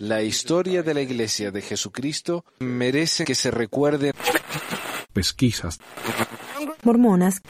La 0.00 0.22
historia 0.22 0.82
de 0.82 0.94
la 0.94 1.00
Iglesia 1.00 1.50
de 1.50 1.62
Jesucristo 1.62 2.44
merece 2.60 3.24
que 3.24 3.34
se 3.34 3.50
recuerde. 3.50 4.12
Pesquisas. 5.12 5.80
Mormonas. 6.82 7.40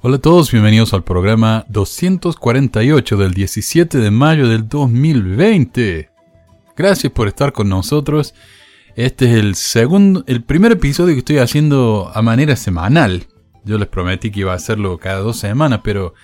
Hola 0.00 0.16
a 0.16 0.20
todos, 0.20 0.50
bienvenidos 0.50 0.94
al 0.94 1.04
programa 1.04 1.64
248 1.68 3.16
del 3.16 3.34
17 3.34 3.98
de 3.98 4.10
mayo 4.10 4.48
del 4.48 4.68
2020. 4.68 6.10
Gracias 6.76 7.12
por 7.12 7.28
estar 7.28 7.52
con 7.52 7.68
nosotros. 7.68 8.34
Este 8.96 9.26
es 9.26 9.38
el 9.38 9.54
segundo, 9.54 10.24
el 10.26 10.42
primer 10.42 10.72
episodio 10.72 11.14
que 11.14 11.20
estoy 11.20 11.38
haciendo 11.38 12.10
a 12.12 12.22
manera 12.22 12.56
semanal. 12.56 13.26
Yo 13.64 13.78
les 13.78 13.88
prometí 13.88 14.30
que 14.30 14.40
iba 14.40 14.52
a 14.52 14.56
hacerlo 14.56 14.98
cada 14.98 15.20
dos 15.20 15.38
semanas, 15.38 15.82
pero 15.84 16.14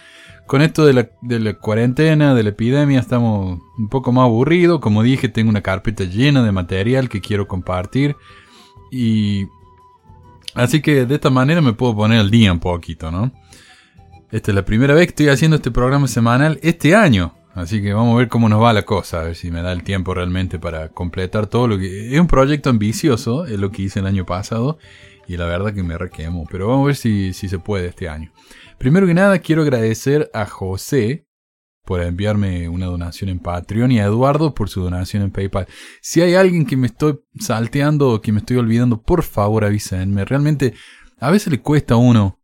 con 0.49 0.63
esto 0.63 0.85
de 0.85 0.95
la, 0.95 1.11
de 1.21 1.39
la 1.39 1.55
cuarentena, 1.55 2.35
de 2.35 2.43
la 2.43 2.49
epidemia, 2.49 2.99
estamos 2.99 3.61
un 3.77 3.89
poco 3.89 4.11
más 4.13 4.25
aburridos. 4.25 4.81
Como 4.81 5.03
dije, 5.05 5.29
tengo 5.29 5.51
una 5.51 5.61
carpeta 5.61 6.05
llena 6.05 6.43
de 6.43 6.51
material 6.51 7.09
que 7.09 7.21
quiero 7.21 7.47
compartir. 7.47 8.17
Y 8.91 9.47
así 10.55 10.81
que 10.81 11.05
de 11.05 11.15
esta 11.15 11.31
manera 11.31 11.61
me 11.61 11.75
puedo 11.75 11.95
poner 11.95 12.19
al 12.19 12.31
día 12.31 12.51
un 12.51 12.61
poquito, 12.61 13.13
¿no? 13.13 13.31
Esta 14.33 14.51
es 14.51 14.55
la 14.55 14.65
primera 14.65 14.95
vez 14.95 15.07
que 15.07 15.11
estoy 15.11 15.29
haciendo 15.29 15.57
este 15.57 15.71
programa 15.71 16.09
semanal 16.09 16.59
este 16.63 16.97
año. 16.97 17.35
Así 17.55 17.83
que 17.83 17.93
vamos 17.93 18.15
a 18.15 18.19
ver 18.19 18.29
cómo 18.29 18.49
nos 18.49 18.63
va 18.63 18.73
la 18.73 18.85
cosa, 18.85 19.21
a 19.21 19.25
ver 19.25 19.37
si 19.37 19.51
me 19.51 19.61
da 19.61 19.73
el 19.73 19.83
tiempo 19.83 20.15
realmente 20.15 20.59
para 20.59 20.89
completar 20.89 21.47
todo 21.47 21.69
lo 21.69 21.79
que... 21.79 22.15
Es 22.15 22.21
un 22.21 22.27
proyecto 22.27 22.71
ambicioso, 22.71 23.45
es 23.45 23.59
lo 23.59 23.71
que 23.71 23.83
hice 23.83 24.01
el 24.01 24.07
año 24.07 24.25
pasado, 24.25 24.79
y 25.27 25.37
la 25.37 25.45
verdad 25.45 25.75
que 25.75 25.83
me 25.83 25.99
requemo, 25.99 26.47
pero 26.51 26.69
vamos 26.69 26.85
a 26.85 26.87
ver 26.87 26.97
si, 26.97 27.33
si 27.33 27.49
se 27.49 27.59
puede 27.59 27.89
este 27.89 28.09
año. 28.09 28.31
Primero 28.79 29.09
que 29.09 29.15
nada 29.15 29.41
quiero 29.41 29.63
agradecer 29.63 30.31
a 30.33 30.47
José 30.47 31.27
por 31.85 32.01
enviarme 32.01 32.69
una 32.69 32.87
donación 32.87 33.29
en 33.29 33.41
Patreon 33.41 33.91
y 33.91 33.99
a 33.99 34.05
Eduardo 34.05 34.55
por 34.55 34.69
su 34.69 34.83
donación 34.83 35.25
en 35.25 35.33
PayPal. 35.33 35.67
Si 36.01 36.21
hay 36.21 36.35
alguien 36.35 36.65
que 36.65 36.77
me 36.77 36.87
estoy 36.87 37.19
salteando 37.41 38.11
o 38.11 38.21
que 38.21 38.31
me 38.31 38.39
estoy 38.39 38.59
olvidando, 38.59 39.03
por 39.03 39.25
favor 39.25 39.65
avísenme. 39.65 40.25
Realmente 40.25 40.75
a 41.19 41.31
veces 41.31 41.51
le 41.51 41.61
cuesta 41.61 41.95
a 41.95 41.97
uno 41.97 42.41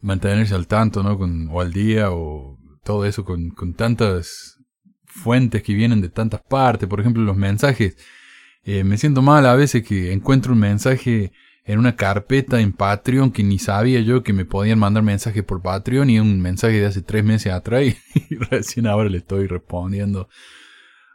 mantenerse 0.00 0.54
al 0.54 0.66
tanto, 0.66 1.02
¿no? 1.02 1.18
Con, 1.18 1.48
o 1.50 1.60
al 1.60 1.72
día 1.72 2.10
o 2.10 2.58
todo 2.82 3.04
eso 3.04 3.24
con, 3.24 3.52
tantas 3.76 4.58
fuentes 5.04 5.62
que 5.62 5.74
vienen 5.74 6.00
de 6.00 6.08
tantas 6.08 6.40
partes. 6.40 6.88
Por 6.88 7.00
ejemplo, 7.00 7.22
los 7.22 7.36
mensajes. 7.36 7.96
Eh, 8.62 8.84
me 8.84 8.96
siento 8.96 9.20
mal 9.20 9.46
a 9.46 9.56
veces 9.56 9.82
que 9.82 10.12
encuentro 10.12 10.52
un 10.52 10.60
mensaje 10.60 11.32
en 11.64 11.78
una 11.78 11.96
carpeta 11.96 12.60
en 12.60 12.72
Patreon 12.72 13.30
que 13.30 13.42
ni 13.42 13.58
sabía 13.58 14.00
yo 14.00 14.22
que 14.22 14.32
me 14.32 14.44
podían 14.44 14.78
mandar 14.78 15.02
mensajes 15.02 15.44
por 15.44 15.62
Patreon 15.62 16.10
y 16.10 16.18
un 16.18 16.40
mensaje 16.40 16.80
de 16.80 16.86
hace 16.86 17.02
tres 17.02 17.24
meses 17.24 17.52
atrás 17.52 17.82
y, 18.30 18.36
recién 18.36 18.86
ahora 18.86 19.08
le 19.08 19.18
estoy 19.18 19.46
respondiendo. 19.46 20.28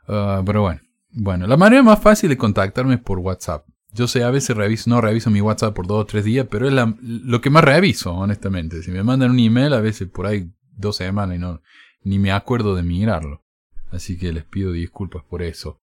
Ah, 0.07 0.41
pero 0.45 0.61
bueno, 0.61 0.81
bueno, 1.11 1.47
la 1.47 1.57
manera 1.57 1.83
más 1.83 2.01
fácil 2.01 2.29
de 2.29 2.38
contactarme 2.38 2.95
es 2.95 3.01
por 3.01 3.19
WhatsApp. 3.19 3.66
Yo 3.91 4.07
sé, 4.07 4.23
a 4.23 4.29
veces 4.29 4.57
reviso, 4.57 4.89
no 4.89 4.99
reviso 4.99 5.29
mi 5.29 5.39
WhatsApp 5.39 5.73
por 5.73 5.88
dos 5.88 6.01
o 6.01 6.05
tres 6.05 6.25
días, 6.25 6.47
pero 6.51 6.67
es 6.67 6.73
lo 7.01 7.39
que 7.39 7.49
más 7.49 7.63
reviso, 7.63 8.13
honestamente. 8.13 8.83
Si 8.83 8.91
me 8.91 9.03
mandan 9.03 9.31
un 9.31 9.39
email, 9.39 9.73
a 9.73 9.79
veces 9.79 10.09
por 10.09 10.27
ahí 10.27 10.51
dos 10.75 10.97
semanas 10.97 11.38
y 11.38 11.39
no, 11.39 11.61
ni 12.03 12.19
me 12.19 12.33
acuerdo 12.33 12.75
de 12.75 12.83
mirarlo. 12.83 13.45
Así 13.91 14.17
que 14.17 14.33
les 14.33 14.43
pido 14.43 14.73
disculpas 14.73 15.23
por 15.23 15.41
eso. 15.41 15.79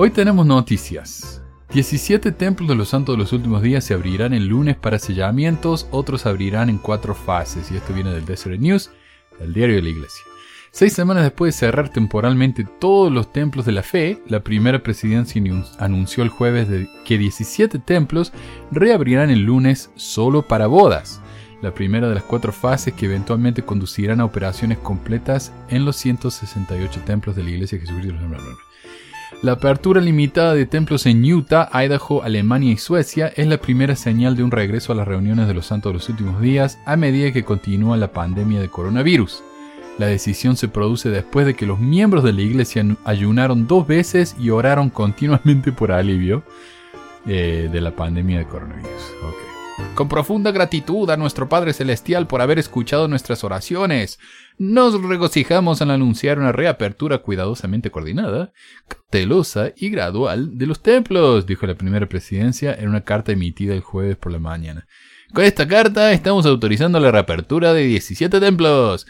Hoy 0.00 0.10
tenemos 0.10 0.46
noticias. 0.46 1.42
17 1.72 2.30
templos 2.30 2.68
de 2.68 2.76
los 2.76 2.90
santos 2.90 3.16
de 3.16 3.18
los 3.18 3.32
últimos 3.32 3.62
días 3.62 3.82
se 3.82 3.94
abrirán 3.94 4.32
el 4.32 4.46
lunes 4.46 4.76
para 4.76 5.00
sellamientos, 5.00 5.88
otros 5.90 6.24
abrirán 6.24 6.70
en 6.70 6.78
cuatro 6.78 7.16
fases, 7.16 7.72
y 7.72 7.76
esto 7.76 7.92
viene 7.92 8.12
del 8.12 8.24
Desert 8.24 8.60
News, 8.60 8.92
el 9.40 9.52
diario 9.52 9.74
de 9.74 9.82
la 9.82 9.88
iglesia. 9.88 10.22
Seis 10.70 10.92
semanas 10.92 11.24
después 11.24 11.52
de 11.52 11.58
cerrar 11.58 11.88
temporalmente 11.88 12.64
todos 12.78 13.10
los 13.10 13.32
templos 13.32 13.66
de 13.66 13.72
la 13.72 13.82
fe, 13.82 14.22
la 14.28 14.44
primera 14.44 14.84
presidencia 14.84 15.42
anunció 15.80 16.22
el 16.22 16.28
jueves 16.28 16.68
que 17.04 17.18
17 17.18 17.80
templos 17.80 18.32
reabrirán 18.70 19.30
el 19.30 19.40
lunes 19.40 19.90
solo 19.96 20.46
para 20.46 20.68
bodas, 20.68 21.20
la 21.60 21.74
primera 21.74 22.08
de 22.08 22.14
las 22.14 22.22
cuatro 22.22 22.52
fases 22.52 22.94
que 22.94 23.06
eventualmente 23.06 23.64
conducirán 23.64 24.20
a 24.20 24.26
operaciones 24.26 24.78
completas 24.78 25.52
en 25.70 25.84
los 25.84 25.96
168 25.96 27.00
templos 27.04 27.34
de 27.34 27.42
la 27.42 27.50
Iglesia 27.50 27.80
de 27.80 27.84
Jesucristo. 27.84 28.14
La 29.40 29.52
apertura 29.52 30.00
limitada 30.00 30.52
de 30.52 30.66
templos 30.66 31.06
en 31.06 31.24
Utah, 31.24 31.70
Idaho, 31.72 32.24
Alemania 32.24 32.72
y 32.72 32.76
Suecia 32.76 33.28
es 33.36 33.46
la 33.46 33.58
primera 33.58 33.94
señal 33.94 34.34
de 34.34 34.42
un 34.42 34.50
regreso 34.50 34.92
a 34.92 34.96
las 34.96 35.06
reuniones 35.06 35.46
de 35.46 35.54
los 35.54 35.66
santos 35.66 35.90
de 35.90 35.94
los 35.94 36.08
últimos 36.08 36.40
días 36.40 36.80
a 36.84 36.96
medida 36.96 37.30
que 37.30 37.44
continúa 37.44 37.96
la 37.96 38.10
pandemia 38.10 38.60
de 38.60 38.68
coronavirus. 38.68 39.44
La 39.96 40.06
decisión 40.06 40.56
se 40.56 40.66
produce 40.66 41.08
después 41.10 41.46
de 41.46 41.54
que 41.54 41.66
los 41.66 41.78
miembros 41.78 42.24
de 42.24 42.32
la 42.32 42.42
iglesia 42.42 42.84
ayunaron 43.04 43.68
dos 43.68 43.86
veces 43.86 44.34
y 44.40 44.50
oraron 44.50 44.90
continuamente 44.90 45.70
por 45.70 45.92
alivio 45.92 46.42
eh, 47.24 47.68
de 47.70 47.80
la 47.80 47.92
pandemia 47.92 48.38
de 48.38 48.46
coronavirus. 48.46 49.02
Con 49.94 50.08
profunda 50.08 50.52
gratitud 50.52 51.10
a 51.10 51.16
nuestro 51.16 51.48
Padre 51.48 51.72
Celestial 51.72 52.26
por 52.26 52.40
haber 52.40 52.58
escuchado 52.58 53.08
nuestras 53.08 53.42
oraciones, 53.42 54.20
nos 54.56 55.02
regocijamos 55.02 55.82
al 55.82 55.90
anunciar 55.90 56.38
una 56.38 56.52
reapertura 56.52 57.18
cuidadosamente 57.18 57.90
coordinada, 57.90 58.52
cautelosa 58.86 59.72
y 59.76 59.90
gradual 59.90 60.56
de 60.56 60.66
los 60.66 60.82
templos, 60.82 61.46
dijo 61.46 61.66
la 61.66 61.74
primera 61.74 62.08
presidencia 62.08 62.74
en 62.74 62.88
una 62.88 63.02
carta 63.02 63.32
emitida 63.32 63.74
el 63.74 63.80
jueves 63.80 64.16
por 64.16 64.30
la 64.30 64.38
mañana. 64.38 64.86
Con 65.34 65.44
esta 65.44 65.66
carta 65.66 66.12
estamos 66.12 66.46
autorizando 66.46 67.00
la 67.00 67.10
reapertura 67.10 67.72
de 67.72 67.82
17 67.82 68.38
templos 68.40 69.06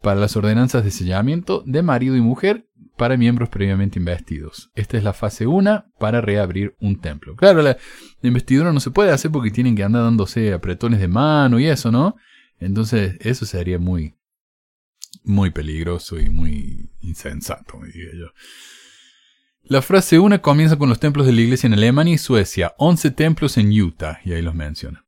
para 0.00 0.18
las 0.18 0.34
ordenanzas 0.36 0.84
de 0.84 0.90
sellamiento 0.90 1.62
de 1.66 1.82
marido 1.82 2.16
y 2.16 2.20
mujer 2.20 2.66
para 3.00 3.16
miembros 3.16 3.48
previamente 3.48 3.98
investidos. 3.98 4.70
Esta 4.74 4.98
es 4.98 5.04
la 5.04 5.14
fase 5.14 5.46
1 5.46 5.86
para 5.98 6.20
reabrir 6.20 6.76
un 6.80 7.00
templo. 7.00 7.34
Claro, 7.34 7.62
la, 7.62 7.78
investidura 8.22 8.74
no 8.74 8.80
se 8.80 8.90
puede 8.90 9.10
hacer 9.10 9.30
porque 9.30 9.50
tienen 9.50 9.74
que 9.74 9.82
andar 9.82 10.02
dándose 10.02 10.52
apretones 10.52 11.00
de 11.00 11.08
mano 11.08 11.58
y 11.58 11.66
eso, 11.66 11.90
¿no? 11.90 12.16
Entonces, 12.58 13.16
eso 13.20 13.46
sería 13.46 13.78
muy, 13.78 14.16
muy 15.24 15.48
peligroso 15.48 16.20
y 16.20 16.28
muy 16.28 16.90
insensato, 17.00 17.78
me 17.78 17.86
diría 17.86 18.10
yo. 18.12 18.26
La 19.62 19.80
frase 19.80 20.18
1 20.18 20.42
comienza 20.42 20.76
con 20.76 20.90
los 20.90 21.00
templos 21.00 21.24
de 21.24 21.32
la 21.32 21.40
iglesia 21.40 21.68
en 21.68 21.72
Alemania 21.72 22.12
y 22.12 22.18
Suecia, 22.18 22.74
11 22.76 23.12
templos 23.12 23.56
en 23.56 23.72
Utah, 23.80 24.20
y 24.26 24.34
ahí 24.34 24.42
los 24.42 24.54
menciona 24.54 25.06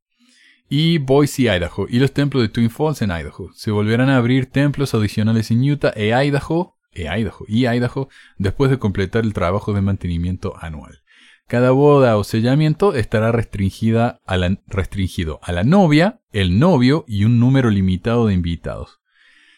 y 0.71 0.97
Boise, 0.97 1.43
Idaho, 1.43 1.87
y 1.91 1.99
los 1.99 2.13
templos 2.13 2.43
de 2.43 2.49
Twin 2.49 2.71
Falls 2.71 3.03
en 3.03 3.11
Idaho. 3.11 3.51
Se 3.53 3.71
volverán 3.71 4.09
a 4.09 4.17
abrir 4.17 4.47
templos 4.47 4.95
adicionales 4.95 5.51
en 5.51 5.71
Utah 5.71 5.93
e 5.95 6.15
Idaho, 6.27 6.79
e 6.95 7.03
Idaho 7.03 7.45
y 7.49 7.67
Idaho 7.67 8.09
después 8.39 8.71
de 8.71 8.79
completar 8.79 9.25
el 9.25 9.33
trabajo 9.33 9.73
de 9.73 9.83
mantenimiento 9.83 10.55
anual. 10.61 11.03
Cada 11.49 11.71
boda 11.73 12.17
o 12.17 12.25
sellamiento 12.25 12.95
estará 12.95 13.31
restringida 13.33 14.21
a 14.25 14.37
la, 14.37 14.59
restringido 14.67 15.39
a 15.43 15.53
la 15.53 15.65
novia, 15.65 16.21
el 16.33 16.59
novio 16.59 17.05
y 17.07 17.25
un 17.25 17.39
número 17.39 17.69
limitado 17.69 18.27
de 18.27 18.35
invitados. 18.35 19.01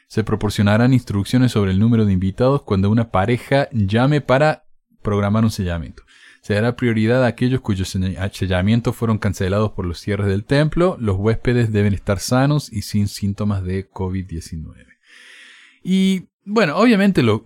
Se 0.09 0.25
proporcionarán 0.25 0.93
instrucciones 0.93 1.53
sobre 1.53 1.71
el 1.71 1.79
número 1.79 2.05
de 2.05 2.13
invitados 2.13 2.63
cuando 2.63 2.91
una 2.91 3.11
pareja 3.11 3.69
llame 3.73 4.21
para 4.21 4.65
programar 5.03 5.45
un 5.45 5.51
sellamiento. 5.51 6.03
Se 6.41 6.55
dará 6.55 6.77
prioridad 6.77 7.25
a 7.25 7.29
aquellos 7.29 7.61
cuyos 7.61 7.97
sellamientos 8.33 8.95
fueron 8.95 9.19
cancelados 9.19 9.73
por 9.73 9.87
los 9.87 9.99
cierres 9.99 10.27
del 10.27 10.45
templo. 10.45 10.97
Los 11.01 11.17
huéspedes 11.17 11.73
deben 11.73 11.95
estar 11.95 12.19
sanos 12.19 12.71
y 12.71 12.83
sin 12.83 13.09
síntomas 13.09 13.65
de 13.65 13.89
COVID-19. 13.89 14.87
Y 15.83 16.29
bueno, 16.45 16.77
obviamente 16.77 17.23
lo, 17.23 17.43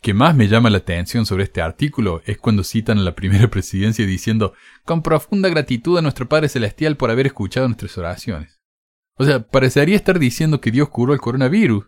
que 0.00 0.14
más 0.14 0.34
me 0.34 0.48
llama 0.48 0.70
la 0.70 0.78
atención 0.78 1.24
sobre 1.24 1.44
este 1.44 1.62
artículo 1.62 2.22
es 2.26 2.38
cuando 2.38 2.62
citan 2.62 2.98
a 2.98 3.02
la 3.02 3.14
primera 3.14 3.48
presidencia 3.50 4.06
diciendo 4.06 4.54
con 4.84 5.02
profunda 5.02 5.48
gratitud 5.48 5.98
a 5.98 6.02
nuestro 6.02 6.28
Padre 6.28 6.48
Celestial 6.48 6.96
por 6.96 7.10
haber 7.10 7.26
escuchado 7.26 7.66
nuestras 7.68 7.96
oraciones. 7.98 8.60
O 9.16 9.24
sea, 9.24 9.46
parecería 9.46 9.96
estar 9.96 10.18
diciendo 10.18 10.60
que 10.60 10.70
Dios 10.70 10.88
curó 10.88 11.12
el 11.12 11.20
coronavirus 11.20 11.86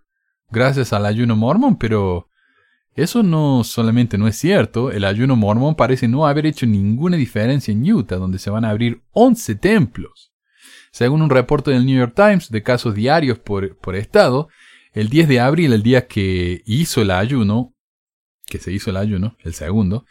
gracias 0.50 0.92
al 0.92 1.06
ayuno 1.06 1.36
mormón, 1.36 1.76
pero 1.76 2.28
eso 2.94 3.22
no 3.22 3.62
solamente 3.64 4.16
no 4.16 4.26
es 4.26 4.36
cierto, 4.36 4.90
el 4.90 5.04
ayuno 5.04 5.36
mormón 5.36 5.74
parece 5.74 6.08
no 6.08 6.26
haber 6.26 6.46
hecho 6.46 6.66
ninguna 6.66 7.18
diferencia 7.18 7.72
en 7.72 7.92
Utah, 7.92 8.16
donde 8.16 8.38
se 8.38 8.48
van 8.48 8.64
a 8.64 8.70
abrir 8.70 9.02
11 9.12 9.56
templos. 9.56 10.32
Según 10.92 11.20
un 11.20 11.28
reporte 11.28 11.72
del 11.72 11.84
New 11.84 11.98
York 11.98 12.14
Times 12.16 12.50
de 12.50 12.62
casos 12.62 12.94
diarios 12.94 13.38
por, 13.38 13.76
por 13.76 13.96
estado, 13.96 14.48
el 14.96 15.08
10 15.08 15.28
de 15.28 15.40
abril, 15.40 15.72
el 15.72 15.82
día 15.82 16.06
que 16.08 16.62
hizo 16.66 17.02
el 17.02 17.12
ayuno, 17.12 17.74
que 18.46 18.58
se 18.58 18.72
hizo 18.72 18.90
el 18.90 18.96
ayuno, 18.96 19.36
el 19.44 19.54
segundo, 19.54 20.04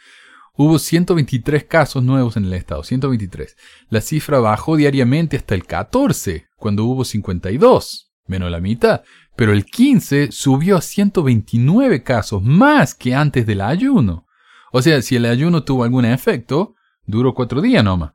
hubo 0.54 0.78
123 0.78 1.64
casos 1.64 2.02
nuevos 2.02 2.36
en 2.38 2.46
el 2.46 2.54
estado, 2.54 2.82
123. 2.82 3.56
La 3.90 4.00
cifra 4.00 4.38
bajó 4.38 4.76
diariamente 4.76 5.36
hasta 5.36 5.54
el 5.54 5.66
14, 5.66 6.46
cuando 6.56 6.84
hubo 6.84 7.04
52, 7.04 8.12
menos 8.26 8.50
la 8.50 8.60
mitad 8.60 9.02
pero 9.36 9.52
el 9.52 9.66
15 9.66 10.32
subió 10.32 10.78
a 10.78 10.80
129 10.80 12.02
casos, 12.02 12.42
más 12.42 12.94
que 12.94 13.14
antes 13.14 13.46
del 13.46 13.60
ayuno. 13.60 14.26
O 14.72 14.82
sea, 14.82 15.00
si 15.02 15.14
el 15.14 15.26
ayuno 15.26 15.62
tuvo 15.62 15.84
algún 15.84 16.06
efecto, 16.06 16.74
duró 17.04 17.34
cuatro 17.34 17.60
días 17.60 17.84
nomás. 17.84 18.14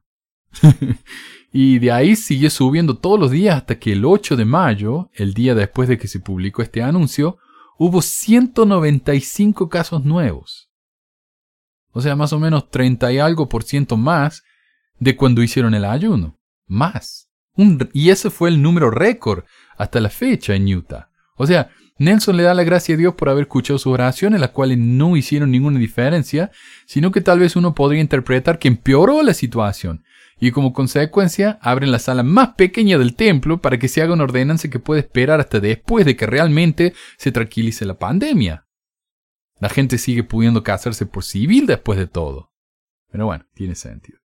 Y 1.51 1.79
de 1.79 1.91
ahí 1.91 2.15
sigue 2.15 2.49
subiendo 2.49 2.97
todos 2.97 3.19
los 3.19 3.31
días 3.31 3.57
hasta 3.57 3.77
que 3.77 3.91
el 3.91 4.05
8 4.05 4.37
de 4.37 4.45
mayo, 4.45 5.09
el 5.13 5.33
día 5.33 5.53
después 5.53 5.89
de 5.89 5.97
que 5.97 6.07
se 6.07 6.19
publicó 6.19 6.61
este 6.61 6.81
anuncio, 6.81 7.37
hubo 7.77 8.01
195 8.01 9.67
casos 9.67 10.05
nuevos. 10.05 10.69
O 11.91 11.99
sea, 11.99 12.15
más 12.15 12.31
o 12.31 12.39
menos 12.39 12.69
30 12.69 13.11
y 13.11 13.19
algo 13.19 13.49
por 13.49 13.63
ciento 13.63 13.97
más 13.97 14.43
de 14.99 15.17
cuando 15.17 15.43
hicieron 15.43 15.73
el 15.73 15.83
ayuno. 15.83 16.37
Más. 16.67 17.27
y 17.91 18.11
ese 18.11 18.29
fue 18.29 18.47
el 18.47 18.61
número 18.61 18.89
récord 18.91 19.43
hasta 19.77 19.99
la 19.99 20.09
fecha 20.09 20.55
en 20.55 20.73
Utah. 20.73 21.09
O 21.35 21.45
sea, 21.45 21.69
Nelson 21.97 22.37
le 22.37 22.43
da 22.43 22.53
la 22.53 22.63
gracia 22.63 22.95
a 22.95 22.97
Dios 22.97 23.13
por 23.15 23.27
haber 23.27 23.43
escuchado 23.43 23.77
sus 23.77 23.91
oraciones, 23.91 24.39
las 24.39 24.51
cuales 24.51 24.77
no 24.77 25.17
hicieron 25.17 25.51
ninguna 25.51 25.79
diferencia, 25.79 26.49
sino 26.85 27.11
que 27.11 27.19
tal 27.19 27.39
vez 27.39 27.57
uno 27.57 27.75
podría 27.75 27.99
interpretar 27.99 28.57
que 28.57 28.69
empeoró 28.69 29.21
la 29.21 29.33
situación 29.33 30.03
y 30.41 30.51
como 30.51 30.73
consecuencia 30.73 31.59
abren 31.61 31.91
la 31.91 31.99
sala 31.99 32.23
más 32.23 32.55
pequeña 32.55 32.97
del 32.97 33.15
templo 33.15 33.61
para 33.61 33.77
que 33.77 33.87
se 33.87 34.01
haga 34.01 34.13
una 34.13 34.23
ordenanza 34.23 34.71
que 34.71 34.79
puede 34.79 35.01
esperar 35.01 35.39
hasta 35.39 35.59
después 35.59 36.03
de 36.03 36.15
que 36.15 36.25
realmente 36.25 36.93
se 37.17 37.31
tranquilice 37.31 37.85
la 37.85 37.99
pandemia. 37.99 38.65
La 39.59 39.69
gente 39.69 39.99
sigue 39.99 40.23
pudiendo 40.23 40.63
casarse 40.63 41.05
por 41.05 41.23
civil 41.23 41.67
después 41.67 41.99
de 41.99 42.07
todo. 42.07 42.51
Pero 43.11 43.27
bueno, 43.27 43.45
tiene 43.53 43.75
sentido. 43.75 44.19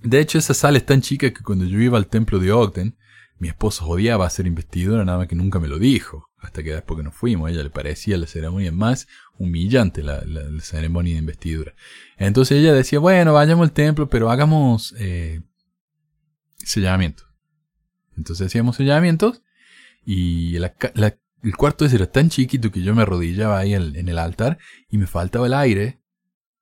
De 0.00 0.20
hecho, 0.20 0.38
esa 0.38 0.54
sala 0.54 0.78
es 0.78 0.86
tan 0.86 1.00
chica 1.00 1.32
que 1.32 1.42
cuando 1.42 1.64
yo 1.64 1.80
iba 1.80 1.98
al 1.98 2.06
templo 2.06 2.38
de 2.38 2.52
Ogden, 2.52 2.96
mi 3.38 3.48
esposo 3.48 3.84
odiaba 3.84 4.30
ser 4.30 4.46
investidora, 4.46 5.04
nada 5.04 5.18
más 5.18 5.26
que 5.26 5.34
nunca 5.34 5.58
me 5.58 5.66
lo 5.66 5.80
dijo. 5.80 6.29
Hasta 6.40 6.62
que 6.62 6.72
después 6.72 6.96
que 6.96 7.04
nos 7.04 7.14
fuimos, 7.14 7.48
a 7.48 7.52
ella 7.52 7.62
le 7.62 7.70
parecía 7.70 8.16
la 8.16 8.26
ceremonia 8.26 8.72
más 8.72 9.08
humillante, 9.38 10.02
la, 10.02 10.22
ceremonia 10.60 11.14
de 11.14 11.18
investidura. 11.18 11.74
Entonces 12.16 12.58
ella 12.58 12.72
decía, 12.72 12.98
bueno, 12.98 13.34
vayamos 13.34 13.64
al 13.64 13.72
templo, 13.72 14.08
pero 14.08 14.30
hagamos 14.30 14.94
eh, 14.98 15.42
sellamiento. 16.56 17.24
Entonces 18.16 18.46
hacíamos 18.46 18.76
sellamientos 18.76 19.42
y 20.04 20.56
el 20.56 21.56
cuarto 21.56 21.84
ese 21.84 21.96
era 21.96 22.06
tan 22.06 22.30
chiquito 22.30 22.70
que 22.70 22.82
yo 22.82 22.94
me 22.94 23.02
arrodillaba 23.02 23.58
ahí 23.58 23.74
en 23.74 24.08
el 24.08 24.18
altar 24.18 24.58
y 24.88 24.98
me 24.98 25.06
faltaba 25.06 25.46
el 25.46 25.54
aire. 25.54 26.00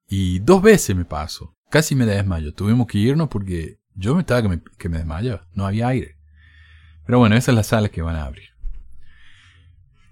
Y 0.09 0.39
dos 0.39 0.63
veces 0.63 0.97
me 0.97 1.05
pasó. 1.05 1.57
Casi 1.71 1.95
me 1.95 2.07
desmayo. 2.07 2.55
Tuvimos 2.55 2.87
que 2.87 2.99
irnos 2.99 3.29
porque 3.29 3.79
yo 3.95 4.15
me 4.15 4.21
estaba 4.21 4.43
que 4.43 4.49
me, 4.49 4.63
que 4.79 4.89
me 4.89 4.99
desmayaba. 4.99 5.47
No 5.53 5.67
había 5.67 5.89
aire. 5.89 6.17
Pero 7.05 7.19
bueno, 7.19 7.37
esa 7.37 7.51
es 7.51 7.57
la 7.57 7.63
sala 7.63 7.89
que 7.89 8.03
van 8.03 8.17
a 8.17 8.25
abrir. 8.25 8.49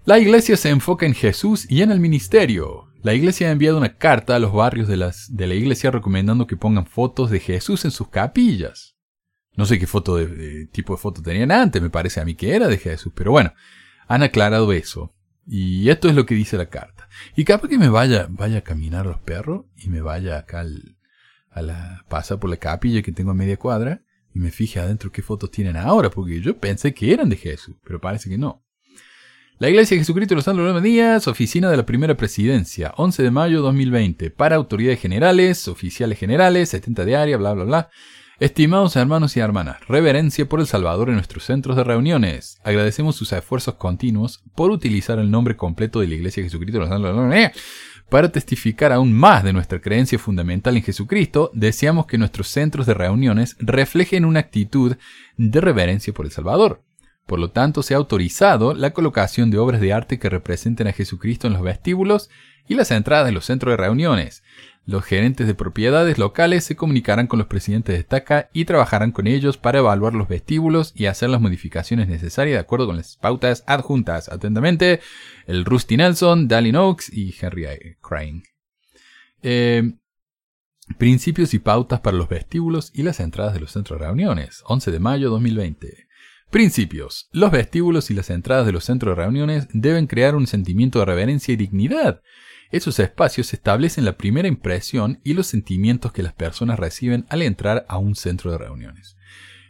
La 0.07 0.19
iglesia 0.19 0.55
se 0.55 0.69
enfoca 0.69 1.05
en 1.05 1.13
Jesús 1.13 1.69
y 1.69 1.81
en 1.81 1.91
el 1.91 1.99
ministerio. 1.99 2.93
La 3.01 3.13
iglesia 3.13 3.49
ha 3.49 3.51
enviado 3.51 3.77
una 3.77 3.97
carta 3.97 4.37
a 4.37 4.39
los 4.39 4.53
barrios 4.53 4.87
de, 4.87 4.95
la 4.95 5.53
iglesia 5.53 5.91
recomendando 5.91 6.47
que 6.47 6.55
pongan 6.55 6.85
fotos 6.85 7.29
de 7.29 7.41
Jesús 7.41 7.83
en 7.83 7.91
sus 7.91 8.07
capillas. 8.07 8.95
No 9.57 9.65
sé 9.65 9.77
qué 9.77 9.85
foto 9.85 10.15
de, 10.15 10.67
tipo 10.67 10.93
de 10.93 11.01
foto 11.01 11.21
tenían 11.21 11.51
antes, 11.51 11.81
me 11.81 11.89
parece 11.89 12.21
a 12.21 12.23
mí 12.23 12.35
que 12.35 12.55
era 12.55 12.69
de 12.69 12.77
Jesús, 12.77 13.11
pero 13.13 13.31
bueno, 13.31 13.53
han 14.07 14.23
aclarado 14.23 14.71
eso. 14.71 15.13
Y 15.45 15.89
esto 15.89 16.07
es 16.07 16.15
lo 16.15 16.25
que 16.25 16.35
dice 16.35 16.55
la 16.55 16.69
carta. 16.69 17.09
Y 17.35 17.43
capaz 17.43 17.67
que 17.67 17.77
me 17.77 17.89
vaya, 17.89 18.27
vaya 18.29 18.59
a 18.59 18.63
caminar 18.63 19.07
los 19.07 19.19
perros 19.19 19.65
y 19.75 19.89
me 19.89 19.99
vaya 19.99 20.37
acá 20.37 20.63
a 21.49 21.61
la, 21.61 22.05
pasa 22.07 22.39
por 22.39 22.49
la 22.49 22.55
capilla 22.55 23.01
que 23.01 23.11
tengo 23.11 23.31
a 23.31 23.33
media 23.33 23.57
cuadra 23.57 24.03
y 24.33 24.39
me 24.39 24.51
fije 24.51 24.79
adentro 24.79 25.11
qué 25.11 25.21
fotos 25.21 25.51
tienen 25.51 25.75
ahora, 25.75 26.09
porque 26.09 26.39
yo 26.39 26.57
pensé 26.57 26.93
que 26.93 27.11
eran 27.11 27.27
de 27.27 27.35
Jesús, 27.35 27.75
pero 27.83 27.99
parece 27.99 28.29
que 28.29 28.37
no. 28.37 28.63
La 29.59 29.69
Iglesia 29.69 29.95
de 29.95 30.01
Jesucristo 30.01 30.33
de 30.33 30.35
los 30.35 30.45
Santos 30.45 30.67
de 30.67 30.73
los 30.73 30.83
Días, 30.83 31.27
oficina 31.27 31.71
de 31.71 31.77
la 31.77 31.85
Primera 31.85 32.15
Presidencia, 32.15 32.93
11 32.95 33.23
de 33.23 33.31
mayo 33.31 33.63
2020, 33.63 34.29
para 34.29 34.55
autoridades 34.55 35.01
generales, 35.01 35.67
oficiales 35.67 36.19
generales, 36.19 36.69
70 36.69 37.05
de 37.05 37.35
bla, 37.37 37.53
bla, 37.53 37.63
bla. 37.63 37.89
Estimados 38.39 38.95
hermanos 38.95 39.35
y 39.35 39.39
hermanas, 39.39 39.77
reverencia 39.87 40.47
por 40.47 40.59
el 40.59 40.67
Salvador 40.67 41.09
en 41.09 41.15
nuestros 41.15 41.43
centros 41.43 41.75
de 41.75 41.83
reuniones. 41.83 42.59
Agradecemos 42.63 43.15
sus 43.15 43.33
esfuerzos 43.33 43.73
continuos 43.73 44.43
por 44.53 44.69
utilizar 44.69 45.17
el 45.17 45.31
nombre 45.31 45.57
completo 45.57 46.01
de 46.01 46.07
la 46.07 46.13
Iglesia 46.13 46.43
de 46.43 46.49
Jesucristo 46.49 46.77
de 46.77 46.81
los 46.81 46.89
Santos 46.89 47.15
de 47.15 47.19
los 47.19 47.33
Días 47.33 47.51
para 48.09 48.31
testificar 48.31 48.93
aún 48.93 49.11
más 49.11 49.43
de 49.43 49.53
nuestra 49.53 49.81
creencia 49.81 50.19
fundamental 50.19 50.77
en 50.77 50.83
Jesucristo, 50.83 51.49
deseamos 51.53 52.05
que 52.05 52.19
nuestros 52.19 52.47
centros 52.47 52.85
de 52.85 52.93
reuniones 52.93 53.57
reflejen 53.59 54.23
una 54.23 54.39
actitud 54.39 54.95
de 55.35 55.61
reverencia 55.61 56.13
por 56.13 56.25
el 56.25 56.31
Salvador. 56.31 56.83
Por 57.27 57.39
lo 57.39 57.51
tanto, 57.51 57.83
se 57.83 57.93
ha 57.93 57.97
autorizado 57.97 58.73
la 58.73 58.91
colocación 58.91 59.51
de 59.51 59.57
obras 59.57 59.81
de 59.81 59.91
arte 59.93 60.17
que 60.17 60.29
representen 60.29 60.87
a 60.87 60.93
Jesucristo 60.93 61.45
en 61.45 61.53
los 61.53 61.61
vestíbulos 61.61 62.29
y 62.67 62.75
las 62.75 62.89
entradas 62.89 63.25
de 63.25 63.33
los 63.33 63.45
centros 63.45 63.73
de 63.73 63.77
reuniones. 63.77 64.43
Los 64.85 65.03
gerentes 65.03 65.45
de 65.45 65.53
propiedades 65.53 66.17
locales 66.17 66.63
se 66.63 66.77
comunicarán 66.77 67.27
con 67.27 67.37
los 67.37 67.49
presidentes 67.49 67.93
de 67.93 67.99
estaca 67.99 68.49
y 68.53 68.63
trabajarán 68.63 69.11
con 69.11 69.27
ellos 69.27 69.57
para 69.57 69.79
evaluar 69.79 70.13
los 70.13 70.29
vestíbulos 70.29 70.93
y 70.95 71.07
hacer 71.07 71.29
las 71.29 71.41
modificaciones 71.41 72.07
necesarias 72.07 72.55
de 72.55 72.61
acuerdo 72.61 72.87
con 72.87 72.95
las 72.95 73.17
pautas 73.17 73.65
adjuntas. 73.67 74.29
Atentamente, 74.29 75.01
el 75.45 75.65
Rusty 75.65 75.97
Nelson, 75.97 76.47
Dallin 76.47 76.77
Oaks 76.77 77.11
y 77.11 77.35
Henry 77.37 77.97
Crane. 78.01 78.43
Eh, 79.41 79.91
principios 80.97 81.53
y 81.53 81.59
pautas 81.59 81.99
para 81.99 82.15
los 82.15 82.29
vestíbulos 82.29 82.91
y 82.93 83.03
las 83.03 83.19
entradas 83.19 83.53
de 83.53 83.59
los 83.59 83.73
centros 83.73 83.99
de 83.99 84.05
reuniones. 84.05 84.63
11 84.65 84.91
de 84.91 84.99
mayo 84.99 85.29
2020. 85.29 86.06
Principios. 86.49 87.27
Los 87.31 87.51
vestíbulos 87.51 88.09
y 88.09 88.13
las 88.13 88.29
entradas 88.29 88.65
de 88.65 88.71
los 88.71 88.85
centros 88.85 89.15
de 89.15 89.23
reuniones 89.23 89.67
deben 89.73 90.07
crear 90.07 90.35
un 90.35 90.47
sentimiento 90.47 90.99
de 90.99 91.05
reverencia 91.05 91.53
y 91.53 91.57
dignidad 91.57 92.21
esos 92.71 92.99
espacios 92.99 93.53
establecen 93.53 94.03
la 94.03 94.17
primera 94.17 94.47
impresión 94.47 95.19
y 95.23 95.33
los 95.33 95.47
sentimientos 95.47 96.11
que 96.11 96.23
las 96.23 96.33
personas 96.33 96.79
reciben 96.79 97.25
al 97.29 97.41
entrar 97.41 97.85
a 97.87 97.97
un 97.97 98.15
centro 98.15 98.51
de 98.51 98.57
reuniones. 98.57 99.15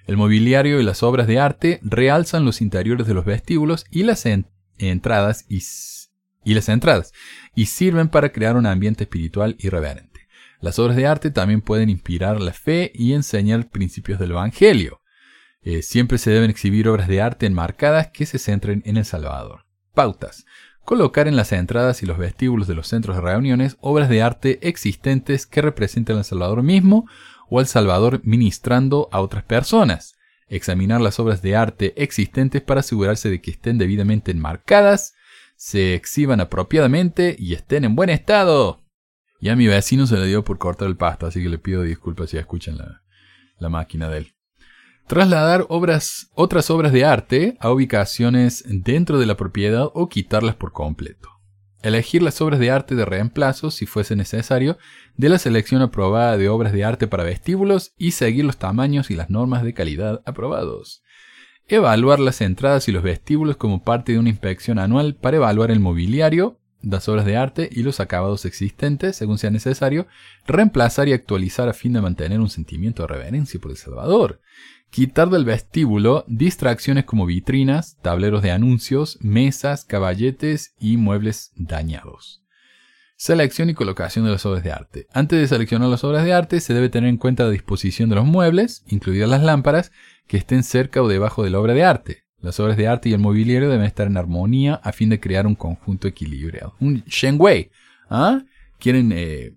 El 0.08 0.18
mobiliario 0.18 0.80
y 0.80 0.84
las 0.84 1.04
obras 1.04 1.28
de 1.28 1.40
arte 1.40 1.80
realzan 1.84 2.46
los 2.46 2.62
interiores 2.62 3.06
de 3.06 3.14
los 3.14 3.26
vestíbulos 3.26 3.86
y 3.92 4.04
las 4.04 4.26
entradas 4.78 5.46
y, 5.48 5.62
y 6.44 6.54
las 6.54 6.70
entradas 6.70 7.14
y 7.56 7.68
sirven 7.68 8.08
para 8.08 8.32
crear 8.32 8.56
un 8.56 8.66
ambiente 8.66 9.04
espiritual 9.04 9.56
irreverente. 9.60 10.28
Las 10.60 10.80
obras 10.80 10.96
de 10.96 11.06
arte 11.06 11.30
también 11.30 11.62
pueden 11.62 11.90
inspirar 11.90 12.42
la 12.42 12.54
fe 12.54 12.92
y 12.96 13.14
enseñar 13.14 13.70
principios 13.70 14.18
del 14.18 14.32
Evangelio. 14.32 15.02
Eh, 15.62 15.82
siempre 15.82 16.18
se 16.18 16.32
deben 16.32 16.50
exhibir 16.50 16.88
obras 16.88 17.08
de 17.08 17.22
arte 17.22 17.46
enmarcadas 17.46 18.08
que 18.08 18.26
se 18.26 18.40
centren 18.40 18.84
en 18.86 18.98
el 18.98 19.06
Salvador. 19.06 19.66
Pautas 19.94 20.46
colocar 20.88 21.28
en 21.28 21.36
las 21.36 21.52
entradas 21.52 22.02
y 22.02 22.06
los 22.06 22.18
vestíbulos 22.18 22.66
de 22.66 22.74
los 22.74 22.88
centros 22.88 23.18
de 23.18 23.22
reuniones 23.22 23.76
obras 23.82 24.08
de 24.08 24.22
arte 24.22 24.66
existentes 24.70 25.46
que 25.46 25.62
representen 25.62 26.16
al 26.16 26.24
Salvador 26.24 26.64
mismo 26.64 27.06
o 27.50 27.60
al 27.60 27.68
Salvador 27.68 28.22
ministrando 28.24 29.10
a 29.12 29.20
otras 29.20 29.44
personas, 29.44 30.16
examinar 30.48 31.02
las 31.02 31.20
obras 31.20 31.42
de 31.42 31.58
arte 31.58 31.94
existentes 32.02 32.62
para 32.62 32.80
asegurarse 32.80 33.30
de 33.30 33.42
que 33.42 33.52
estén 33.52 33.78
debidamente 33.78 34.32
enmarcadas, 34.32 35.14
se 35.58 35.94
exhiban 35.94 36.40
apropiadamente 36.40 37.36
y 37.38 37.54
estén 37.54 37.84
en 37.84 37.98
buen 37.98 38.10
estado. 38.10 38.82
Y 39.42 39.50
a 39.50 39.58
mi 39.58 39.68
vecino 39.68 40.08
se 40.08 40.16
le 40.16 40.26
dio 40.26 40.46
por 40.46 40.58
cortar 40.58 40.88
el 40.88 40.96
pasto, 40.96 41.26
así 41.26 41.44
que 41.44 41.50
le 41.50 41.58
pido 41.58 41.82
disculpas 41.82 42.30
si 42.30 42.38
escuchan 42.38 42.78
la, 42.78 43.04
la 43.60 43.68
máquina 43.68 44.08
de 44.08 44.20
él. 44.20 44.37
Trasladar 45.08 45.66
obras, 45.70 46.30
otras 46.34 46.70
obras 46.70 46.92
de 46.92 47.06
arte 47.06 47.56
a 47.62 47.72
ubicaciones 47.72 48.66
dentro 48.68 49.20
de 49.20 49.26
la 49.26 49.38
propiedad 49.38 49.90
o 49.94 50.10
quitarlas 50.10 50.56
por 50.56 50.74
completo. 50.74 51.30
Elegir 51.82 52.22
las 52.22 52.42
obras 52.42 52.60
de 52.60 52.72
arte 52.72 52.94
de 52.94 53.06
reemplazo, 53.06 53.72
si 53.72 53.86
fuese 53.86 54.18
necesario, 54.18 54.78
de 55.16 55.30
la 55.30 55.40
selección 55.40 55.82
aprobada 55.82 56.36
de 56.36 56.50
obras 56.50 56.74
de 56.74 56.84
arte 56.84 57.08
para 57.08 57.24
vestíbulos 57.24 57.94
y 57.98 58.12
seguir 58.12 58.44
los 58.44 58.58
tamaños 58.58 59.10
y 59.10 59.16
las 59.16 59.30
normas 59.30 59.64
de 59.64 59.74
calidad 59.74 60.22
aprobados. 60.26 61.04
Evaluar 61.70 62.20
las 62.20 62.42
entradas 62.42 62.90
y 62.90 62.92
los 62.92 63.02
vestíbulos 63.02 63.56
como 63.56 63.86
parte 63.86 64.12
de 64.12 64.20
una 64.20 64.30
inspección 64.30 64.78
anual 64.78 65.16
para 65.16 65.38
evaluar 65.38 65.72
el 65.72 65.80
mobiliario, 65.80 66.60
las 66.82 67.08
obras 67.08 67.26
de 67.26 67.38
arte 67.38 67.70
y 67.72 67.84
los 67.84 68.02
acabados 68.02 68.44
existentes, 68.44 69.16
según 69.16 69.38
sea 69.38 69.52
necesario, 69.52 70.06
reemplazar 70.46 71.08
y 71.08 71.14
actualizar 71.14 71.70
a 71.70 71.74
fin 71.74 71.94
de 71.94 72.02
mantener 72.02 72.42
un 72.42 72.50
sentimiento 72.50 73.04
de 73.04 73.08
reverencia 73.08 73.58
por 73.58 73.72
El 73.72 73.78
Salvador 73.78 74.42
Quitar 74.90 75.30
del 75.30 75.46
vestíbulo 75.46 76.24
distracciones 76.28 77.06
como 77.06 77.26
vitrinas, 77.26 77.98
tableros 78.02 78.42
de 78.42 78.52
anuncios, 78.52 79.20
mesas, 79.22 79.86
caballetes 79.86 80.74
y 80.80 80.98
muebles 80.98 81.52
dañados. 81.56 82.42
Selección 83.16 83.70
y 83.70 83.74
colocación 83.74 84.26
de 84.26 84.32
las 84.32 84.46
obras 84.46 84.64
de 84.64 84.72
arte. 84.72 85.08
Antes 85.12 85.40
de 85.40 85.48
seleccionar 85.48 85.90
las 85.90 86.04
obras 86.04 86.24
de 86.24 86.34
arte 86.34 86.60
se 86.60 86.74
debe 86.74 86.90
tener 86.90 87.10
en 87.10 87.18
cuenta 87.18 87.44
la 87.44 87.50
disposición 87.50 88.10
de 88.10 88.16
los 88.16 88.26
muebles, 88.26 88.84
incluidas 88.88 89.30
las 89.30 89.44
lámparas, 89.44 89.92
que 90.28 90.38
estén 90.38 90.64
cerca 90.64 91.02
o 91.02 91.08
debajo 91.08 91.44
de 91.44 91.50
la 91.50 91.60
obra 91.60 91.74
de 91.74 91.84
arte. 91.84 92.24
Las 92.40 92.60
obras 92.60 92.78
de 92.78 92.88
arte 92.88 93.10
y 93.10 93.14
el 93.14 93.20
mobiliario 93.20 93.70
deben 93.70 93.86
estar 93.86 94.06
en 94.08 94.18
armonía 94.18 94.76
a 94.76 94.92
fin 94.92 95.10
de 95.10 95.20
crear 95.20 95.48
un 95.48 95.56
conjunto 95.56 96.08
equilibrado. 96.08 96.76
Un 96.80 97.04
Shen 97.08 97.38
Wei. 97.40 97.72
¿Ah? 98.10 98.44
Quieren, 98.80 99.12
eh, 99.12 99.56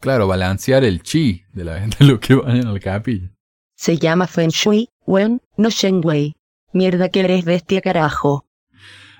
claro, 0.00 0.28
balancear 0.28 0.84
el 0.84 1.02
chi 1.02 1.44
de, 1.52 1.64
la, 1.64 1.86
de 1.98 2.04
lo 2.04 2.20
que 2.20 2.34
van 2.34 2.56
en 2.56 2.72
la 2.72 2.80
capilla. 2.80 3.32
Se 3.78 3.96
llama 3.96 4.26
Feng 4.26 4.50
Shui, 4.50 4.90
Wen, 5.06 5.40
no 5.56 5.70
Shen 5.70 6.00
Wei. 6.02 6.34
Mierda 6.72 7.10
que 7.10 7.20
eres 7.20 7.44
bestia 7.44 7.80
carajo. 7.80 8.44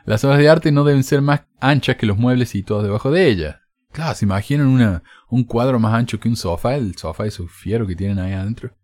Las 0.05 0.25
obras 0.25 0.41
de 0.41 0.49
arte 0.49 0.73
no 0.73 0.83
deben 0.83 1.05
ser 1.05 1.23
más 1.23 1.43
anchas 1.61 1.95
que 1.95 2.07
los 2.07 2.19
muebles 2.19 2.57
y 2.57 2.65
todo 2.65 2.83
debajo 2.83 3.13
de 3.13 3.29
ellas. 3.29 3.61
Claro, 3.93 4.17
se 4.17 4.25
imaginan 4.25 5.03
un 5.31 5.45
cuadro 5.45 5.79
más 5.79 5.95
ancho 5.95 6.19
que 6.19 6.29
un 6.29 6.35
sofá, 6.35 6.75
el 6.75 6.97
sofá 6.97 7.27
es 7.27 7.41
fiero 7.49 7.87
que 7.87 7.95
tienen 7.95 8.19
ahí 8.19 8.33
adentro. 8.33 8.75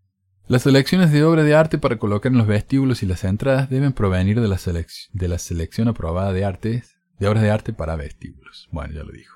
Las 0.47 0.63
selecciones 0.63 1.11
de 1.11 1.25
obras 1.25 1.45
de 1.45 1.57
arte 1.57 1.77
para 1.77 1.99
colocar 1.99 2.31
en 2.31 2.39
los 2.39 2.47
vestíbulos 2.47 3.03
y 3.03 3.07
las 3.07 3.25
entradas 3.25 3.69
deben 3.69 3.95
provenir 3.95 4.41
de 4.41 4.47
la, 4.47 4.61
de 5.13 5.29
la 5.29 5.39
selección 5.39 5.89
aprobada 5.89 6.33
de 6.33 6.45
artes, 6.45 7.01
de 7.19 7.27
obras 7.27 7.43
de 7.43 7.51
arte 7.51 7.73
para 7.73 7.97
vestíbulos. 7.97 8.69
Bueno, 8.71 8.95
ya 8.95 9.03
lo 9.03 9.11
dijo. 9.11 9.34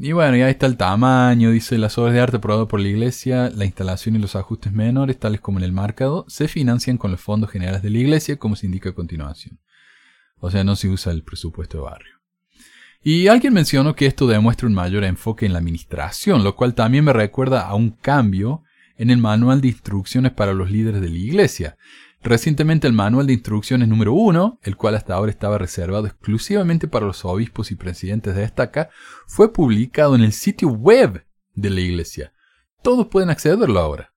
Y 0.00 0.12
bueno, 0.12 0.36
y 0.36 0.42
ahí 0.42 0.52
está 0.52 0.66
el 0.66 0.76
tamaño, 0.76 1.50
dice 1.50 1.76
las 1.76 1.98
obras 1.98 2.14
de 2.14 2.20
arte 2.20 2.36
aprobadas 2.36 2.68
por 2.68 2.78
la 2.78 2.86
iglesia, 2.86 3.50
la 3.52 3.64
instalación 3.64 4.14
y 4.14 4.20
los 4.20 4.36
ajustes 4.36 4.72
menores, 4.72 5.18
tales 5.18 5.40
como 5.40 5.58
en 5.58 5.64
el 5.64 5.72
marcado, 5.72 6.24
se 6.28 6.46
financian 6.46 6.98
con 6.98 7.10
los 7.10 7.20
fondos 7.20 7.50
generales 7.50 7.82
de 7.82 7.90
la 7.90 7.98
iglesia, 7.98 8.36
como 8.36 8.54
se 8.54 8.66
indica 8.66 8.90
a 8.90 8.94
continuación. 8.94 9.58
O 10.36 10.52
sea, 10.52 10.62
no 10.62 10.76
se 10.76 10.88
usa 10.88 11.10
el 11.10 11.24
presupuesto 11.24 11.78
de 11.78 11.82
barrio. 11.82 12.12
Y 13.02 13.26
alguien 13.26 13.52
mencionó 13.52 13.96
que 13.96 14.06
esto 14.06 14.28
demuestra 14.28 14.68
un 14.68 14.74
mayor 14.74 15.02
enfoque 15.02 15.46
en 15.46 15.52
la 15.52 15.58
administración, 15.58 16.44
lo 16.44 16.54
cual 16.54 16.74
también 16.74 17.04
me 17.04 17.12
recuerda 17.12 17.62
a 17.62 17.74
un 17.74 17.90
cambio 17.90 18.62
en 18.98 19.10
el 19.10 19.18
manual 19.18 19.60
de 19.60 19.68
instrucciones 19.68 20.30
para 20.30 20.54
los 20.54 20.70
líderes 20.70 21.00
de 21.00 21.08
la 21.08 21.16
iglesia, 21.16 21.76
Recientemente 22.22 22.86
el 22.86 22.92
manual 22.92 23.26
de 23.26 23.32
instrucciones 23.34 23.88
número 23.88 24.12
1, 24.12 24.60
el 24.62 24.76
cual 24.76 24.96
hasta 24.96 25.14
ahora 25.14 25.30
estaba 25.30 25.56
reservado 25.56 26.06
exclusivamente 26.06 26.88
para 26.88 27.06
los 27.06 27.24
obispos 27.24 27.70
y 27.70 27.76
presidentes 27.76 28.34
de 28.34 28.42
estaca, 28.42 28.90
fue 29.26 29.52
publicado 29.52 30.16
en 30.16 30.22
el 30.22 30.32
sitio 30.32 30.68
web 30.68 31.24
de 31.54 31.70
la 31.70 31.80
iglesia. 31.80 32.32
Todos 32.82 33.06
pueden 33.06 33.30
accederlo 33.30 33.78
ahora. 33.78 34.12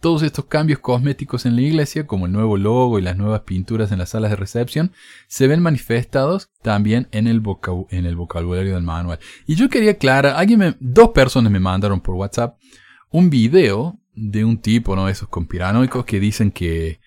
Todos 0.00 0.22
estos 0.22 0.46
cambios 0.46 0.80
cosméticos 0.80 1.46
en 1.46 1.54
la 1.56 1.62
iglesia, 1.62 2.06
como 2.06 2.26
el 2.26 2.32
nuevo 2.32 2.58
logo 2.58 2.98
y 2.98 3.02
las 3.02 3.16
nuevas 3.16 3.42
pinturas 3.42 3.90
en 3.90 3.98
las 3.98 4.10
salas 4.10 4.30
de 4.30 4.36
recepción, 4.36 4.92
se 5.28 5.46
ven 5.46 5.62
manifestados 5.62 6.50
también 6.60 7.08
en 7.12 7.26
el, 7.26 7.42
en 7.88 8.04
el 8.04 8.16
vocabulario 8.16 8.74
del 8.74 8.82
manual. 8.82 9.18
Y 9.46 9.54
yo 9.54 9.70
quería 9.70 9.92
aclarar, 9.92 10.46
dos 10.80 11.10
personas 11.10 11.50
me 11.50 11.60
mandaron 11.60 12.00
por 12.00 12.16
WhatsApp 12.16 12.58
un 13.10 13.30
video 13.30 13.98
de 14.14 14.44
un 14.44 14.58
tipo, 14.58 14.94
¿no? 14.94 15.08
Esos 15.08 15.28
conspiranoicos 15.28 16.04
que 16.04 16.20
dicen 16.20 16.50
que 16.50 17.00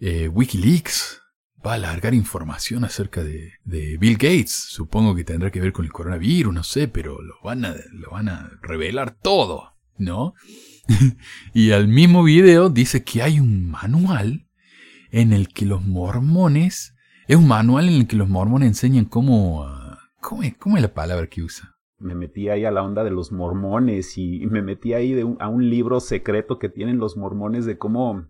eh, 0.00 0.28
Wikileaks 0.28 1.20
va 1.64 1.72
a 1.72 1.74
alargar 1.74 2.14
información 2.14 2.84
acerca 2.84 3.22
de, 3.22 3.52
Bill 3.64 4.14
Gates. 4.14 4.52
Supongo 4.52 5.14
que 5.14 5.24
tendrá 5.24 5.50
que 5.50 5.60
ver 5.60 5.72
con 5.72 5.84
el 5.84 5.92
coronavirus, 5.92 6.54
no 6.54 6.62
sé, 6.62 6.88
pero 6.88 7.20
lo 7.20 7.34
van 7.44 7.64
a, 7.64 7.74
lo 7.92 8.10
van 8.10 8.28
a 8.28 8.50
revelar 8.62 9.16
todo, 9.20 9.74
¿no? 9.98 10.34
y 11.54 11.72
al 11.72 11.86
mismo 11.86 12.24
video 12.24 12.70
dice 12.70 13.04
que 13.04 13.22
hay 13.22 13.40
un 13.40 13.70
manual 13.70 14.46
en 15.10 15.32
el 15.32 15.48
que 15.48 15.66
los 15.66 15.84
mormones, 15.84 16.96
es 17.28 17.36
un 17.36 17.48
manual 17.48 17.88
en 17.88 17.94
el 17.94 18.06
que 18.06 18.16
los 18.16 18.28
mormones 18.28 18.68
enseñan 18.68 19.04
cómo, 19.04 19.64
ah, 19.64 19.98
¿cómo, 20.20 20.42
es, 20.42 20.56
cómo 20.56 20.76
es 20.76 20.82
la 20.82 20.94
palabra 20.94 21.26
que 21.26 21.42
usa? 21.42 21.76
me 22.00 22.14
metí 22.14 22.48
ahí 22.48 22.64
a 22.64 22.70
la 22.70 22.82
onda 22.82 23.04
de 23.04 23.10
los 23.10 23.30
mormones 23.30 24.16
y 24.16 24.46
me 24.46 24.62
metí 24.62 24.94
ahí 24.94 25.20
a 25.38 25.48
un 25.48 25.68
libro 25.68 26.00
secreto 26.00 26.58
que 26.58 26.70
tienen 26.70 26.96
los 26.96 27.18
mormones 27.18 27.66
de 27.66 27.76
cómo 27.76 28.26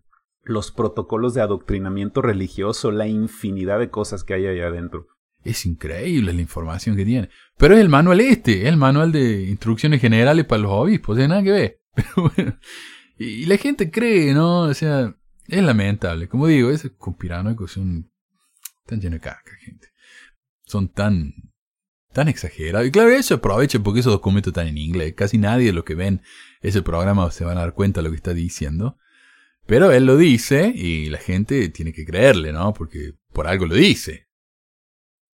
los 0.50 0.73
protocolos 0.73 1.33
de 1.35 1.40
adoctrinamiento 1.40 2.21
religioso, 2.21 2.90
la 2.90 3.07
infinidad 3.07 3.78
de 3.78 3.90
cosas 3.90 4.25
que 4.25 4.35
hay 4.35 4.47
allá 4.47 4.66
adentro. 4.66 5.07
Es 5.42 5.64
increíble 5.64 6.35
la 6.35 6.40
información 6.42 6.97
que 6.97 7.04
tiene. 7.04 7.30
Pero 7.57 7.75
es 7.75 7.80
el 7.80 7.88
manual 7.88 8.21
este, 8.21 8.69
el 8.69 8.76
manual 8.76 9.12
de 9.12 9.45
instrucciones 9.45 10.00
generales 10.00 10.45
para 10.45 10.62
los 10.62 10.73
obispos, 10.73 11.16
no 11.16 11.28
nada 11.28 11.42
que 11.42 11.52
ver. 11.52 11.80
Pero 11.95 12.30
bueno, 12.35 12.59
y 13.16 13.47
la 13.47 13.57
gente 13.57 13.90
cree, 13.90 14.35
¿no? 14.35 14.62
O 14.62 14.75
sea, 14.75 15.14
es 15.47 15.62
lamentable. 15.62 16.28
Como 16.28 16.47
digo, 16.47 16.71
es 16.71 16.90
conspiranoicos 16.99 17.73
son 17.73 18.11
tan 18.87 19.00
llenos 19.00 19.21
de 19.21 19.25
caca, 19.25 19.52
gente. 19.61 19.88
Son 20.64 20.88
tan, 20.88 21.33
tan 22.12 22.28
exagerados. 22.28 22.87
Y 22.87 22.90
claro, 22.90 23.11
eso 23.11 23.37
aprovechen 23.37 23.83
porque 23.83 24.00
esos 24.00 24.12
documentos 24.12 24.50
están 24.50 24.66
en 24.66 24.78
inglés. 24.78 25.14
Casi 25.16 25.38
nadie 25.38 25.66
de 25.66 25.73
los 25.73 25.85
que 25.85 25.95
ven 25.95 26.23
ese 26.61 26.83
programa 26.83 27.30
se 27.30 27.45
van 27.45 27.57
a 27.57 27.61
dar 27.61 27.75
cuenta 27.75 28.00
de 28.00 28.04
lo 28.04 28.11
que 28.11 28.16
está 28.16 28.35
diciendo. 28.35 28.99
Pero 29.70 29.92
él 29.92 30.04
lo 30.04 30.16
dice 30.16 30.72
y 30.74 31.10
la 31.10 31.18
gente 31.18 31.68
tiene 31.68 31.92
que 31.92 32.04
creerle, 32.04 32.52
¿no? 32.52 32.74
Porque 32.74 33.12
por 33.32 33.46
algo 33.46 33.66
lo 33.66 33.76
dice. 33.76 34.26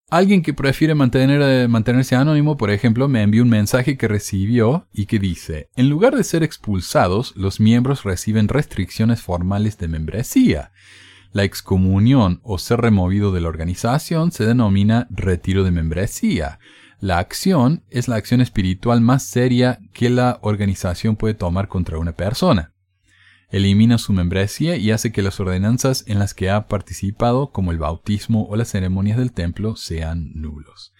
Alguien 0.09 0.41
que 0.41 0.53
prefiere 0.53 0.93
mantener, 0.93 1.41
eh, 1.41 1.69
mantenerse 1.69 2.17
anónimo, 2.17 2.57
por 2.57 2.69
ejemplo, 2.69 3.07
me 3.07 3.21
envió 3.21 3.43
un 3.43 3.49
mensaje 3.49 3.97
que 3.97 4.09
recibió 4.09 4.89
y 4.91 5.05
que 5.05 5.19
dice, 5.19 5.69
en 5.77 5.87
lugar 5.87 6.17
de 6.17 6.25
ser 6.25 6.43
expulsados, 6.43 7.33
los 7.37 7.61
miembros 7.61 8.03
reciben 8.03 8.49
restricciones 8.49 9.21
formales 9.21 9.77
de 9.77 9.87
membresía. 9.87 10.73
La 11.31 11.45
excomunión 11.45 12.41
o 12.43 12.57
ser 12.57 12.81
removido 12.81 13.31
de 13.31 13.39
la 13.39 13.47
organización 13.47 14.33
se 14.33 14.45
denomina 14.45 15.07
retiro 15.11 15.63
de 15.63 15.71
membresía. 15.71 16.59
La 16.99 17.19
acción 17.19 17.85
es 17.89 18.09
la 18.09 18.17
acción 18.17 18.41
espiritual 18.41 18.99
más 18.99 19.23
seria 19.23 19.79
que 19.93 20.09
la 20.09 20.39
organización 20.41 21.15
puede 21.15 21.35
tomar 21.35 21.69
contra 21.69 21.99
una 21.99 22.11
persona 22.11 22.74
elimina 23.55 23.97
su 23.97 24.11
membresía 24.11 24.75
y 24.75 24.91
hace 24.91 25.13
que 25.13 25.21
las 25.21 25.39
ordenanzas 25.39 26.03
en 26.07 26.19
las 26.19 26.33
que 26.33 26.49
ha 26.49 26.67
participado, 26.67 27.51
como 27.51 27.71
el 27.71 27.77
bautismo 27.77 28.47
o 28.49 28.57
las 28.57 28.69
ceremonias 28.69 29.17
del 29.17 29.31
templo, 29.31 29.77
sean 29.77 30.31
nulos. 30.35 30.93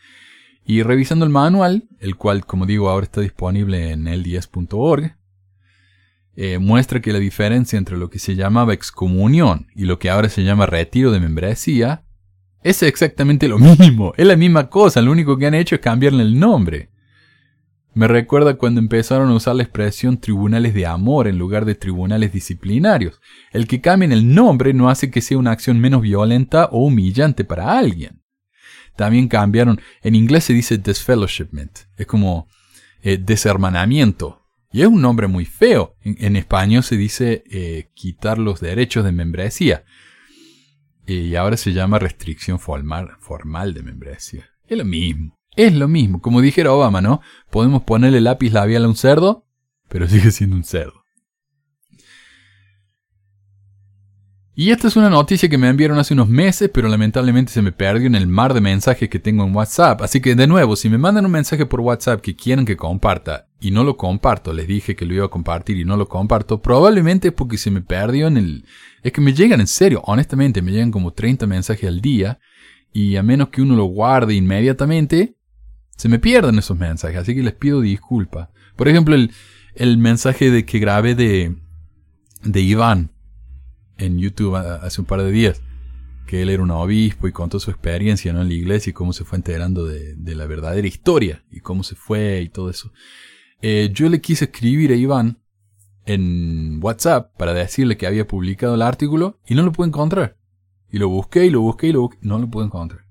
Y 0.65 0.81
revisando 0.81 1.25
el 1.25 1.31
manual, 1.31 1.89
el 1.99 2.15
cual, 2.15 2.45
como 2.45 2.65
digo, 2.65 2.89
ahora 2.89 3.03
está 3.03 3.19
disponible 3.19 3.91
en 3.91 4.05
el10.org, 4.05 5.17
eh, 6.37 6.57
muestra 6.57 7.01
que 7.01 7.11
la 7.11 7.19
diferencia 7.19 7.77
entre 7.77 7.97
lo 7.97 8.09
que 8.09 8.19
se 8.19 8.35
llamaba 8.35 8.73
excomunión 8.73 9.67
y 9.75 9.83
lo 9.83 9.99
que 9.99 10.09
ahora 10.09 10.29
se 10.29 10.43
llama 10.43 10.65
retiro 10.65 11.11
de 11.11 11.19
membresía 11.19 12.05
es 12.63 12.83
exactamente 12.83 13.49
lo 13.49 13.59
mismo, 13.59 14.13
es 14.15 14.25
la 14.25 14.37
misma 14.37 14.69
cosa, 14.69 15.01
lo 15.01 15.11
único 15.11 15.37
que 15.37 15.45
han 15.45 15.55
hecho 15.55 15.75
es 15.75 15.81
cambiarle 15.81 16.23
el 16.23 16.39
nombre. 16.39 16.89
Me 17.95 18.09
recuerda 18.09 18.57
cuando 18.57 18.81
empezaron 18.81 19.29
a 19.29 19.35
usar 19.35 19.55
la 19.55 19.63
expresión 19.63 20.19
tribunales 20.19 20.73
de 20.73 20.85
amor 20.85 21.29
en 21.29 21.37
lugar 21.37 21.63
de 21.63 21.75
tribunales 21.75 22.33
disciplinarios. 22.33 23.21
El 23.53 23.69
que 23.69 23.79
cambien 23.79 24.11
el 24.11 24.35
nombre 24.35 24.73
no 24.73 24.89
hace 24.89 25.09
que 25.09 25.21
sea 25.21 25.37
una 25.37 25.51
acción 25.51 25.79
menos 25.79 26.01
violenta 26.01 26.65
o 26.73 26.85
humillante 26.85 27.45
para 27.45 27.77
alguien. 27.77 28.21
También 28.97 29.29
cambiaron, 29.29 29.79
en 30.03 30.13
inglés 30.13 30.43
se 30.43 30.51
dice 30.51 30.77
disfellowshipment, 30.77 31.79
es 31.95 32.05
como 32.05 32.49
eh, 33.01 33.17
deshermanamiento. 33.17 34.41
Y 34.73 34.81
es 34.81 34.87
un 34.87 34.99
nombre 34.99 35.27
muy 35.27 35.45
feo. 35.45 35.95
En, 36.03 36.35
español 36.35 36.83
se 36.83 36.97
dice 36.97 37.45
eh, 37.49 37.91
quitar 37.93 38.39
los 38.39 38.59
derechos 38.59 39.05
de 39.05 39.13
membresía. 39.13 39.85
y 41.07 41.33
ahora 41.35 41.55
se 41.55 41.71
llama 41.71 41.97
restricción 41.97 42.59
formal, 42.59 43.11
formal 43.19 43.73
de 43.73 43.83
membresía. 43.83 44.49
Es 44.67 44.77
lo 44.77 44.83
mismo. 44.83 45.37
Es 45.55 45.73
lo 45.73 45.87
mismo, 45.87 46.21
como 46.21 46.41
dijera 46.41 46.73
Obama, 46.73 47.01
¿no? 47.01 47.21
Podemos 47.49 47.83
ponerle 47.83 48.21
lápiz 48.21 48.51
labial 48.51 48.85
a 48.85 48.89
un 48.89 48.95
cerdo, 48.95 49.45
pero 49.87 50.07
sigue 50.07 50.31
siendo 50.31 50.55
un 50.55 50.63
cerdo. 50.63 51.05
Y 54.57 54.71
esta 54.71 54.87
es 54.87 54.95
una 54.95 55.09
noticia 55.09 55.49
que 55.49 55.57
me 55.57 55.67
enviaron 55.67 55.99
hace 55.99 56.13
unos 56.13 56.29
meses, 56.29 56.71
pero 56.73 56.87
lamentablemente 56.87 57.51
se 57.51 57.61
me 57.61 57.73
perdió 57.73 58.07
en 58.07 58.15
el 58.15 58.25
mar 58.25 58.53
de 58.53 58.61
mensajes 58.61 59.09
que 59.09 59.19
tengo 59.19 59.43
en 59.43 59.53
WhatsApp. 59.53 60.01
Así 60.01 60.21
que 60.21 60.33
de 60.33 60.47
nuevo, 60.47 60.77
si 60.77 60.87
me 60.87 60.97
mandan 60.97 61.25
un 61.25 61.31
mensaje 61.31 61.65
por 61.65 61.81
WhatsApp 61.81 62.21
que 62.21 62.37
quieren 62.37 62.65
que 62.65 62.77
comparta 62.77 63.49
y 63.59 63.71
no 63.71 63.83
lo 63.83 63.97
comparto, 63.97 64.53
les 64.53 64.65
dije 64.65 64.95
que 64.95 65.05
lo 65.05 65.13
iba 65.13 65.25
a 65.25 65.29
compartir 65.29 65.77
y 65.77 65.83
no 65.83 65.97
lo 65.97 66.07
comparto, 66.07 66.61
probablemente 66.61 67.27
es 67.27 67.33
porque 67.33 67.57
se 67.57 67.69
me 67.69 67.81
perdió 67.81 68.27
en 68.27 68.37
el... 68.37 68.65
Es 69.03 69.11
que 69.11 69.19
me 69.19 69.33
llegan 69.33 69.59
en 69.59 69.67
serio, 69.67 70.01
honestamente, 70.05 70.61
me 70.61 70.71
llegan 70.71 70.91
como 70.91 71.11
30 71.11 71.47
mensajes 71.47 71.89
al 71.89 71.99
día 71.99 72.39
y 72.93 73.17
a 73.17 73.23
menos 73.23 73.49
que 73.49 73.61
uno 73.61 73.75
lo 73.75 73.85
guarde 73.85 74.35
inmediatamente, 74.35 75.35
se 75.95 76.09
me 76.09 76.19
pierden 76.19 76.57
esos 76.57 76.77
mensajes, 76.77 77.17
así 77.17 77.35
que 77.35 77.43
les 77.43 77.53
pido 77.53 77.81
disculpas. 77.81 78.49
Por 78.75 78.87
ejemplo, 78.87 79.15
el, 79.15 79.31
el 79.75 79.97
mensaje 79.97 80.51
de 80.51 80.65
que 80.65 80.79
grabé 80.79 81.15
de, 81.15 81.55
de 82.43 82.61
Iván 82.61 83.11
en 83.97 84.19
YouTube 84.19 84.55
hace 84.55 85.01
un 85.01 85.07
par 85.07 85.21
de 85.21 85.31
días, 85.31 85.61
que 86.27 86.41
él 86.41 86.49
era 86.49 86.63
un 86.63 86.71
obispo 86.71 87.27
y 87.27 87.31
contó 87.31 87.59
su 87.59 87.71
experiencia 87.71 88.31
en 88.31 88.37
la 88.37 88.53
iglesia 88.53 88.89
y 88.89 88.93
cómo 88.93 89.13
se 89.13 89.23
fue 89.23 89.37
enterando 89.37 89.85
de, 89.85 90.15
de 90.15 90.35
la 90.35 90.47
verdadera 90.47 90.87
historia 90.87 91.43
y 91.51 91.59
cómo 91.59 91.83
se 91.83 91.95
fue 91.95 92.41
y 92.41 92.49
todo 92.49 92.69
eso. 92.69 92.91
Eh, 93.61 93.89
yo 93.93 94.09
le 94.09 94.21
quise 94.21 94.45
escribir 94.45 94.91
a 94.91 94.95
Iván 94.95 95.39
en 96.05 96.79
WhatsApp 96.83 97.35
para 97.37 97.53
decirle 97.53 97.97
que 97.97 98.07
había 98.07 98.27
publicado 98.27 98.75
el 98.75 98.81
artículo 98.81 99.39
y 99.47 99.55
no 99.55 99.63
lo 99.63 99.71
pude 99.71 99.87
encontrar. 99.87 100.37
Y 100.91 100.97
lo 100.97 101.09
busqué 101.09 101.45
y 101.45 101.49
lo 101.49 101.61
busqué 101.61 101.87
y 101.87 101.93
lo 101.93 102.01
busqué, 102.01 102.17
no 102.21 102.37
lo 102.37 102.49
pude 102.49 102.65
encontrar. 102.65 103.04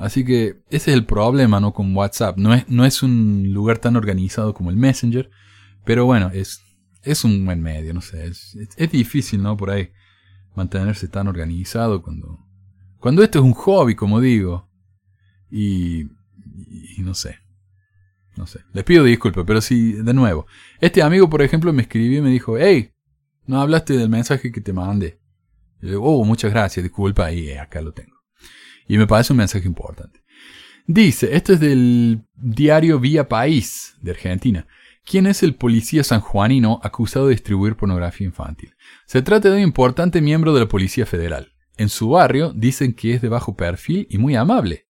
Así 0.00 0.24
que 0.24 0.62
ese 0.70 0.90
es 0.90 0.96
el 0.96 1.04
problema, 1.04 1.60
¿no? 1.60 1.74
Con 1.74 1.94
WhatsApp. 1.94 2.38
No 2.38 2.54
es, 2.54 2.66
no 2.68 2.86
es 2.86 3.02
un 3.02 3.52
lugar 3.52 3.78
tan 3.78 3.96
organizado 3.96 4.54
como 4.54 4.70
el 4.70 4.76
Messenger. 4.76 5.30
Pero 5.84 6.06
bueno, 6.06 6.30
es, 6.32 6.62
es 7.02 7.22
un 7.22 7.44
buen 7.44 7.60
medio, 7.60 7.92
no 7.92 8.00
sé. 8.00 8.26
Es, 8.26 8.56
es, 8.76 8.90
difícil, 8.90 9.42
¿no? 9.42 9.58
Por 9.58 9.70
ahí 9.70 9.90
mantenerse 10.56 11.06
tan 11.06 11.28
organizado 11.28 12.02
cuando, 12.02 12.38
cuando 12.98 13.22
esto 13.22 13.40
es 13.40 13.44
un 13.44 13.52
hobby, 13.52 13.94
como 13.94 14.20
digo. 14.20 14.70
Y, 15.50 16.08
no 16.98 17.12
sé. 17.12 17.36
No 18.36 18.46
sé. 18.46 18.60
Les 18.72 18.84
pido 18.84 19.04
disculpas, 19.04 19.44
pero 19.46 19.60
sí, 19.60 19.92
de 19.92 20.14
nuevo. 20.14 20.46
Este 20.80 21.02
amigo, 21.02 21.28
por 21.28 21.42
ejemplo, 21.42 21.74
me 21.74 21.82
escribió 21.82 22.20
y 22.20 22.22
me 22.22 22.30
dijo, 22.30 22.56
hey, 22.56 22.94
no 23.44 23.60
hablaste 23.60 23.98
del 23.98 24.08
mensaje 24.08 24.50
que 24.50 24.62
te 24.62 24.72
mandé. 24.72 25.20
Y 25.82 25.88
digo, 25.88 26.04
oh, 26.04 26.24
muchas 26.24 26.52
gracias, 26.52 26.84
disculpa, 26.84 27.30
y 27.32 27.52
acá 27.52 27.82
lo 27.82 27.92
tengo. 27.92 28.19
Y 28.90 28.98
me 28.98 29.06
parece 29.06 29.32
un 29.32 29.36
mensaje 29.36 29.68
importante. 29.68 30.20
Dice, 30.84 31.36
esto 31.36 31.52
es 31.52 31.60
del 31.60 32.24
diario 32.34 32.98
Vía 32.98 33.28
País 33.28 33.94
de 34.02 34.10
Argentina. 34.10 34.66
¿Quién 35.04 35.28
es 35.28 35.44
el 35.44 35.54
policía 35.54 36.02
sanjuanino 36.02 36.80
acusado 36.82 37.28
de 37.28 37.34
distribuir 37.34 37.76
pornografía 37.76 38.26
infantil? 38.26 38.74
Se 39.06 39.22
trata 39.22 39.48
de 39.48 39.58
un 39.58 39.62
importante 39.62 40.20
miembro 40.20 40.52
de 40.52 40.58
la 40.58 40.68
Policía 40.68 41.06
Federal. 41.06 41.52
En 41.76 41.88
su 41.88 42.08
barrio 42.08 42.52
dicen 42.52 42.92
que 42.92 43.14
es 43.14 43.22
de 43.22 43.28
bajo 43.28 43.54
perfil 43.54 44.08
y 44.10 44.18
muy 44.18 44.34
amable. 44.34 44.88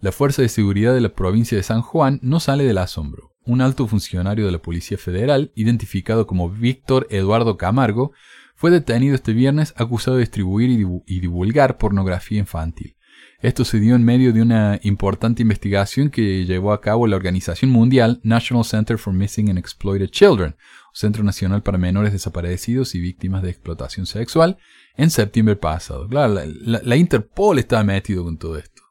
La 0.00 0.12
Fuerza 0.12 0.40
de 0.40 0.48
Seguridad 0.48 0.94
de 0.94 1.02
la 1.02 1.14
provincia 1.14 1.54
de 1.54 1.62
San 1.62 1.82
Juan 1.82 2.20
no 2.22 2.40
sale 2.40 2.64
del 2.64 2.78
asombro. 2.78 3.34
Un 3.44 3.60
alto 3.60 3.86
funcionario 3.86 4.46
de 4.46 4.52
la 4.52 4.62
Policía 4.62 4.96
Federal, 4.96 5.52
identificado 5.54 6.26
como 6.26 6.48
Víctor 6.48 7.06
Eduardo 7.10 7.58
Camargo, 7.58 8.12
fue 8.56 8.70
detenido 8.70 9.14
este 9.14 9.34
viernes 9.34 9.74
acusado 9.76 10.16
de 10.16 10.22
distribuir 10.22 11.02
y 11.06 11.20
divulgar 11.20 11.76
pornografía 11.76 12.38
infantil. 12.38 12.96
Esto 13.42 13.64
se 13.64 13.80
dio 13.80 13.96
en 13.96 14.04
medio 14.04 14.32
de 14.32 14.40
una 14.40 14.78
importante 14.84 15.42
investigación 15.42 16.10
que 16.10 16.44
llevó 16.44 16.72
a 16.72 16.80
cabo 16.80 17.08
la 17.08 17.16
Organización 17.16 17.72
Mundial 17.72 18.20
National 18.22 18.64
Center 18.64 18.98
for 18.98 19.12
Missing 19.12 19.50
and 19.50 19.58
Exploited 19.58 20.10
Children, 20.10 20.54
Centro 20.92 21.24
Nacional 21.24 21.60
para 21.60 21.76
Menores 21.76 22.12
Desaparecidos 22.12 22.94
y 22.94 23.00
Víctimas 23.00 23.42
de 23.42 23.50
Explotación 23.50 24.06
Sexual, 24.06 24.58
en 24.96 25.10
septiembre 25.10 25.56
pasado. 25.56 26.06
Claro, 26.06 26.40
la, 26.54 26.96
Interpol 26.96 27.58
estaba 27.58 27.82
metido 27.82 28.22
con 28.22 28.38
todo 28.38 28.56
esto. 28.58 28.82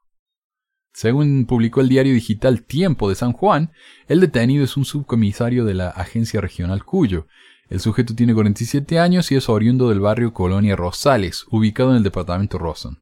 Según 0.91 1.45
publicó 1.45 1.79
el 1.79 1.87
diario 1.87 2.13
digital 2.13 2.63
Tiempo 2.63 3.07
de 3.07 3.15
San 3.15 3.31
Juan, 3.31 3.71
el 4.09 4.19
detenido 4.19 4.65
es 4.65 4.75
un 4.75 4.83
subcomisario 4.83 5.63
de 5.63 5.75
la 5.75 5.91
Agencia 5.91 6.41
Regional 6.41 6.83
Cuyo. 6.83 7.25
El 7.69 7.79
sujeto 7.79 8.13
tiene 8.15 8.33
47 8.33 8.99
años 8.99 9.31
y 9.31 9.35
es 9.35 9.47
oriundo 9.47 9.87
del 9.87 10.01
barrio 10.01 10.33
Colonia 10.33 10.75
Rosales, 10.75 11.45
ubicado 11.49 11.91
en 11.91 11.95
el 11.95 12.03
departamento 12.03 12.57
Rawson. 12.57 13.01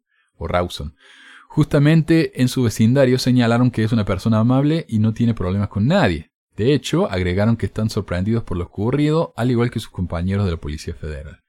Justamente 1.60 2.42
en 2.42 2.48
su 2.48 2.64
vecindario 2.64 3.20
señalaron 3.20 3.70
que 3.70 3.84
es 3.84 3.92
una 3.92 4.06
persona 4.06 4.40
amable 4.40 4.86
y 4.88 5.00
no 5.00 5.14
tiene 5.14 5.34
problemas 5.34 5.68
con 5.68 5.88
nadie. 5.88 6.32
De 6.56 6.74
hecho, 6.74 7.12
agregaron 7.12 7.58
que 7.58 7.66
están 7.66 7.90
sorprendidos 7.90 8.46
por 8.46 8.56
lo 8.56 8.64
ocurrido, 8.64 9.34
al 9.36 9.52
igual 9.52 9.70
que 9.70 9.82
sus 9.82 9.90
compañeros 9.90 10.46
de 10.46 10.52
la 10.52 10.58
Policía 10.58 10.96
Federal. 10.96 11.42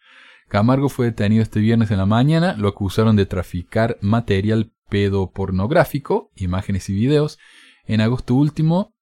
Camargo 0.48 0.88
fue 0.88 1.06
detenido 1.06 1.44
este 1.44 1.60
viernes 1.60 1.92
en 1.92 1.98
la 1.98 2.06
mañana, 2.06 2.56
lo 2.56 2.66
acusaron 2.66 3.14
de 3.14 3.24
traficar 3.24 3.98
material 4.00 4.72
pedopornográfico, 4.88 6.32
imágenes 6.34 6.88
y 6.88 6.94
videos, 6.94 7.38
en 7.86 8.00
agosto 8.00 8.34
último 8.34 8.96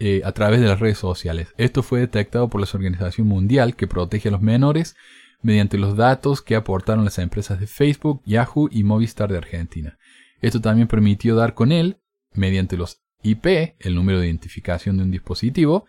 eh, 0.00 0.22
a 0.24 0.32
través 0.32 0.60
de 0.60 0.66
las 0.66 0.80
redes 0.80 0.98
sociales. 0.98 1.54
Esto 1.58 1.84
fue 1.84 2.00
detectado 2.00 2.48
por 2.48 2.60
la 2.60 2.66
Organización 2.74 3.28
Mundial 3.28 3.76
que 3.76 3.86
protege 3.86 4.30
a 4.30 4.32
los 4.32 4.42
menores 4.42 4.96
mediante 5.42 5.78
los 5.78 5.96
datos 5.96 6.42
que 6.42 6.56
aportaron 6.56 7.04
las 7.04 7.20
empresas 7.20 7.60
de 7.60 7.68
Facebook, 7.68 8.20
Yahoo 8.24 8.68
y 8.68 8.82
Movistar 8.82 9.30
de 9.30 9.38
Argentina. 9.38 9.96
Esto 10.40 10.60
también 10.60 10.88
permitió 10.88 11.34
dar 11.34 11.54
con 11.54 11.72
él, 11.72 11.98
mediante 12.32 12.76
los 12.76 13.00
IP, 13.22 13.74
el 13.78 13.94
número 13.94 14.20
de 14.20 14.26
identificación 14.26 14.96
de 14.96 15.04
un 15.04 15.10
dispositivo, 15.10 15.86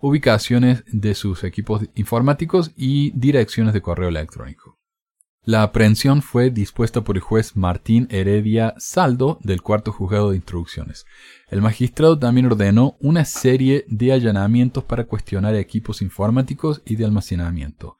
ubicaciones 0.00 0.84
de 0.86 1.14
sus 1.14 1.44
equipos 1.44 1.86
informáticos 1.94 2.72
y 2.76 3.10
direcciones 3.12 3.72
de 3.72 3.82
correo 3.82 4.08
electrónico. 4.08 4.78
La 5.46 5.62
aprehensión 5.62 6.22
fue 6.22 6.50
dispuesta 6.50 7.04
por 7.04 7.16
el 7.16 7.22
juez 7.22 7.54
Martín 7.54 8.08
Heredia 8.10 8.74
Saldo 8.78 9.38
del 9.42 9.60
cuarto 9.60 9.92
juzgado 9.92 10.30
de 10.30 10.36
instrucciones. 10.36 11.04
El 11.48 11.60
magistrado 11.60 12.18
también 12.18 12.46
ordenó 12.46 12.96
una 12.98 13.26
serie 13.26 13.84
de 13.88 14.12
allanamientos 14.12 14.84
para 14.84 15.04
cuestionar 15.04 15.54
equipos 15.54 16.00
informáticos 16.00 16.80
y 16.86 16.96
de 16.96 17.04
almacenamiento. 17.04 17.98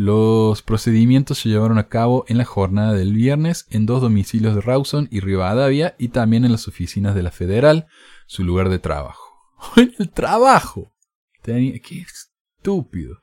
Los 0.00 0.62
procedimientos 0.62 1.38
se 1.38 1.48
llevaron 1.48 1.76
a 1.76 1.88
cabo 1.88 2.24
en 2.28 2.38
la 2.38 2.44
jornada 2.44 2.92
del 2.92 3.12
viernes 3.12 3.66
en 3.68 3.84
dos 3.84 4.00
domicilios 4.00 4.54
de 4.54 4.60
Rawson 4.60 5.08
y 5.10 5.18
Rivadavia 5.18 5.96
y 5.98 6.10
también 6.10 6.44
en 6.44 6.52
las 6.52 6.68
oficinas 6.68 7.16
de 7.16 7.24
la 7.24 7.32
Federal, 7.32 7.88
su 8.28 8.44
lugar 8.44 8.68
de 8.68 8.78
trabajo. 8.78 9.34
¡En 9.76 9.92
el 9.98 10.08
trabajo! 10.10 10.94
¡Qué 11.42 11.82
estúpido! 11.82 13.16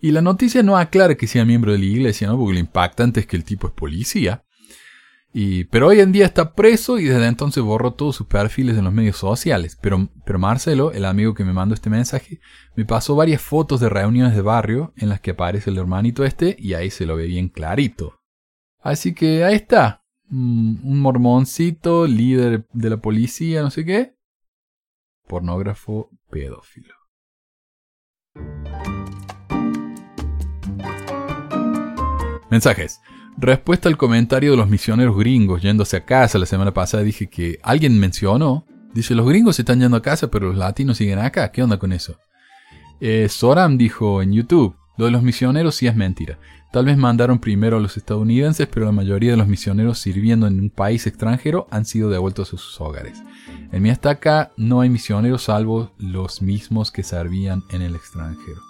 Y 0.00 0.12
la 0.12 0.22
noticia 0.22 0.62
no 0.62 0.78
aclara 0.78 1.14
que 1.14 1.26
sea 1.26 1.44
miembro 1.44 1.72
de 1.72 1.78
la 1.78 1.84
iglesia, 1.84 2.28
¿no? 2.28 2.38
Porque 2.38 2.54
lo 2.54 2.60
impactante 2.60 3.20
es 3.20 3.26
que 3.26 3.36
el 3.36 3.44
tipo 3.44 3.66
es 3.66 3.74
policía. 3.74 4.46
Pero 5.70 5.86
hoy 5.86 6.00
en 6.00 6.10
día 6.10 6.24
está 6.24 6.54
preso 6.54 6.98
y 6.98 7.04
desde 7.04 7.28
entonces 7.28 7.62
borró 7.62 7.92
todos 7.92 8.16
sus 8.16 8.26
perfiles 8.26 8.76
en 8.76 8.84
los 8.84 8.92
medios 8.92 9.18
sociales. 9.18 9.78
Pero, 9.80 10.08
pero 10.24 10.40
Marcelo, 10.40 10.90
el 10.90 11.04
amigo 11.04 11.32
que 11.34 11.44
me 11.44 11.52
mandó 11.52 11.76
este 11.76 11.90
mensaje, 11.90 12.40
me 12.74 12.84
pasó 12.84 13.14
varias 13.14 13.40
fotos 13.40 13.78
de 13.78 13.88
reuniones 13.88 14.34
de 14.34 14.42
barrio 14.42 14.92
en 14.96 15.08
las 15.08 15.20
que 15.20 15.30
aparece 15.30 15.70
el 15.70 15.78
hermanito 15.78 16.24
este 16.24 16.56
y 16.58 16.74
ahí 16.74 16.90
se 16.90 17.06
lo 17.06 17.14
ve 17.14 17.26
bien 17.26 17.48
clarito. 17.50 18.20
Así 18.80 19.14
que 19.14 19.44
ahí 19.44 19.54
está. 19.54 20.02
Mm, 20.28 20.84
un 20.84 21.00
mormoncito, 21.00 22.08
líder 22.08 22.66
de 22.72 22.90
la 22.90 22.96
policía, 22.96 23.62
no 23.62 23.70
sé 23.70 23.84
qué. 23.84 24.16
Pornógrafo 25.28 26.10
pedófilo. 26.30 26.94
Mensajes. 32.50 33.00
Respuesta 33.40 33.88
al 33.88 33.96
comentario 33.96 34.50
de 34.50 34.56
los 34.56 34.68
misioneros 34.68 35.16
gringos 35.16 35.62
yéndose 35.62 35.96
a 35.96 36.04
casa 36.04 36.40
la 36.40 36.46
semana 36.46 36.74
pasada, 36.74 37.04
dije 37.04 37.28
que 37.28 37.60
alguien 37.62 37.96
mencionó, 37.96 38.66
dice, 38.92 39.14
los 39.14 39.28
gringos 39.28 39.54
se 39.54 39.62
están 39.62 39.78
yendo 39.78 39.96
a 39.96 40.02
casa, 40.02 40.28
pero 40.28 40.48
los 40.48 40.56
latinos 40.56 40.96
siguen 40.96 41.20
acá, 41.20 41.52
¿qué 41.52 41.62
onda 41.62 41.78
con 41.78 41.92
eso? 41.92 42.18
Eh, 43.00 43.28
Soram 43.28 43.78
dijo 43.78 44.22
en 44.22 44.32
YouTube, 44.32 44.74
lo 44.96 45.04
de 45.04 45.12
los 45.12 45.22
misioneros 45.22 45.76
sí 45.76 45.86
es 45.86 45.94
mentira. 45.94 46.40
Tal 46.72 46.86
vez 46.86 46.96
mandaron 46.96 47.38
primero 47.38 47.76
a 47.76 47.80
los 47.80 47.96
estadounidenses, 47.96 48.66
pero 48.66 48.86
la 48.86 48.92
mayoría 48.92 49.30
de 49.30 49.36
los 49.36 49.46
misioneros 49.46 50.00
sirviendo 50.00 50.48
en 50.48 50.58
un 50.58 50.70
país 50.70 51.06
extranjero 51.06 51.68
han 51.70 51.84
sido 51.84 52.10
devueltos 52.10 52.48
a 52.48 52.56
sus 52.58 52.80
hogares. 52.80 53.22
En 53.70 53.82
mi 53.82 53.90
estaca 53.90 54.50
no 54.56 54.80
hay 54.80 54.90
misioneros 54.90 55.44
salvo 55.44 55.92
los 55.96 56.42
mismos 56.42 56.90
que 56.90 57.04
servían 57.04 57.62
en 57.70 57.82
el 57.82 57.94
extranjero. 57.94 58.60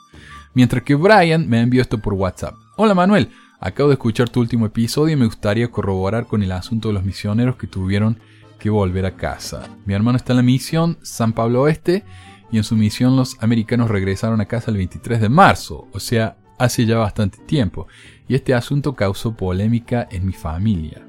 Mientras 0.53 0.83
que 0.83 0.95
Brian 0.95 1.49
me 1.49 1.63
envió 1.63 1.81
esto 1.81 1.99
por 1.99 2.13
WhatsApp. 2.13 2.55
Hola 2.77 2.95
Manuel, 2.95 3.31
Acabo 3.61 3.88
de 3.88 3.94
escuchar 3.94 4.29
tu 4.29 4.38
último 4.38 4.66
episodio 4.66 5.14
y 5.14 5.18
me 5.18 5.27
gustaría 5.27 5.68
corroborar 5.68 6.29
con 6.29 6.44
el 6.44 6.53
asunto 6.53 6.88
de 6.88 6.94
los 6.94 7.05
misioneros 7.05 7.57
que 7.57 7.66
tuvieron 7.66 8.21
que 8.59 8.71
volver 8.71 9.05
a 9.05 9.16
casa. 9.16 9.68
Mi 9.85 9.94
hermano 9.94 10.16
está 10.16 10.33
en 10.33 10.37
la 10.37 10.42
misión 10.44 10.97
San 11.03 11.33
Pablo 11.33 11.62
Oeste 11.62 12.05
y 12.53 12.59
en 12.59 12.64
su 12.64 12.77
misión 12.77 13.16
los 13.16 13.37
americanos 13.42 13.90
regresaron 13.90 14.40
a 14.40 14.47
casa 14.47 14.71
el 14.71 14.77
23 14.77 15.21
de 15.21 15.29
marzo, 15.29 15.88
o 15.92 15.99
sea, 15.99 16.37
hace 16.57 16.87
ya 16.87 16.99
bastante 16.99 17.38
tiempo, 17.38 17.88
y 18.29 18.37
este 18.37 18.55
asunto 18.55 18.94
causó 18.94 19.37
polémica 19.37 20.07
en 20.11 20.27
mi 20.27 20.33
familia. 20.33 21.05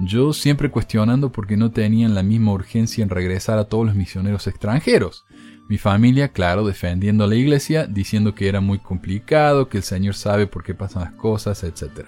Yo 0.00 0.34
siempre 0.34 0.70
cuestionando 0.70 1.32
por 1.32 1.46
qué 1.46 1.56
no 1.56 1.70
tenían 1.70 2.14
la 2.14 2.22
misma 2.22 2.52
urgencia 2.52 3.02
en 3.02 3.08
regresar 3.08 3.58
a 3.58 3.64
todos 3.64 3.86
los 3.86 3.94
misioneros 3.94 4.46
extranjeros. 4.46 5.24
Mi 5.68 5.78
familia, 5.78 6.28
claro, 6.28 6.64
defendiendo 6.64 7.24
a 7.24 7.26
la 7.26 7.34
iglesia, 7.34 7.86
diciendo 7.86 8.34
que 8.34 8.48
era 8.48 8.60
muy 8.60 8.78
complicado, 8.78 9.68
que 9.68 9.78
el 9.78 9.82
Señor 9.82 10.14
sabe 10.14 10.46
por 10.46 10.62
qué 10.62 10.74
pasan 10.74 11.02
las 11.02 11.12
cosas, 11.14 11.64
etc. 11.64 12.06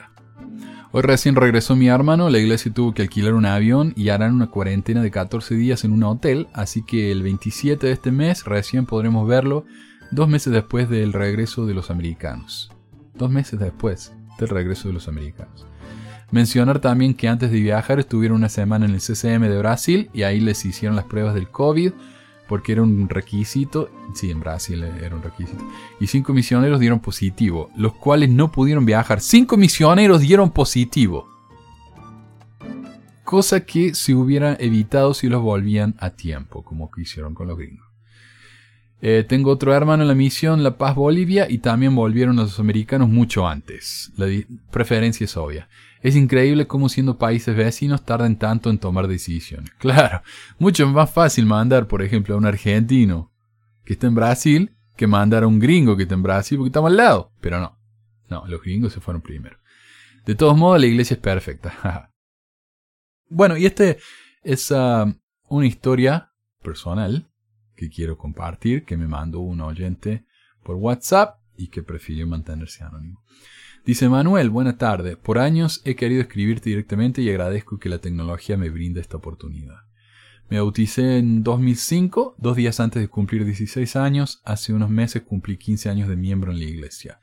Hoy 0.92 1.02
recién 1.02 1.34
regresó 1.34 1.74
mi 1.74 1.88
hermano, 1.88 2.30
la 2.30 2.38
iglesia 2.38 2.72
tuvo 2.72 2.94
que 2.94 3.02
alquilar 3.02 3.34
un 3.34 3.46
avión 3.46 3.92
y 3.96 4.10
harán 4.10 4.32
una 4.34 4.46
cuarentena 4.46 5.02
de 5.02 5.10
14 5.10 5.56
días 5.56 5.84
en 5.84 5.92
un 5.92 6.04
hotel, 6.04 6.46
así 6.52 6.82
que 6.82 7.10
el 7.10 7.22
27 7.22 7.84
de 7.84 7.92
este 7.92 8.12
mes 8.12 8.44
recién 8.44 8.86
podremos 8.86 9.26
verlo, 9.26 9.66
dos 10.12 10.28
meses 10.28 10.52
después 10.52 10.88
del 10.88 11.12
regreso 11.12 11.66
de 11.66 11.74
los 11.74 11.90
americanos. 11.90 12.70
Dos 13.16 13.30
meses 13.30 13.58
después 13.58 14.12
del 14.38 14.48
regreso 14.48 14.86
de 14.86 14.94
los 14.94 15.08
americanos. 15.08 15.66
Mencionar 16.30 16.78
también 16.78 17.14
que 17.14 17.28
antes 17.28 17.50
de 17.50 17.60
viajar 17.60 17.98
estuvieron 17.98 18.36
una 18.36 18.48
semana 18.48 18.86
en 18.86 18.92
el 18.92 19.00
CCM 19.00 19.42
de 19.42 19.58
Brasil 19.58 20.10
y 20.12 20.22
ahí 20.22 20.40
les 20.40 20.64
hicieron 20.64 20.94
las 20.94 21.06
pruebas 21.06 21.34
del 21.34 21.48
COVID 21.48 21.92
porque 22.48 22.72
era 22.72 22.82
un 22.82 23.08
requisito, 23.08 23.90
sí, 24.14 24.30
en 24.30 24.40
Brasil 24.40 24.82
era 24.82 25.14
un 25.14 25.22
requisito, 25.22 25.62
y 26.00 26.06
cinco 26.06 26.32
misioneros 26.32 26.80
dieron 26.80 27.00
positivo, 27.00 27.70
los 27.76 27.94
cuales 27.94 28.30
no 28.30 28.50
pudieron 28.50 28.86
viajar. 28.86 29.20
Cinco 29.20 29.56
misioneros 29.56 30.20
dieron 30.20 30.50
positivo. 30.50 31.28
Cosa 33.22 33.60
que 33.60 33.94
se 33.94 34.14
hubiera 34.14 34.54
evitado 34.54 35.12
si 35.12 35.28
los 35.28 35.42
volvían 35.42 35.94
a 35.98 36.10
tiempo, 36.10 36.64
como 36.64 36.90
que 36.90 37.02
hicieron 37.02 37.34
con 37.34 37.48
los 37.48 37.58
gringos. 37.58 37.86
Eh, 39.00 39.24
tengo 39.28 39.50
otro 39.52 39.74
hermano 39.74 40.02
en 40.02 40.08
la 40.08 40.14
misión 40.14 40.64
La 40.64 40.76
Paz 40.76 40.96
Bolivia 40.96 41.46
y 41.48 41.58
también 41.58 41.94
volvieron 41.94 42.36
los 42.36 42.58
americanos 42.58 43.08
mucho 43.08 43.46
antes. 43.46 44.10
La 44.16 44.26
preferencia 44.70 45.24
es 45.24 45.36
obvia. 45.36 45.68
Es 46.02 46.16
increíble 46.16 46.66
cómo 46.66 46.88
siendo 46.88 47.18
países 47.18 47.56
vecinos 47.56 48.04
tardan 48.04 48.38
tanto 48.38 48.70
en 48.70 48.78
tomar 48.78 49.08
decisiones. 49.08 49.70
Claro, 49.78 50.22
mucho 50.58 50.86
más 50.88 51.10
fácil 51.10 51.46
mandar, 51.46 51.86
por 51.86 52.02
ejemplo, 52.02 52.34
a 52.34 52.38
un 52.38 52.46
argentino 52.46 53.32
que 53.84 53.94
está 53.94 54.06
en 54.06 54.14
Brasil 54.14 54.74
que 54.96 55.06
mandar 55.06 55.44
a 55.44 55.46
un 55.46 55.60
gringo 55.60 55.96
que 55.96 56.02
está 56.02 56.14
en 56.14 56.22
Brasil 56.22 56.58
porque 56.58 56.68
estamos 56.68 56.90
al 56.90 56.96
lado. 56.96 57.32
Pero 57.40 57.60
no, 57.60 57.78
no, 58.28 58.46
los 58.46 58.60
gringos 58.60 58.92
se 58.92 59.00
fueron 59.00 59.22
primero. 59.22 59.56
De 60.26 60.34
todos 60.34 60.56
modos, 60.56 60.80
la 60.80 60.86
iglesia 60.86 61.14
es 61.14 61.20
perfecta. 61.20 62.10
bueno, 63.28 63.56
y 63.56 63.64
este 63.64 63.98
es 64.42 64.72
ah, 64.72 65.06
una 65.48 65.66
historia 65.66 66.32
personal 66.62 67.30
que 67.76 67.88
quiero 67.88 68.18
compartir, 68.18 68.84
que 68.84 68.96
me 68.96 69.06
mandó 69.06 69.40
un 69.40 69.60
oyente 69.60 70.26
por 70.64 70.76
WhatsApp 70.76 71.38
y 71.56 71.68
que 71.68 71.82
prefirió 71.82 72.26
mantenerse 72.26 72.84
anónimo. 72.84 73.22
Dice 73.88 74.10
Manuel, 74.10 74.50
buena 74.50 74.76
tarde. 74.76 75.16
Por 75.16 75.38
años 75.38 75.80
he 75.86 75.96
querido 75.96 76.20
escribirte 76.20 76.68
directamente 76.68 77.22
y 77.22 77.30
agradezco 77.30 77.78
que 77.78 77.88
la 77.88 78.00
tecnología 78.00 78.58
me 78.58 78.68
brinda 78.68 79.00
esta 79.00 79.16
oportunidad. 79.16 79.76
Me 80.50 80.60
bauticé 80.60 81.16
en 81.16 81.42
2005, 81.42 82.34
dos 82.36 82.54
días 82.54 82.80
antes 82.80 83.00
de 83.00 83.08
cumplir 83.08 83.46
16 83.46 83.96
años. 83.96 84.42
Hace 84.44 84.74
unos 84.74 84.90
meses 84.90 85.22
cumplí 85.22 85.56
15 85.56 85.88
años 85.88 86.10
de 86.10 86.16
miembro 86.16 86.52
en 86.52 86.58
la 86.58 86.66
iglesia. 86.66 87.18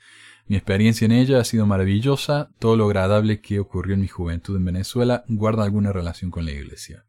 Mi 0.47 0.55
experiencia 0.55 1.05
en 1.05 1.11
ella 1.11 1.39
ha 1.39 1.43
sido 1.43 1.67
maravillosa. 1.67 2.49
Todo 2.57 2.75
lo 2.77 2.85
agradable 2.85 3.41
que 3.41 3.59
ocurrió 3.59 3.93
en 3.93 4.01
mi 4.01 4.07
juventud 4.07 4.57
en 4.57 4.65
Venezuela 4.65 5.23
guarda 5.27 5.65
alguna 5.65 5.93
relación 5.93 6.31
con 6.31 6.45
la 6.45 6.51
iglesia. 6.51 7.05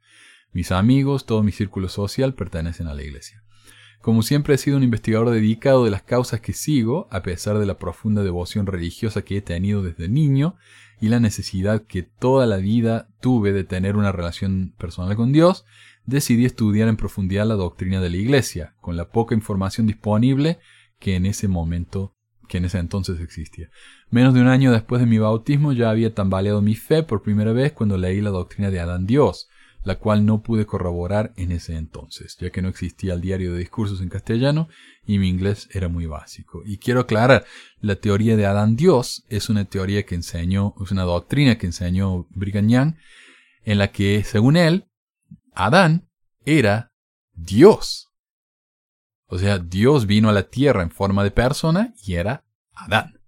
Mis 0.53 0.71
amigos, 0.71 1.25
todo 1.25 1.43
mi 1.43 1.53
círculo 1.53 1.89
social 1.89 2.35
pertenecen 2.35 2.89
a 2.89 2.95
la 2.95 3.05
iglesia. 3.05 3.43
Como 4.07 4.23
siempre 4.23 4.55
he 4.55 4.59
sido 4.59 4.77
un 4.77 4.85
investigador 4.85 5.31
dedicado 5.31 5.85
de 5.85 5.91
las 5.91 6.05
causas 6.05 6.41
que 6.41 6.53
sigo, 6.53 7.09
a 7.11 7.25
pesar 7.25 7.59
de 7.59 7.67
la 7.67 7.77
profunda 7.77 8.23
devoción 8.23 8.65
religiosa 8.65 9.23
que 9.23 9.37
he 9.37 9.43
tenido 9.43 9.83
desde 9.83 10.09
niño 10.09 10.55
y 11.01 11.09
la 11.09 11.19
necesidad 11.19 11.83
que 11.83 12.05
toda 12.05 12.47
la 12.47 12.59
vida 12.59 13.09
tuve 13.21 13.53
de 13.53 13.65
tener 13.65 13.97
una 13.97 14.13
relación 14.13 14.73
personal 14.79 15.17
con 15.17 15.33
Dios, 15.33 15.65
decidí 16.05 16.45
estudiar 16.45 16.87
en 16.87 16.97
profundidad 16.97 17.49
la 17.49 17.57
doctrina 17.57 18.01
de 18.01 18.11
la 18.11 18.17
Iglesia, 18.19 18.77
con 18.81 18.97
la 18.97 19.09
poca 19.09 19.35
información 19.35 19.89
disponible 19.89 20.61
que 21.01 21.17
en 21.17 21.27
ese 21.27 21.49
momento, 21.49 22.15
que 22.49 22.59
en 22.59 22.67
ese 22.67 22.79
entonces 22.79 23.19
existía. 23.19 23.71
Menos 24.09 24.35
de 24.35 24.41
un 24.41 24.47
año 24.47 24.71
después 24.71 25.01
de 25.01 25.09
mi 25.09 25.19
bautismo 25.19 25.73
ya 25.73 25.91
había 25.91 26.15
tambaleado 26.15 26.63
mi 26.63 26.77
fe 26.77 27.03
por 27.03 27.23
primera 27.23 27.53
vez 27.53 27.73
cuando 27.73 27.99
leí 27.99 28.21
la 28.21 28.31
doctrina 28.31 28.71
de 28.71 28.79
Adán 28.79 29.05
Dios, 29.05 29.49
la 29.87 30.01
cual 30.01 30.27
no 30.27 30.43
pude 30.43 30.67
corroborar 30.67 31.33
en 31.37 31.53
ese 31.53 31.77
entonces, 31.77 32.37
ya 32.41 32.51
que 32.51 32.61
no 32.61 32.69
existía 32.69 33.15
el 33.15 33.21
diario 33.21 33.53
de 33.53 33.61
discursos 33.61 34.01
en 34.01 34.09
castellano 34.09 34.69
y 35.07 35.21
mi 35.21 35.29
inglés 35.29 35.69
era 35.71 35.87
muy 35.89 36.07
básico. 36.07 36.63
Y 36.67 36.79
quiero 36.79 37.03
aclarar, 37.03 37.45
la 37.81 37.95
teoría 37.95 38.37
de 38.37 38.47
Adán 38.47 38.75
Dios 38.75 39.25
es 39.29 39.49
una 39.49 39.65
teoría 39.65 40.05
que 40.05 40.17
enseñó, 40.17 40.75
es 40.83 40.91
una 40.91 41.05
doctrina 41.05 41.57
que 41.57 41.67
enseñó 41.67 42.27
Brigham 42.31 42.97
en 43.63 43.79
la 43.79 43.93
que, 43.93 44.25
según 44.25 44.57
él, 44.57 44.89
Adán 45.55 46.09
era 46.45 46.93
Dios. 47.33 48.09
O 49.27 49.39
sea, 49.39 49.61
Dios 49.61 50.07
vino 50.07 50.29
a 50.31 50.33
la 50.33 50.49
tierra 50.49 50.83
en 50.83 50.91
forma 50.91 51.23
de 51.23 51.31
persona 51.31 51.95
y 52.05 52.15
era 52.15 52.45
Adán. 52.73 53.21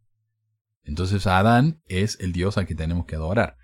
Entonces 0.83 1.25
Adán 1.29 1.81
es 1.87 2.19
el 2.19 2.33
Dios 2.33 2.59
al 2.59 2.67
que 2.67 2.75
tenemos 2.75 3.07
que 3.07 3.15
adorar. 3.15 3.59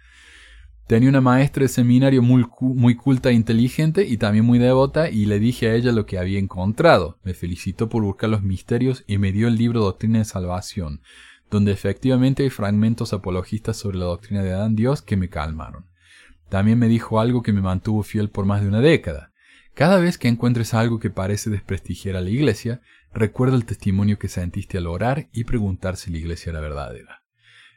Tenía 0.86 1.08
una 1.08 1.22
maestra 1.22 1.62
de 1.62 1.68
seminario 1.68 2.20
muy, 2.20 2.44
muy, 2.60 2.94
culta 2.94 3.30
e 3.30 3.32
inteligente 3.32 4.06
y 4.06 4.18
también 4.18 4.44
muy 4.44 4.58
devota 4.58 5.08
y 5.08 5.24
le 5.24 5.38
dije 5.38 5.68
a 5.68 5.74
ella 5.74 5.92
lo 5.92 6.04
que 6.04 6.18
había 6.18 6.38
encontrado. 6.38 7.18
Me 7.24 7.32
felicitó 7.32 7.88
por 7.88 8.02
buscar 8.02 8.28
los 8.28 8.42
misterios 8.42 9.02
y 9.06 9.16
me 9.16 9.32
dio 9.32 9.48
el 9.48 9.56
libro 9.56 9.80
Doctrina 9.80 10.18
de 10.18 10.26
Salvación, 10.26 11.00
donde 11.50 11.72
efectivamente 11.72 12.42
hay 12.42 12.50
fragmentos 12.50 13.14
apologistas 13.14 13.78
sobre 13.78 13.96
la 13.96 14.04
doctrina 14.04 14.42
de 14.42 14.52
Adán 14.52 14.76
Dios 14.76 15.00
que 15.00 15.16
me 15.16 15.30
calmaron. 15.30 15.86
También 16.50 16.78
me 16.78 16.88
dijo 16.88 17.18
algo 17.18 17.42
que 17.42 17.54
me 17.54 17.62
mantuvo 17.62 18.02
fiel 18.02 18.28
por 18.28 18.44
más 18.44 18.60
de 18.60 18.68
una 18.68 18.80
década. 18.80 19.32
Cada 19.72 19.98
vez 19.98 20.18
que 20.18 20.28
encuentres 20.28 20.74
algo 20.74 21.00
que 21.00 21.08
parece 21.08 21.48
desprestigiar 21.48 22.16
a 22.16 22.20
la 22.20 22.30
iglesia, 22.30 22.82
recuerda 23.14 23.56
el 23.56 23.64
testimonio 23.64 24.18
que 24.18 24.28
sentiste 24.28 24.76
al 24.76 24.86
orar 24.86 25.30
y 25.32 25.44
preguntar 25.44 25.96
si 25.96 26.10
la 26.10 26.18
iglesia 26.18 26.50
era 26.50 26.60
verdadera. 26.60 27.23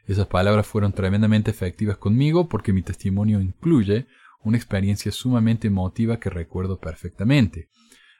Esas 0.08 0.26
palabras 0.26 0.66
fueron 0.66 0.94
tremendamente 0.94 1.50
efectivas 1.50 1.98
conmigo 1.98 2.48
porque 2.48 2.72
mi 2.72 2.80
testimonio 2.80 3.42
incluye 3.42 4.06
una 4.42 4.56
experiencia 4.56 5.12
sumamente 5.12 5.66
emotiva 5.66 6.18
que 6.18 6.30
recuerdo 6.30 6.80
perfectamente. 6.80 7.68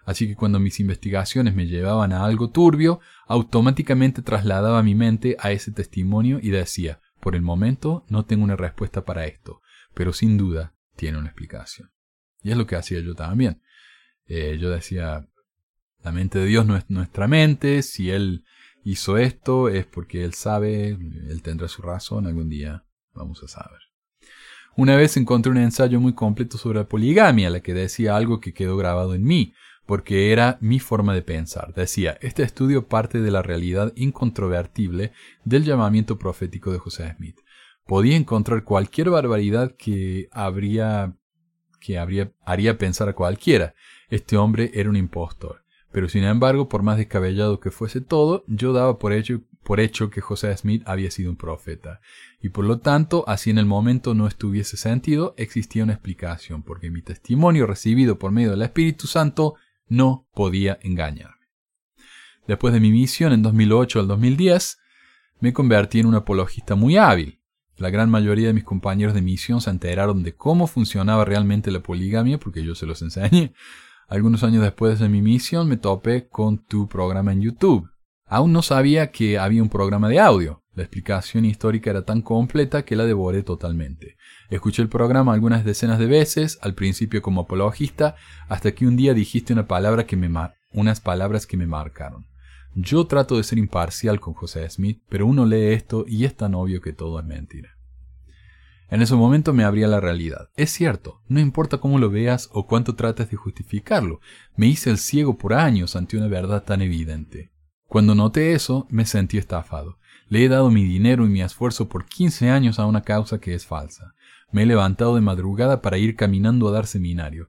Así 0.04 0.28
que 0.28 0.36
cuando 0.36 0.60
mis 0.60 0.80
investigaciones 0.80 1.54
me 1.54 1.66
llevaban 1.66 2.12
a 2.12 2.26
algo 2.26 2.50
turbio, 2.50 3.00
automáticamente 3.26 4.20
trasladaba 4.20 4.82
mi 4.82 4.94
mente 4.94 5.36
a 5.40 5.50
ese 5.50 5.72
testimonio 5.72 6.38
y 6.42 6.50
decía, 6.50 7.00
por 7.20 7.34
el 7.34 7.40
momento 7.42 8.04
no 8.10 8.26
tengo 8.26 8.44
una 8.44 8.56
respuesta 8.56 9.06
para 9.06 9.24
esto, 9.24 9.62
pero 9.94 10.12
sin 10.12 10.36
duda 10.36 10.74
tiene 10.94 11.16
una 11.16 11.28
explicación. 11.28 11.90
Y 12.42 12.50
es 12.50 12.58
lo 12.58 12.66
que 12.66 12.76
hacía 12.76 13.00
yo 13.00 13.14
también. 13.14 13.62
Eh, 14.26 14.58
yo 14.60 14.68
decía, 14.68 15.26
la 16.02 16.12
mente 16.12 16.38
de 16.38 16.46
Dios 16.46 16.66
no 16.66 16.76
es 16.76 16.84
nuestra 16.90 17.28
mente, 17.28 17.82
si 17.82 18.10
Él 18.10 18.44
hizo 18.90 19.18
esto 19.18 19.68
es 19.68 19.86
porque 19.86 20.24
Él 20.24 20.34
sabe, 20.34 20.88
Él 20.88 21.42
tendrá 21.42 21.68
su 21.68 21.82
razón, 21.82 22.26
algún 22.26 22.48
día 22.48 22.84
vamos 23.12 23.42
a 23.42 23.48
saber. 23.48 23.80
Una 24.76 24.96
vez 24.96 25.16
encontré 25.16 25.50
un 25.50 25.58
ensayo 25.58 26.00
muy 26.00 26.14
completo 26.14 26.56
sobre 26.56 26.78
la 26.78 26.88
poligamia, 26.88 27.50
la 27.50 27.60
que 27.60 27.74
decía 27.74 28.16
algo 28.16 28.40
que 28.40 28.54
quedó 28.54 28.76
grabado 28.76 29.14
en 29.14 29.24
mí, 29.24 29.54
porque 29.86 30.32
era 30.32 30.58
mi 30.60 30.78
forma 30.78 31.14
de 31.14 31.22
pensar. 31.22 31.74
Decía, 31.74 32.18
este 32.20 32.42
estudio 32.42 32.86
parte 32.88 33.20
de 33.20 33.30
la 33.30 33.42
realidad 33.42 33.92
incontrovertible 33.96 35.12
del 35.44 35.64
llamamiento 35.64 36.18
profético 36.18 36.70
de 36.72 36.78
José 36.78 37.14
Smith 37.16 37.40
podía 37.88 38.16
encontrar 38.16 38.64
cualquier 38.64 39.10
barbaridad 39.10 39.74
que 39.76 40.28
habría 40.30 41.16
que 41.80 41.98
habría, 41.98 42.32
haría 42.44 42.76
pensar 42.76 43.08
a 43.08 43.14
cualquiera. 43.14 43.74
Este 44.10 44.36
hombre 44.36 44.70
era 44.74 44.90
un 44.90 44.96
impostor. 44.96 45.64
Pero 45.98 46.08
sin 46.08 46.22
embargo, 46.22 46.68
por 46.68 46.84
más 46.84 46.96
descabellado 46.96 47.58
que 47.58 47.72
fuese 47.72 48.00
todo, 48.00 48.44
yo 48.46 48.72
daba 48.72 49.00
por 49.00 49.12
hecho, 49.12 49.40
por 49.64 49.80
hecho 49.80 50.10
que 50.10 50.20
José 50.20 50.56
Smith 50.56 50.84
había 50.86 51.10
sido 51.10 51.28
un 51.28 51.36
profeta. 51.36 52.00
Y 52.40 52.50
por 52.50 52.66
lo 52.66 52.78
tanto, 52.78 53.24
así 53.26 53.50
en 53.50 53.58
el 53.58 53.66
momento 53.66 54.14
no 54.14 54.28
estuviese 54.28 54.76
sentido, 54.76 55.34
existía 55.36 55.82
una 55.82 55.94
explicación, 55.94 56.62
porque 56.62 56.92
mi 56.92 57.02
testimonio 57.02 57.66
recibido 57.66 58.16
por 58.16 58.30
medio 58.30 58.52
del 58.52 58.62
Espíritu 58.62 59.08
Santo 59.08 59.56
no 59.88 60.28
podía 60.34 60.78
engañarme. 60.82 61.48
Después 62.46 62.72
de 62.72 62.78
mi 62.78 62.92
misión 62.92 63.32
en 63.32 63.42
2008 63.42 63.98
al 63.98 64.06
2010, 64.06 64.78
me 65.40 65.52
convertí 65.52 65.98
en 65.98 66.06
un 66.06 66.14
apologista 66.14 66.76
muy 66.76 66.96
hábil. 66.96 67.40
La 67.76 67.90
gran 67.90 68.08
mayoría 68.08 68.46
de 68.46 68.54
mis 68.54 68.62
compañeros 68.62 69.14
de 69.14 69.22
misión 69.22 69.60
se 69.60 69.70
enteraron 69.70 70.22
de 70.22 70.36
cómo 70.36 70.68
funcionaba 70.68 71.24
realmente 71.24 71.72
la 71.72 71.80
poligamia 71.80 72.38
porque 72.38 72.62
yo 72.62 72.76
se 72.76 72.86
los 72.86 73.02
enseñé. 73.02 73.52
Algunos 74.08 74.42
años 74.42 74.62
después 74.62 74.98
de 74.98 75.10
mi 75.10 75.20
misión 75.20 75.68
me 75.68 75.76
topé 75.76 76.28
con 76.28 76.64
tu 76.64 76.88
programa 76.88 77.34
en 77.34 77.42
YouTube. 77.42 77.90
Aún 78.24 78.54
no 78.54 78.62
sabía 78.62 79.10
que 79.10 79.38
había 79.38 79.62
un 79.62 79.68
programa 79.68 80.08
de 80.08 80.18
audio. 80.18 80.62
La 80.72 80.82
explicación 80.82 81.44
histórica 81.44 81.90
era 81.90 82.06
tan 82.06 82.22
completa 82.22 82.86
que 82.86 82.96
la 82.96 83.04
devoré 83.04 83.42
totalmente. 83.42 84.16
Escuché 84.48 84.80
el 84.80 84.88
programa 84.88 85.34
algunas 85.34 85.62
decenas 85.62 85.98
de 85.98 86.06
veces, 86.06 86.58
al 86.62 86.74
principio 86.74 87.20
como 87.20 87.42
apologista, 87.42 88.16
hasta 88.48 88.72
que 88.72 88.86
un 88.86 88.96
día 88.96 89.12
dijiste 89.12 89.52
una 89.52 89.66
palabra 89.66 90.06
que 90.06 90.16
me 90.16 90.30
unas 90.72 91.00
palabras 91.00 91.46
que 91.46 91.58
me 91.58 91.66
marcaron. 91.66 92.24
Yo 92.74 93.06
trato 93.06 93.36
de 93.36 93.44
ser 93.44 93.58
imparcial 93.58 94.20
con 94.20 94.32
José 94.32 94.70
Smith, 94.70 95.02
pero 95.10 95.26
uno 95.26 95.44
lee 95.44 95.74
esto 95.74 96.06
y 96.08 96.24
es 96.24 96.34
tan 96.34 96.54
obvio 96.54 96.80
que 96.80 96.94
todo 96.94 97.20
es 97.20 97.26
mentira. 97.26 97.77
En 98.90 99.02
ese 99.02 99.14
momento 99.14 99.52
me 99.52 99.64
abría 99.64 99.86
la 99.86 100.00
realidad. 100.00 100.48
Es 100.56 100.70
cierto, 100.70 101.20
no 101.28 101.40
importa 101.40 101.78
cómo 101.78 101.98
lo 101.98 102.10
veas 102.10 102.48
o 102.52 102.66
cuánto 102.66 102.94
trates 102.94 103.30
de 103.30 103.36
justificarlo, 103.36 104.20
me 104.56 104.66
hice 104.66 104.90
el 104.90 104.98
ciego 104.98 105.36
por 105.36 105.52
años 105.52 105.94
ante 105.94 106.16
una 106.16 106.28
verdad 106.28 106.64
tan 106.64 106.80
evidente. 106.80 107.52
Cuando 107.86 108.14
noté 108.14 108.52
eso, 108.52 108.86
me 108.90 109.04
sentí 109.04 109.38
estafado. 109.38 109.98
Le 110.28 110.44
he 110.44 110.48
dado 110.48 110.70
mi 110.70 110.84
dinero 110.84 111.24
y 111.24 111.28
mi 111.28 111.42
esfuerzo 111.42 111.88
por 111.88 112.06
15 112.06 112.50
años 112.50 112.78
a 112.78 112.86
una 112.86 113.02
causa 113.02 113.40
que 113.40 113.54
es 113.54 113.66
falsa. 113.66 114.14
Me 114.52 114.62
he 114.62 114.66
levantado 114.66 115.14
de 115.14 115.20
madrugada 115.20 115.82
para 115.82 115.98
ir 115.98 116.16
caminando 116.16 116.68
a 116.68 116.72
dar 116.72 116.86
seminario. 116.86 117.48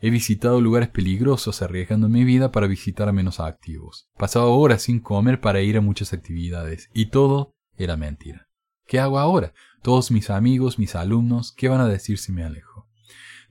He 0.00 0.10
visitado 0.10 0.60
lugares 0.60 0.88
peligrosos 0.88 1.62
arriesgando 1.62 2.08
mi 2.08 2.24
vida 2.24 2.52
para 2.52 2.66
visitar 2.66 3.08
a 3.08 3.12
menos 3.12 3.38
activos. 3.38 4.08
Pasaba 4.16 4.46
horas 4.46 4.82
sin 4.82 5.00
comer 5.00 5.40
para 5.40 5.60
ir 5.60 5.76
a 5.76 5.80
muchas 5.80 6.12
actividades. 6.12 6.88
Y 6.94 7.06
todo 7.06 7.54
era 7.76 7.96
mentira. 7.96 8.49
¿Qué 8.90 8.98
hago 8.98 9.20
ahora? 9.20 9.54
Todos 9.82 10.10
mis 10.10 10.30
amigos, 10.30 10.80
mis 10.80 10.96
alumnos, 10.96 11.52
¿qué 11.52 11.68
van 11.68 11.80
a 11.80 11.86
decir 11.86 12.18
si 12.18 12.32
me 12.32 12.42
alejo? 12.42 12.88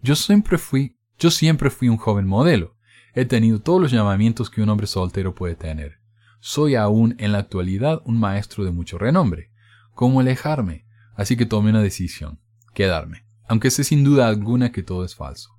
Yo 0.01 0.17
siempre 0.17 0.57
fui, 0.57 0.97
yo 1.17 1.31
siempre 1.31 1.69
fui 1.69 1.87
un 1.87 1.95
joven 1.95 2.27
modelo. 2.27 2.75
He 3.13 3.23
tenido 3.23 3.61
todos 3.61 3.79
los 3.81 3.89
llamamientos 3.89 4.49
que 4.49 4.61
un 4.61 4.67
hombre 4.67 4.85
soltero 4.85 5.33
puede 5.33 5.55
tener. 5.55 6.01
Soy 6.41 6.75
aún 6.75 7.15
en 7.19 7.31
la 7.31 7.37
actualidad 7.37 8.01
un 8.03 8.19
maestro 8.19 8.65
de 8.65 8.71
mucho 8.71 8.97
renombre. 8.97 9.49
¿Cómo 9.95 10.19
alejarme? 10.19 10.85
Así 11.15 11.37
que 11.37 11.45
tomé 11.45 11.69
una 11.69 11.81
decisión. 11.81 12.41
Quedarme. 12.73 13.25
Aunque 13.47 13.71
sé 13.71 13.85
sin 13.85 14.03
duda 14.03 14.27
alguna 14.27 14.73
que 14.73 14.83
todo 14.83 15.05
es 15.05 15.15
falso. 15.15 15.51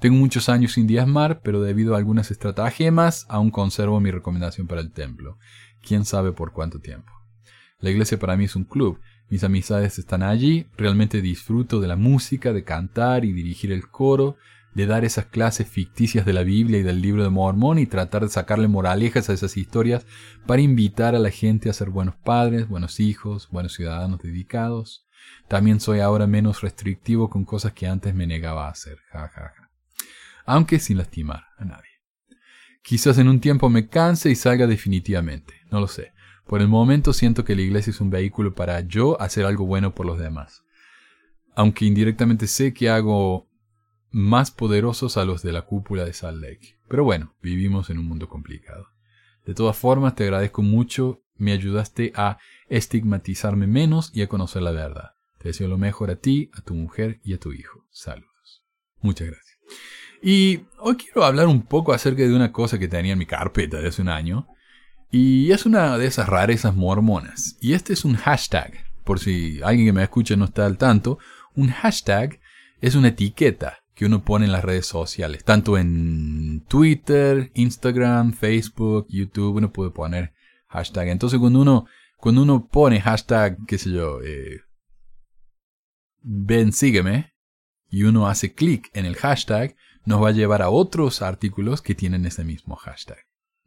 Tengo 0.00 0.16
muchos 0.16 0.48
años 0.48 0.72
sin 0.72 0.88
diezmar, 0.88 1.42
pero 1.42 1.60
debido 1.60 1.94
a 1.94 1.98
algunas 1.98 2.32
estratagemas 2.32 3.24
aún 3.28 3.52
conservo 3.52 4.00
mi 4.00 4.10
recomendación 4.10 4.66
para 4.66 4.80
el 4.80 4.90
templo. 4.90 5.38
Quién 5.80 6.04
sabe 6.04 6.32
por 6.32 6.52
cuánto 6.52 6.80
tiempo. 6.80 7.12
La 7.78 7.90
iglesia 7.90 8.18
para 8.18 8.36
mí 8.36 8.46
es 8.46 8.56
un 8.56 8.64
club. 8.64 8.98
Mis 9.30 9.44
amistades 9.44 9.98
están 9.98 10.22
allí. 10.22 10.66
Realmente 10.76 11.20
disfruto 11.20 11.80
de 11.80 11.88
la 11.88 11.96
música, 11.96 12.52
de 12.52 12.64
cantar 12.64 13.24
y 13.24 13.32
dirigir 13.32 13.72
el 13.72 13.88
coro, 13.88 14.36
de 14.74 14.86
dar 14.86 15.04
esas 15.04 15.26
clases 15.26 15.68
ficticias 15.68 16.24
de 16.24 16.32
la 16.32 16.42
Biblia 16.42 16.78
y 16.78 16.82
del 16.82 17.02
libro 17.02 17.22
de 17.22 17.30
Mormón 17.30 17.78
y 17.78 17.86
tratar 17.86 18.22
de 18.22 18.28
sacarle 18.28 18.68
moralejas 18.68 19.28
a 19.28 19.32
esas 19.32 19.56
historias 19.56 20.06
para 20.46 20.62
invitar 20.62 21.14
a 21.14 21.18
la 21.18 21.30
gente 21.30 21.68
a 21.68 21.72
ser 21.72 21.90
buenos 21.90 22.16
padres, 22.16 22.68
buenos 22.68 23.00
hijos, 23.00 23.48
buenos 23.50 23.74
ciudadanos 23.74 24.20
dedicados. 24.20 25.06
También 25.48 25.80
soy 25.80 26.00
ahora 26.00 26.26
menos 26.26 26.60
restrictivo 26.60 27.28
con 27.28 27.44
cosas 27.44 27.72
que 27.72 27.86
antes 27.86 28.14
me 28.14 28.26
negaba 28.26 28.66
a 28.66 28.70
hacer. 28.70 28.98
Ja, 29.10 29.28
ja, 29.28 29.52
ja 29.56 29.68
aunque 30.48 30.78
sin 30.80 30.96
lastimar 30.96 31.44
a 31.58 31.64
nadie. 31.66 31.90
Quizás 32.82 33.18
en 33.18 33.28
un 33.28 33.38
tiempo 33.38 33.68
me 33.68 33.88
canse 33.88 34.30
y 34.30 34.34
salga 34.34 34.66
definitivamente, 34.66 35.52
no 35.70 35.78
lo 35.78 35.86
sé. 35.86 36.12
Por 36.48 36.62
el 36.62 36.68
momento 36.68 37.12
siento 37.12 37.44
que 37.44 37.54
la 37.54 37.60
iglesia 37.60 37.90
es 37.90 38.00
un 38.00 38.08
vehículo 38.08 38.54
para 38.54 38.80
yo 38.80 39.20
hacer 39.20 39.44
algo 39.44 39.66
bueno 39.66 39.94
por 39.94 40.06
los 40.06 40.18
demás. 40.18 40.64
Aunque 41.54 41.84
indirectamente 41.84 42.46
sé 42.46 42.72
que 42.72 42.88
hago 42.88 43.46
más 44.10 44.50
poderosos 44.50 45.18
a 45.18 45.26
los 45.26 45.42
de 45.42 45.52
la 45.52 45.62
cúpula 45.62 46.06
de 46.06 46.14
Salt 46.14 46.40
Lake. 46.40 46.78
Pero 46.88 47.04
bueno, 47.04 47.34
vivimos 47.42 47.90
en 47.90 47.98
un 47.98 48.06
mundo 48.06 48.30
complicado. 48.30 48.88
De 49.44 49.52
todas 49.52 49.76
formas, 49.76 50.14
te 50.14 50.24
agradezco 50.24 50.62
mucho, 50.62 51.22
me 51.36 51.52
ayudaste 51.52 52.12
a 52.16 52.38
estigmatizarme 52.70 53.66
menos 53.66 54.10
y 54.14 54.22
a 54.22 54.28
conocer 54.28 54.62
la 54.62 54.70
verdad. 54.70 55.16
Te 55.38 55.48
deseo 55.48 55.68
lo 55.68 55.76
mejor 55.76 56.10
a 56.10 56.16
ti, 56.16 56.50
a 56.54 56.62
tu 56.62 56.72
mujer 56.72 57.20
y 57.22 57.34
a 57.34 57.38
tu 57.38 57.52
hijo. 57.52 57.84
Saludos. 57.90 58.64
Muchas 59.02 59.26
gracias. 59.26 59.58
Y 60.22 60.60
hoy 60.78 60.96
quiero 60.96 61.24
hablar 61.24 61.46
un 61.46 61.60
poco 61.60 61.92
acerca 61.92 62.22
de 62.22 62.34
una 62.34 62.52
cosa 62.52 62.78
que 62.78 62.88
tenía 62.88 63.12
en 63.12 63.18
mi 63.18 63.26
carpeta 63.26 63.82
de 63.82 63.88
hace 63.88 64.00
un 64.00 64.08
año. 64.08 64.48
Y 65.10 65.52
es 65.52 65.64
una 65.66 65.96
de 65.96 66.06
esas 66.06 66.28
rarezas 66.28 66.76
mormonas. 66.76 67.56
Y 67.60 67.72
este 67.72 67.92
es 67.92 68.04
un 68.04 68.16
hashtag. 68.16 68.72
Por 69.04 69.20
si 69.20 69.60
alguien 69.62 69.86
que 69.86 69.92
me 69.92 70.02
escucha 70.02 70.36
no 70.36 70.44
está 70.44 70.66
al 70.66 70.76
tanto, 70.76 71.18
un 71.54 71.68
hashtag 71.68 72.40
es 72.80 72.94
una 72.94 73.08
etiqueta 73.08 73.78
que 73.94 74.06
uno 74.06 74.22
pone 74.22 74.44
en 74.44 74.52
las 74.52 74.64
redes 74.64 74.86
sociales. 74.86 75.44
Tanto 75.44 75.78
en 75.78 76.64
Twitter, 76.68 77.50
Instagram, 77.54 78.32
Facebook, 78.32 79.06
YouTube, 79.08 79.56
uno 79.56 79.72
puede 79.72 79.90
poner 79.90 80.34
hashtag. 80.68 81.08
Entonces 81.08 81.40
cuando 81.40 81.60
uno, 81.60 81.86
cuando 82.18 82.42
uno 82.42 82.68
pone 82.68 83.00
hashtag, 83.00 83.56
qué 83.66 83.78
sé 83.78 83.90
yo, 83.90 84.20
eh, 84.22 84.60
ven, 86.20 86.72
sígueme, 86.72 87.32
y 87.90 88.04
uno 88.04 88.28
hace 88.28 88.52
clic 88.52 88.90
en 88.92 89.06
el 89.06 89.16
hashtag, 89.16 89.74
nos 90.04 90.22
va 90.22 90.28
a 90.28 90.32
llevar 90.32 90.62
a 90.62 90.70
otros 90.70 91.22
artículos 91.22 91.82
que 91.82 91.94
tienen 91.94 92.26
ese 92.26 92.44
mismo 92.44 92.76
hashtag, 92.76 93.18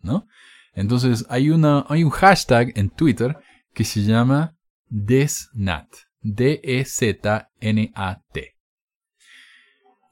¿no? 0.02 0.28
Entonces 0.74 1.26
hay, 1.30 1.50
una, 1.50 1.86
hay 1.90 2.04
un 2.04 2.10
hashtag 2.12 2.72
en 2.76 2.90
Twitter 2.90 3.38
que 3.74 3.84
se 3.84 4.04
llama 4.04 4.56
DESNAT, 4.90 5.88
D-E-Z-N-A-T. 6.22 7.42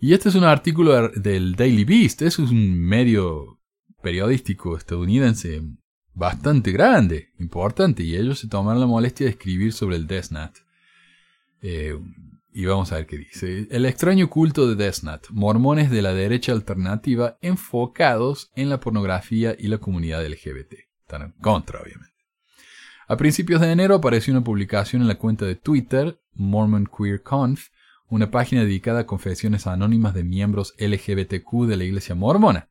Y 0.02 0.14
este 0.14 0.30
es 0.30 0.36
un 0.36 0.46
artículo 0.46 1.10
del 1.10 1.56
Daily 1.56 1.84
Beast, 1.84 2.22
es 2.22 2.40
un 2.40 2.80
medio 2.80 3.60
periodístico 4.02 4.78
estadounidense 4.78 5.62
bastante 6.14 6.72
grande, 6.72 7.34
importante, 7.38 8.04
y 8.04 8.16
ellos 8.16 8.40
se 8.40 8.48
tomaron 8.48 8.80
la 8.80 8.88
molestia 8.88 9.26
de 9.26 9.32
escribir 9.32 9.74
sobre 9.74 9.98
el 9.98 10.08
DESNAT. 10.08 10.56
Eh, 11.62 12.00
y 12.52 12.66
vamos 12.66 12.92
a 12.92 12.96
ver 12.96 13.06
qué 13.06 13.18
dice. 13.18 13.68
El 13.70 13.86
extraño 13.86 14.30
culto 14.30 14.68
de 14.68 14.76
Desnat, 14.76 15.30
mormones 15.30 15.92
de 15.92 16.02
la 16.02 16.14
derecha 16.14 16.52
alternativa 16.52 17.38
enfocados 17.42 18.52
en 18.56 18.70
la 18.70 18.80
pornografía 18.80 19.56
y 19.58 19.68
la 19.68 19.78
comunidad 19.78 20.26
LGBT. 20.26 20.74
Están 21.02 21.22
en 21.22 21.32
contra, 21.42 21.82
obviamente. 21.82 22.16
A 23.08 23.18
principios 23.18 23.62
de 23.62 23.72
enero 23.72 23.96
apareció 23.96 24.34
una 24.34 24.44
publicación 24.44 25.02
en 25.02 25.08
la 25.08 25.18
cuenta 25.18 25.46
de 25.46 25.56
Twitter, 25.56 26.20
Mormon 26.34 26.86
Queer 26.86 27.24
Conf, 27.24 27.70
una 28.08 28.32
página 28.32 28.62
dedicada 28.62 29.02
a 29.02 29.06
confesiones 29.06 29.68
anónimas 29.68 30.14
de 30.14 30.24
miembros 30.24 30.74
LGBTQ 30.78 31.66
de 31.68 31.78
la 31.78 31.84
iglesia 31.84 32.16
mormona, 32.16 32.70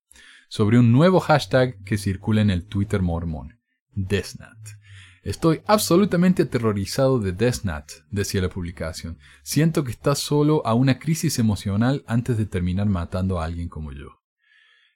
sobre 0.49 0.79
un 0.79 0.93
nuevo 0.93 1.21
hashtag 1.21 1.83
que 1.85 1.99
circula 1.99 2.41
en 2.41 2.51
el 2.51 2.67
Twitter 2.67 3.03
mormón, 3.03 3.59
Desnat. 3.95 4.78
Estoy 5.23 5.61
absolutamente 5.67 6.45
aterrorizado 6.45 7.19
de 7.19 7.33
Desnat, 7.33 7.91
decía 8.11 8.41
la 8.41 8.49
publicación. 8.49 9.19
Siento 9.43 9.85
que 9.85 9.91
está 9.91 10.15
solo 10.15 10.65
a 10.67 10.75
una 10.75 10.99
crisis 10.99 11.39
emocional 11.39 12.05
antes 12.07 12.39
de 12.39 12.47
terminar 12.47 12.87
matando 12.87 13.41
a 13.41 13.45
alguien 13.45 13.69
como 13.69 13.93
yo. 13.93 14.21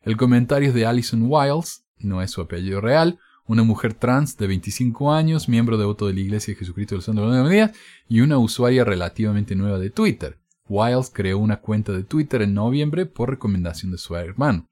El 0.02 0.16
comentario 0.16 0.68
es 0.68 0.74
de 0.74 0.86
Alison 0.86 1.24
Wiles, 1.26 1.84
no 1.98 2.22
es 2.22 2.30
su 2.30 2.40
apellido 2.40 2.80
real, 2.80 3.18
una 3.46 3.64
mujer 3.64 3.94
trans 3.94 4.36
de 4.36 4.46
25 4.46 5.12
años, 5.12 5.48
miembro 5.48 5.76
devoto 5.76 6.06
de 6.06 6.14
la 6.14 6.20
Iglesia 6.20 6.54
de 6.54 6.58
Jesucristo 6.58 6.94
de 6.94 6.98
los 6.98 7.04
Santos 7.04 7.32
de 7.32 7.40
los 7.40 7.50
Días 7.50 7.72
y 8.08 8.20
una 8.20 8.38
usuaria 8.38 8.84
relativamente 8.84 9.54
nueva 9.56 9.78
de 9.78 9.90
Twitter. 9.90 10.38
Wiles 10.68 11.10
creó 11.12 11.38
una 11.38 11.60
cuenta 11.60 11.92
de 11.92 12.04
Twitter 12.04 12.42
en 12.42 12.54
noviembre 12.54 13.06
por 13.06 13.30
recomendación 13.30 13.92
de 13.92 13.98
su 13.98 14.16
hermano. 14.16 14.68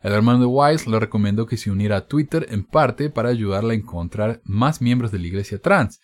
El 0.00 0.12
hermano 0.12 0.38
de 0.38 0.46
Wise 0.46 0.88
le 0.88 1.00
recomendó 1.00 1.46
que 1.46 1.56
se 1.56 1.70
uniera 1.70 1.96
a 1.96 2.06
Twitter 2.06 2.46
en 2.50 2.64
parte 2.64 3.10
para 3.10 3.30
ayudarle 3.30 3.74
a 3.74 3.76
encontrar 3.76 4.40
más 4.44 4.80
miembros 4.80 5.10
de 5.10 5.18
la 5.18 5.26
iglesia 5.26 5.60
trans 5.60 6.00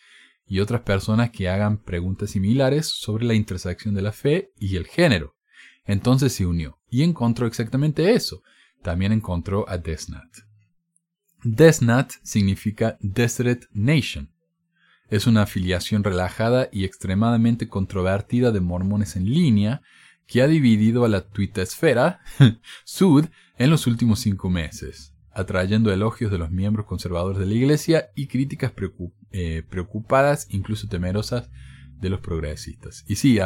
y 0.46 0.60
otras 0.60 0.82
personas 0.82 1.30
que 1.30 1.48
hagan 1.48 1.78
preguntas 1.78 2.30
similares 2.30 2.88
sobre 2.88 3.24
la 3.24 3.34
intersección 3.34 3.94
de 3.94 4.02
la 4.02 4.12
fe 4.12 4.50
y 4.58 4.76
el 4.76 4.86
género. 4.86 5.36
Entonces 5.84 6.32
se 6.32 6.44
unió 6.44 6.78
y 6.90 7.02
encontró 7.02 7.46
exactamente 7.46 8.12
eso. 8.12 8.42
También 8.82 9.12
encontró 9.12 9.68
a 9.68 9.78
Desnat. 9.78 10.28
Desnat 11.42 12.12
significa 12.22 12.96
Desert 13.00 13.64
Nation. 13.72 14.30
Es 15.08 15.26
una 15.26 15.42
afiliación 15.42 16.02
relajada 16.02 16.68
y 16.72 16.84
extremadamente 16.84 17.68
controvertida 17.68 18.50
de 18.50 18.60
mormones 18.60 19.16
en 19.16 19.30
línea 19.30 19.82
que 20.26 20.42
ha 20.42 20.48
dividido 20.48 21.04
a 21.04 21.08
la 21.08 21.26
esfera 21.56 22.20
sud 22.84 23.26
en 23.56 23.70
los 23.70 23.86
últimos 23.86 24.20
cinco 24.20 24.50
meses, 24.50 25.14
atrayendo 25.30 25.92
elogios 25.92 26.30
de 26.30 26.38
los 26.38 26.50
miembros 26.50 26.86
conservadores 26.86 27.38
de 27.38 27.46
la 27.46 27.54
Iglesia 27.54 28.10
y 28.14 28.26
críticas 28.26 28.72
eh, 29.30 29.62
preocupadas, 29.68 30.46
incluso 30.50 30.88
temerosas, 30.88 31.50
de 32.00 32.10
los 32.10 32.20
progresistas. 32.20 33.04
Y 33.06 33.16
sí, 33.16 33.38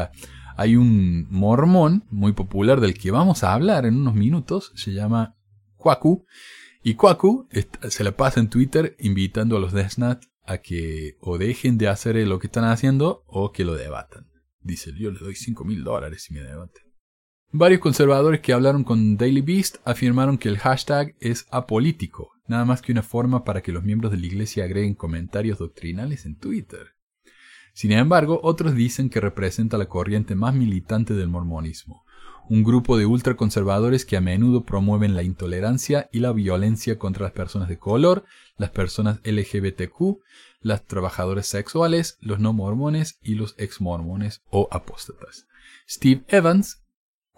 hay 0.56 0.76
un 0.76 1.26
mormón 1.30 2.04
muy 2.10 2.32
popular 2.32 2.80
del 2.80 2.94
que 2.94 3.10
vamos 3.10 3.44
a 3.44 3.52
hablar 3.52 3.86
en 3.86 3.96
unos 3.96 4.14
minutos, 4.14 4.72
se 4.74 4.92
llama 4.92 5.36
Kwaku, 5.76 6.26
y 6.82 6.94
Kwaku 6.94 7.48
se 7.88 8.04
la 8.04 8.12
pasa 8.12 8.40
en 8.40 8.48
Twitter 8.48 8.96
invitando 8.98 9.56
a 9.56 9.60
los 9.60 9.72
Desnat 9.72 10.24
a 10.44 10.58
que 10.58 11.16
o 11.20 11.36
dejen 11.36 11.76
de 11.76 11.88
hacer 11.88 12.16
lo 12.26 12.38
que 12.38 12.46
están 12.46 12.64
haciendo 12.64 13.22
o 13.26 13.52
que 13.52 13.64
lo 13.64 13.74
debatan. 13.74 14.26
Dice, 14.60 14.92
yo 14.98 15.10
le 15.10 15.20
doy 15.20 15.34
5 15.34 15.64
mil 15.64 15.84
dólares 15.84 16.22
si 16.22 16.32
me 16.32 16.40
debate. 16.40 16.87
Varios 17.50 17.80
conservadores 17.80 18.40
que 18.40 18.52
hablaron 18.52 18.84
con 18.84 19.16
Daily 19.16 19.40
Beast 19.40 19.76
afirmaron 19.86 20.36
que 20.36 20.50
el 20.50 20.58
hashtag 20.58 21.14
es 21.18 21.46
apolítico, 21.50 22.32
nada 22.46 22.66
más 22.66 22.82
que 22.82 22.92
una 22.92 23.02
forma 23.02 23.42
para 23.42 23.62
que 23.62 23.72
los 23.72 23.82
miembros 23.82 24.12
de 24.12 24.18
la 24.18 24.26
iglesia 24.26 24.64
agreguen 24.64 24.94
comentarios 24.94 25.58
doctrinales 25.58 26.26
en 26.26 26.36
Twitter. 26.36 26.88
Sin 27.72 27.92
embargo, 27.92 28.38
otros 28.42 28.74
dicen 28.74 29.08
que 29.08 29.22
representa 29.22 29.78
la 29.78 29.88
corriente 29.88 30.34
más 30.34 30.54
militante 30.54 31.14
del 31.14 31.28
mormonismo, 31.28 32.04
un 32.50 32.64
grupo 32.64 32.98
de 32.98 33.06
ultraconservadores 33.06 34.04
que 34.04 34.18
a 34.18 34.20
menudo 34.20 34.64
promueven 34.66 35.14
la 35.14 35.22
intolerancia 35.22 36.10
y 36.12 36.20
la 36.20 36.32
violencia 36.32 36.98
contra 36.98 37.24
las 37.24 37.32
personas 37.32 37.70
de 37.70 37.78
color, 37.78 38.24
las 38.58 38.70
personas 38.70 39.20
LGBTQ, 39.24 40.18
las 40.60 40.84
trabajadoras 40.84 41.46
sexuales, 41.46 42.18
los 42.20 42.40
no 42.40 42.52
mormones 42.52 43.18
y 43.22 43.36
los 43.36 43.54
ex 43.56 43.80
mormones 43.80 44.42
o 44.50 44.68
apóstatas. 44.70 45.46
Steve 45.88 46.24
Evans, 46.28 46.82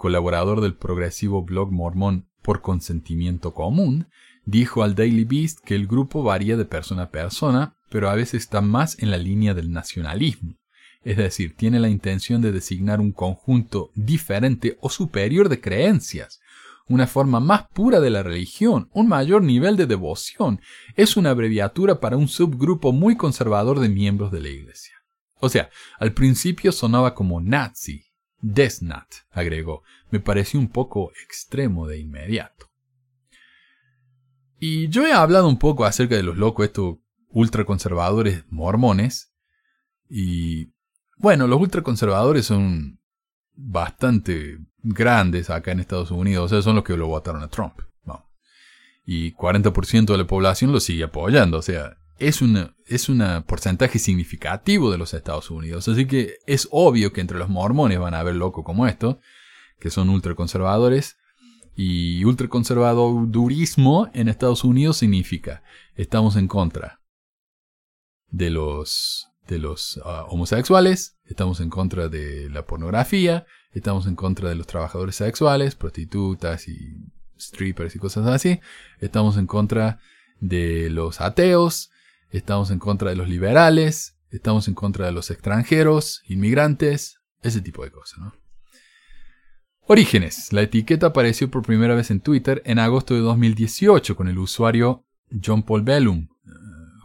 colaborador 0.01 0.63
del 0.63 0.73
progresivo 0.73 1.43
blog 1.43 1.71
mormón 1.71 2.27
por 2.41 2.63
consentimiento 2.63 3.53
común, 3.53 4.07
dijo 4.47 4.83
al 4.83 4.95
Daily 4.95 5.25
Beast 5.25 5.59
que 5.63 5.75
el 5.75 5.87
grupo 5.87 6.23
varía 6.23 6.57
de 6.57 6.65
persona 6.65 7.03
a 7.03 7.11
persona, 7.11 7.77
pero 7.91 8.09
a 8.09 8.15
veces 8.15 8.41
está 8.41 8.63
más 8.63 8.99
en 9.01 9.11
la 9.11 9.19
línea 9.19 9.53
del 9.53 9.71
nacionalismo. 9.71 10.57
Es 11.03 11.19
decir, 11.19 11.55
tiene 11.55 11.79
la 11.81 11.91
intención 11.91 12.41
de 12.41 12.51
designar 12.51 12.99
un 12.99 13.13
conjunto 13.13 13.91
diferente 13.95 14.79
o 14.81 14.89
superior 14.89 15.51
de 15.51 15.61
creencias, 15.61 16.41
una 16.89 17.07
forma 17.07 17.39
más 17.39 17.69
pura 17.69 18.01
de 18.01 18.09
la 18.09 18.23
religión, 18.23 18.89
un 18.95 19.07
mayor 19.07 19.43
nivel 19.43 19.77
de 19.77 19.85
devoción. 19.85 20.63
Es 20.97 21.19
una 21.19 21.29
abreviatura 21.29 22.01
para 22.01 22.17
un 22.17 22.29
subgrupo 22.29 22.93
muy 22.93 23.19
conservador 23.19 23.81
de 23.81 23.91
miembros 23.91 24.33
de 24.33 24.41
la 24.41 24.49
Iglesia. 24.49 24.95
O 25.41 25.51
sea, 25.51 25.69
al 25.99 26.15
principio 26.15 26.73
sonaba 26.73 27.15
como 27.15 27.43
nazi, 27.43 28.10
Desnat, 28.40 29.07
agregó, 29.31 29.83
me 30.11 30.20
pareció 30.20 30.59
un 30.59 30.68
poco 30.68 31.12
extremo 31.24 31.87
de 31.87 31.98
inmediato. 31.98 32.70
Y 34.59 34.88
yo 34.88 35.07
he 35.07 35.12
hablado 35.12 35.48
un 35.48 35.59
poco 35.59 35.85
acerca 35.85 36.16
de 36.16 36.22
los 36.22 36.37
locos, 36.37 36.66
estos 36.66 36.96
ultraconservadores 37.31 38.44
mormones. 38.50 39.33
Y 40.09 40.72
bueno, 41.16 41.46
los 41.46 41.61
ultraconservadores 41.61 42.46
son 42.46 43.00
bastante 43.55 44.59
grandes 44.83 45.50
acá 45.50 45.72
en 45.72 45.81
Estados 45.81 46.11
Unidos, 46.11 46.46
o 46.46 46.55
sea, 46.55 46.62
son 46.62 46.76
los 46.76 46.85
que 46.85 46.96
lo 46.96 47.07
votaron 47.07 47.42
a 47.42 47.48
Trump. 47.48 47.81
Y 49.07 49.33
40% 49.33 50.05
de 50.05 50.18
la 50.18 50.26
población 50.26 50.70
lo 50.70 50.79
sigue 50.79 51.05
apoyando, 51.05 51.59
o 51.59 51.62
sea, 51.62 51.96
es 52.21 52.43
un 52.43 52.75
es 52.87 53.09
un 53.09 53.45
porcentaje 53.47 53.99
significativo 53.99 54.91
de 54.91 54.99
los 54.99 55.15
Estados 55.15 55.51
Unidos. 55.51 55.89
Así 55.89 56.07
que 56.07 56.39
es 56.47 56.69
obvio 56.71 57.13
que 57.13 57.21
entre 57.21 57.39
los 57.39 57.49
mormones 57.49 57.99
van 57.99 58.15
a 58.15 58.21
haber 58.21 58.35
locos 58.35 58.65
como 58.65 58.87
esto, 58.87 59.21
que 59.79 59.91
son 59.91 60.11
ultraconservadores. 60.11 61.17
Y 61.77 62.25
ultraconservadurismo 62.25 64.11
en 64.13 64.29
Estados 64.29 64.65
Unidos 64.65 64.99
significa 64.99 65.63
estamos 65.95 66.37
en 66.37 66.49
contra 66.49 67.01
de 68.29 68.51
los, 68.51 69.29
de 69.47 69.59
los 69.59 70.01
ah, 70.05 70.27
homosexuales, 70.29 71.17
estamos 71.25 71.61
en 71.61 71.71
contra 71.71 72.09
de 72.09 72.51
la 72.51 72.67
pornografía, 72.67 73.47
estamos 73.73 74.07
en 74.07 74.17
contra 74.17 74.49
de 74.49 74.57
los 74.57 74.67
trabajadores 74.67 75.17
sexuales, 75.17 75.75
prostitutas 75.75 76.69
y 76.69 76.97
strippers 77.39 77.97
y 77.97 77.99
cosas 77.99 78.27
así, 78.27 78.61
estamos 78.99 79.37
en 79.37 79.47
contra 79.47 80.01
de 80.41 80.91
los 80.91 81.21
ateos, 81.21 81.91
estamos 82.31 82.71
en 82.71 82.79
contra 82.79 83.11
de 83.11 83.16
los 83.16 83.29
liberales, 83.29 84.16
estamos 84.31 84.69
en 84.69 84.75
contra 84.75 85.07
de 85.07 85.12
los 85.12 85.31
extranjeros, 85.31 86.23
inmigrantes, 86.27 87.21
ese 87.43 87.61
tipo 87.61 87.85
de 87.85 87.90
cosas, 87.90 88.19
¿no? 88.21 88.35
Orígenes. 89.87 90.53
La 90.53 90.62
etiqueta 90.62 91.07
apareció 91.07 91.51
por 91.51 91.62
primera 91.62 91.97
vez 91.97 92.12
en 92.12 92.21
Twitter 92.21 92.62
en 92.64 92.79
agosto 92.79 93.14
de 93.14 93.21
2018 93.21 94.14
con 94.14 94.29
el 94.29 94.38
usuario 94.38 95.05
John 95.45 95.64
Paul 95.64 95.83
Bellum, 95.83 96.29
eh, 96.45 96.51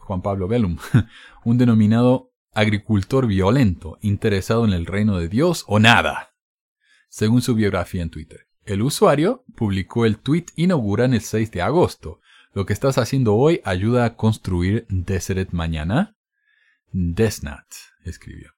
Juan 0.01 0.21
Pablo 0.21 0.47
Bellum, 0.47 0.77
un 1.45 1.57
denominado 1.57 2.31
agricultor 2.53 3.25
violento, 3.27 3.97
interesado 4.01 4.65
en 4.65 4.73
el 4.73 4.85
reino 4.85 5.17
de 5.17 5.29
Dios 5.29 5.63
o 5.67 5.79
nada, 5.79 6.35
según 7.09 7.41
su 7.41 7.55
biografía 7.55 8.03
en 8.03 8.11
Twitter. 8.11 8.47
El 8.65 8.81
usuario 8.81 9.43
publicó 9.55 10.05
el 10.05 10.17
tweet 10.17 10.45
inaugural 10.55 11.13
el 11.13 11.21
6 11.21 11.51
de 11.51 11.61
agosto. 11.61 12.19
Lo 12.55 12.65
que 12.65 12.71
estás 12.71 12.97
haciendo 12.97 13.35
hoy 13.35 13.59
ayuda 13.65 14.05
a 14.05 14.15
construir 14.15 14.85
Deseret 14.87 15.51
mañana. 15.51 16.15
Desnat, 16.93 17.65
escribió. 18.05 18.51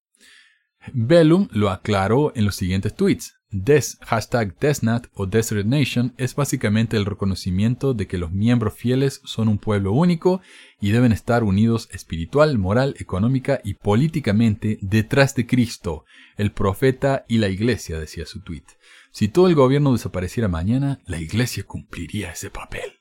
Bellum 0.94 1.48
lo 1.52 1.72
aclaró 1.72 2.32
en 2.36 2.46
los 2.46 2.56
siguientes 2.56 2.94
tweets. 2.94 3.34
Des, 3.50 3.98
hashtag 4.06 4.56
Desnat 4.60 5.08
o 5.14 5.26
Desert 5.26 5.66
Nation 5.66 6.14
es 6.18 6.36
básicamente 6.36 6.96
el 6.96 7.06
reconocimiento 7.06 7.96
de 7.96 8.06
que 8.06 8.20
los 8.20 8.32
miembros 8.32 8.76
fieles 8.76 9.20
son 9.24 9.48
un 9.48 9.58
pueblo 9.58 9.94
único 9.94 10.42
y 10.80 10.92
deben 10.92 11.12
estar 11.12 11.44
unidos 11.44 11.90
espiritual, 11.92 12.60
moral, 12.60 12.94
económica 13.00 13.62
y 13.64 13.74
políticamente 13.74 14.78
detrás 14.84 15.34
de 15.34 15.48
Cristo, 15.48 16.06
el 16.36 16.52
profeta 16.52 17.26
y 17.28 17.40
la 17.40 17.48
iglesia, 17.48 17.98
decía 17.98 18.28
su 18.28 18.42
tweet. 18.42 18.66
Si 19.12 19.28
todo 19.28 19.48
el 19.48 19.56
gobierno 19.56 19.94
desapareciera 19.94 20.48
mañana, 20.48 21.00
la 21.08 21.20
iglesia 21.20 21.64
cumpliría 21.64 22.32
ese 22.32 22.52
papel. 22.52 22.97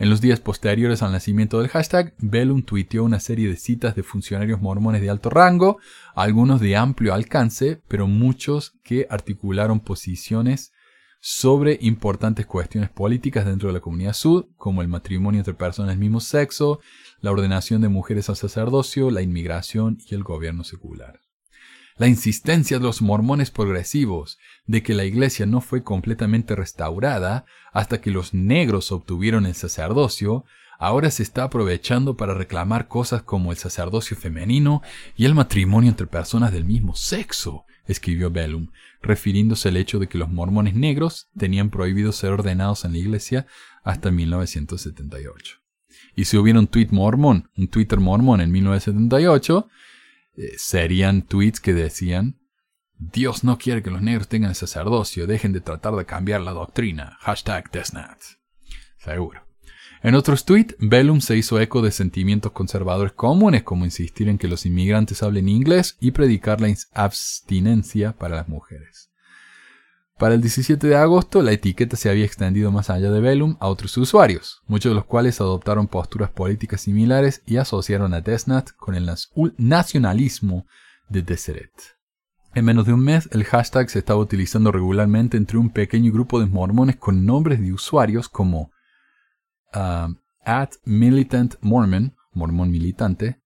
En 0.00 0.08
los 0.08 0.22
días 0.22 0.40
posteriores 0.40 1.02
al 1.02 1.12
nacimiento 1.12 1.60
del 1.60 1.68
hashtag, 1.68 2.14
Bellum 2.16 2.62
tuiteó 2.62 3.04
una 3.04 3.20
serie 3.20 3.50
de 3.50 3.56
citas 3.56 3.94
de 3.94 4.02
funcionarios 4.02 4.58
mormones 4.58 5.02
de 5.02 5.10
alto 5.10 5.28
rango, 5.28 5.78
algunos 6.14 6.58
de 6.62 6.74
amplio 6.74 7.12
alcance, 7.12 7.82
pero 7.86 8.06
muchos 8.06 8.72
que 8.82 9.06
articularon 9.10 9.80
posiciones 9.80 10.72
sobre 11.20 11.78
importantes 11.82 12.46
cuestiones 12.46 12.88
políticas 12.88 13.44
dentro 13.44 13.68
de 13.68 13.74
la 13.74 13.80
comunidad 13.80 14.14
sud, 14.14 14.46
como 14.56 14.80
el 14.80 14.88
matrimonio 14.88 15.40
entre 15.40 15.52
personas 15.52 15.90
del 15.90 15.98
mismo 15.98 16.20
sexo, 16.20 16.80
la 17.20 17.30
ordenación 17.30 17.82
de 17.82 17.90
mujeres 17.90 18.30
al 18.30 18.36
sacerdocio, 18.36 19.10
la 19.10 19.20
inmigración 19.20 19.98
y 20.10 20.14
el 20.14 20.22
gobierno 20.22 20.64
secular. 20.64 21.20
La 22.00 22.08
insistencia 22.08 22.78
de 22.78 22.84
los 22.84 23.02
mormones 23.02 23.50
progresivos 23.50 24.38
de 24.64 24.82
que 24.82 24.94
la 24.94 25.04
iglesia 25.04 25.44
no 25.44 25.60
fue 25.60 25.82
completamente 25.82 26.56
restaurada 26.56 27.44
hasta 27.74 28.00
que 28.00 28.10
los 28.10 28.32
negros 28.32 28.90
obtuvieron 28.90 29.44
el 29.44 29.54
sacerdocio, 29.54 30.46
ahora 30.78 31.10
se 31.10 31.22
está 31.22 31.44
aprovechando 31.44 32.16
para 32.16 32.32
reclamar 32.32 32.88
cosas 32.88 33.22
como 33.22 33.52
el 33.52 33.58
sacerdocio 33.58 34.16
femenino 34.16 34.80
y 35.14 35.26
el 35.26 35.34
matrimonio 35.34 35.90
entre 35.90 36.06
personas 36.06 36.52
del 36.52 36.64
mismo 36.64 36.96
sexo, 36.96 37.66
escribió 37.84 38.30
Bellum, 38.30 38.68
refiriéndose 39.02 39.68
al 39.68 39.76
hecho 39.76 39.98
de 39.98 40.08
que 40.08 40.16
los 40.16 40.30
mormones 40.30 40.74
negros 40.74 41.28
tenían 41.36 41.68
prohibido 41.68 42.12
ser 42.12 42.30
ordenados 42.30 42.86
en 42.86 42.92
la 42.92 42.98
iglesia 42.98 43.46
hasta 43.84 44.10
1978. 44.10 45.58
Y 46.16 46.24
si 46.24 46.38
hubiera 46.38 46.60
un 46.60 46.66
tweet 46.66 46.88
mormón, 46.92 47.50
un 47.58 47.68
Twitter 47.68 48.00
mormón 48.00 48.40
en 48.40 48.50
1978, 48.50 49.68
eh, 50.40 50.54
serían 50.56 51.22
tweets 51.22 51.60
que 51.60 51.74
decían, 51.74 52.40
Dios 52.96 53.44
no 53.44 53.58
quiere 53.58 53.82
que 53.82 53.90
los 53.90 54.00
negros 54.00 54.28
tengan 54.28 54.54
sacerdocio, 54.54 55.26
dejen 55.26 55.52
de 55.52 55.60
tratar 55.60 55.94
de 55.96 56.06
cambiar 56.06 56.40
la 56.40 56.52
doctrina. 56.52 57.16
Hashtag 57.20 57.70
Desnat. 57.70 58.18
Seguro. 58.98 59.46
En 60.02 60.14
otros 60.14 60.46
tweets, 60.46 60.76
Bellum 60.78 61.20
se 61.20 61.36
hizo 61.36 61.60
eco 61.60 61.82
de 61.82 61.90
sentimientos 61.90 62.52
conservadores 62.52 63.12
comunes 63.12 63.62
como 63.64 63.84
insistir 63.84 64.28
en 64.28 64.38
que 64.38 64.48
los 64.48 64.64
inmigrantes 64.64 65.22
hablen 65.22 65.48
inglés 65.48 65.98
y 66.00 66.12
predicar 66.12 66.60
la 66.62 66.74
abstinencia 66.94 68.12
para 68.12 68.36
las 68.36 68.48
mujeres. 68.48 69.09
Para 70.20 70.34
el 70.34 70.42
17 70.42 70.86
de 70.86 70.96
agosto, 70.96 71.40
la 71.40 71.52
etiqueta 71.52 71.96
se 71.96 72.10
había 72.10 72.26
extendido 72.26 72.70
más 72.70 72.90
allá 72.90 73.10
de 73.10 73.22
Bellum 73.22 73.56
a 73.58 73.68
otros 73.68 73.96
usuarios, 73.96 74.60
muchos 74.66 74.90
de 74.90 74.94
los 74.94 75.06
cuales 75.06 75.40
adoptaron 75.40 75.88
posturas 75.88 76.28
políticas 76.28 76.82
similares 76.82 77.42
y 77.46 77.56
asociaron 77.56 78.12
a 78.12 78.20
Desnat 78.20 78.72
con 78.72 78.94
el 78.94 79.10
nacionalismo 79.56 80.66
de 81.08 81.22
Deseret. 81.22 81.72
En 82.54 82.66
menos 82.66 82.84
de 82.84 82.92
un 82.92 83.00
mes, 83.00 83.30
el 83.32 83.44
hashtag 83.44 83.88
se 83.88 84.00
estaba 84.00 84.20
utilizando 84.20 84.70
regularmente 84.70 85.38
entre 85.38 85.56
un 85.56 85.70
pequeño 85.70 86.12
grupo 86.12 86.38
de 86.38 86.44
mormones 86.44 86.96
con 86.96 87.24
nombres 87.24 87.58
de 87.58 87.72
usuarios 87.72 88.28
como 88.28 88.70
uh, 89.74 90.14
at 90.44 90.72
militant 90.84 91.54
mormon, 91.62 92.14
mormón 92.34 92.70
militante, 92.70 93.40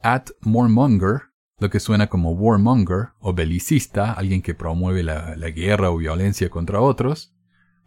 at 0.00 0.30
mormonger, 0.40 1.29
lo 1.60 1.68
que 1.68 1.78
suena 1.78 2.08
como 2.08 2.32
warmonger 2.32 3.10
o 3.20 3.34
belicista, 3.34 4.14
alguien 4.14 4.40
que 4.40 4.54
promueve 4.54 5.02
la, 5.02 5.34
guerra 5.50 5.90
o 5.90 5.98
violencia 5.98 6.48
contra 6.48 6.80
otros, 6.80 7.34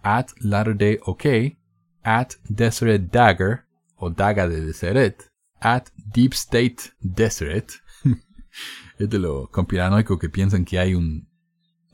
at 0.04 0.28
Latter 0.40 0.78
Day 0.78 1.00
OK, 1.06 1.58
at 2.04 2.34
Deseret 2.48 3.12
Dagger 3.12 3.66
o 3.96 4.12
Daga 4.12 4.48
de 4.48 4.62
Deseret, 4.62 5.24
at 5.60 5.88
Deep 5.96 6.34
State 6.34 6.94
Deseret. 7.00 7.74
es 9.00 9.10
de 9.10 9.18
lo 9.18 9.50
conspiranoico 9.50 10.20
que 10.20 10.30
piensan 10.30 10.66
que 10.66 10.78
hay 10.78 10.94
un, 10.94 11.28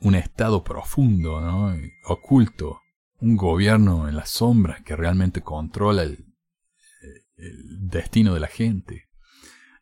un 0.00 0.14
estado 0.14 0.62
profundo, 0.62 1.40
¿no? 1.40 1.74
oculto, 2.04 2.82
un 3.20 3.36
gobierno 3.36 4.06
en 4.06 4.16
las 4.16 4.28
sombras 4.28 4.82
que 4.82 4.96
realmente 4.96 5.40
controla 5.40 6.02
el, 6.02 6.26
el 7.36 7.88
destino 7.88 8.34
de 8.34 8.40
la 8.40 8.48
gente. 8.48 9.08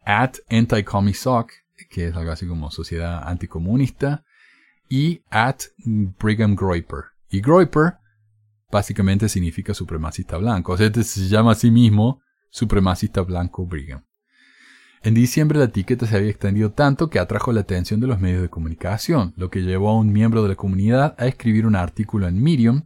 At 0.04 0.36
Anti-Comisoc, 0.48 1.50
que 1.90 2.08
es 2.08 2.16
algo 2.16 2.32
así 2.32 2.46
como 2.46 2.70
Sociedad 2.70 3.26
Anticomunista, 3.28 4.24
y 4.88 5.22
at 5.30 5.60
Brigham 5.84 6.54
Groiper. 6.54 7.04
Y 7.30 7.40
Groiper 7.40 7.98
básicamente 8.70 9.28
significa 9.28 9.74
supremacista 9.74 10.36
blanco. 10.36 10.72
O 10.72 10.76
sea, 10.76 10.86
este 10.86 11.04
se 11.04 11.28
llama 11.28 11.52
a 11.52 11.54
sí 11.54 11.70
mismo 11.70 12.20
supremacista 12.50 13.22
blanco 13.22 13.66
Brigham. 13.66 14.04
En 15.02 15.14
diciembre 15.14 15.58
la 15.58 15.66
etiqueta 15.66 16.06
se 16.06 16.16
había 16.16 16.30
extendido 16.30 16.72
tanto 16.72 17.08
que 17.08 17.20
atrajo 17.20 17.52
la 17.52 17.60
atención 17.60 18.00
de 18.00 18.08
los 18.08 18.18
medios 18.18 18.42
de 18.42 18.48
comunicación, 18.48 19.32
lo 19.36 19.48
que 19.48 19.62
llevó 19.62 19.90
a 19.90 19.96
un 19.96 20.12
miembro 20.12 20.42
de 20.42 20.48
la 20.48 20.56
comunidad 20.56 21.14
a 21.18 21.26
escribir 21.26 21.66
un 21.66 21.76
artículo 21.76 22.26
en 22.26 22.42
Medium, 22.42 22.82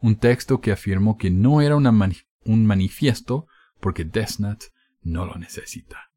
un 0.00 0.16
texto 0.16 0.60
que 0.60 0.70
afirmó 0.70 1.18
que 1.18 1.30
no 1.30 1.60
era 1.60 1.76
un 1.76 2.66
manifiesto 2.66 3.48
porque 3.80 4.04
Desnat 4.04 4.62
no 5.02 5.26
lo 5.26 5.34
necesita. 5.36 6.10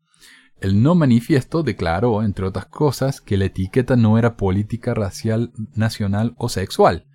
El 0.62 0.84
no 0.84 0.94
manifiesto 0.94 1.64
declaró, 1.64 2.22
entre 2.22 2.46
otras 2.46 2.66
cosas, 2.66 3.22
que 3.22 3.38
la 3.38 3.46
etiqueta 3.46 3.96
no 3.96 4.18
era 4.18 4.36
política 4.36 4.94
racial, 4.94 5.54
nacional 5.74 6.36
o 6.38 6.50
sexual, 6.50 7.06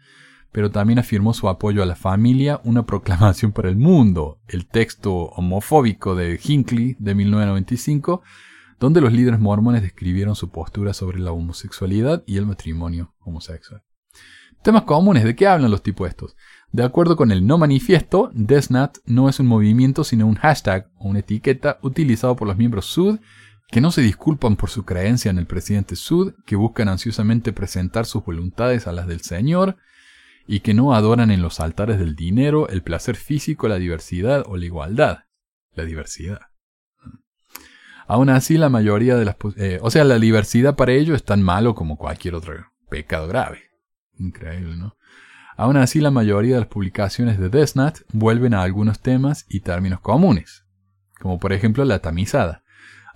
pero 0.50 0.70
también 0.70 0.98
afirmó 0.98 1.35
su 1.35 1.48
apoyo 1.48 1.83
a 1.83 1.87
la 1.87 1.96
familia, 1.96 2.61
una 2.64 2.87
proclamación 2.87 3.52
para 3.52 3.68
el 3.68 3.76
mundo, 3.76 4.40
el 4.48 4.66
texto 4.66 5.12
homofóbico 5.12 6.14
de 6.14 6.40
Hinckley 6.42 6.96
de 6.98 7.14
1995, 7.14 8.22
donde 8.80 9.00
los 9.00 9.12
líderes 9.12 9.40
mormones 9.40 9.83
describieron 9.83 10.37
su 10.37 10.50
postura 10.50 10.94
sobre 10.94 11.18
la 11.18 11.33
homosexualidad 11.33 12.24
y 12.26 12.38
el 12.38 12.46
matrimonio 12.46 13.14
homosexual. 13.20 13.83
Temas 14.62 14.85
comunes, 14.85 15.24
¿de 15.24 15.37
qué 15.37 15.46
hablan 15.46 15.70
los 15.70 15.83
tipos 15.83 16.09
estos? 16.09 16.37
De 16.74 16.82
acuerdo 16.82 17.14
con 17.14 17.30
el 17.30 17.46
no 17.46 17.56
manifiesto, 17.56 18.32
Desnat 18.34 18.98
no 19.06 19.28
es 19.28 19.38
un 19.38 19.46
movimiento 19.46 20.02
sino 20.02 20.26
un 20.26 20.34
hashtag 20.34 20.90
o 20.98 21.08
una 21.08 21.20
etiqueta 21.20 21.78
utilizado 21.82 22.34
por 22.34 22.48
los 22.48 22.56
miembros 22.56 22.87
Sud 22.87 23.20
que 23.68 23.80
no 23.80 23.92
se 23.92 24.02
disculpan 24.02 24.56
por 24.56 24.70
su 24.70 24.84
creencia 24.84 25.30
en 25.30 25.38
el 25.38 25.46
presidente 25.46 25.94
Sud, 25.94 26.34
que 26.44 26.56
buscan 26.56 26.88
ansiosamente 26.88 27.52
presentar 27.52 28.06
sus 28.06 28.24
voluntades 28.24 28.88
a 28.88 28.92
las 28.92 29.06
del 29.06 29.20
Señor 29.20 29.76
y 30.48 30.60
que 30.60 30.74
no 30.74 30.94
adoran 30.94 31.30
en 31.30 31.42
los 31.42 31.60
altares 31.60 32.00
del 32.00 32.16
dinero, 32.16 32.68
el 32.68 32.82
placer 32.82 33.14
físico, 33.14 33.68
la 33.68 33.76
diversidad 33.76 34.42
o 34.44 34.56
la 34.56 34.64
igualdad. 34.64 35.18
La 35.74 35.84
diversidad. 35.84 36.40
Aún 38.08 38.30
así, 38.30 38.58
la 38.58 38.68
mayoría 38.68 39.14
de 39.14 39.24
las... 39.24 39.37
Eh, 39.58 39.78
o 39.80 39.92
sea, 39.92 40.02
la 40.02 40.18
diversidad 40.18 40.74
para 40.74 40.90
ellos 40.90 41.14
es 41.14 41.24
tan 41.24 41.40
malo 41.40 41.76
como 41.76 41.96
cualquier 41.98 42.34
otro 42.34 42.52
pecado 42.90 43.28
grave. 43.28 43.60
Increíble, 44.18 44.76
¿no? 44.76 44.96
Aún 45.56 45.76
así, 45.76 46.00
la 46.00 46.10
mayoría 46.10 46.54
de 46.54 46.60
las 46.60 46.68
publicaciones 46.68 47.38
de 47.38 47.48
Desnat 47.48 47.98
vuelven 48.12 48.54
a 48.54 48.62
algunos 48.62 49.00
temas 49.00 49.46
y 49.48 49.60
términos 49.60 50.00
comunes, 50.00 50.64
como 51.20 51.38
por 51.38 51.52
ejemplo 51.52 51.85
la 51.85 52.00
tamizada. 52.00 52.64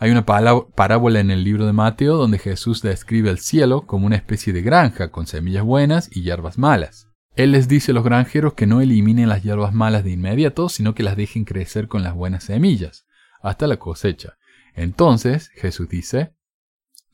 Hay 0.01 0.13
una 0.13 0.25
parábola 0.25 1.19
en 1.19 1.33
el 1.33 1.43
libro 1.43 1.67
de 1.67 1.73
Mateo 1.73 2.17
donde 2.17 2.39
Jesús 2.39 2.83
describe 2.83 3.31
el 3.31 3.39
cielo 3.39 3.83
como 3.83 4.07
una 4.07 4.15
especie 4.15 4.53
de 4.53 4.63
granja 4.63 5.11
con 5.11 5.27
semillas 5.27 5.65
buenas 5.65 6.09
y 6.13 6.23
hierbas 6.23 6.57
malas. 6.57 7.09
Él 7.35 7.51
les 7.51 7.67
dice 7.67 7.91
a 7.91 7.95
los 7.95 8.05
granjeros 8.05 8.55
que 8.55 8.67
no 8.67 8.81
eliminen 8.81 9.29
las 9.29 9.43
hierbas 9.43 9.75
malas 9.75 10.05
de 10.05 10.13
inmediato, 10.13 10.69
sino 10.69 10.95
que 10.95 11.03
las 11.03 11.17
dejen 11.17 11.45
crecer 11.45 11.89
con 11.89 12.05
las 12.05 12.15
buenas 12.15 12.45
semillas, 12.45 13.07
hasta 13.43 13.67
la 13.67 13.79
cosecha. 13.79 14.39
Entonces 14.75 15.49
Jesús 15.55 15.89
dice, 15.89 16.35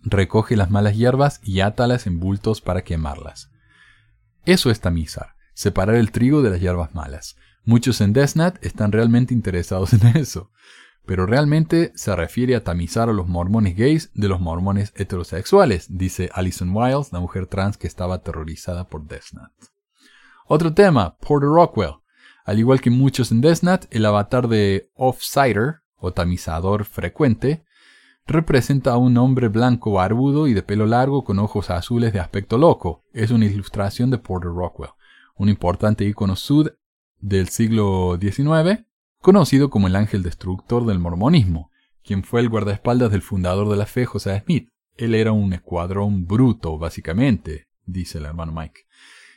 recoge 0.02 0.54
las 0.54 0.70
malas 0.70 0.94
hierbas 0.94 1.40
y 1.42 1.60
átalas 1.60 2.06
en 2.06 2.20
bultos 2.20 2.60
para 2.60 2.82
quemarlas. 2.82 3.50
Eso 4.46 4.70
es 4.70 4.80
tamizar, 4.80 5.34
separar 5.54 5.96
el 5.96 6.10
trigo 6.10 6.42
de 6.42 6.50
las 6.50 6.60
hierbas 6.60 6.94
malas. 6.94 7.36
Muchos 7.64 8.02
en 8.02 8.12
Desnat 8.12 8.62
están 8.62 8.92
realmente 8.92 9.32
interesados 9.32 9.94
en 9.94 10.06
eso. 10.16 10.50
pero 11.06 11.26
realmente 11.26 11.92
se 11.94 12.14
refiere 12.16 12.54
a 12.56 12.64
tamizar 12.64 13.08
a 13.08 13.12
los 13.12 13.28
mormones 13.28 13.76
gays 13.76 14.10
de 14.14 14.28
los 14.28 14.40
mormones 14.40 14.92
heterosexuales, 14.96 15.86
dice 15.90 16.30
Alison 16.32 16.74
Wiles, 16.74 17.12
la 17.12 17.20
mujer 17.20 17.46
trans 17.46 17.76
que 17.76 17.86
estaba 17.86 18.16
aterrorizada 18.16 18.88
por 18.88 19.06
Desnat. 19.06 19.52
Otro 20.46 20.72
tema, 20.72 21.16
Porter 21.18 21.48
Rockwell. 21.48 21.96
Al 22.44 22.58
igual 22.58 22.80
que 22.80 22.90
muchos 22.90 23.32
en 23.32 23.40
Desnat, 23.40 23.86
el 23.90 24.04
avatar 24.04 24.48
de 24.48 24.90
Off-Sider, 24.94 25.82
o 25.96 26.12
tamizador 26.12 26.84
frecuente, 26.84 27.63
representa 28.26 28.92
a 28.92 28.96
un 28.96 29.16
hombre 29.18 29.48
blanco 29.48 29.92
barbudo 29.92 30.46
y 30.46 30.54
de 30.54 30.62
pelo 30.62 30.86
largo 30.86 31.24
con 31.24 31.38
ojos 31.38 31.70
azules 31.70 32.12
de 32.12 32.20
aspecto 32.20 32.58
loco. 32.58 33.04
Es 33.12 33.30
una 33.30 33.46
ilustración 33.46 34.10
de 34.10 34.18
Porter 34.18 34.50
Rockwell, 34.50 34.90
un 35.36 35.48
importante 35.48 36.04
icono 36.04 36.36
sud 36.36 36.70
del 37.20 37.48
siglo 37.48 38.18
XIX, 38.20 38.84
conocido 39.20 39.70
como 39.70 39.86
el 39.86 39.96
ángel 39.96 40.22
destructor 40.22 40.86
del 40.86 40.98
mormonismo, 40.98 41.70
quien 42.02 42.22
fue 42.22 42.40
el 42.40 42.48
guardaespaldas 42.48 43.10
del 43.10 43.22
fundador 43.22 43.68
de 43.68 43.76
la 43.76 43.86
fe, 43.86 44.04
José 44.04 44.42
Smith. 44.44 44.68
Él 44.96 45.14
era 45.14 45.32
un 45.32 45.52
escuadrón 45.52 46.26
bruto, 46.26 46.78
básicamente, 46.78 47.68
dice 47.84 48.18
el 48.18 48.26
hermano 48.26 48.52
Mike. 48.52 48.82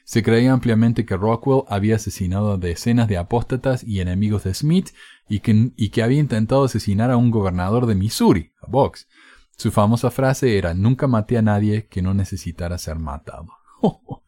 Se 0.07 0.23
creía 0.23 0.53
ampliamente 0.53 1.05
que 1.05 1.17
Rockwell 1.17 1.63
había 1.67 1.97
asesinado 1.97 2.53
a 2.53 2.57
decenas 2.57 3.09
de 3.09 3.17
apóstatas 3.17 3.83
y 3.83 3.99
enemigos 3.99 4.45
de 4.45 4.53
Smith 4.53 4.91
y 5.27 5.41
que, 5.41 6.01
había 6.01 6.19
intentado 6.19 6.63
asesinar 6.63 7.11
a 7.11 7.17
un 7.17 7.29
gobernador 7.29 7.87
de 7.87 7.95
Missouri, 7.95 8.53
a 8.61 8.67
Box. 8.71 9.09
Su 9.57 9.69
famosa 9.69 10.09
frase 10.09 10.57
era 10.57 10.73
Nunca 10.73 11.07
maté 11.07 11.37
a 11.37 11.41
nadie 11.41 11.87
que 11.87 12.01
no 12.01 12.13
necesitara 12.13 12.77
ser 12.77 12.99
matado. 12.99 13.47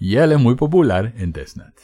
y 0.00 0.16
él 0.16 0.32
es 0.32 0.40
muy 0.40 0.56
popular 0.56 1.14
en 1.16 1.30
Desnat. 1.30 1.78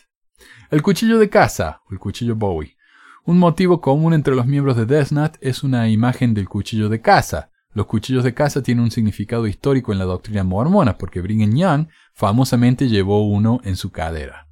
El 0.72 0.82
cuchillo 0.82 1.20
de 1.20 1.30
caza, 1.30 1.82
el 1.93 2.01
cuchillo 2.01 2.34
Bowie. 2.34 2.76
Un 3.24 3.39
motivo 3.39 3.80
común 3.80 4.14
entre 4.14 4.34
los 4.34 4.47
miembros 4.47 4.76
de 4.76 4.84
Desnat 4.84 5.36
es 5.41 5.62
una 5.62 5.89
imagen 5.89 6.34
del 6.34 6.49
cuchillo 6.49 6.89
de 6.89 7.01
caza, 7.01 7.53
los 7.79 7.87
cuchillos 7.87 8.24
de 8.24 8.35
caza 8.35 8.61
tienen 8.61 8.83
un 8.83 8.91
significado 8.91 9.47
histórico 9.47 9.93
en 9.93 10.01
la 10.01 10.05
doctrina 10.05 10.43
mormona 10.43 10.99
porque 10.99 11.20
Brigham 11.20 11.55
Young 11.55 11.87
famosamente 12.12 12.89
llevó 12.89 13.24
uno 13.24 13.61
en 13.62 13.76
su 13.76 13.93
cadera. 13.93 14.49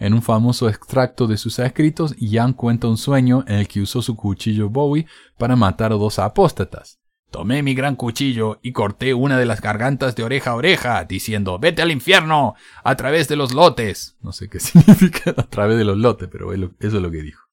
En 0.00 0.12
un 0.12 0.22
famoso 0.22 0.68
extracto 0.68 1.28
de 1.28 1.36
sus 1.36 1.60
escritos, 1.60 2.16
Young 2.18 2.56
cuenta 2.56 2.88
un 2.88 2.96
sueño 2.96 3.44
en 3.46 3.60
el 3.60 3.68
que 3.68 3.80
usó 3.80 4.02
su 4.02 4.16
cuchillo 4.16 4.70
Bowie 4.70 5.06
para 5.38 5.54
matar 5.54 5.92
a 5.92 5.94
dos 5.94 6.18
apóstatas. 6.18 6.98
Tomé 7.30 7.62
mi 7.62 7.74
gran 7.74 7.94
cuchillo 7.94 8.58
y 8.60 8.72
corté 8.72 9.14
una 9.14 9.38
de 9.38 9.46
las 9.46 9.60
gargantas 9.60 10.16
de 10.16 10.24
oreja 10.24 10.50
a 10.50 10.56
oreja, 10.56 11.04
diciendo, 11.04 11.60
vete 11.60 11.82
al 11.82 11.92
infierno, 11.92 12.56
a 12.82 12.96
través 12.96 13.28
de 13.28 13.36
los 13.36 13.54
lotes. 13.54 14.16
No 14.20 14.32
sé 14.32 14.48
qué 14.48 14.58
significa 14.58 15.30
a 15.30 15.44
través 15.44 15.78
de 15.78 15.84
los 15.84 15.96
lotes, 15.96 16.28
pero 16.28 16.52
eso 16.52 16.68
es 16.80 16.92
lo 16.94 17.10
que 17.12 17.22
dijo 17.22 17.47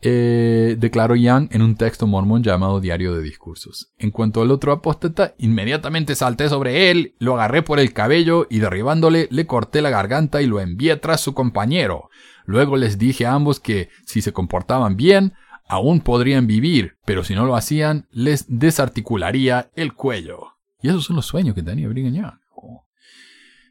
eh, 0.00 0.76
declaró 0.78 1.16
Young 1.16 1.48
en 1.50 1.62
un 1.62 1.76
texto 1.76 2.06
mormón 2.06 2.42
llamado 2.42 2.80
Diario 2.80 3.14
de 3.14 3.22
Discursos. 3.22 3.92
En 3.98 4.10
cuanto 4.10 4.42
al 4.42 4.50
otro 4.50 4.72
apóstata, 4.72 5.34
inmediatamente 5.38 6.14
salté 6.14 6.48
sobre 6.48 6.90
él, 6.90 7.14
lo 7.18 7.34
agarré 7.34 7.62
por 7.62 7.80
el 7.80 7.92
cabello 7.92 8.46
y 8.48 8.60
derribándole 8.60 9.28
le 9.30 9.46
corté 9.46 9.82
la 9.82 9.90
garganta 9.90 10.40
y 10.40 10.46
lo 10.46 10.60
envié 10.60 10.96
tras 10.96 11.20
su 11.20 11.34
compañero. 11.34 12.10
Luego 12.44 12.76
les 12.76 12.98
dije 12.98 13.26
a 13.26 13.34
ambos 13.34 13.60
que, 13.60 13.88
si 14.06 14.22
se 14.22 14.32
comportaban 14.32 14.96
bien, 14.96 15.34
aún 15.68 16.00
podrían 16.00 16.46
vivir, 16.46 16.96
pero 17.04 17.24
si 17.24 17.34
no 17.34 17.44
lo 17.44 17.56
hacían, 17.56 18.06
les 18.10 18.46
desarticularía 18.48 19.70
el 19.74 19.94
cuello. 19.94 20.54
Y 20.80 20.88
esos 20.88 21.04
son 21.04 21.16
los 21.16 21.26
sueños 21.26 21.54
que 21.54 21.62
tenía 21.62 21.88
Brigham 21.88 22.14
Young. 22.14 22.38
Oh. 22.54 22.86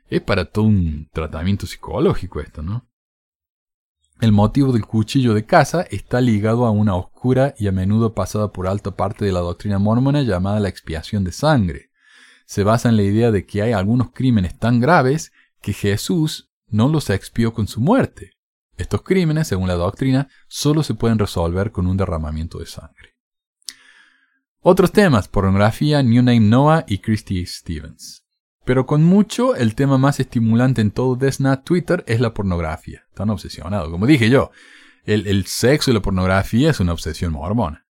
Es 0.09 0.21
para 0.21 0.45
todo 0.45 0.65
un 0.65 1.09
tratamiento 1.11 1.65
psicológico 1.65 2.41
esto, 2.41 2.61
¿no? 2.61 2.86
El 4.19 4.31
motivo 4.31 4.71
del 4.71 4.85
cuchillo 4.85 5.35
de 5.35 5.45
caza 5.45 5.83
está 5.83 6.21
ligado 6.21 6.65
a 6.65 6.71
una 6.71 6.95
oscura 6.95 7.53
y 7.59 7.67
a 7.67 7.71
menudo 7.71 8.15
pasada 8.15 8.51
por 8.51 8.67
alta 8.67 8.95
parte 8.95 9.25
de 9.25 9.31
la 9.31 9.41
doctrina 9.41 9.77
mormona 9.77 10.23
llamada 10.23 10.59
la 10.59 10.69
expiación 10.69 11.23
de 11.23 11.31
sangre. 11.31 11.91
Se 12.47 12.63
basa 12.63 12.89
en 12.89 12.97
la 12.97 13.03
idea 13.03 13.29
de 13.29 13.45
que 13.45 13.61
hay 13.61 13.73
algunos 13.73 14.11
crímenes 14.11 14.57
tan 14.57 14.79
graves 14.79 15.31
que 15.61 15.73
Jesús 15.73 16.49
no 16.67 16.89
los 16.89 17.11
expió 17.11 17.53
con 17.53 17.67
su 17.67 17.79
muerte. 17.79 18.31
Estos 18.75 19.03
crímenes, 19.03 19.47
según 19.47 19.67
la 19.67 19.75
doctrina, 19.75 20.29
solo 20.47 20.81
se 20.81 20.95
pueden 20.95 21.19
resolver 21.19 21.71
con 21.71 21.85
un 21.85 21.97
derramamiento 21.97 22.57
de 22.57 22.65
sangre. 22.65 23.15
Otros 24.61 24.91
temas, 24.91 25.27
pornografía, 25.27 26.01
New 26.01 26.23
Name 26.23 26.39
Noah 26.39 26.85
y 26.87 26.99
Christy 26.99 27.45
Stevens. 27.45 28.26
Pero 28.67 28.85
con 28.85 29.01
mucho, 29.01 29.55
el 29.55 29.75
tema 29.75 29.97
más 29.97 30.19
estimulante 30.19 30.81
en 30.81 30.91
todo 30.91 31.15
Desna 31.15 31.63
Twitter 31.63 32.03
es 32.05 32.19
la 32.19 32.33
pornografía. 32.33 33.05
Tan 33.13 33.29
obsesionado. 33.29 33.89
Como 33.89 34.05
dije 34.05 34.29
yo, 34.29 34.51
el, 35.05 35.45
sexo 35.45 35.89
y 35.89 35.93
la 35.93 36.01
pornografía 36.01 36.71
es 36.71 36.81
una 36.81 36.91
obsesión 36.91 37.31
mormona. 37.31 37.85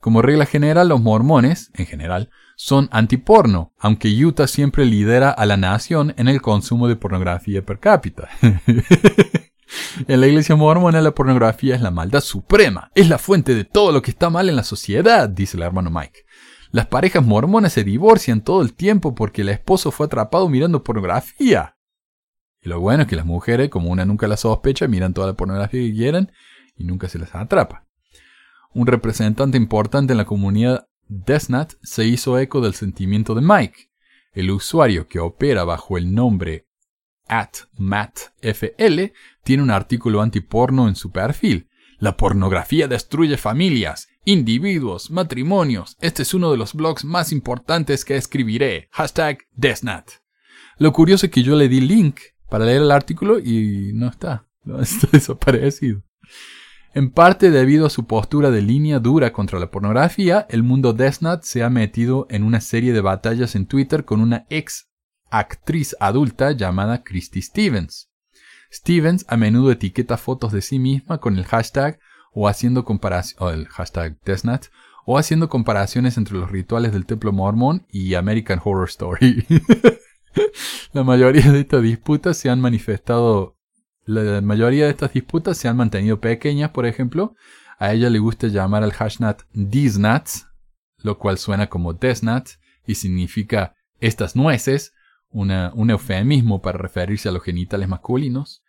Como 0.00 0.20
regla 0.20 0.44
general, 0.44 0.90
los 0.90 1.00
mormones, 1.00 1.70
en 1.72 1.86
general, 1.86 2.28
son 2.56 2.90
antiporno, 2.92 3.72
aunque 3.78 4.10
Utah 4.10 4.48
siempre 4.48 4.84
lidera 4.84 5.30
a 5.30 5.46
la 5.46 5.56
nación 5.56 6.12
en 6.18 6.28
el 6.28 6.42
consumo 6.42 6.88
de 6.88 6.96
pornografía 6.96 7.64
per 7.64 7.78
cápita. 7.78 8.28
en 8.42 10.20
la 10.20 10.26
iglesia 10.26 10.56
mormona 10.56 11.00
la 11.00 11.14
pornografía 11.14 11.74
es 11.74 11.80
la 11.80 11.90
maldad 11.90 12.20
suprema, 12.20 12.90
es 12.94 13.08
la 13.08 13.16
fuente 13.16 13.54
de 13.54 13.64
todo 13.64 13.92
lo 13.92 14.02
que 14.02 14.10
está 14.10 14.28
mal 14.28 14.50
en 14.50 14.56
la 14.56 14.64
sociedad, 14.64 15.26
dice 15.26 15.56
el 15.56 15.62
hermano 15.62 15.90
Mike. 15.90 16.26
Las 16.72 16.86
parejas 16.86 17.22
mormonas 17.22 17.74
se 17.74 17.84
divorcian 17.84 18.42
todo 18.42 18.62
el 18.62 18.72
tiempo 18.72 19.14
porque 19.14 19.42
el 19.42 19.50
esposo 19.50 19.90
fue 19.90 20.06
atrapado 20.06 20.48
mirando 20.48 20.82
pornografía. 20.82 21.76
Y 22.62 22.70
lo 22.70 22.80
bueno 22.80 23.02
es 23.02 23.08
que 23.10 23.16
las 23.16 23.26
mujeres, 23.26 23.68
como 23.68 23.90
una 23.90 24.06
nunca 24.06 24.26
la 24.26 24.38
sospecha, 24.38 24.88
miran 24.88 25.12
toda 25.12 25.26
la 25.26 25.34
pornografía 25.34 25.82
que 25.82 25.92
quieran 25.92 26.32
y 26.74 26.84
nunca 26.84 27.10
se 27.10 27.18
las 27.18 27.34
atrapa. 27.34 27.86
Un 28.72 28.86
representante 28.86 29.58
importante 29.58 30.14
en 30.14 30.16
la 30.16 30.24
comunidad 30.24 30.88
Desnat 31.08 31.74
se 31.82 32.06
hizo 32.06 32.38
eco 32.38 32.62
del 32.62 32.72
sentimiento 32.72 33.34
de 33.34 33.42
Mike. 33.42 33.90
El 34.32 34.50
usuario 34.50 35.08
que 35.08 35.20
opera 35.20 35.64
bajo 35.64 35.98
el 35.98 36.14
nombre 36.14 36.68
at 37.28 37.50
MattFL 37.76 39.12
tiene 39.44 39.62
un 39.62 39.70
artículo 39.70 40.22
antiporno 40.22 40.88
en 40.88 40.96
su 40.96 41.12
perfil. 41.12 41.68
La 41.98 42.16
pornografía 42.16 42.88
destruye 42.88 43.36
familias 43.36 44.08
individuos, 44.24 45.10
matrimonios. 45.10 45.96
Este 46.00 46.22
es 46.22 46.34
uno 46.34 46.50
de 46.50 46.56
los 46.56 46.74
blogs 46.74 47.04
más 47.04 47.32
importantes 47.32 48.04
que 48.04 48.16
escribiré. 48.16 48.88
Hashtag 48.92 49.38
Desnat. 49.52 50.10
Lo 50.78 50.92
curioso 50.92 51.26
es 51.26 51.32
que 51.32 51.42
yo 51.42 51.56
le 51.56 51.68
di 51.68 51.80
link 51.80 52.20
para 52.48 52.64
leer 52.64 52.82
el 52.82 52.90
artículo 52.90 53.38
y 53.38 53.92
no 53.94 54.08
está. 54.08 54.46
está 54.80 55.08
desaparecido. 55.12 56.02
En 56.94 57.10
parte 57.10 57.50
debido 57.50 57.86
a 57.86 57.90
su 57.90 58.06
postura 58.06 58.50
de 58.50 58.60
línea 58.60 58.98
dura 58.98 59.32
contra 59.32 59.58
la 59.58 59.70
pornografía, 59.70 60.46
el 60.50 60.62
mundo 60.62 60.92
Desnat 60.92 61.42
se 61.42 61.62
ha 61.62 61.70
metido 61.70 62.26
en 62.28 62.44
una 62.44 62.60
serie 62.60 62.92
de 62.92 63.00
batallas 63.00 63.54
en 63.54 63.66
Twitter 63.66 64.04
con 64.04 64.20
una 64.20 64.46
ex 64.50 64.90
actriz 65.30 65.96
adulta 66.00 66.52
llamada 66.52 67.02
Christy 67.02 67.40
Stevens. 67.40 68.10
Stevens 68.70 69.24
a 69.28 69.36
menudo 69.36 69.70
etiqueta 69.70 70.18
fotos 70.18 70.52
de 70.52 70.60
sí 70.60 70.78
misma 70.78 71.18
con 71.18 71.38
el 71.38 71.44
hashtag 71.44 71.98
o 72.32 72.48
haciendo 72.48 72.84
comparaciones, 72.84 73.54
el 73.54 73.68
hashtag 73.68 74.16
o 75.04 75.18
haciendo 75.18 75.48
comparaciones 75.48 76.16
entre 76.16 76.34
los 76.34 76.50
rituales 76.50 76.92
del 76.92 77.06
templo 77.06 77.32
mormón 77.32 77.86
y 77.90 78.14
American 78.14 78.60
Horror 78.62 78.88
Story. 78.88 79.46
la 80.92 81.04
mayoría 81.04 81.50
de 81.50 81.60
estas 81.60 81.82
disputas 81.82 82.36
se 82.36 82.50
han 82.50 82.60
manifestado, 82.60 83.56
la 84.04 84.40
mayoría 84.40 84.84
de 84.84 84.90
estas 84.90 85.12
disputas 85.12 85.56
se 85.58 85.68
han 85.68 85.76
mantenido 85.76 86.20
pequeñas, 86.20 86.70
por 86.70 86.86
ejemplo, 86.86 87.34
a 87.78 87.92
ella 87.92 88.10
le 88.10 88.20
gusta 88.20 88.46
llamar 88.46 88.82
al 88.84 88.92
hashtag 88.92 89.44
Disnats, 89.52 90.46
lo 90.98 91.18
cual 91.18 91.38
suena 91.38 91.68
como 91.68 91.92
Desnat 91.92 92.48
y 92.86 92.94
significa 92.94 93.74
estas 94.00 94.36
nueces, 94.36 94.92
un 95.30 95.90
eufemismo 95.90 96.60
para 96.60 96.78
referirse 96.78 97.28
a 97.28 97.32
los 97.32 97.42
genitales 97.42 97.88
masculinos. 97.88 98.62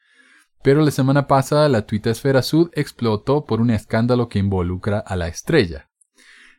Pero 0.64 0.82
la 0.82 0.92
semana 0.92 1.28
pasada 1.28 1.68
la 1.68 1.86
Esfera 1.90 2.42
Sud 2.42 2.72
explotó 2.74 3.46
por 3.46 3.60
un 3.60 3.70
escándalo 3.70 4.30
que 4.30 4.40
involucra 4.40 5.00
a 5.00 5.18
la 5.18 5.28
estrella. 5.28 5.90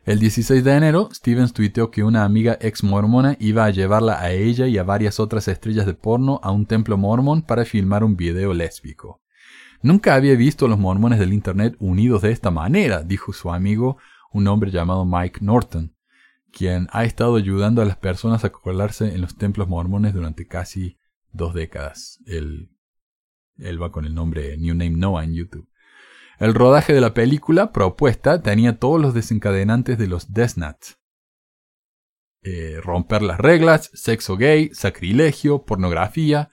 El 0.04 0.18
16 0.18 0.62
de 0.62 0.72
enero, 0.72 1.08
Stevens 1.10 1.54
tuiteó 1.54 1.90
que 1.90 2.04
una 2.04 2.24
amiga 2.24 2.58
ex 2.60 2.84
mormona 2.84 3.38
iba 3.40 3.64
a 3.64 3.70
llevarla 3.70 4.20
a 4.20 4.30
ella 4.32 4.66
y 4.66 4.76
a 4.76 4.82
varias 4.82 5.18
otras 5.18 5.48
estrellas 5.48 5.86
de 5.86 5.94
porno 5.94 6.38
a 6.42 6.50
un 6.50 6.66
templo 6.66 6.98
mormón 6.98 7.40
para 7.40 7.64
filmar 7.64 8.04
un 8.04 8.14
video 8.14 8.52
lésbico. 8.52 9.22
Nunca 9.80 10.14
había 10.14 10.34
visto 10.34 10.66
a 10.66 10.68
los 10.68 10.78
mormones 10.78 11.18
del 11.18 11.32
Internet 11.32 11.74
unidos 11.78 12.20
de 12.20 12.32
esta 12.32 12.50
manera, 12.50 13.02
dijo 13.02 13.32
su 13.32 13.50
amigo, 13.50 13.96
un 14.30 14.46
hombre 14.48 14.70
llamado 14.70 15.06
Mike 15.06 15.38
Norton, 15.40 15.94
quien 16.52 16.88
ha 16.90 17.04
estado 17.04 17.36
ayudando 17.36 17.80
a 17.80 17.86
las 17.86 17.96
personas 17.96 18.44
a 18.44 18.50
colarse 18.50 19.14
en 19.14 19.22
los 19.22 19.36
templos 19.36 19.68
mormones 19.68 20.12
durante 20.12 20.46
casi 20.46 20.98
dos 21.32 21.54
décadas. 21.54 22.18
El 22.26 22.73
él 23.58 23.82
va 23.82 23.92
con 23.92 24.04
el 24.04 24.14
nombre 24.14 24.56
New 24.56 24.74
Name 24.74 24.96
Noah 24.96 25.24
en 25.24 25.34
YouTube. 25.34 25.68
El 26.38 26.54
rodaje 26.54 26.92
de 26.92 27.00
la 27.00 27.14
película 27.14 27.72
propuesta 27.72 28.42
tenía 28.42 28.78
todos 28.78 29.00
los 29.00 29.14
desencadenantes 29.14 29.98
de 29.98 30.08
los 30.08 30.32
Desnat. 30.32 30.78
Eh, 32.42 32.78
romper 32.82 33.22
las 33.22 33.38
reglas, 33.38 33.90
sexo 33.94 34.36
gay, 34.36 34.70
sacrilegio, 34.74 35.64
pornografía, 35.64 36.50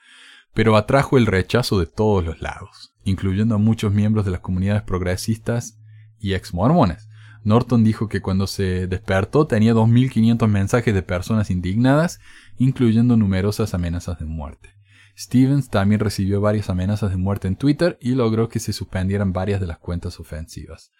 pero 0.53 0.77
atrajo 0.77 1.17
el 1.17 1.25
rechazo 1.25 1.79
de 1.79 1.85
todos 1.85 2.23
los 2.23 2.41
lados, 2.41 2.93
incluyendo 3.03 3.55
a 3.55 3.57
muchos 3.57 3.91
miembros 3.91 4.25
de 4.25 4.31
las 4.31 4.41
comunidades 4.41 4.83
progresistas 4.83 5.79
y 6.19 6.33
ex 6.33 6.53
mormones. 6.53 7.09
Norton 7.43 7.83
dijo 7.83 8.07
que 8.07 8.21
cuando 8.21 8.45
se 8.45 8.87
despertó 8.87 9.47
tenía 9.47 9.73
2.500 9.73 10.47
mensajes 10.47 10.93
de 10.93 11.01
personas 11.01 11.49
indignadas, 11.49 12.19
incluyendo 12.57 13.17
numerosas 13.17 13.73
amenazas 13.73 14.19
de 14.19 14.25
muerte. 14.25 14.80
Stevens 15.21 15.69
también 15.69 15.99
recibió 15.99 16.41
varias 16.41 16.69
amenazas 16.69 17.11
de 17.11 17.17
muerte 17.17 17.47
en 17.47 17.55
Twitter 17.55 17.97
y 18.01 18.15
logró 18.15 18.49
que 18.49 18.59
se 18.59 18.73
suspendieran 18.73 19.33
varias 19.33 19.61
de 19.61 19.67
las 19.67 19.77
cuentas 19.77 20.19
ofensivas. 20.19 20.91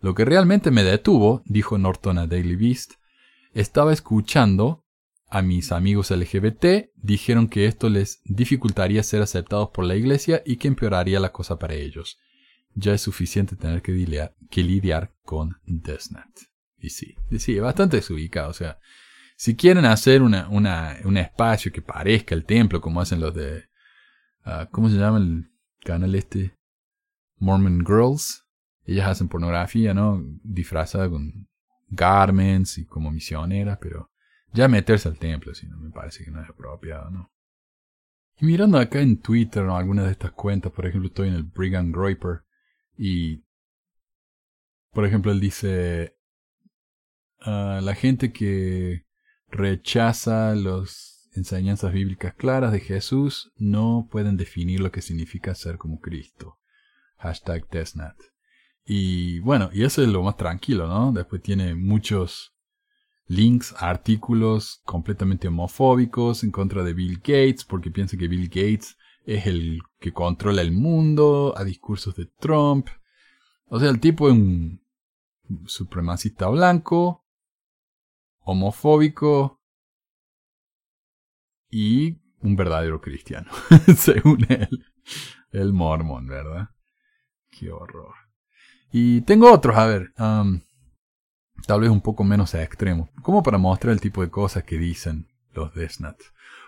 Lo 0.00 0.14
que 0.14 0.24
realmente 0.24 0.70
me 0.70 0.82
detuvo, 0.82 1.42
dijo 1.44 1.78
Norton 1.78 2.18
a 2.18 2.26
Daily 2.26 2.56
Beast, 2.56 2.94
estaba 3.52 3.92
escuchando 3.92 4.84
a 5.28 5.42
mis 5.42 5.72
amigos 5.72 6.10
LGBT, 6.10 6.90
dijeron 6.96 7.48
que 7.48 7.66
esto 7.66 7.88
les 7.88 8.20
dificultaría 8.24 9.02
ser 9.02 9.22
aceptados 9.22 9.70
por 9.70 9.84
la 9.84 9.94
iglesia 9.94 10.42
y 10.44 10.56
que 10.56 10.68
empeoraría 10.68 11.20
la 11.20 11.32
cosa 11.32 11.58
para 11.58 11.74
ellos 11.74 12.18
ya 12.74 12.94
es 12.94 13.02
suficiente 13.02 13.56
tener 13.56 13.82
que 13.82 13.92
lidiar, 13.92 15.14
con 15.22 15.60
DeathNet. 15.66 16.50
Y 16.78 16.90
sí, 16.90 17.16
sí, 17.38 17.56
es 17.56 17.62
bastante 17.62 17.98
desubicado. 17.98 18.50
O 18.50 18.54
sea, 18.54 18.78
si 19.40 19.56
quieren 19.56 19.86
hacer 19.86 20.20
una, 20.20 20.50
una, 20.50 20.98
un 21.02 21.16
espacio 21.16 21.72
que 21.72 21.80
parezca 21.80 22.34
el 22.34 22.44
templo, 22.44 22.78
como 22.78 23.00
hacen 23.00 23.20
los 23.20 23.34
de. 23.34 23.70
Ah, 24.44 24.68
¿Cómo 24.70 24.90
se 24.90 24.96
llama 24.96 25.16
el 25.16 25.50
canal 25.82 26.14
este? 26.14 26.54
Mormon 27.38 27.78
Girls. 27.78 28.46
Ellas 28.84 29.08
hacen 29.08 29.30
pornografía, 29.30 29.94
¿no? 29.94 30.22
Disfrazada 30.42 31.08
con 31.08 31.48
garments 31.88 32.76
y 32.76 32.84
como 32.84 33.10
misioneras, 33.10 33.78
pero 33.80 34.10
ya 34.52 34.68
meterse 34.68 35.08
al 35.08 35.18
templo, 35.18 35.54
si 35.54 35.66
no 35.68 35.78
me 35.78 35.90
parece 35.90 36.22
que 36.22 36.30
no 36.30 36.42
es 36.42 36.50
apropiado, 36.50 37.10
¿no? 37.10 37.32
Y 38.40 38.44
mirando 38.44 38.76
acá 38.76 39.00
en 39.00 39.22
Twitter, 39.22 39.64
¿no? 39.64 39.74
algunas 39.74 40.04
de 40.04 40.12
estas 40.12 40.32
cuentas, 40.32 40.70
por 40.70 40.84
ejemplo, 40.84 41.08
estoy 41.08 41.28
en 41.28 41.34
el 41.36 41.44
Brigham 41.44 41.92
Groiper 41.92 42.42
y, 42.98 43.42
por 44.92 45.06
ejemplo, 45.06 45.32
él 45.32 45.40
dice, 45.40 46.14
ah, 47.40 47.80
la 47.82 47.94
gente 47.94 48.34
que 48.34 49.08
rechaza 49.50 50.54
las 50.54 51.28
enseñanzas 51.34 51.92
bíblicas 51.92 52.34
claras 52.34 52.72
de 52.72 52.80
Jesús 52.80 53.52
no 53.56 54.08
pueden 54.10 54.36
definir 54.36 54.80
lo 54.80 54.90
que 54.90 55.02
significa 55.02 55.54
ser 55.54 55.78
como 55.78 56.00
Cristo. 56.00 56.58
Hashtag. 57.18 57.66
Y 58.84 59.40
bueno, 59.40 59.70
y 59.72 59.84
eso 59.84 60.02
es 60.02 60.08
lo 60.08 60.22
más 60.22 60.36
tranquilo, 60.36 60.88
¿no? 60.88 61.12
Después 61.12 61.42
tiene 61.42 61.74
muchos 61.74 62.54
links 63.26 63.74
artículos 63.78 64.80
completamente 64.84 65.48
homofóbicos 65.48 66.42
en 66.42 66.50
contra 66.50 66.82
de 66.82 66.94
Bill 66.94 67.18
Gates, 67.18 67.64
porque 67.64 67.90
piensa 67.90 68.16
que 68.16 68.26
Bill 68.26 68.48
Gates 68.48 68.96
es 69.24 69.46
el 69.46 69.80
que 70.00 70.12
controla 70.12 70.62
el 70.62 70.72
mundo, 70.72 71.54
a 71.56 71.62
discursos 71.62 72.16
de 72.16 72.26
Trump. 72.40 72.88
O 73.66 73.78
sea, 73.78 73.90
el 73.90 74.00
tipo 74.00 74.28
es 74.28 74.34
un 74.34 74.82
supremacista 75.66 76.48
blanco, 76.48 77.24
homofóbico 78.50 79.60
y 81.70 82.18
un 82.42 82.56
verdadero 82.56 83.00
cristiano, 83.00 83.50
según 83.96 84.46
él. 84.48 84.84
El 85.52 85.72
mormón, 85.72 86.26
¿verdad? 86.26 86.68
Qué 87.50 87.70
horror. 87.70 88.14
Y 88.92 89.20
tengo 89.22 89.52
otros, 89.52 89.76
a 89.76 89.86
ver, 89.86 90.12
tal 91.66 91.80
vez 91.80 91.90
un 91.90 92.00
poco 92.00 92.24
menos 92.24 92.54
extremos, 92.54 93.08
como 93.22 93.42
para 93.42 93.58
mostrar 93.58 93.92
el 93.92 94.00
tipo 94.00 94.22
de 94.22 94.30
cosas 94.30 94.64
que 94.64 94.78
dicen 94.78 95.28
los 95.52 95.74
Desnat. 95.74 96.20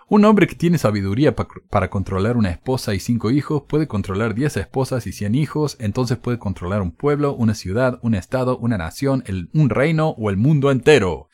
Un 0.09 0.25
hombre 0.27 0.47
que 0.47 0.55
tiene 0.55 0.77
sabiduría 0.77 1.35
para 1.35 1.89
controlar 1.89 2.37
una 2.37 2.51
esposa 2.51 2.95
y 2.95 3.01
cinco 3.01 3.31
hijos 3.31 3.63
puede 3.67 3.87
controlar 3.89 4.35
diez 4.35 4.57
esposas 4.57 5.07
y 5.07 5.13
cien 5.13 5.35
hijos, 5.35 5.77
entonces 5.81 6.19
puede 6.19 6.39
controlar 6.39 6.83
un 6.83 6.93
pueblo, 6.93 7.35
una 7.35 7.55
ciudad, 7.55 7.99
un 8.03 8.15
estado, 8.15 8.59
una 8.59 8.77
nación, 8.77 9.25
un 9.55 9.71
reino 9.71 10.11
o 10.11 10.29
el 10.29 10.37
mundo 10.37 10.71
entero. 10.71 11.29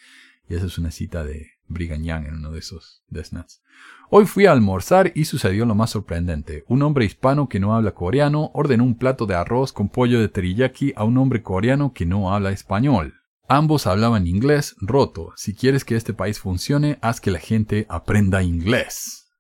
Y 0.49 0.55
esa 0.55 0.67
es 0.67 0.79
una 0.79 0.91
cita 0.91 1.25
de 1.25 1.47
Brigham 1.67 2.25
en 2.25 2.35
uno 2.37 2.51
de 2.51 2.61
esos 2.61 3.03
desnats. 3.09 3.63
Hoy 4.11 4.25
fui 4.25 4.47
a 4.47 4.53
almorzar 4.53 5.13
y 5.15 5.27
sucedió 5.27 5.67
lo 5.67 5.75
más 5.75 5.91
sorprendente. 5.91 6.65
Un 6.67 6.83
hombre 6.83 7.05
hispano 7.05 7.49
que 7.49 7.61
no 7.61 7.75
habla 7.75 7.93
coreano 7.93 8.51
ordenó 8.55 8.85
un 8.85 8.97
plato 8.97 9.27
de 9.27 9.35
arroz 9.35 9.73
con 9.73 9.91
pollo 9.91 10.19
de 10.21 10.29
teriyaki 10.29 10.95
a 10.97 11.05
un 11.05 11.19
hombre 11.19 11.43
coreano 11.43 11.93
que 11.93 12.07
no 12.07 12.33
habla 12.33 12.51
español. 12.51 13.15
Ambos 13.49 13.87
hablaban 13.87 14.27
inglés 14.27 14.77
roto. 14.81 15.33
Si 15.37 15.55
quieres 15.55 15.85
que 15.85 15.97
este 15.97 16.15
país 16.15 16.39
funcione, 16.39 16.99
haz 17.03 17.21
que 17.21 17.31
la 17.31 17.39
gente 17.39 17.87
aprenda 17.89 18.43
inglés. 18.43 19.31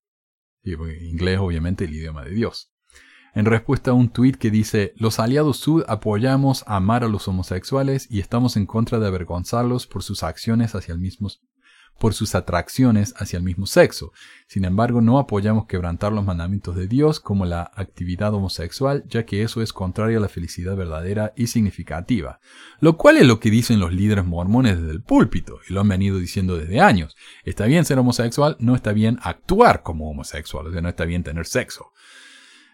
Y 0.62 0.72
inglés, 0.74 1.38
obviamente, 1.38 1.84
el 1.84 1.94
idioma 1.94 2.24
de 2.24 2.30
Dios. 2.30 2.72
En 3.34 3.44
respuesta 3.44 3.90
a 3.90 3.94
un 3.94 4.08
tuit 4.08 4.36
que 4.36 4.50
dice, 4.50 4.92
los 4.96 5.18
aliados 5.18 5.58
sud 5.58 5.84
apoyamos 5.88 6.64
amar 6.66 7.04
a 7.04 7.08
los 7.08 7.28
homosexuales 7.28 8.06
y 8.10 8.20
estamos 8.20 8.56
en 8.56 8.66
contra 8.66 8.98
de 8.98 9.06
avergonzarlos 9.06 9.86
por 9.86 10.02
sus 10.02 10.22
acciones 10.22 10.74
hacia 10.74 10.94
el 10.94 11.00
mismo 11.00 11.28
por 11.98 12.14
sus 12.14 12.34
atracciones 12.34 13.14
hacia 13.18 13.38
el 13.38 13.42
mismo 13.42 13.66
sexo. 13.66 14.12
Sin 14.46 14.64
embargo, 14.64 15.00
no 15.00 15.18
apoyamos 15.18 15.66
quebrantar 15.66 16.12
los 16.12 16.24
mandamientos 16.24 16.76
de 16.76 16.86
Dios 16.86 17.20
como 17.20 17.44
la 17.44 17.70
actividad 17.74 18.32
homosexual, 18.32 19.04
ya 19.08 19.26
que 19.26 19.42
eso 19.42 19.62
es 19.62 19.72
contrario 19.72 20.18
a 20.18 20.22
la 20.22 20.28
felicidad 20.28 20.76
verdadera 20.76 21.32
y 21.36 21.48
significativa. 21.48 22.40
Lo 22.80 22.96
cual 22.96 23.16
es 23.16 23.26
lo 23.26 23.40
que 23.40 23.50
dicen 23.50 23.80
los 23.80 23.92
líderes 23.92 24.24
mormones 24.24 24.78
desde 24.78 24.92
el 24.92 25.02
púlpito, 25.02 25.58
y 25.68 25.72
lo 25.72 25.80
han 25.80 25.88
venido 25.88 26.18
diciendo 26.18 26.56
desde 26.56 26.80
años. 26.80 27.16
Está 27.44 27.66
bien 27.66 27.84
ser 27.84 27.98
homosexual, 27.98 28.56
no 28.60 28.74
está 28.74 28.92
bien 28.92 29.18
actuar 29.22 29.82
como 29.82 30.08
homosexual, 30.08 30.68
o 30.68 30.72
sea, 30.72 30.80
no 30.80 30.88
está 30.88 31.04
bien 31.04 31.24
tener 31.24 31.46
sexo. 31.46 31.92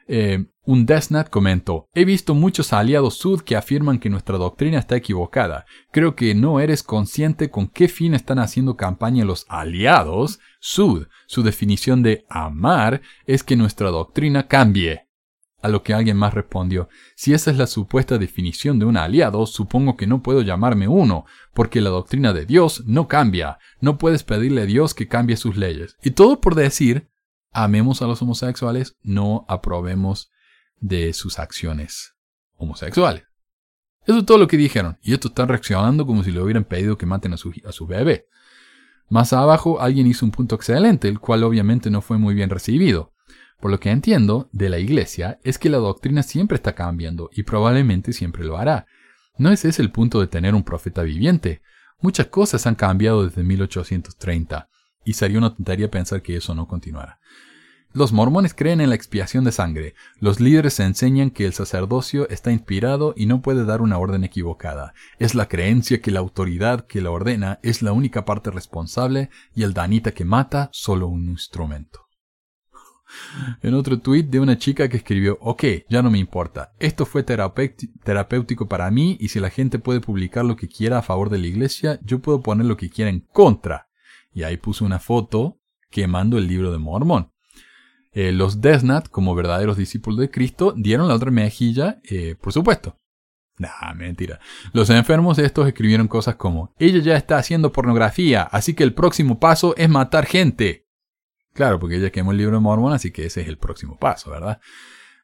Eh, 0.06 0.44
un 0.66 0.86
Desnat 0.86 1.28
comentó, 1.28 1.88
he 1.94 2.06
visto 2.06 2.34
muchos 2.34 2.72
aliados 2.72 3.18
Sud 3.18 3.42
que 3.42 3.54
afirman 3.54 3.98
que 3.98 4.08
nuestra 4.08 4.38
doctrina 4.38 4.78
está 4.78 4.96
equivocada. 4.96 5.66
Creo 5.92 6.16
que 6.16 6.34
no 6.34 6.58
eres 6.58 6.82
consciente 6.82 7.50
con 7.50 7.68
qué 7.68 7.86
fin 7.86 8.14
están 8.14 8.38
haciendo 8.38 8.76
campaña 8.76 9.26
los 9.26 9.44
aliados 9.48 10.40
Sud. 10.60 11.06
Su 11.26 11.42
definición 11.42 12.02
de 12.02 12.24
amar 12.30 13.02
es 13.26 13.42
que 13.42 13.56
nuestra 13.56 13.90
doctrina 13.90 14.46
cambie. 14.46 15.06
A 15.60 15.68
lo 15.68 15.82
que 15.82 15.94
alguien 15.94 16.18
más 16.18 16.34
respondió, 16.34 16.90
si 17.16 17.32
esa 17.32 17.50
es 17.50 17.56
la 17.56 17.66
supuesta 17.66 18.18
definición 18.18 18.78
de 18.78 18.84
un 18.84 18.98
aliado, 18.98 19.46
supongo 19.46 19.96
que 19.96 20.06
no 20.06 20.22
puedo 20.22 20.42
llamarme 20.42 20.88
uno, 20.88 21.24
porque 21.54 21.80
la 21.80 21.88
doctrina 21.88 22.34
de 22.34 22.44
Dios 22.44 22.84
no 22.86 23.08
cambia. 23.08 23.58
No 23.80 23.96
puedes 23.96 24.24
pedirle 24.24 24.62
a 24.62 24.66
Dios 24.66 24.92
que 24.92 25.08
cambie 25.08 25.38
sus 25.38 25.56
leyes. 25.56 25.96
Y 26.02 26.10
todo 26.10 26.40
por 26.40 26.54
decir 26.54 27.08
amemos 27.54 28.02
a 28.02 28.06
los 28.06 28.20
homosexuales, 28.20 28.96
no 29.02 29.46
aprobemos 29.48 30.30
de 30.80 31.12
sus 31.12 31.38
acciones 31.38 32.14
homosexuales. 32.56 33.24
Eso 34.06 34.18
es 34.18 34.26
todo 34.26 34.36
lo 34.38 34.48
que 34.48 34.58
dijeron. 34.58 34.98
Y 35.00 35.14
estos 35.14 35.30
están 35.30 35.48
reaccionando 35.48 36.04
como 36.04 36.22
si 36.22 36.30
le 36.30 36.42
hubieran 36.42 36.64
pedido 36.64 36.98
que 36.98 37.06
maten 37.06 37.32
a 37.32 37.36
su, 37.38 37.52
a 37.64 37.72
su 37.72 37.86
bebé. 37.86 38.26
Más 39.08 39.32
abajo 39.32 39.80
alguien 39.80 40.06
hizo 40.06 40.26
un 40.26 40.32
punto 40.32 40.56
excelente, 40.56 41.08
el 41.08 41.20
cual 41.20 41.44
obviamente 41.44 41.90
no 41.90 42.02
fue 42.02 42.18
muy 42.18 42.34
bien 42.34 42.50
recibido. 42.50 43.12
Por 43.60 43.70
lo 43.70 43.80
que 43.80 43.90
entiendo 43.90 44.50
de 44.52 44.68
la 44.68 44.78
iglesia 44.78 45.38
es 45.42 45.58
que 45.58 45.70
la 45.70 45.78
doctrina 45.78 46.22
siempre 46.22 46.56
está 46.56 46.74
cambiando 46.74 47.30
y 47.32 47.44
probablemente 47.44 48.12
siempre 48.12 48.44
lo 48.44 48.58
hará. 48.58 48.86
No 49.38 49.50
ese 49.50 49.68
es 49.68 49.78
el 49.78 49.90
punto 49.90 50.20
de 50.20 50.26
tener 50.26 50.54
un 50.54 50.64
profeta 50.64 51.02
viviente. 51.02 51.62
Muchas 52.00 52.26
cosas 52.26 52.66
han 52.66 52.74
cambiado 52.74 53.24
desde 53.24 53.42
1830 53.42 54.68
y 55.04 55.14
sería 55.14 55.38
una 55.38 55.54
tontería 55.54 55.90
pensar 55.90 56.22
que 56.22 56.36
eso 56.36 56.54
no 56.54 56.66
continuará. 56.66 57.18
Los 57.92 58.12
mormones 58.12 58.54
creen 58.54 58.80
en 58.80 58.88
la 58.88 58.96
expiación 58.96 59.44
de 59.44 59.52
sangre. 59.52 59.94
Los 60.18 60.40
líderes 60.40 60.80
enseñan 60.80 61.30
que 61.30 61.46
el 61.46 61.52
sacerdocio 61.52 62.28
está 62.28 62.50
inspirado 62.50 63.14
y 63.16 63.26
no 63.26 63.40
puede 63.40 63.64
dar 63.64 63.82
una 63.82 63.98
orden 63.98 64.24
equivocada. 64.24 64.94
Es 65.20 65.36
la 65.36 65.46
creencia 65.46 66.02
que 66.02 66.10
la 66.10 66.18
autoridad 66.18 66.88
que 66.88 67.00
la 67.00 67.12
ordena 67.12 67.60
es 67.62 67.82
la 67.82 67.92
única 67.92 68.24
parte 68.24 68.50
responsable 68.50 69.30
y 69.54 69.62
el 69.62 69.74
danita 69.74 70.10
que 70.10 70.24
mata 70.24 70.70
solo 70.72 71.06
un 71.06 71.28
instrumento. 71.28 72.00
En 73.62 73.74
otro 73.74 74.00
tuit 74.00 74.26
de 74.26 74.40
una 74.40 74.58
chica 74.58 74.88
que 74.88 74.96
escribió, 74.96 75.38
ok, 75.40 75.64
ya 75.88 76.02
no 76.02 76.10
me 76.10 76.18
importa, 76.18 76.72
esto 76.80 77.06
fue 77.06 77.22
terapéutico 77.22 78.66
para 78.66 78.90
mí 78.90 79.16
y 79.20 79.28
si 79.28 79.38
la 79.38 79.50
gente 79.50 79.78
puede 79.78 80.00
publicar 80.00 80.44
lo 80.44 80.56
que 80.56 80.66
quiera 80.66 80.98
a 80.98 81.02
favor 81.02 81.30
de 81.30 81.38
la 81.38 81.46
iglesia, 81.46 82.00
yo 82.02 82.18
puedo 82.18 82.40
poner 82.40 82.66
lo 82.66 82.76
que 82.76 82.90
quiera 82.90 83.10
en 83.10 83.20
contra. 83.20 83.86
Y 84.34 84.42
ahí 84.42 84.56
puso 84.56 84.84
una 84.84 84.98
foto 84.98 85.60
quemando 85.90 86.36
el 86.38 86.48
libro 86.48 86.72
de 86.72 86.78
Mormón. 86.78 87.32
Eh, 88.12 88.32
los 88.32 88.60
Desnat, 88.60 89.08
como 89.08 89.34
verdaderos 89.34 89.76
discípulos 89.76 90.18
de 90.18 90.30
Cristo, 90.30 90.74
dieron 90.76 91.08
la 91.08 91.14
otra 91.14 91.30
mejilla, 91.30 92.00
eh, 92.04 92.36
por 92.40 92.52
supuesto. 92.52 92.98
Nah, 93.58 93.94
mentira. 93.94 94.40
Los 94.72 94.90
enfermos 94.90 95.38
estos 95.38 95.68
escribieron 95.68 96.08
cosas 96.08 96.34
como, 96.34 96.74
ella 96.78 97.00
ya 97.00 97.16
está 97.16 97.38
haciendo 97.38 97.72
pornografía, 97.72 98.42
así 98.42 98.74
que 98.74 98.82
el 98.82 98.94
próximo 98.94 99.38
paso 99.38 99.74
es 99.76 99.88
matar 99.88 100.26
gente. 100.26 100.88
Claro, 101.52 101.78
porque 101.78 101.96
ella 101.96 102.10
quemó 102.10 102.32
el 102.32 102.38
libro 102.38 102.56
de 102.56 102.60
Mormón, 102.60 102.92
así 102.92 103.12
que 103.12 103.26
ese 103.26 103.42
es 103.42 103.48
el 103.48 103.58
próximo 103.58 103.96
paso, 103.96 104.30
¿verdad? 104.30 104.60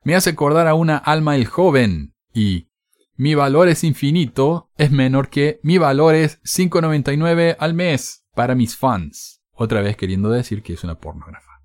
Me 0.05 0.15
hace 0.15 0.31
acordar 0.31 0.69
a 0.69 0.75
una 0.75 0.97
alma 0.97 1.35
el 1.35 1.47
joven 1.47 2.15
y 2.33 2.71
mi 3.17 3.35
valor 3.35 3.69
es 3.69 3.83
infinito, 3.83 4.71
es 4.79 4.93
menor 4.93 5.29
que 5.29 5.59
mi 5.65 5.79
valor 5.79 6.15
es 6.15 6.41
5.99 6.43 7.57
al 7.59 7.75
mes 7.75 8.20
para 8.41 8.55
mis 8.55 8.75
fans. 8.75 9.43
Otra 9.53 9.83
vez 9.83 9.99
queriendo 9.99 10.31
decir 10.31 10.63
que 10.63 10.73
es 10.73 10.83
una 10.83 10.95
pornógrafa. 10.95 11.61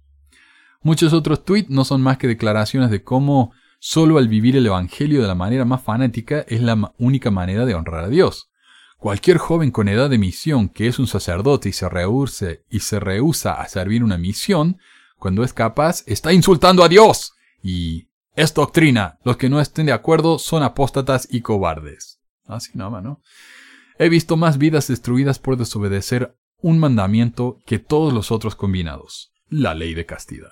Muchos 0.82 1.14
otros 1.14 1.46
tweets 1.46 1.70
no 1.70 1.86
son 1.86 2.02
más 2.02 2.18
que 2.18 2.28
declaraciones 2.28 2.92
de 2.92 3.02
cómo 3.02 3.54
Solo 3.80 4.18
al 4.18 4.28
vivir 4.28 4.58
el 4.58 4.66
Evangelio 4.66 5.22
de 5.22 5.28
la 5.30 5.36
manera 5.36 5.64
más 5.64 5.82
fanática 5.82 6.44
es 6.50 6.60
la 6.60 6.94
única 6.98 7.32
manera 7.32 7.66
de 7.66 7.76
honrar 7.76 8.04
a 8.04 8.10
Dios. 8.10 8.50
Cualquier 8.98 9.38
joven 9.38 9.72
con 9.72 9.88
edad 9.88 10.10
de 10.10 10.18
misión 10.18 10.68
que 10.68 10.88
es 10.88 11.00
un 11.00 11.08
sacerdote 11.08 11.70
y 11.70 11.72
se 11.72 11.88
rehúsa, 11.88 12.48
y 12.70 12.82
se 12.82 13.00
rehúsa 13.00 13.54
a 13.54 13.70
servir 13.70 14.04
una 14.04 14.18
misión, 14.18 14.80
cuando 15.18 15.46
es 15.46 15.54
capaz, 15.54 16.04
está 16.08 16.34
insultando 16.34 16.84
a 16.84 16.90
Dios. 16.90 17.36
Y 17.64 18.10
es 18.36 18.54
doctrina. 18.54 19.18
Los 19.24 19.38
que 19.38 19.48
no 19.48 19.62
estén 19.62 19.86
de 19.86 19.94
acuerdo 19.94 20.40
son 20.40 20.62
apóstatas 20.62 21.26
y 21.32 21.40
cobardes. 21.40 22.20
Así 22.48 22.72
nada, 22.74 23.00
¿no? 23.00 23.22
He 23.98 24.10
visto 24.10 24.36
más 24.36 24.58
vidas 24.58 24.90
destruidas 24.90 25.40
por 25.40 25.56
desobedecer 25.56 26.36
un 26.62 26.80
mandamiento 26.80 27.60
que 27.66 27.80
todos 27.80 28.14
los 28.14 28.32
otros 28.32 28.56
combinados. 28.56 29.34
La 29.50 29.74
ley 29.74 29.94
de 29.94 30.06
castidad. 30.06 30.52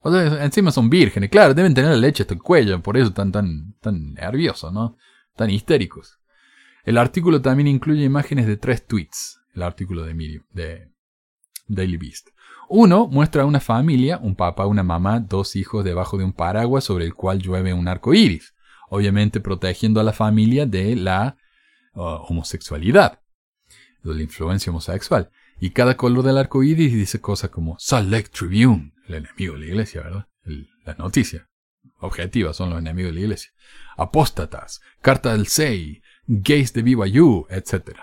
O 0.00 0.12
sea, 0.12 0.44
encima 0.44 0.70
son 0.70 0.88
vírgenes, 0.88 1.30
claro, 1.30 1.54
deben 1.54 1.74
tener 1.74 1.90
la 1.90 1.96
leche 1.96 2.22
hasta 2.22 2.34
el 2.34 2.42
cuello, 2.42 2.80
por 2.80 2.96
eso 2.96 3.08
están 3.08 3.32
tan, 3.32 3.74
tan 3.80 4.14
nerviosos, 4.14 4.72
¿no? 4.72 4.96
Tan 5.36 5.50
histéricos. 5.50 6.18
El 6.84 6.98
artículo 6.98 7.42
también 7.42 7.66
incluye 7.66 8.04
imágenes 8.04 8.46
de 8.46 8.56
tres 8.56 8.86
tweets, 8.86 9.40
el 9.54 9.62
artículo 9.62 10.04
de 10.04 10.42
de 10.52 10.90
Daily 11.66 11.96
Beast. 11.96 12.28
Uno 12.68 13.08
muestra 13.08 13.42
a 13.42 13.46
una 13.46 13.60
familia, 13.60 14.18
un 14.18 14.34
papá, 14.34 14.66
una 14.66 14.82
mamá, 14.82 15.20
dos 15.20 15.56
hijos 15.56 15.84
debajo 15.84 16.18
de 16.18 16.24
un 16.24 16.32
paraguas 16.32 16.84
sobre 16.84 17.06
el 17.06 17.14
cual 17.14 17.38
llueve 17.38 17.72
un 17.72 17.88
arco 17.88 18.14
iris, 18.14 18.54
obviamente 18.90 19.40
protegiendo 19.40 20.00
a 20.00 20.04
la 20.04 20.12
familia 20.12 20.66
de 20.66 20.94
la 20.94 21.36
uh, 21.94 22.00
homosexualidad, 22.28 23.20
de 24.02 24.14
la 24.14 24.22
influencia 24.22 24.70
homosexual. 24.70 25.30
Y 25.60 25.70
cada 25.70 25.96
color 25.96 26.24
del 26.24 26.38
arco 26.38 26.62
iris 26.62 26.92
dice 26.92 27.20
cosas 27.20 27.50
como 27.50 27.76
Salt 27.78 28.10
Lake 28.10 28.28
Tribune, 28.28 28.92
el 29.06 29.14
enemigo 29.14 29.54
de 29.54 29.60
la 29.60 29.66
iglesia, 29.66 30.02
¿verdad? 30.02 30.28
la 30.84 30.94
noticia. 30.94 31.48
Objetiva 32.00 32.54
son 32.54 32.70
los 32.70 32.78
enemigos 32.78 33.10
de 33.10 33.14
la 33.14 33.20
iglesia. 33.20 33.50
Apóstatas, 33.96 34.80
carta 35.02 35.32
del 35.32 35.46
Sei, 35.48 36.00
gays 36.26 36.72
de 36.72 36.82
BYU, 36.82 37.46
etc. 37.50 37.98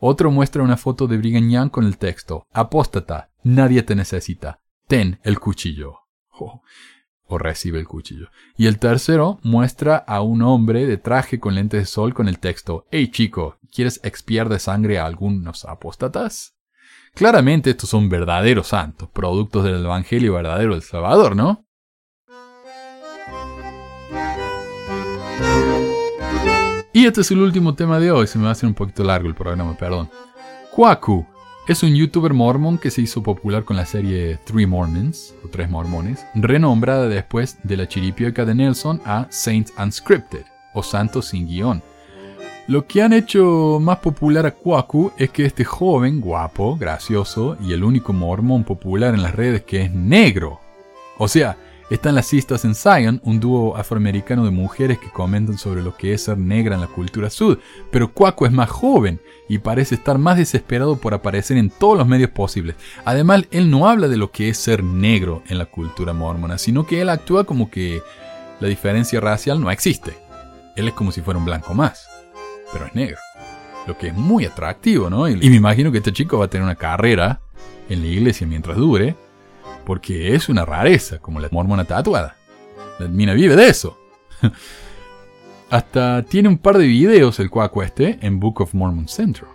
Otro 0.00 0.30
muestra 0.30 0.62
una 0.62 0.76
foto 0.76 1.06
de 1.06 1.16
Brigham 1.18 1.50
Young 1.50 1.70
con 1.70 1.84
el 1.84 1.98
texto 1.98 2.46
Apóstata, 2.52 3.30
nadie 3.42 3.82
te 3.82 3.94
necesita. 3.94 4.60
Ten 4.86 5.20
el 5.22 5.38
cuchillo. 5.38 6.00
o 7.28 7.38
recibe 7.38 7.78
el 7.78 7.86
cuchillo. 7.86 8.30
Y 8.56 8.66
el 8.66 8.78
tercero 8.78 9.38
muestra 9.42 9.96
a 9.96 10.22
un 10.22 10.42
hombre 10.42 10.86
de 10.86 10.96
traje 10.96 11.38
con 11.38 11.54
lentes 11.54 11.80
de 11.80 11.86
sol 11.86 12.14
con 12.14 12.28
el 12.28 12.38
texto 12.38 12.86
Hey 12.90 13.10
chico, 13.10 13.58
¿quieres 13.72 14.00
expiar 14.02 14.48
de 14.48 14.58
sangre 14.58 14.98
a 14.98 15.06
algunos 15.06 15.64
apóstatas? 15.64 16.56
Claramente 17.14 17.70
estos 17.70 17.90
son 17.90 18.08
verdaderos 18.08 18.68
santos, 18.68 19.08
productos 19.10 19.64
del 19.64 19.84
Evangelio 19.84 20.34
verdadero 20.34 20.72
del 20.72 20.82
Salvador, 20.82 21.36
¿no? 21.36 21.64
Y 26.92 27.06
este 27.06 27.20
es 27.20 27.30
el 27.30 27.40
último 27.40 27.74
tema 27.74 28.00
de 28.00 28.10
hoy, 28.10 28.26
se 28.26 28.38
me 28.38 28.44
va 28.44 28.50
a 28.50 28.52
hacer 28.52 28.68
un 28.68 28.74
poquito 28.74 29.04
largo 29.04 29.28
el 29.28 29.34
programa, 29.34 29.76
perdón. 29.76 30.10
Kwaku 30.72 31.26
es 31.68 31.82
un 31.82 31.94
youtuber 31.94 32.32
mormon 32.32 32.78
que 32.78 32.90
se 32.90 33.02
hizo 33.02 33.22
popular 33.22 33.62
con 33.62 33.76
la 33.76 33.84
serie 33.84 34.38
Three 34.46 34.66
Mormons, 34.66 35.34
o 35.44 35.48
Tres 35.48 35.68
Mormones, 35.68 36.24
renombrada 36.34 37.08
después 37.08 37.58
de 37.62 37.76
la 37.76 37.86
chiripioca 37.86 38.46
de 38.46 38.54
Nelson 38.54 39.02
a 39.04 39.26
Saint 39.28 39.68
Unscripted, 39.78 40.46
o 40.72 40.82
Santo 40.82 41.20
sin 41.20 41.46
guion. 41.46 41.82
Lo 42.68 42.86
que 42.86 43.02
han 43.02 43.12
hecho 43.12 43.78
más 43.82 43.98
popular 43.98 44.46
a 44.46 44.52
Kwaku 44.52 45.12
es 45.18 45.28
que 45.28 45.44
este 45.44 45.64
joven, 45.64 46.22
guapo, 46.22 46.74
gracioso 46.78 47.58
y 47.60 47.74
el 47.74 47.84
único 47.84 48.14
mormón 48.14 48.64
popular 48.64 49.14
en 49.14 49.22
las 49.22 49.34
redes 49.34 49.62
que 49.62 49.82
es 49.82 49.92
negro. 49.92 50.60
O 51.18 51.28
sea, 51.28 51.58
están 51.94 52.14
las 52.14 52.26
Sisters 52.26 52.64
en 52.64 52.74
Zion, 52.74 53.20
un 53.24 53.40
dúo 53.40 53.76
afroamericano 53.76 54.44
de 54.44 54.50
mujeres 54.50 54.98
que 54.98 55.10
comentan 55.10 55.58
sobre 55.58 55.82
lo 55.82 55.96
que 55.96 56.12
es 56.12 56.22
ser 56.22 56.38
negra 56.38 56.74
en 56.74 56.80
la 56.80 56.86
cultura 56.86 57.30
sud, 57.30 57.58
pero 57.90 58.12
Kwaku 58.12 58.46
es 58.46 58.52
más 58.52 58.68
joven 58.68 59.20
y 59.48 59.58
parece 59.58 59.94
estar 59.94 60.18
más 60.18 60.36
desesperado 60.36 60.96
por 60.96 61.14
aparecer 61.14 61.56
en 61.56 61.70
todos 61.70 61.96
los 61.96 62.06
medios 62.06 62.30
posibles. 62.30 62.76
Además, 63.04 63.44
él 63.50 63.70
no 63.70 63.88
habla 63.88 64.08
de 64.08 64.16
lo 64.16 64.30
que 64.30 64.48
es 64.48 64.58
ser 64.58 64.84
negro 64.84 65.42
en 65.48 65.58
la 65.58 65.66
cultura 65.66 66.12
mormona, 66.12 66.58
sino 66.58 66.86
que 66.86 67.00
él 67.00 67.08
actúa 67.08 67.44
como 67.44 67.70
que 67.70 68.02
la 68.60 68.68
diferencia 68.68 69.20
racial 69.20 69.60
no 69.60 69.70
existe. 69.70 70.18
Él 70.76 70.88
es 70.88 70.94
como 70.94 71.12
si 71.12 71.22
fuera 71.22 71.38
un 71.38 71.46
blanco 71.46 71.74
más 71.74 72.08
pero 72.72 72.86
es 72.86 72.94
negro. 72.94 73.18
Lo 73.86 73.96
que 73.96 74.08
es 74.08 74.14
muy 74.14 74.44
atractivo, 74.44 75.08
¿no? 75.08 75.28
Y, 75.28 75.36
me 75.36 75.56
imagino 75.56 75.90
que 75.90 75.98
este 75.98 76.12
chico 76.12 76.38
va 76.38 76.46
a 76.46 76.50
tener 76.50 76.64
una 76.64 76.74
carrera 76.74 77.40
en 77.88 78.02
la 78.02 78.06
iglesia 78.06 78.46
mientras 78.46 78.76
dure, 78.76 79.16
porque 79.88 80.34
es 80.34 80.50
una 80.50 80.66
rareza, 80.66 81.18
como 81.18 81.40
la 81.40 81.48
mormona 81.50 81.86
tatuada. 81.86 82.36
La 82.98 83.08
mina 83.08 83.32
vive 83.32 83.56
de 83.56 83.70
eso. 83.70 83.98
Hasta 85.70 86.24
tiene 86.24 86.50
un 86.50 86.58
par 86.58 86.76
de 86.76 86.86
videos 86.86 87.40
el 87.40 87.48
cuaco 87.48 87.82
este 87.82 88.18
en 88.20 88.38
Book 88.38 88.60
of 88.60 88.74
Mormon 88.74 89.08
Central. 89.08 89.50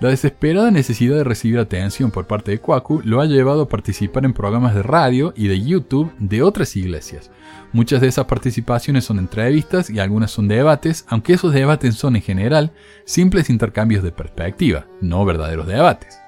La 0.00 0.08
desesperada 0.08 0.72
necesidad 0.72 1.14
de 1.14 1.22
recibir 1.22 1.60
atención 1.60 2.10
por 2.10 2.26
parte 2.26 2.50
de 2.50 2.58
Kwaku 2.58 3.02
lo 3.04 3.20
ha 3.20 3.26
llevado 3.26 3.62
a 3.62 3.68
participar 3.68 4.24
en 4.24 4.32
programas 4.32 4.74
de 4.74 4.82
radio 4.82 5.32
y 5.36 5.46
de 5.46 5.62
YouTube 5.62 6.10
de 6.18 6.42
otras 6.42 6.74
iglesias. 6.74 7.30
Muchas 7.72 8.00
de 8.00 8.08
esas 8.08 8.24
participaciones 8.24 9.04
son 9.04 9.20
entrevistas 9.20 9.88
y 9.88 10.00
algunas 10.00 10.32
son 10.32 10.48
debates, 10.48 11.04
aunque 11.08 11.34
esos 11.34 11.54
debates 11.54 11.94
son 11.94 12.16
en 12.16 12.22
general 12.22 12.72
simples 13.04 13.50
intercambios 13.50 14.02
de 14.02 14.10
perspectiva, 14.10 14.88
no 15.00 15.24
verdaderos 15.24 15.68
debates. 15.68 16.18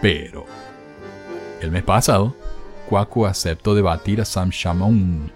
Pero, 0.00 0.46
el 1.62 1.70
mes 1.70 1.82
pasado, 1.82 2.36
Kwaku 2.88 3.26
aceptó 3.26 3.74
debatir 3.74 4.20
a 4.20 4.24
Sam 4.24 4.50
Shamoun, 4.50 5.32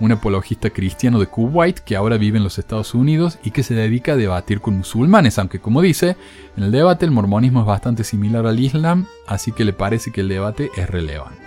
un 0.00 0.12
apologista 0.12 0.70
cristiano 0.70 1.20
de 1.20 1.26
Kuwait 1.26 1.78
que 1.78 1.96
ahora 1.96 2.16
vive 2.16 2.38
en 2.38 2.44
los 2.44 2.58
Estados 2.58 2.94
Unidos 2.94 3.38
y 3.44 3.50
que 3.50 3.62
se 3.62 3.74
dedica 3.74 4.12
a 4.12 4.16
debatir 4.16 4.60
con 4.60 4.78
musulmanes, 4.78 5.38
aunque 5.38 5.60
como 5.60 5.82
dice, 5.82 6.16
en 6.56 6.64
el 6.64 6.72
debate 6.72 7.04
el 7.04 7.10
mormonismo 7.10 7.60
es 7.60 7.66
bastante 7.66 8.04
similar 8.04 8.46
al 8.46 8.58
Islam, 8.58 9.06
así 9.26 9.52
que 9.52 9.64
le 9.64 9.72
parece 9.72 10.10
que 10.10 10.22
el 10.22 10.28
debate 10.28 10.70
es 10.76 10.88
relevante. 10.88 11.42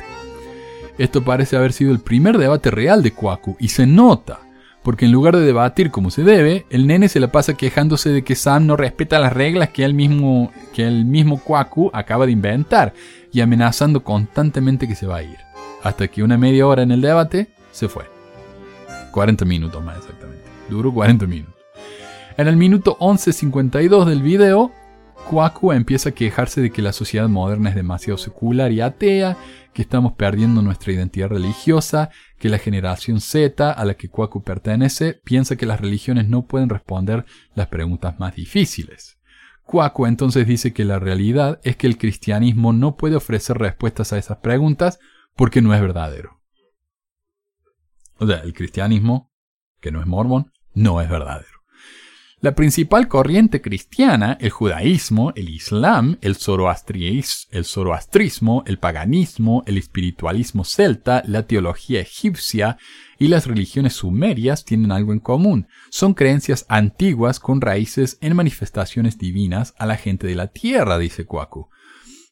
Esto 0.97 1.24
parece 1.24 1.58
haber 1.58 1.74
sido 1.74 1.91
el 1.91 1.99
primer 1.99 2.38
debate 2.38 2.70
real 2.70 3.01
de 3.01 3.14
Kwaku 3.14 3.58
y 3.60 3.70
se 3.70 3.88
nota, 3.88 4.41
porque 4.84 5.06
en 5.06 5.12
lugar 5.12 5.36
de 5.36 5.46
debatir 5.46 5.90
como 5.92 6.12
se 6.12 6.24
debe, 6.24 6.66
el 6.70 6.88
nene 6.88 7.08
se 7.08 7.20
la 7.20 7.32
pasa 7.32 7.56
quejándose 7.56 8.10
de 8.10 8.24
que 8.24 8.36
Sam 8.36 8.68
no 8.68 8.76
respeta 8.76 9.20
las 9.20 9.34
reglas 9.34 9.70
que 9.70 9.86
él 9.86 9.94
mismo, 9.94 10.52
que 10.74 10.86
el 10.86 11.06
mismo 11.06 11.40
Kwaku 11.40 11.90
acaba 11.94 12.26
de 12.26 12.34
inventar 12.34 12.94
y 13.32 13.42
amenazando 13.42 14.04
constantemente 14.04 14.88
que 14.88 14.96
se 14.96 15.08
va 15.08 15.18
a 15.18 15.24
ir. 15.24 15.38
Hasta 15.82 16.08
que 16.08 16.24
una 16.24 16.38
media 16.38 16.68
hora 16.68 16.84
en 16.84 16.92
el 16.92 17.02
debate 17.02 17.48
se 17.72 17.88
fue. 17.88 18.04
40 19.12 19.46
minutos 19.46 19.84
más 19.84 19.98
exactamente. 19.98 20.44
Duró 20.70 20.94
40 20.94 21.26
minutos. 21.28 21.56
En 22.38 22.48
el 22.48 22.58
minuto 22.58 22.98
11.52 23.00 24.06
del 24.06 24.22
video, 24.22 24.72
Kwaku 25.30 25.72
empieza 25.72 26.10
a 26.10 26.14
quejarse 26.14 26.62
de 26.62 26.72
que 26.72 26.82
la 26.82 26.92
sociedad 26.92 27.30
moderna 27.30 27.70
es 27.70 27.76
demasiado 27.76 28.18
secular 28.18 28.72
y 28.72 28.82
atea, 28.82 29.38
que 29.74 29.82
estamos 29.82 30.14
perdiendo 30.14 30.62
nuestra 30.62 30.94
identidad 30.94 31.30
religiosa, 31.30 32.10
que 32.40 32.50
la 32.50 32.60
generación 32.60 33.20
Z 33.20 33.72
a 33.72 33.86
la 33.86 33.96
que 33.96 34.10
Kwaku 34.10 34.44
pertenece 34.44 35.20
piensa 35.24 35.56
que 35.56 35.66
las 35.66 35.82
religiones 35.82 36.30
no 36.30 36.46
pueden 36.46 36.70
responder 36.70 37.26
las 37.56 37.68
preguntas 37.68 38.20
más 38.20 38.36
difíciles. 38.36 39.20
Kwaku 39.66 40.06
entonces 40.06 40.46
dice 40.48 40.74
que 40.74 40.86
la 40.86 41.00
realidad 41.00 41.60
es 41.64 41.76
que 41.76 41.88
el 41.88 41.98
cristianismo 41.98 42.74
no 42.74 42.96
puede 42.96 43.16
ofrecer 43.16 43.58
respuestas 43.58 44.14
a 44.14 44.18
esas 44.18 44.38
preguntas 44.38 45.00
porque 45.36 45.62
no 45.62 45.74
es 45.74 45.82
verdadero. 45.82 46.42
O 48.18 48.28
sea, 48.28 48.38
el 48.38 48.54
cristianismo, 48.54 49.32
que 49.82 49.92
no 49.92 50.00
es 50.00 50.08
mormón, 50.08 50.52
no 50.74 51.02
es 51.02 51.10
verdadero. 51.10 51.53
La 52.44 52.56
principal 52.56 53.08
corriente 53.08 53.62
cristiana, 53.62 54.38
el 54.41 54.50
judaísmo, 54.50 55.32
el 55.38 55.48
islam, 55.48 56.18
el, 56.20 56.36
el 57.52 57.64
zoroastrismo, 57.64 58.64
el 58.68 58.80
paganismo, 58.80 59.64
el 59.66 59.78
espiritualismo 59.78 60.66
celta, 60.66 61.24
la 61.26 61.48
teología 61.48 62.02
egipcia 62.02 62.78
y 63.18 63.30
las 63.30 63.48
religiones 63.48 63.94
sumerias 63.94 64.66
tienen 64.66 64.91
algo 64.91 65.14
en 65.14 65.22
común. 65.22 65.70
Son 65.89 66.14
creencias 66.14 66.66
antiguas 66.68 67.39
con 67.39 67.62
raíces 67.62 68.18
en 68.20 68.36
manifestaciones 68.36 69.18
divinas 69.18 69.74
a 69.78 69.86
la 69.86 69.96
gente 69.96 70.28
de 70.28 70.36
la 70.36 70.48
tierra, 70.48 70.98
dice 70.98 71.26
Kwaku. 71.26 71.70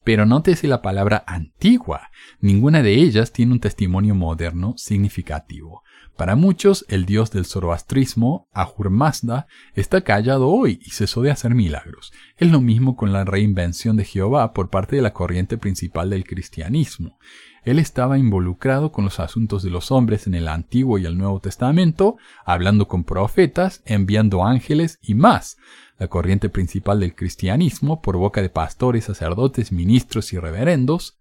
Pero 0.04 0.26
nótese 0.26 0.68
la 0.68 0.82
palabra 0.82 1.24
antigua. 1.26 2.10
Ninguna 2.42 2.84
de 2.84 2.96
ellas 2.96 3.32
tiene 3.32 3.54
un 3.54 3.62
testimonio 3.62 4.14
moderno 4.14 4.74
significativo. 4.76 5.84
Para 6.18 6.36
muchos, 6.36 6.86
el 6.88 7.06
dios 7.06 7.32
del 7.32 7.46
zoroastrismo, 7.46 8.48
Ahur 8.52 8.90
Mazda, 8.90 9.48
está 9.74 10.02
callado 10.02 10.50
hoy 10.50 10.80
y 10.86 10.92
cesó 10.92 11.22
de 11.22 11.32
hacer 11.32 11.56
milagros. 11.56 12.14
Es 12.38 12.52
lo 12.52 12.62
mismo 12.62 12.96
con 12.96 13.12
la 13.12 13.24
reinvención 13.24 13.98
de 13.98 14.06
Jehová 14.06 14.54
por 14.54 14.70
parte 14.70 14.96
de 14.96 15.02
la 15.02 15.14
corriente 15.14 15.58
principal 15.58 16.10
del 16.10 16.26
cristianismo. 16.26 17.18
Él 17.64 17.80
estaba 17.80 18.18
involucrado 18.18 18.92
con 18.92 19.06
los 19.06 19.20
asuntos 19.20 19.64
de 19.64 19.70
los 19.70 19.92
hombres 19.92 20.28
en 20.28 20.34
el 20.34 20.48
Antiguo 20.48 20.98
y 20.98 21.06
el 21.06 21.18
Nuevo 21.18 21.40
Testamento, 21.40 22.18
hablando 22.44 22.88
con 22.88 23.04
profetas, 23.04 23.82
enviando 23.86 24.44
ángeles 24.44 25.00
y 25.02 25.14
más 25.14 25.58
la 25.98 26.08
corriente 26.08 26.50
principal 26.50 27.00
del 27.00 27.14
cristianismo, 27.14 28.02
por 28.02 28.18
boca 28.18 28.42
de 28.42 28.50
pastores, 28.50 29.06
sacerdotes, 29.06 29.72
ministros 29.72 30.34
y 30.34 30.40
reverendos, 30.40 31.20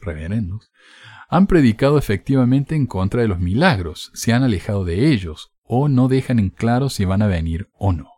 reverendos, 0.00 0.72
han 1.28 1.46
predicado 1.46 1.98
efectivamente 1.98 2.74
en 2.74 2.86
contra 2.86 3.22
de 3.22 3.28
los 3.28 3.40
milagros, 3.40 4.10
se 4.14 4.32
han 4.32 4.42
alejado 4.42 4.84
de 4.84 5.12
ellos, 5.12 5.52
o 5.64 5.88
no 5.88 6.08
dejan 6.08 6.38
en 6.38 6.50
claro 6.50 6.88
si 6.88 7.04
van 7.04 7.22
a 7.22 7.26
venir 7.26 7.68
o 7.74 7.92
no. 7.92 8.10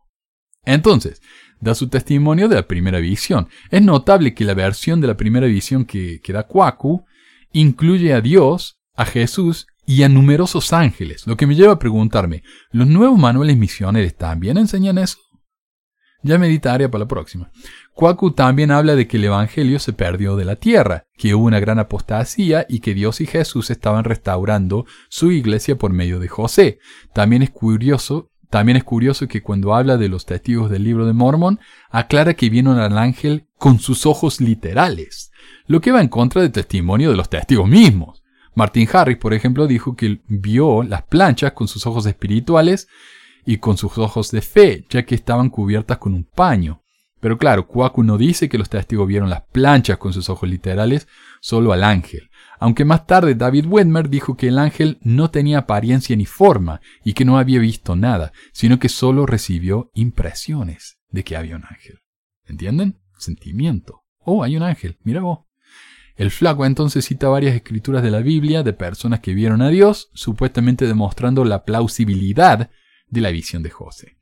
Entonces, 0.65 1.23
da 1.61 1.75
su 1.75 1.89
testimonio 1.89 2.49
de 2.49 2.57
la 2.57 2.67
primera 2.67 2.99
visión. 2.99 3.49
Es 3.71 3.83
notable 3.83 4.35
que 4.35 4.45
la 4.45 4.55
versión 4.55 5.01
de 5.01 5.07
la 5.07 5.17
primera 5.17 5.47
visión 5.47 5.85
que, 5.85 6.21
da 6.29 6.45
Kwaku 6.45 7.05
incluye 7.53 8.13
a 8.13 8.21
Dios, 8.21 8.79
a 8.95 9.05
Jesús 9.05 9.67
y 9.87 10.03
a 10.03 10.09
numerosos 10.09 10.73
ángeles, 10.73 11.27
lo 11.27 11.37
que 11.37 11.47
me 11.47 11.55
lleva 11.55 11.73
a 11.75 11.79
preguntarme, 11.79 12.43
¿los 12.71 12.87
nuevos 12.87 13.19
manuales 13.19 13.57
misioneros 13.57 14.15
también 14.15 14.59
enseñan 14.59 14.99
eso? 14.99 15.19
Ya 16.23 16.37
meditaría 16.37 16.91
para 16.91 17.05
la 17.05 17.09
próxima. 17.09 17.51
Kwaku 17.99 18.31
también 18.31 18.71
habla 18.71 18.95
de 18.95 19.09
que 19.09 19.17
el 19.17 19.25
Evangelio 19.25 19.81
se 19.81 19.93
perdió 19.93 20.37
de 20.37 20.45
la 20.45 20.55
tierra, 20.55 21.09
que 21.17 21.35
hubo 21.35 21.47
una 21.47 21.59
gran 21.59 21.81
apostasía 21.81 22.65
y 22.69 22.79
que 22.79 22.95
Dios 22.95 23.21
y 23.21 23.27
Jesús 23.27 23.71
estaban 23.71 24.05
restaurando 24.05 24.87
su 25.09 25.33
iglesia 25.33 25.77
por 25.77 25.93
medio 25.93 26.21
de 26.21 26.29
José. 26.29 26.79
También 27.13 27.43
es 27.43 27.51
curioso, 27.51 28.31
también 28.51 28.77
es 28.77 28.85
curioso 28.85 29.27
que 29.27 29.43
cuando 29.43 29.75
habla 29.75 29.97
de 29.97 30.09
los 30.09 30.27
testigos 30.27 30.71
del 30.71 30.85
libro 30.85 31.07
de 31.07 31.13
Mormón, 31.13 31.59
aclara 31.91 32.35
que 32.35 32.51
vieron 32.51 32.79
al 32.79 32.97
ángel 32.99 33.49
con 33.59 33.81
sus 33.81 34.07
ojos 34.07 34.41
literales, 34.41 35.33
lo 35.67 35.81
que 35.81 35.91
va 35.91 36.01
en 36.01 36.07
contra 36.07 36.43
del 36.43 36.53
testimonio 36.53 37.11
de 37.11 37.17
los 37.17 37.29
testigos 37.29 37.69
mismos. 37.69 38.23
Martin 38.55 38.89
Harris, 38.93 39.17
por 39.17 39.35
ejemplo, 39.35 39.67
dijo 39.67 39.97
que 39.97 40.21
vio 40.29 40.85
las 40.85 41.03
planchas 41.03 41.51
con 41.51 41.67
sus 41.67 41.85
ojos 41.85 42.07
espirituales 42.07 42.87
y 43.45 43.57
con 43.57 43.77
sus 43.77 43.99
ojos 43.99 44.31
de 44.31 44.41
fe, 44.41 44.87
ya 44.89 45.05
que 45.05 45.17
estaban 45.17 45.51
cubiertas 45.51 45.99
con 45.99 46.15
un 46.15 46.23
paño. 46.23 46.85
Pero 47.21 47.37
claro, 47.37 47.67
Kwaku 47.67 48.03
no 48.03 48.17
dice 48.17 48.49
que 48.49 48.59
los 48.59 48.69
testigos 48.69 49.09
vieron 49.09 49.31
las 49.31 49.43
planchas 49.43 49.99
con 49.99 50.13
sus 50.13 50.29
ojos 50.31 50.49
literales, 50.49 51.09
solo 51.41 51.73
al 51.73 51.83
ángel. 51.83 52.31
Aunque 52.61 52.85
más 52.85 53.07
tarde 53.07 53.35
David 53.35 53.67
Wedmer 53.67 54.09
dijo 54.09 54.37
que 54.37 54.49
el 54.49 54.59
ángel 54.59 54.99
no 55.03 55.31
tenía 55.31 55.59
apariencia 55.59 56.17
ni 56.17 56.27
forma 56.27 56.81
y 57.05 57.13
que 57.15 57.25
no 57.25 57.39
había 57.39 57.61
visto 57.61 57.97
nada, 57.97 58.33
sino 58.53 58.79
que 58.79 58.89
solo 58.89 59.27
recibió 59.27 59.91
impresiones 59.95 60.99
de 61.11 61.25
que 61.25 61.37
había 61.37 61.57
un 61.57 61.65
ángel. 61.65 62.01
¿Entienden? 62.47 63.01
Sentimiento. 63.19 64.03
Oh, 64.21 64.43
hay 64.43 64.57
un 64.57 64.63
ángel, 64.63 64.99
mira 65.03 65.21
vos. 65.21 65.41
El 66.17 66.31
flaco 66.33 66.67
entonces 66.67 67.05
cita 67.05 67.29
varias 67.29 67.55
escrituras 67.55 68.03
de 68.03 68.11
la 68.11 68.21
Biblia 68.21 68.65
de 68.65 68.73
personas 68.73 69.21
que 69.21 69.35
vieron 69.35 69.63
a 69.63 69.69
Dios, 69.69 70.11
supuestamente 70.15 70.87
demostrando 70.87 71.45
la 71.45 71.65
plausibilidad 71.65 72.71
de 73.07 73.21
la 73.21 73.31
visión 73.31 73.63
de 73.63 73.71
José. 73.71 74.18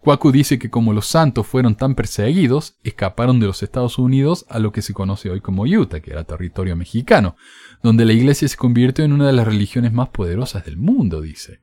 Kwaku 0.00 0.30
dice 0.30 0.58
que 0.58 0.70
como 0.70 0.92
los 0.92 1.06
santos 1.06 1.46
fueron 1.46 1.74
tan 1.74 1.94
perseguidos, 1.94 2.76
escaparon 2.84 3.40
de 3.40 3.46
los 3.46 3.62
Estados 3.62 3.98
Unidos 3.98 4.46
a 4.48 4.58
lo 4.58 4.70
que 4.72 4.80
se 4.80 4.94
conoce 4.94 5.28
hoy 5.28 5.40
como 5.40 5.64
Utah, 5.64 6.00
que 6.00 6.12
era 6.12 6.24
territorio 6.24 6.76
mexicano, 6.76 7.36
donde 7.82 8.04
la 8.04 8.12
iglesia 8.12 8.48
se 8.48 8.56
convirtió 8.56 9.04
en 9.04 9.12
una 9.12 9.26
de 9.26 9.32
las 9.32 9.46
religiones 9.46 9.92
más 9.92 10.08
poderosas 10.10 10.64
del 10.64 10.76
mundo, 10.76 11.20
dice. 11.20 11.60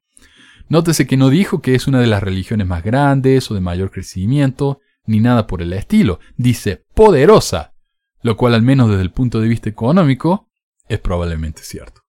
Nótese 0.67 1.07
que 1.07 1.17
no 1.17 1.29
dijo 1.29 1.61
que 1.61 1.75
es 1.75 1.87
una 1.87 1.99
de 1.99 2.07
las 2.07 2.23
religiones 2.23 2.67
más 2.67 2.83
grandes 2.83 3.49
o 3.51 3.53
de 3.53 3.61
mayor 3.61 3.91
crecimiento, 3.91 4.79
ni 5.05 5.19
nada 5.19 5.47
por 5.47 5.61
el 5.61 5.71
estilo. 5.73 6.19
Dice 6.35 6.83
poderosa, 6.93 7.73
lo 8.21 8.35
cual 8.35 8.55
al 8.55 8.63
menos 8.63 8.89
desde 8.89 9.03
el 9.03 9.11
punto 9.11 9.39
de 9.39 9.47
vista 9.47 9.69
económico 9.69 10.49
es 10.89 10.99
probablemente 10.99 11.61
cierto. 11.61 12.04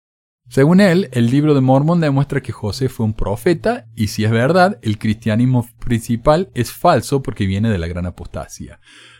Según 0.49 0.79
él, 0.79 1.09
el 1.11 1.29
libro 1.29 1.53
de 1.53 1.61
Mormon 1.61 1.99
demuestra 1.99 2.41
que 2.41 2.53
José 2.53 2.87
fue 2.87 3.05
un 3.05 3.13
profeta 3.13 3.85
y 3.95 4.07
si 4.07 4.23
es 4.23 4.31
verdad, 4.31 4.79
el 4.81 4.97
cristianismo 4.97 5.67
principal 5.79 6.49
es 6.53 6.71
falso 6.71 7.21
porque 7.21 7.45
viene 7.45 7.69
de 7.69 7.77
la 7.77 7.87
gran 7.87 8.05
apostasía. 8.05 8.79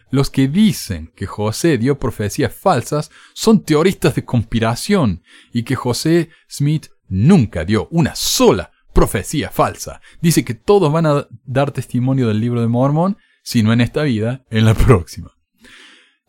Los 0.10 0.30
que 0.30 0.48
dicen 0.48 1.12
que 1.16 1.26
José 1.26 1.78
dio 1.78 2.00
profecías 2.00 2.54
falsas 2.54 3.12
son 3.34 3.64
teoristas 3.64 4.16
de 4.16 4.24
conspiración 4.24 5.22
y 5.52 5.64
que 5.64 5.76
José 5.76 6.30
Smith 6.50 6.88
nunca 7.10 7.66
dio 7.66 7.90
una 7.92 8.16
sola 8.16 8.72
profecía 8.94 9.50
falsa. 9.50 10.02
Dice 10.22 10.46
que 10.46 10.54
todos 10.54 10.92
van 10.92 11.06
a 11.06 11.28
dar 11.46 11.72
testimonio 11.72 12.30
del 12.30 12.40
libro 12.40 12.62
de 12.62 12.68
Mormon, 12.68 13.18
si 13.44 13.64
no 13.64 13.74
en 13.74 13.82
esta 13.82 14.04
vida, 14.04 14.46
en 14.50 14.66
la 14.66 14.74
próxima. 14.74 15.37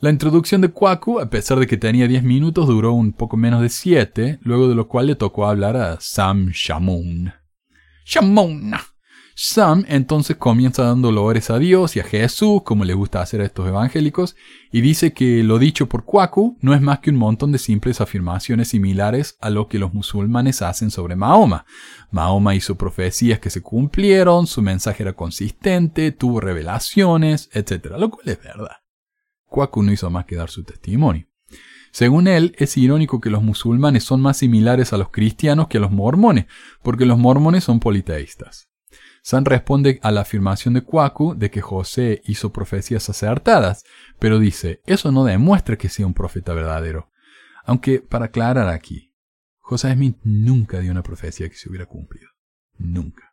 La 0.01 0.11
introducción 0.11 0.61
de 0.61 0.69
Kwaku, 0.69 1.19
a 1.19 1.29
pesar 1.29 1.59
de 1.59 1.67
que 1.67 1.77
tenía 1.77 2.07
10 2.07 2.23
minutos, 2.23 2.69
duró 2.69 2.93
un 2.93 3.13
poco 3.13 3.37
menos 3.37 3.61
de 3.61 3.69
7, 3.69 4.39
luego 4.43 4.69
de 4.69 4.77
lo 4.77 4.87
cual 4.87 5.09
le 5.09 5.17
tocó 5.17 5.49
hablar 5.49 5.77
a 5.77 5.99
Sam 5.99 6.51
Shamoun. 6.53 7.33
Shamoun. 8.07 8.75
Sam 9.35 9.85
entonces 9.89 10.37
comienza 10.37 10.85
dando 10.85 11.11
loores 11.11 11.51
a 11.51 11.59
Dios 11.59 11.97
y 11.97 12.01
a 12.01 12.05
Jesús, 12.05 12.63
como 12.63 12.85
le 12.85 12.95
gusta 12.95 13.21
hacer 13.21 13.41
a 13.41 13.45
estos 13.45 13.67
evangélicos, 13.67 14.37
y 14.71 14.83
dice 14.83 15.13
que 15.13 15.43
lo 15.43 15.59
dicho 15.59 15.89
por 15.89 16.05
Kwaku 16.05 16.57
no 16.61 16.75
es 16.75 16.81
más 16.81 17.01
que 17.01 17.11
un 17.11 17.17
montón 17.17 17.51
de 17.51 17.59
simples 17.59 18.01
afirmaciones 18.01 18.69
similares 18.69 19.37
a 19.41 19.51
lo 19.51 19.67
que 19.67 19.81
los 19.81 19.95
musulmanes 19.95 20.63
hacen 20.63 20.93
sobre 20.93 21.17
Mahoma. 21.17 21.67
Mahoma 22.13 22.55
hizo 22.55 22.77
profecías 22.77 23.41
que 23.41 23.51
se 23.51 23.63
cumplieron, 23.63 24.47
su 24.47 24.63
mensaje 24.63 25.03
era 25.03 25.15
consistente, 25.15 26.13
tuvo 26.13 26.41
revelaciones, 26.41 27.51
etc. 27.53 27.87
Lo 27.99 28.11
cual 28.11 28.29
es 28.29 28.41
verdad. 28.41 28.77
Kwaku 29.49 29.83
no 29.83 29.93
hizo 29.93 30.11
más 30.11 30.25
que 30.25 30.37
dar 30.37 30.51
su 30.51 30.65
testimonio. 30.65 31.27
Según 31.91 32.29
él, 32.29 32.55
es 32.59 32.77
irónico 32.77 33.21
que 33.21 33.31
los 33.31 33.43
musulmanes 33.43 34.05
son 34.05 34.21
más 34.21 34.37
similares 34.37 34.93
a 34.93 34.99
los 34.99 35.11
cristianos 35.11 35.69
que 35.69 35.79
a 35.79 35.81
los 35.81 35.91
mormones, 35.91 36.47
porque 36.83 37.07
los 37.07 37.19
mormones 37.19 37.65
son 37.65 37.81
politeístas. 37.81 38.69
San 39.23 39.45
responde 39.45 39.99
a 40.03 40.11
la 40.11 40.23
afirmación 40.23 40.75
de 40.75 40.83
Kwaku 40.83 41.35
de 41.35 41.51
que 41.51 41.61
José 41.61 42.23
hizo 42.25 42.53
profecías 42.53 43.09
acertadas, 43.11 43.85
pero 44.19 44.39
dice, 44.39 44.81
eso 44.87 45.13
no 45.13 45.25
demuestra 45.25 45.77
que 45.77 45.89
sea 45.89 46.07
un 46.07 46.15
profeta 46.15 46.55
verdadero. 46.55 47.11
Aunque, 47.65 48.01
para 48.01 48.27
aclarar 48.27 48.69
aquí, 48.69 49.13
José 49.59 49.93
Smith 49.93 50.17
nunca 50.23 50.81
dio 50.81 50.93
una 50.93 51.03
profecía 51.03 51.49
que 51.49 51.57
se 51.57 51.69
hubiera 51.69 51.87
cumplido. 51.87 52.31
Nunca. 52.79 53.28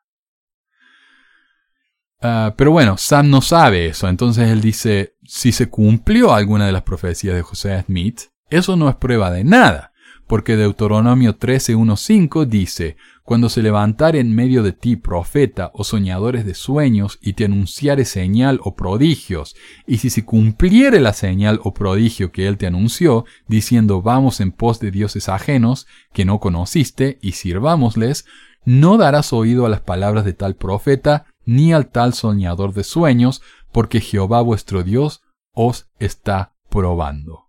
Ah, 2.28 2.56
pero 2.58 2.72
bueno, 2.72 2.98
Sam 2.98 3.30
no 3.30 3.40
sabe 3.40 3.86
eso, 3.86 4.10
entonces 4.10 4.50
él 4.50 4.60
dice, 4.60 5.14
si 5.26 5.52
se 5.52 5.70
cumplió 5.70 6.34
alguna 6.34 6.66
de 6.66 6.72
las 6.72 6.82
profecías 6.82 7.36
de 7.36 7.44
José 7.44 7.80
Smith, 7.84 8.32
eso 8.50 8.76
no 8.76 8.90
es 8.90 8.96
prueba 8.96 9.30
de 9.30 9.44
nada, 9.44 9.92
porque 10.26 10.56
Deuteronomio 10.56 11.38
13.1.5 11.38 12.48
dice, 12.48 12.98
cuando 13.24 13.48
se 13.48 13.62
levantare 13.62 14.20
en 14.20 14.34
medio 14.34 14.64
de 14.64 14.72
ti 14.72 14.96
profeta 14.96 15.70
o 15.76 15.84
soñadores 15.84 16.48
de 16.48 16.56
sueños 16.56 17.20
y 17.22 17.34
te 17.34 17.46
anunciare 17.46 18.06
señal 18.06 18.60
o 18.64 18.76
prodigios, 18.76 19.56
y 19.86 20.00
si 20.00 20.10
se 20.10 20.26
cumpliere 20.26 21.00
la 21.02 21.14
señal 21.14 21.60
o 21.64 21.76
prodigio 21.76 22.32
que 22.32 22.48
él 22.48 22.58
te 22.58 22.66
anunció, 22.66 23.26
diciendo 23.48 24.02
vamos 24.02 24.40
en 24.40 24.52
pos 24.52 24.80
de 24.80 24.90
dioses 24.90 25.30
ajenos 25.30 25.86
que 26.12 26.26
no 26.26 26.40
conociste 26.40 27.20
y 27.22 27.34
sirvámosles, 27.34 28.26
no 28.64 28.98
darás 28.98 29.32
oído 29.32 29.68
a 29.68 29.70
las 29.70 29.82
palabras 29.82 30.26
de 30.26 30.34
tal 30.34 30.56
profeta, 30.56 31.28
ni 31.46 31.74
al 31.74 31.88
tal 31.88 32.14
soñador 32.14 32.74
de 32.74 32.84
sueños, 32.84 33.42
porque 33.72 34.02
Jehová 34.02 34.42
vuestro 34.42 34.84
Dios 34.84 35.22
os 35.54 35.90
está 36.00 36.54
probando. 36.70 37.46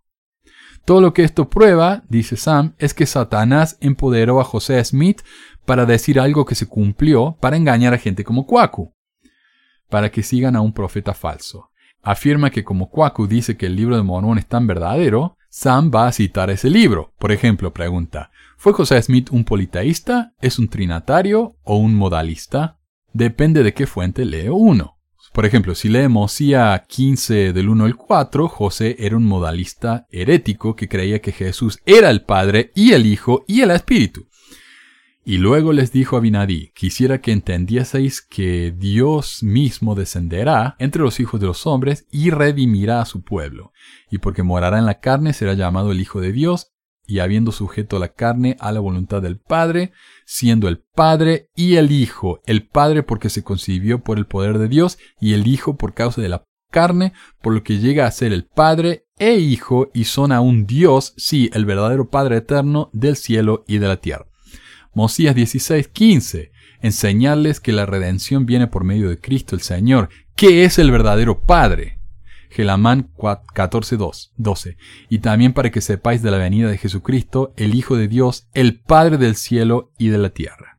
Todo 0.84 1.01
lo 1.01 1.12
que 1.12 1.24
esto 1.24 1.49
prueba, 1.49 2.05
dice 2.09 2.36
Sam, 2.36 2.74
es 2.78 2.94
que 2.94 3.07
Satanás 3.07 3.76
empoderó 3.80 4.40
a 4.40 4.44
José 4.44 4.82
Smith 4.84 5.22
para 5.64 5.84
decir 5.84 6.20
algo 6.20 6.44
que 6.44 6.55
se 6.55 6.68
cumplió 6.68 7.36
para 7.40 7.57
engañar 7.57 7.92
a 7.92 7.99
gente 7.99 8.22
como 8.22 8.47
Kwaku, 8.47 8.94
para 9.88 10.11
que 10.11 10.22
sigan 10.22 10.55
a 10.55 10.61
un 10.61 10.72
profeta 10.72 11.12
falso. 11.12 11.70
Afirma 12.03 12.51
que 12.51 12.62
como 12.62 12.88
Kwaku 12.88 13.26
dice 13.26 13.57
que 13.57 13.66
el 13.66 13.74
libro 13.74 13.97
de 13.97 14.05
Mormón 14.05 14.38
es 14.38 14.47
tan 14.47 14.68
verdadero, 14.68 15.36
Sam 15.49 15.90
va 15.92 16.07
a 16.07 16.12
citar 16.12 16.51
ese 16.51 16.70
libro. 16.70 17.12
Por 17.18 17.32
ejemplo, 17.32 17.72
pregunta, 17.72 18.30
¿fue 18.57 18.72
José 18.72 19.03
Smith 19.03 19.30
un 19.32 19.44
politeísta? 19.44 20.34
¿Es 20.40 20.61
un 20.61 20.68
trinatario 20.68 21.57
o 21.64 21.78
un 21.78 21.97
modalista? 21.97 22.76
Depende 23.16 23.62
de 23.62 23.72
qué 23.74 23.86
fuente 23.86 24.24
lee 24.24 24.48
uno. 24.48 24.98
Por 25.32 25.44
ejemplo, 25.44 25.74
si 25.74 25.88
leemos 25.88 26.22
Mosía 26.22 26.84
15 26.88 27.52
del 27.52 27.68
1 27.68 27.84
al 27.84 27.96
4, 27.96 28.48
José 28.48 28.96
era 28.98 29.16
un 29.16 29.26
modalista 29.26 30.06
herético 30.10 30.74
que 30.74 30.88
creía 30.88 31.20
que 31.20 31.32
Jesús 31.32 31.78
era 31.84 32.10
el 32.10 32.22
Padre 32.22 32.72
y 32.74 32.92
el 32.92 33.04
Hijo 33.04 33.44
y 33.46 33.60
el 33.60 33.70
Espíritu. 33.70 34.28
Y 35.24 35.38
luego 35.38 35.72
les 35.72 35.92
dijo 35.92 36.16
a 36.16 36.20
Binadí, 36.20 36.72
quisiera 36.74 37.20
que 37.20 37.32
entendieseis 37.32 38.22
que 38.22 38.72
Dios 38.74 39.42
mismo 39.42 39.94
descenderá 39.94 40.76
entre 40.78 41.02
los 41.02 41.18
hijos 41.18 41.40
de 41.40 41.48
los 41.48 41.66
hombres 41.66 42.06
y 42.12 42.30
redimirá 42.30 43.00
a 43.00 43.06
su 43.06 43.22
pueblo, 43.22 43.72
y 44.10 44.18
porque 44.18 44.44
morará 44.44 44.78
en 44.78 44.86
la 44.86 45.00
carne 45.00 45.32
será 45.32 45.54
llamado 45.54 45.90
el 45.90 46.00
Hijo 46.00 46.20
de 46.20 46.32
Dios, 46.32 46.76
y 47.07 47.20
habiendo 47.20 47.52
sujeto 47.52 47.98
la 47.98 48.09
carne 48.09 48.57
a 48.61 48.72
la 48.72 48.80
voluntad 48.80 49.22
del 49.22 49.38
Padre, 49.38 49.92
siendo 50.24 50.68
el 50.68 50.78
Padre 50.78 51.48
y 51.54 51.76
el 51.76 51.92
Hijo, 51.92 52.40
el 52.46 52.66
Padre 52.66 53.02
porque 53.02 53.30
se 53.30 53.42
concibió 53.42 54.02
por 54.02 54.18
el 54.18 54.26
poder 54.26 54.59
de 54.59 54.68
Dios 54.68 54.98
y 55.20 55.34
el 55.34 55.46
Hijo 55.46 55.76
por 55.76 55.94
causa 55.94 56.20
de 56.20 56.28
la 56.28 56.44
carne, 56.70 57.12
por 57.42 57.54
lo 57.54 57.62
que 57.62 57.78
llega 57.78 58.07
a 58.07 58.11
ser 58.11 58.32
el 58.32 58.44
Padre 58.44 59.07
e 59.18 59.36
Hijo 59.36 59.90
y 59.94 60.04
son 60.04 60.32
aún 60.32 60.66
Dios, 60.66 61.14
sí, 61.16 61.50
el 61.54 61.64
verdadero 61.64 62.11
Padre 62.11 62.38
eterno 62.38 62.90
del 62.92 63.16
cielo 63.16 63.64
y 63.66 63.78
de 63.78 63.88
la 63.88 63.96
tierra. 63.96 64.26
Mosías 64.92 65.34
16, 65.34 65.88
15. 65.88 66.52
Enseñarles 66.80 67.61
que 67.61 67.72
la 67.72 67.86
redención 67.86 68.46
viene 68.46 68.66
por 68.66 68.84
medio 68.84 69.09
de 69.09 69.18
Cristo 69.18 69.54
el 69.54 69.62
Señor, 69.62 70.09
que 70.34 70.64
es 70.64 70.78
el 70.78 70.90
verdadero 70.90 71.40
Padre. 71.40 71.98
Gelamán 72.57 73.11
14.12. 73.18 74.76
Y 75.11 75.18
también 75.18 75.52
para 75.52 75.70
que 75.70 75.82
sepáis 75.82 76.22
de 76.22 76.30
la 76.30 76.38
venida 76.38 76.70
de 76.70 76.78
Jesucristo, 76.78 77.52
el 77.59 77.74
Hijo 77.74 77.96
de 77.96 78.09
Dios, 78.09 78.48
el 78.54 78.80
Padre 78.80 79.18
del 79.18 79.36
cielo 79.36 79.92
y 79.98 80.09
de 80.09 80.16
la 80.16 80.30
tierra. 80.30 80.78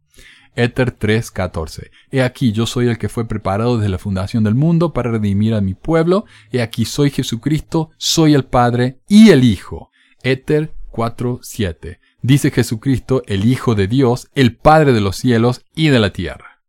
Éter 0.56 0.98
3:14. 0.98 1.92
He 2.10 2.24
aquí 2.24 2.52
yo 2.52 2.66
soy 2.66 2.88
el 2.88 2.98
que 2.98 3.10
fue 3.10 3.28
preparado 3.28 3.78
desde 3.78 3.90
la 3.92 4.00
fundación 4.00 4.44
del 4.44 4.56
mundo 4.56 4.92
para 4.92 5.12
redimir 5.12 5.54
a 5.54 5.62
mi 5.62 5.76
pueblo. 5.76 6.26
He 6.52 6.64
aquí 6.64 6.84
soy 6.84 7.12
Jesucristo, 7.12 7.92
soy 7.98 8.34
el 8.34 8.46
Padre 8.46 8.98
y 9.08 9.30
el 9.30 9.44
Hijo. 9.44 9.92
Éter 10.24 10.74
4:7. 10.92 12.00
Dice 12.24 12.50
Jesucristo, 12.50 13.22
el 13.28 13.46
Hijo 13.46 13.76
de 13.76 13.88
Dios, 13.88 14.30
el 14.34 14.56
Padre 14.56 14.94
de 14.94 15.02
los 15.02 15.16
cielos 15.16 15.64
y 15.76 15.90
de 15.90 16.00
la 16.00 16.10
tierra. 16.10 16.64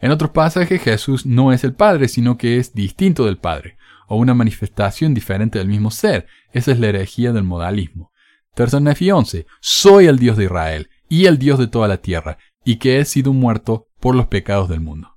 En 0.00 0.10
otros 0.10 0.32
pasajes 0.32 0.82
Jesús 0.82 1.26
no 1.26 1.52
es 1.52 1.62
el 1.62 1.74
Padre, 1.74 2.08
sino 2.08 2.36
que 2.36 2.58
es 2.58 2.74
distinto 2.74 3.24
del 3.24 3.38
Padre, 3.38 3.76
o 4.12 4.16
una 4.16 4.34
manifestación 4.34 5.14
diferente 5.14 5.58
del 5.58 5.68
mismo 5.68 5.90
ser. 5.90 6.26
Esa 6.52 6.72
es 6.72 6.78
la 6.78 6.88
herejía 6.88 7.32
del 7.32 7.44
modalismo. 7.44 8.12
Tercer 8.54 8.82
Nefi 8.82 9.10
11. 9.10 9.46
Soy 9.62 10.04
el 10.04 10.18
Dios 10.18 10.36
de 10.36 10.44
Israel 10.44 10.90
y 11.08 11.24
el 11.24 11.38
Dios 11.38 11.58
de 11.58 11.66
toda 11.66 11.88
la 11.88 11.96
tierra 11.96 12.36
y 12.62 12.76
que 12.76 12.98
he 12.98 13.06
sido 13.06 13.32
muerto 13.32 13.88
por 14.00 14.14
los 14.14 14.26
pecados 14.26 14.68
del 14.68 14.80
mundo. 14.80 15.16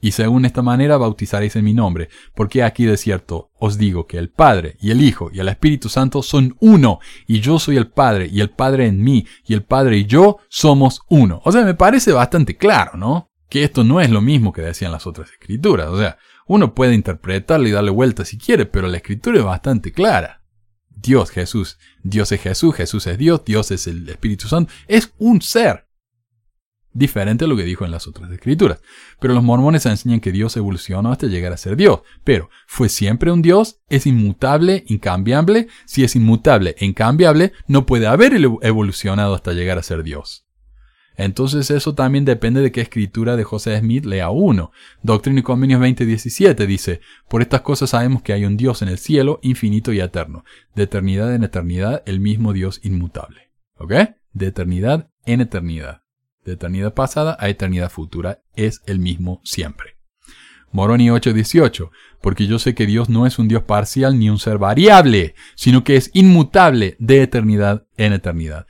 Y 0.00 0.12
según 0.12 0.44
esta 0.44 0.62
manera 0.62 0.98
bautizaréis 0.98 1.56
en 1.56 1.64
mi 1.64 1.74
nombre, 1.74 2.10
porque 2.36 2.62
aquí 2.62 2.84
de 2.84 2.96
cierto 2.96 3.50
os 3.58 3.76
digo 3.76 4.06
que 4.06 4.18
el 4.18 4.30
Padre 4.30 4.76
y 4.80 4.92
el 4.92 5.02
Hijo 5.02 5.28
y 5.32 5.40
el 5.40 5.48
Espíritu 5.48 5.88
Santo 5.88 6.22
son 6.22 6.54
uno, 6.60 7.00
y 7.26 7.40
yo 7.40 7.58
soy 7.58 7.76
el 7.76 7.88
Padre 7.88 8.28
y 8.32 8.40
el 8.40 8.50
Padre 8.50 8.86
en 8.86 9.02
mí, 9.02 9.26
y 9.44 9.52
el 9.52 9.64
Padre 9.64 9.98
y 9.98 10.04
yo 10.04 10.38
somos 10.48 11.00
uno. 11.08 11.42
O 11.44 11.50
sea, 11.50 11.64
me 11.64 11.74
parece 11.74 12.12
bastante 12.12 12.56
claro, 12.56 12.96
¿no? 12.96 13.32
Que 13.48 13.64
esto 13.64 13.82
no 13.82 14.00
es 14.00 14.10
lo 14.10 14.20
mismo 14.20 14.52
que 14.52 14.62
decían 14.62 14.92
las 14.92 15.08
otras 15.08 15.28
escrituras. 15.32 15.88
O 15.88 15.98
sea, 15.98 16.18
uno 16.50 16.74
puede 16.74 16.94
interpretarlo 16.94 17.68
y 17.68 17.70
darle 17.70 17.92
vuelta 17.92 18.24
si 18.24 18.36
quiere, 18.36 18.66
pero 18.66 18.88
la 18.88 18.96
escritura 18.96 19.38
es 19.38 19.44
bastante 19.44 19.92
clara. 19.92 20.42
Dios, 20.88 21.30
Jesús, 21.30 21.78
Dios 22.02 22.32
es 22.32 22.40
Jesús, 22.40 22.74
Jesús 22.74 23.06
es 23.06 23.18
Dios, 23.18 23.44
Dios 23.44 23.70
es 23.70 23.86
el 23.86 24.08
Espíritu 24.08 24.48
Santo, 24.48 24.72
es 24.88 25.12
un 25.18 25.42
ser 25.42 25.86
diferente 26.92 27.44
a 27.44 27.48
lo 27.48 27.56
que 27.56 27.62
dijo 27.62 27.84
en 27.84 27.92
las 27.92 28.08
otras 28.08 28.32
escrituras. 28.32 28.80
Pero 29.20 29.32
los 29.32 29.44
mormones 29.44 29.86
enseñan 29.86 30.18
que 30.18 30.32
Dios 30.32 30.56
evolucionó 30.56 31.12
hasta 31.12 31.28
llegar 31.28 31.52
a 31.52 31.56
ser 31.56 31.76
Dios. 31.76 32.00
Pero, 32.24 32.50
¿fue 32.66 32.88
siempre 32.88 33.30
un 33.30 33.42
Dios? 33.42 33.78
¿Es 33.88 34.08
inmutable, 34.08 34.82
incambiable? 34.88 35.68
Si 35.84 36.02
es 36.02 36.16
inmutable 36.16 36.74
e 36.78 36.84
incambiable, 36.84 37.52
no 37.68 37.86
puede 37.86 38.08
haber 38.08 38.32
evolucionado 38.34 39.36
hasta 39.36 39.52
llegar 39.52 39.78
a 39.78 39.84
ser 39.84 40.02
Dios. 40.02 40.49
Entonces 41.22 41.70
eso 41.70 41.94
también 41.94 42.24
depende 42.24 42.60
de 42.60 42.72
qué 42.72 42.80
escritura 42.80 43.36
de 43.36 43.44
José 43.44 43.78
Smith 43.78 44.04
lea 44.04 44.30
uno. 44.30 44.72
Doctrina 45.02 45.40
y 45.40 45.42
Convenios 45.42 45.80
2017 45.80 46.66
dice, 46.66 47.00
por 47.28 47.42
estas 47.42 47.60
cosas 47.60 47.90
sabemos 47.90 48.22
que 48.22 48.32
hay 48.32 48.44
un 48.44 48.56
Dios 48.56 48.82
en 48.82 48.88
el 48.88 48.98
cielo, 48.98 49.38
infinito 49.42 49.92
y 49.92 50.00
eterno, 50.00 50.44
de 50.74 50.84
eternidad 50.84 51.34
en 51.34 51.44
eternidad, 51.44 52.02
el 52.06 52.20
mismo 52.20 52.52
Dios 52.52 52.80
inmutable. 52.82 53.50
¿Ok? 53.76 53.92
De 54.32 54.46
eternidad 54.46 55.10
en 55.26 55.40
eternidad 55.40 56.02
de 56.44 56.52
eternidad 56.52 56.94
pasada 56.94 57.36
a 57.38 57.48
eternidad 57.48 57.90
futura, 57.90 58.42
es 58.54 58.82
el 58.86 58.98
mismo 58.98 59.40
siempre. 59.44 59.96
Moroni 60.72 61.10
8:18, 61.10 61.90
porque 62.20 62.46
yo 62.46 62.58
sé 62.58 62.74
que 62.74 62.86
Dios 62.86 63.08
no 63.08 63.26
es 63.26 63.38
un 63.38 63.48
Dios 63.48 63.64
parcial 63.64 64.18
ni 64.18 64.30
un 64.30 64.38
ser 64.38 64.58
variable, 64.58 65.34
sino 65.56 65.82
que 65.82 65.96
es 65.96 66.10
inmutable 66.14 66.96
de 66.98 67.22
eternidad 67.22 67.86
en 67.96 68.12
eternidad. 68.12 68.66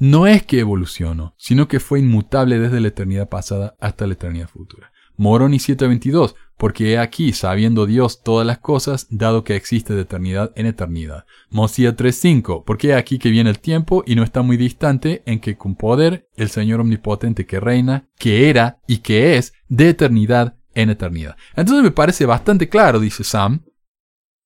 No 0.00 0.26
es 0.26 0.42
que 0.44 0.60
evolucionó, 0.60 1.34
sino 1.36 1.68
que 1.68 1.78
fue 1.78 2.00
inmutable 2.00 2.58
desde 2.58 2.80
la 2.80 2.88
eternidad 2.88 3.28
pasada 3.28 3.76
hasta 3.80 4.06
la 4.06 4.14
eternidad 4.14 4.48
futura. 4.48 4.92
Moroni 5.18 5.58
7:22, 5.58 6.36
porque 6.56 6.92
he 6.92 6.98
aquí, 6.98 7.34
sabiendo 7.34 7.84
Dios 7.84 8.22
todas 8.22 8.46
las 8.46 8.60
cosas, 8.60 9.08
dado 9.10 9.44
que 9.44 9.56
existe 9.56 9.92
de 9.92 10.00
eternidad 10.00 10.52
en 10.56 10.64
eternidad. 10.64 11.26
Mosía 11.50 11.94
3.5, 11.94 12.64
porque 12.64 12.88
he 12.88 12.94
aquí 12.94 13.18
que 13.18 13.28
viene 13.28 13.50
el 13.50 13.58
tiempo 13.58 14.02
y 14.06 14.14
no 14.14 14.22
está 14.22 14.40
muy 14.40 14.56
distante 14.56 15.22
en 15.26 15.38
que 15.38 15.58
con 15.58 15.76
poder 15.76 16.30
el 16.34 16.48
Señor 16.48 16.80
omnipotente 16.80 17.44
que 17.44 17.60
reina, 17.60 18.08
que 18.18 18.48
era 18.48 18.80
y 18.86 18.98
que 18.98 19.36
es, 19.36 19.52
de 19.68 19.90
eternidad 19.90 20.56
en 20.72 20.88
eternidad. 20.88 21.36
Entonces 21.54 21.84
me 21.84 21.90
parece 21.90 22.24
bastante 22.24 22.70
claro, 22.70 23.00
dice 23.00 23.22
Sam, 23.22 23.66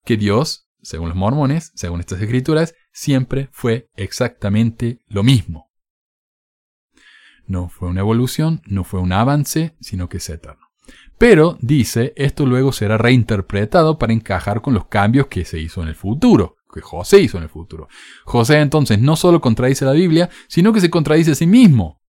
que 0.04 0.16
Dios, 0.16 0.66
según 0.82 1.10
los 1.10 1.16
mormones, 1.16 1.70
según 1.76 2.00
estas 2.00 2.20
escrituras, 2.20 2.74
siempre 2.94 3.50
fue 3.52 3.90
exactamente 3.96 5.00
lo 5.08 5.22
mismo. 5.22 5.70
No 7.46 7.68
fue 7.68 7.88
una 7.88 8.00
evolución, 8.00 8.62
no 8.64 8.84
fue 8.84 9.00
un 9.00 9.12
avance, 9.12 9.76
sino 9.80 10.08
que 10.08 10.16
es 10.16 10.30
eterno. 10.30 10.64
Pero, 11.18 11.58
dice, 11.60 12.14
esto 12.16 12.46
luego 12.46 12.72
será 12.72 12.96
reinterpretado 12.96 13.98
para 13.98 14.12
encajar 14.12 14.62
con 14.62 14.72
los 14.72 14.86
cambios 14.86 15.26
que 15.26 15.44
se 15.44 15.58
hizo 15.58 15.82
en 15.82 15.88
el 15.88 15.94
futuro, 15.94 16.56
que 16.72 16.80
José 16.80 17.20
hizo 17.20 17.36
en 17.36 17.44
el 17.44 17.48
futuro. 17.50 17.88
José 18.24 18.60
entonces 18.60 18.98
no 18.98 19.16
solo 19.16 19.40
contradice 19.40 19.84
la 19.84 19.92
Biblia, 19.92 20.30
sino 20.48 20.72
que 20.72 20.80
se 20.80 20.90
contradice 20.90 21.32
a 21.32 21.36
sí 21.36 21.46
mismo. 21.46 22.00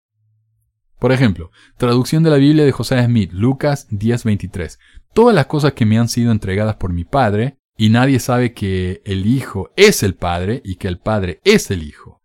Por 0.98 1.12
ejemplo, 1.12 1.50
traducción 1.76 2.22
de 2.22 2.30
la 2.30 2.36
Biblia 2.36 2.64
de 2.64 2.72
José 2.72 3.04
Smith, 3.04 3.32
Lucas 3.32 3.88
10:23. 3.90 4.78
Todas 5.12 5.34
las 5.34 5.46
cosas 5.46 5.72
que 5.72 5.84
me 5.86 5.98
han 5.98 6.08
sido 6.08 6.32
entregadas 6.32 6.76
por 6.76 6.92
mi 6.92 7.04
Padre, 7.04 7.58
y 7.76 7.88
nadie 7.90 8.20
sabe 8.20 8.52
que 8.52 9.02
el 9.04 9.26
Hijo 9.26 9.72
es 9.76 10.02
el 10.02 10.14
Padre 10.14 10.62
y 10.64 10.76
que 10.76 10.88
el 10.88 10.98
Padre 10.98 11.40
es 11.44 11.70
el 11.70 11.82
Hijo. 11.82 12.22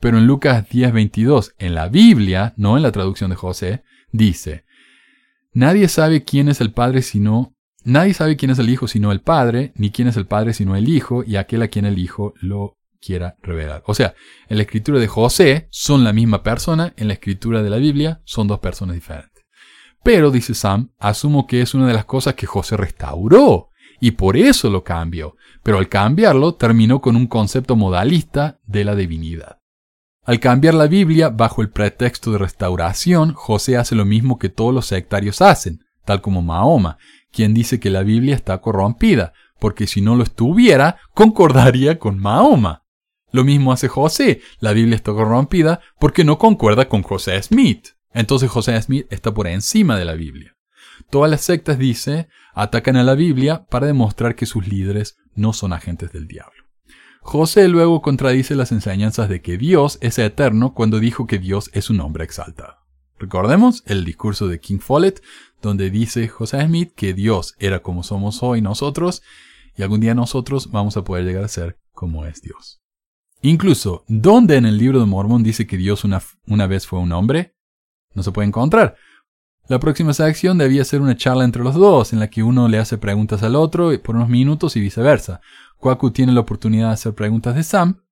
Pero 0.00 0.18
en 0.18 0.26
Lucas 0.26 0.68
10:22, 0.68 1.54
en 1.58 1.74
la 1.74 1.88
Biblia, 1.88 2.54
no 2.56 2.76
en 2.76 2.82
la 2.82 2.92
traducción 2.92 3.30
de 3.30 3.36
José, 3.36 3.82
dice, 4.10 4.64
Nadie 5.52 5.88
sabe 5.88 6.24
quién 6.24 6.48
es 6.48 6.60
el 6.60 6.72
Padre 6.72 7.02
sino 7.02 7.54
Nadie 7.84 8.14
sabe 8.14 8.36
quién 8.36 8.52
es 8.52 8.58
el 8.58 8.70
Hijo 8.70 8.86
sino 8.86 9.10
el 9.10 9.20
Padre, 9.20 9.72
ni 9.74 9.90
quién 9.90 10.08
es 10.08 10.16
el 10.16 10.26
Padre 10.26 10.54
sino 10.54 10.76
el 10.76 10.88
Hijo, 10.88 11.24
y 11.24 11.36
aquel 11.36 11.62
a 11.62 11.68
quien 11.68 11.84
el 11.84 11.98
Hijo 11.98 12.34
lo 12.40 12.78
quiera 13.00 13.36
revelar. 13.42 13.82
O 13.86 13.94
sea, 13.94 14.14
en 14.48 14.56
la 14.56 14.62
escritura 14.62 15.00
de 15.00 15.08
José 15.08 15.66
son 15.70 16.04
la 16.04 16.12
misma 16.12 16.42
persona, 16.44 16.94
en 16.96 17.08
la 17.08 17.14
escritura 17.14 17.62
de 17.62 17.70
la 17.70 17.78
Biblia 17.78 18.22
son 18.24 18.46
dos 18.46 18.60
personas 18.60 18.94
diferentes. 18.94 19.44
Pero, 20.04 20.30
dice 20.30 20.54
Sam, 20.54 20.92
asumo 20.98 21.46
que 21.46 21.60
es 21.60 21.74
una 21.74 21.88
de 21.88 21.94
las 21.94 22.04
cosas 22.04 22.34
que 22.34 22.46
José 22.46 22.76
restauró, 22.76 23.70
y 24.02 24.10
por 24.10 24.36
eso 24.36 24.68
lo 24.68 24.82
cambió, 24.82 25.36
pero 25.62 25.78
al 25.78 25.88
cambiarlo 25.88 26.56
terminó 26.56 27.00
con 27.00 27.14
un 27.14 27.28
concepto 27.28 27.76
modalista 27.76 28.58
de 28.66 28.82
la 28.82 28.96
divinidad. 28.96 29.60
Al 30.24 30.40
cambiar 30.40 30.74
la 30.74 30.88
Biblia 30.88 31.28
bajo 31.28 31.62
el 31.62 31.70
pretexto 31.70 32.32
de 32.32 32.38
restauración, 32.38 33.32
José 33.32 33.76
hace 33.76 33.94
lo 33.94 34.04
mismo 34.04 34.40
que 34.40 34.48
todos 34.48 34.74
los 34.74 34.86
sectarios 34.86 35.40
hacen, 35.40 35.84
tal 36.04 36.20
como 36.20 36.42
Mahoma, 36.42 36.98
quien 37.30 37.54
dice 37.54 37.78
que 37.78 37.90
la 37.90 38.02
Biblia 38.02 38.34
está 38.34 38.60
corrompida, 38.60 39.34
porque 39.60 39.86
si 39.86 40.00
no 40.00 40.16
lo 40.16 40.24
estuviera, 40.24 40.98
concordaría 41.14 42.00
con 42.00 42.18
Mahoma. 42.18 42.82
Lo 43.30 43.44
mismo 43.44 43.70
hace 43.70 43.86
José, 43.86 44.40
la 44.58 44.72
Biblia 44.72 44.96
está 44.96 45.12
corrompida 45.12 45.78
porque 46.00 46.24
no 46.24 46.38
concuerda 46.38 46.88
con 46.88 47.02
José 47.02 47.40
Smith. 47.40 47.90
Entonces 48.12 48.50
José 48.50 48.82
Smith 48.82 49.06
está 49.10 49.32
por 49.32 49.46
encima 49.46 49.96
de 49.96 50.06
la 50.06 50.14
Biblia. 50.14 50.56
Todas 51.08 51.30
las 51.30 51.42
sectas, 51.42 51.78
dice, 51.78 52.28
atacan 52.54 52.96
a 52.96 53.04
la 53.04 53.14
Biblia 53.14 53.66
para 53.68 53.86
demostrar 53.86 54.34
que 54.34 54.46
sus 54.46 54.66
líderes 54.66 55.16
no 55.34 55.52
son 55.52 55.72
agentes 55.72 56.12
del 56.12 56.26
diablo. 56.26 56.62
José 57.20 57.68
luego 57.68 58.02
contradice 58.02 58.56
las 58.56 58.72
enseñanzas 58.72 59.28
de 59.28 59.42
que 59.42 59.56
Dios 59.56 59.98
es 60.00 60.18
eterno 60.18 60.74
cuando 60.74 60.98
dijo 60.98 61.26
que 61.26 61.38
Dios 61.38 61.70
es 61.72 61.88
un 61.88 62.00
hombre 62.00 62.24
exaltado. 62.24 62.76
Recordemos 63.18 63.84
el 63.86 64.04
discurso 64.04 64.48
de 64.48 64.58
King 64.58 64.80
Follett, 64.80 65.22
donde 65.62 65.90
dice 65.90 66.26
José 66.26 66.66
Smith 66.66 66.92
que 66.96 67.14
Dios 67.14 67.54
era 67.60 67.80
como 67.80 68.02
somos 68.02 68.42
hoy 68.42 68.60
nosotros, 68.60 69.22
y 69.76 69.82
algún 69.82 70.00
día 70.00 70.14
nosotros 70.14 70.72
vamos 70.72 70.96
a 70.96 71.04
poder 71.04 71.24
llegar 71.24 71.44
a 71.44 71.48
ser 71.48 71.78
como 71.92 72.26
es 72.26 72.42
Dios. 72.42 72.82
Incluso, 73.42 74.04
¿dónde 74.08 74.56
en 74.56 74.66
el 74.66 74.76
libro 74.76 74.98
de 74.98 75.06
Mormón 75.06 75.44
dice 75.44 75.66
que 75.66 75.76
Dios 75.76 76.04
una, 76.04 76.20
una 76.46 76.66
vez 76.66 76.86
fue 76.86 76.98
un 76.98 77.12
hombre? 77.12 77.54
No 78.14 78.22
se 78.22 78.32
puede 78.32 78.48
encontrar. 78.48 78.96
La 79.72 79.80
próxima 79.80 80.12
sección 80.12 80.58
debía 80.58 80.84
ser 80.84 81.00
una 81.00 81.16
charla 81.16 81.44
entre 81.44 81.62
los 81.62 81.74
dos, 81.74 82.12
en 82.12 82.20
la 82.20 82.28
que 82.28 82.42
uno 82.42 82.68
le 82.68 82.76
hace 82.76 82.98
preguntas 82.98 83.42
al 83.42 83.56
otro 83.56 83.90
por 84.02 84.16
unos 84.16 84.28
minutos 84.28 84.76
y 84.76 84.80
viceversa. 84.80 85.40
Kwaku 85.78 86.10
tiene 86.10 86.32
la 86.32 86.40
oportunidad 86.40 86.88
de 86.88 86.92
hacer 86.92 87.14
preguntas 87.14 87.54
de 87.54 87.62
Sam, 87.62 88.02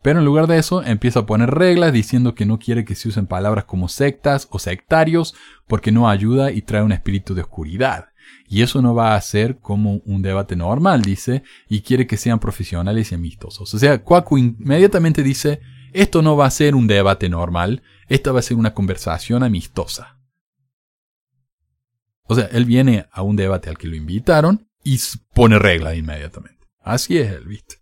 pero 0.00 0.20
en 0.20 0.24
lugar 0.24 0.46
de 0.46 0.56
eso 0.56 0.82
empieza 0.82 1.20
a 1.20 1.26
poner 1.26 1.50
reglas 1.50 1.92
diciendo 1.92 2.34
que 2.34 2.46
no 2.46 2.58
quiere 2.58 2.86
que 2.86 2.94
se 2.94 3.08
usen 3.08 3.26
palabras 3.26 3.66
como 3.66 3.90
sectas 3.90 4.48
o 4.50 4.58
sectarios 4.58 5.34
porque 5.66 5.92
no 5.92 6.08
ayuda 6.08 6.50
y 6.50 6.62
trae 6.62 6.82
un 6.82 6.92
espíritu 6.92 7.34
de 7.34 7.42
oscuridad. 7.42 8.06
Y 8.48 8.62
eso 8.62 8.80
no 8.80 8.94
va 8.94 9.14
a 9.14 9.20
ser 9.20 9.58
como 9.58 9.96
un 10.06 10.22
debate 10.22 10.56
normal, 10.56 11.02
dice, 11.02 11.42
y 11.68 11.82
quiere 11.82 12.06
que 12.06 12.16
sean 12.16 12.38
profesionales 12.38 13.12
y 13.12 13.16
amistosos. 13.16 13.74
O 13.74 13.78
sea, 13.78 14.02
Kwaku 14.02 14.38
inmediatamente 14.38 15.22
dice, 15.22 15.60
esto 15.92 16.22
no 16.22 16.38
va 16.38 16.46
a 16.46 16.50
ser 16.50 16.74
un 16.74 16.86
debate 16.86 17.28
normal, 17.28 17.82
esta 18.08 18.32
va 18.32 18.38
a 18.38 18.42
ser 18.42 18.56
una 18.56 18.72
conversación 18.72 19.42
amistosa. 19.42 20.11
O 22.32 22.34
sea, 22.34 22.46
él 22.46 22.64
viene 22.64 23.06
a 23.12 23.22
un 23.22 23.36
debate 23.36 23.68
al 23.70 23.78
que 23.78 23.86
lo 23.86 23.96
invitaron 23.96 24.66
y 24.82 24.98
pone 25.34 25.58
reglas 25.58 25.96
inmediatamente. 25.96 26.66
Así 26.80 27.18
es 27.18 27.30
él, 27.30 27.44
¿viste? 27.44 27.76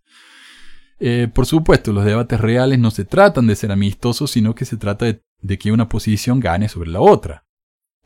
Eh, 0.99 1.29
por 1.33 1.47
supuesto, 1.47 1.93
los 1.93 2.05
debates 2.05 2.41
reales 2.41 2.79
no 2.79 2.91
se 2.91 3.05
tratan 3.05 3.47
de 3.47 3.57
ser 3.57 3.73
amistosos, 3.73 4.31
sino 4.31 4.55
que 4.55 4.67
se 4.67 4.77
trata 4.77 5.07
de, 5.07 5.59
que 5.59 5.73
una 5.73 5.89
posición 5.89 6.41
gane 6.41 6.69
sobre 6.69 6.91
la 6.91 7.01
otra. 7.01 7.47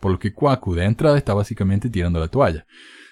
Por 0.00 0.12
lo 0.12 0.18
que 0.18 0.32
Kwaku 0.32 0.74
de 0.74 0.84
entrada 0.84 1.18
está 1.18 1.34
básicamente 1.34 1.90
tirando 1.90 2.20
la 2.20 2.28
toalla. 2.28 2.66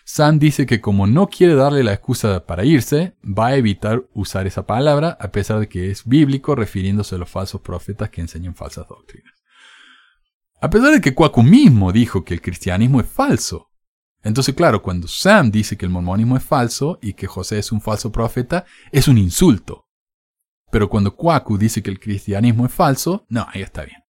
Sam 0.04 0.38
dice 0.38 0.66
que 0.66 0.80
como 0.80 1.06
no 1.06 1.28
quiere 1.28 1.54
darle 1.54 1.82
la 1.82 1.92
excusa 1.92 2.44
para 2.44 2.64
irse, 2.64 3.16
va 3.24 3.48
a 3.48 3.56
evitar 3.56 4.04
usar 4.14 4.46
esa 4.46 4.66
palabra, 4.66 5.16
a 5.20 5.32
pesar 5.32 5.58
de 5.58 5.68
que 5.68 5.90
es 5.90 6.04
bíblico 6.06 6.54
refiriéndose 6.54 7.14
a 7.14 7.18
los 7.18 7.30
falsos 7.30 7.60
profetas 7.60 8.10
que 8.10 8.20
enseñan 8.20 8.54
falsas 8.54 8.86
doctrinas. 8.88 9.41
A 10.62 10.70
pesar 10.70 10.92
de 10.92 11.00
que 11.00 11.12
Kwaku 11.12 11.42
mismo 11.42 11.90
dijo 11.90 12.24
que 12.24 12.34
el 12.34 12.40
cristianismo 12.40 13.00
es 13.00 13.08
falso. 13.08 13.72
Entonces, 14.22 14.54
claro, 14.54 14.80
cuando 14.80 15.08
Sam 15.08 15.50
dice 15.50 15.76
que 15.76 15.84
el 15.84 15.90
mormonismo 15.90 16.36
es 16.36 16.44
falso 16.44 17.00
y 17.02 17.14
que 17.14 17.26
José 17.26 17.58
es 17.58 17.72
un 17.72 17.80
falso 17.80 18.12
profeta, 18.12 18.64
es 18.92 19.08
un 19.08 19.18
insulto. 19.18 19.88
Pero 20.70 20.88
cuando 20.88 21.16
Kwaku 21.16 21.58
dice 21.58 21.82
que 21.82 21.90
el 21.90 21.98
cristianismo 21.98 22.64
es 22.64 22.72
falso, 22.72 23.26
no, 23.28 23.44
ahí 23.52 23.60
está 23.60 23.84
bien. 23.84 24.04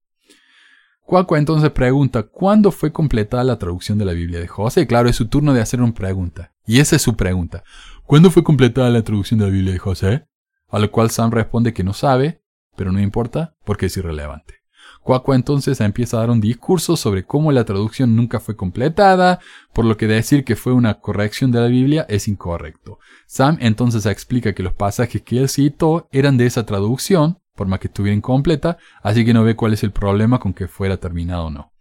Kwaku 1.06 1.38
entonces 1.38 1.70
pregunta, 1.70 2.24
¿cuándo 2.24 2.74
fue 2.74 2.92
completada 2.92 3.46
la 3.46 3.58
traducción 3.58 3.98
de 3.98 4.04
la 4.04 4.12
Biblia 4.12 4.42
de 4.42 4.50
José? 4.50 4.86
Claro, 4.88 5.08
es 5.08 5.16
su 5.16 5.30
turno 5.30 5.54
de 5.54 5.62
hacer 5.62 5.82
una 5.82 5.94
pregunta. 5.94 6.54
Y 6.66 6.82
esa 6.82 6.98
es 6.98 7.02
su 7.02 7.16
pregunta. 7.16 7.64
¿Cuándo 8.04 8.30
fue 8.30 8.44
completada 8.44 8.90
la 8.90 9.04
traducción 9.04 9.40
de 9.40 9.46
la 9.46 9.52
Biblia 9.54 9.72
de 9.72 9.80
José? 9.80 10.28
A 10.68 10.80
lo 10.80 10.92
cual 10.92 11.12
Sam 11.12 11.32
responde 11.32 11.74
que 11.74 11.86
no 11.86 11.94
sabe, 11.94 12.44
pero 12.76 12.92
no 12.92 13.00
importa 13.00 13.56
porque 13.64 13.86
es 13.86 13.96
irrelevante. 13.96 14.61
Cuaco 15.04 15.34
entonces 15.34 15.82
empieza 15.82 16.18
a 16.18 16.20
dar 16.22 16.30
un 16.30 16.42
discurso 16.42 16.96
sobre 16.96 17.24
cómo 17.24 17.52
la 17.52 17.66
traducción 17.66 18.16
nunca 18.16 18.40
fue 18.40 18.56
completada, 18.56 19.40
por 19.74 19.86
lo 19.86 19.98
que 19.98 20.08
decir 20.08 20.44
que 20.44 20.56
fue 20.56 20.74
una 20.74 20.96
corrección 21.00 21.52
de 21.52 21.60
la 21.60 21.68
Biblia 21.68 22.06
es 22.08 22.28
incorrecto. 22.28 23.00
Sam 23.26 23.58
entonces 23.62 24.06
explica 24.06 24.54
que 24.54 24.64
los 24.64 24.74
pasajes 24.74 25.24
que 25.24 25.40
él 25.40 25.50
citó 25.50 26.08
eran 26.12 26.38
de 26.38 26.46
esa 26.46 26.66
traducción, 26.66 27.40
por 27.56 27.68
más 27.68 27.80
que 27.80 27.88
estuviera 27.88 28.16
incompleta, 28.16 28.78
así 29.02 29.26
que 29.26 29.34
no 29.34 29.44
ve 29.44 29.56
cuál 29.56 29.74
es 29.74 29.84
el 29.84 29.92
problema 29.92 30.40
con 30.40 30.54
que 30.54 30.68
fuera 30.68 30.98
terminado 30.98 31.46
o 31.46 31.50
no. 31.50 31.74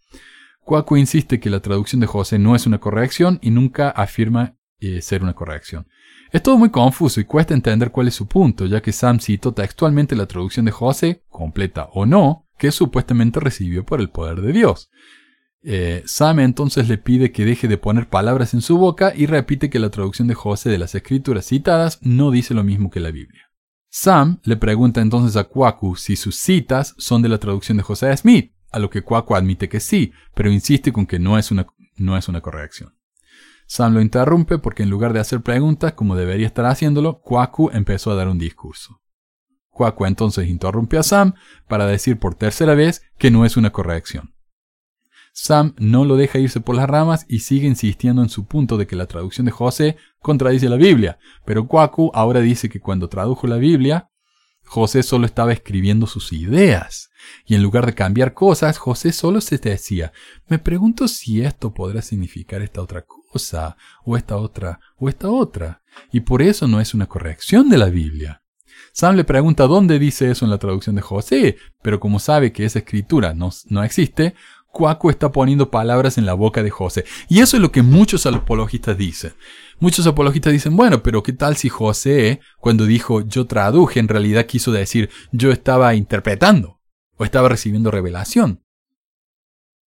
Cuaco 0.65 0.97
insiste 0.97 1.41
que 1.41 1.51
la 1.51 1.61
traducción 1.61 2.01
de 2.01 2.07
José 2.07 2.39
no 2.39 2.57
es 2.57 2.67
una 2.67 2.79
corrección 2.79 3.39
y 3.43 3.51
nunca 3.51 3.91
afirma 3.91 4.57
eh, 4.79 5.03
ser 5.03 5.23
una 5.23 5.35
corrección. 5.35 5.87
Es 6.33 6.43
todo 6.43 6.57
muy 6.57 6.71
confuso 6.71 7.21
y 7.21 7.25
cuesta 7.25 7.55
entender 7.55 7.91
cuál 7.91 8.09
es 8.09 8.15
su 8.15 8.27
punto, 8.27 8.65
ya 8.67 8.81
que 8.81 8.93
Sam 8.93 9.19
citó 9.19 9.53
textualmente 9.53 10.15
la 10.15 10.27
traducción 10.27 10.65
de 10.65 10.71
José, 10.71 11.25
completa 11.29 11.89
o 11.93 12.07
no, 12.07 12.47
que 12.61 12.71
supuestamente 12.73 13.41
recibió 13.41 13.87
por 13.87 14.01
el 14.01 14.11
poder 14.11 14.43
de 14.43 14.53
Dios. 14.53 14.91
Eh, 15.63 16.03
Sam 16.05 16.41
entonces 16.41 16.89
le 16.89 16.99
pide 16.99 17.33
que 17.33 17.47
deje 17.47 17.69
de 17.69 17.79
poner 17.79 18.09
palabras 18.09 18.53
en 18.53 18.61
su 18.61 18.77
boca 18.77 19.15
y 19.17 19.25
repite 19.25 19.71
que 19.71 19.79
la 19.79 19.89
traducción 19.89 20.29
de 20.29 20.35
José 20.35 20.69
de 20.69 20.77
las 20.77 20.95
escrituras 20.95 21.47
citadas 21.47 21.99
no 22.03 22.31
dice 22.31 22.53
lo 22.53 22.63
mismo 22.63 22.91
que 22.91 23.01
la 23.01 23.11
Biblia. 23.11 23.51
Sam 23.89 24.41
le 24.45 24.59
pregunta 24.59 25.01
entonces 25.01 25.37
a 25.37 25.45
Kwaku 25.45 25.97
si 25.97 26.17
sus 26.17 26.37
citas 26.37 26.95
son 26.99 27.23
de 27.23 27.31
la 27.31 27.39
traducción 27.39 27.79
de 27.79 27.83
José 27.83 28.15
Smith, 28.15 28.53
a 28.71 28.79
lo 28.79 28.91
que 28.91 29.03
Kwaku 29.03 29.35
admite 29.35 29.71
que 29.71 29.81
sí, 29.81 30.13
pero 30.35 30.51
insiste 30.51 30.93
con 30.93 31.07
que 31.07 31.19
no 31.19 31.39
es 31.39 31.51
una, 31.51 31.67
no 31.97 32.19
es 32.19 32.29
una 32.29 32.43
corrección. 32.43 32.95
Sam 33.67 33.95
lo 33.95 34.03
interrumpe 34.03 34.59
porque 34.59 34.83
en 34.83 34.91
lugar 34.91 35.15
de 35.15 35.21
hacer 35.21 35.41
preguntas 35.41 35.95
como 35.95 36.15
debería 36.15 36.47
estar 36.47 36.67
haciéndolo, 36.67 37.23
Kwaku 37.23 37.71
empezó 37.73 38.11
a 38.11 38.17
dar 38.17 38.29
un 38.29 38.39
discurso. 38.39 39.00
Kwaku 39.71 40.07
entonces 40.07 40.49
interrumpe 40.49 40.99
a 40.99 41.03
Sam 41.03 41.35
para 41.69 41.87
decir 41.87 42.19
por 42.19 42.35
tercera 42.35 42.75
vez 42.75 43.03
que 43.19 43.31
no 43.31 43.45
es 43.45 43.57
una 43.57 43.71
corrección. 43.71 44.35
Sam 45.33 45.75
no 45.79 46.05
lo 46.05 46.17
deja 46.17 46.39
irse 46.39 46.61
por 46.61 46.75
las 46.75 46.89
ramas 46.89 47.25
y 47.29 47.41
sigue 47.41 47.67
insistiendo 47.67 48.23
en 48.23 48.29
su 48.29 48.47
punto 48.47 48.77
de 48.77 48.87
que 48.87 48.97
la 48.97 49.07
traducción 49.07 49.47
de 49.47 49.53
José 49.53 49.97
contradice 50.19 50.69
la 50.69 50.77
Biblia, 50.77 51.19
pero 51.45 51.67
Kwaku 51.67 52.11
ahora 52.15 52.41
dice 52.41 52.69
que 52.69 52.81
cuando 52.81 53.09
tradujo 53.09 53.47
la 53.47 53.57
Biblia, 53.57 54.11
José 54.65 55.03
solo 55.03 55.27
estaba 55.27 55.53
escribiendo 55.53 56.07
sus 56.07 56.33
ideas, 56.33 57.11
y 57.45 57.55
en 57.55 57.63
lugar 57.63 57.87
de 57.87 57.95
cambiar 57.95 58.35
cosas, 58.35 58.79
José 58.79 59.13
solo 59.13 59.41
se 59.41 59.59
decía, 59.59 60.13
me 60.47 60.59
pregunto 60.59 61.09
si 61.09 61.43
esto 61.43 61.75
podrá 61.75 62.03
significar 62.03 62.63
esta 62.63 62.81
otra 62.81 63.05
cosa, 63.05 63.77
o 64.05 64.17
esta 64.17 64.37
otra, 64.37 64.79
o 64.97 65.09
esta 65.09 65.29
otra, 65.29 65.83
y 66.13 66.21
por 66.21 66.41
eso 66.43 66.69
no 66.69 66.81
es 66.81 66.95
una 66.95 67.07
corrección 67.07 67.69
de 67.69 67.79
la 67.79 67.87
Biblia. 67.87 68.40
Sam 68.93 69.17
le 69.17 69.25
pregunta 69.25 69.67
dónde 69.67 69.99
dice 69.99 70.31
eso 70.31 70.45
en 70.45 70.51
la 70.51 70.59
traducción 70.59 70.97
de 70.97 71.03
José, 71.03 71.57
pero 71.83 72.01
como 72.01 72.19
sabe 72.19 72.53
que 72.53 72.65
esa 72.65 72.81
escritura 72.81 73.35
no, 73.35 73.51
no 73.69 73.85
existe, 73.85 74.35
Cuaco 74.73 75.11
está 75.11 75.33
poniendo 75.33 75.71
palabras 75.71 76.17
en 76.17 76.27
la 76.27 76.35
boca 76.35 76.63
de 76.63 76.71
José. 76.71 77.05
Y 77.29 77.41
eso 77.41 77.57
es 77.57 77.63
lo 77.63 77.73
que 77.73 77.83
muchos 77.83 78.25
apologistas 78.27 78.97
dicen. 78.97 79.33
Muchos 79.81 80.07
apologistas 80.07 80.53
dicen, 80.53 80.77
bueno, 80.77 81.03
pero 81.03 81.23
¿qué 81.23 81.33
tal 81.33 81.57
si 81.57 81.69
José, 81.69 82.41
cuando 82.61 82.87
dijo 82.87 83.23
yo 83.23 83.47
traduje, 83.47 83.99
en 83.99 84.09
realidad 84.09 84.47
quiso 84.47 84.73
decir 84.73 85.11
yo 85.33 85.51
estaba 85.51 85.95
interpretando 85.95 86.81
o 87.17 87.25
estaba 87.25 87.49
recibiendo 87.49 87.91
revelación? 87.91 88.63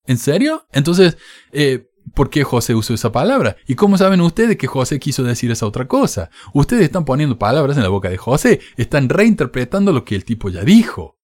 ¿En 0.05 0.17
serio? 0.17 0.67
Entonces, 0.73 1.17
eh, 1.53 1.87
por 2.13 2.29
qué 2.29 2.43
José 2.43 2.75
usó 2.75 2.93
esa 2.93 3.11
palabra. 3.11 3.55
¿Y 3.67 3.75
cómo 3.75 3.97
saben 3.97 4.21
ustedes 4.21 4.57
que 4.57 4.67
José 4.67 4.99
quiso 4.99 5.23
decir 5.23 5.51
esa 5.51 5.65
otra 5.65 5.87
cosa? 5.87 6.29
Ustedes 6.53 6.83
están 6.83 7.05
poniendo 7.05 7.39
palabras 7.39 7.77
en 7.77 7.83
la 7.83 7.89
boca 7.89 8.09
de 8.09 8.17
José, 8.17 8.59
están 8.77 9.09
reinterpretando 9.09 9.91
lo 9.91 10.05
que 10.05 10.15
el 10.15 10.25
tipo 10.25 10.49
ya 10.49 10.63
dijo. 10.63 11.17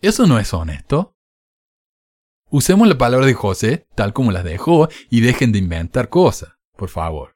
Eso 0.00 0.26
no 0.26 0.38
es 0.38 0.52
honesto. 0.52 1.16
Usemos 2.50 2.86
la 2.86 2.98
palabra 2.98 3.26
de 3.26 3.34
José 3.34 3.86
tal 3.94 4.12
como 4.12 4.32
las 4.32 4.44
dejó 4.44 4.88
y 5.08 5.20
dejen 5.20 5.52
de 5.52 5.58
inventar 5.58 6.08
cosas, 6.08 6.54
por 6.76 6.88
favor. 6.88 7.31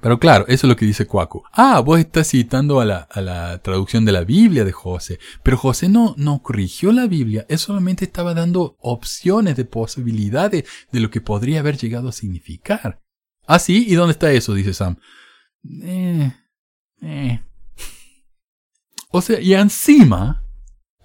Pero 0.00 0.18
claro, 0.18 0.44
eso 0.48 0.66
es 0.66 0.68
lo 0.68 0.76
que 0.76 0.86
dice 0.86 1.06
Cuaco. 1.06 1.44
Ah, 1.52 1.80
vos 1.80 1.98
estás 1.98 2.28
citando 2.28 2.80
a 2.80 2.84
la, 2.84 3.60
traducción 3.62 4.04
de 4.04 4.12
la 4.12 4.24
Biblia 4.24 4.64
de 4.64 4.72
José. 4.72 5.18
Pero 5.42 5.56
José 5.56 5.88
no, 5.88 6.14
no 6.16 6.42
corrigió 6.42 6.92
la 6.92 7.06
Biblia. 7.06 7.46
Él 7.48 7.58
solamente 7.58 8.04
estaba 8.04 8.34
dando 8.34 8.76
opciones 8.80 9.56
de 9.56 9.64
posibilidades 9.64 10.64
de 10.92 11.00
lo 11.00 11.10
que 11.10 11.20
podría 11.20 11.60
haber 11.60 11.76
llegado 11.76 12.08
a 12.08 12.12
significar. 12.12 13.00
Ah, 13.46 13.58
sí, 13.58 13.86
¿y 13.88 13.94
dónde 13.94 14.12
está 14.12 14.30
eso? 14.32 14.54
Dice 14.54 14.74
Sam. 14.74 14.96
Eh, 15.82 16.32
eh. 17.02 17.40
O 19.10 19.22
sea, 19.22 19.40
y 19.40 19.54
encima, 19.54 20.44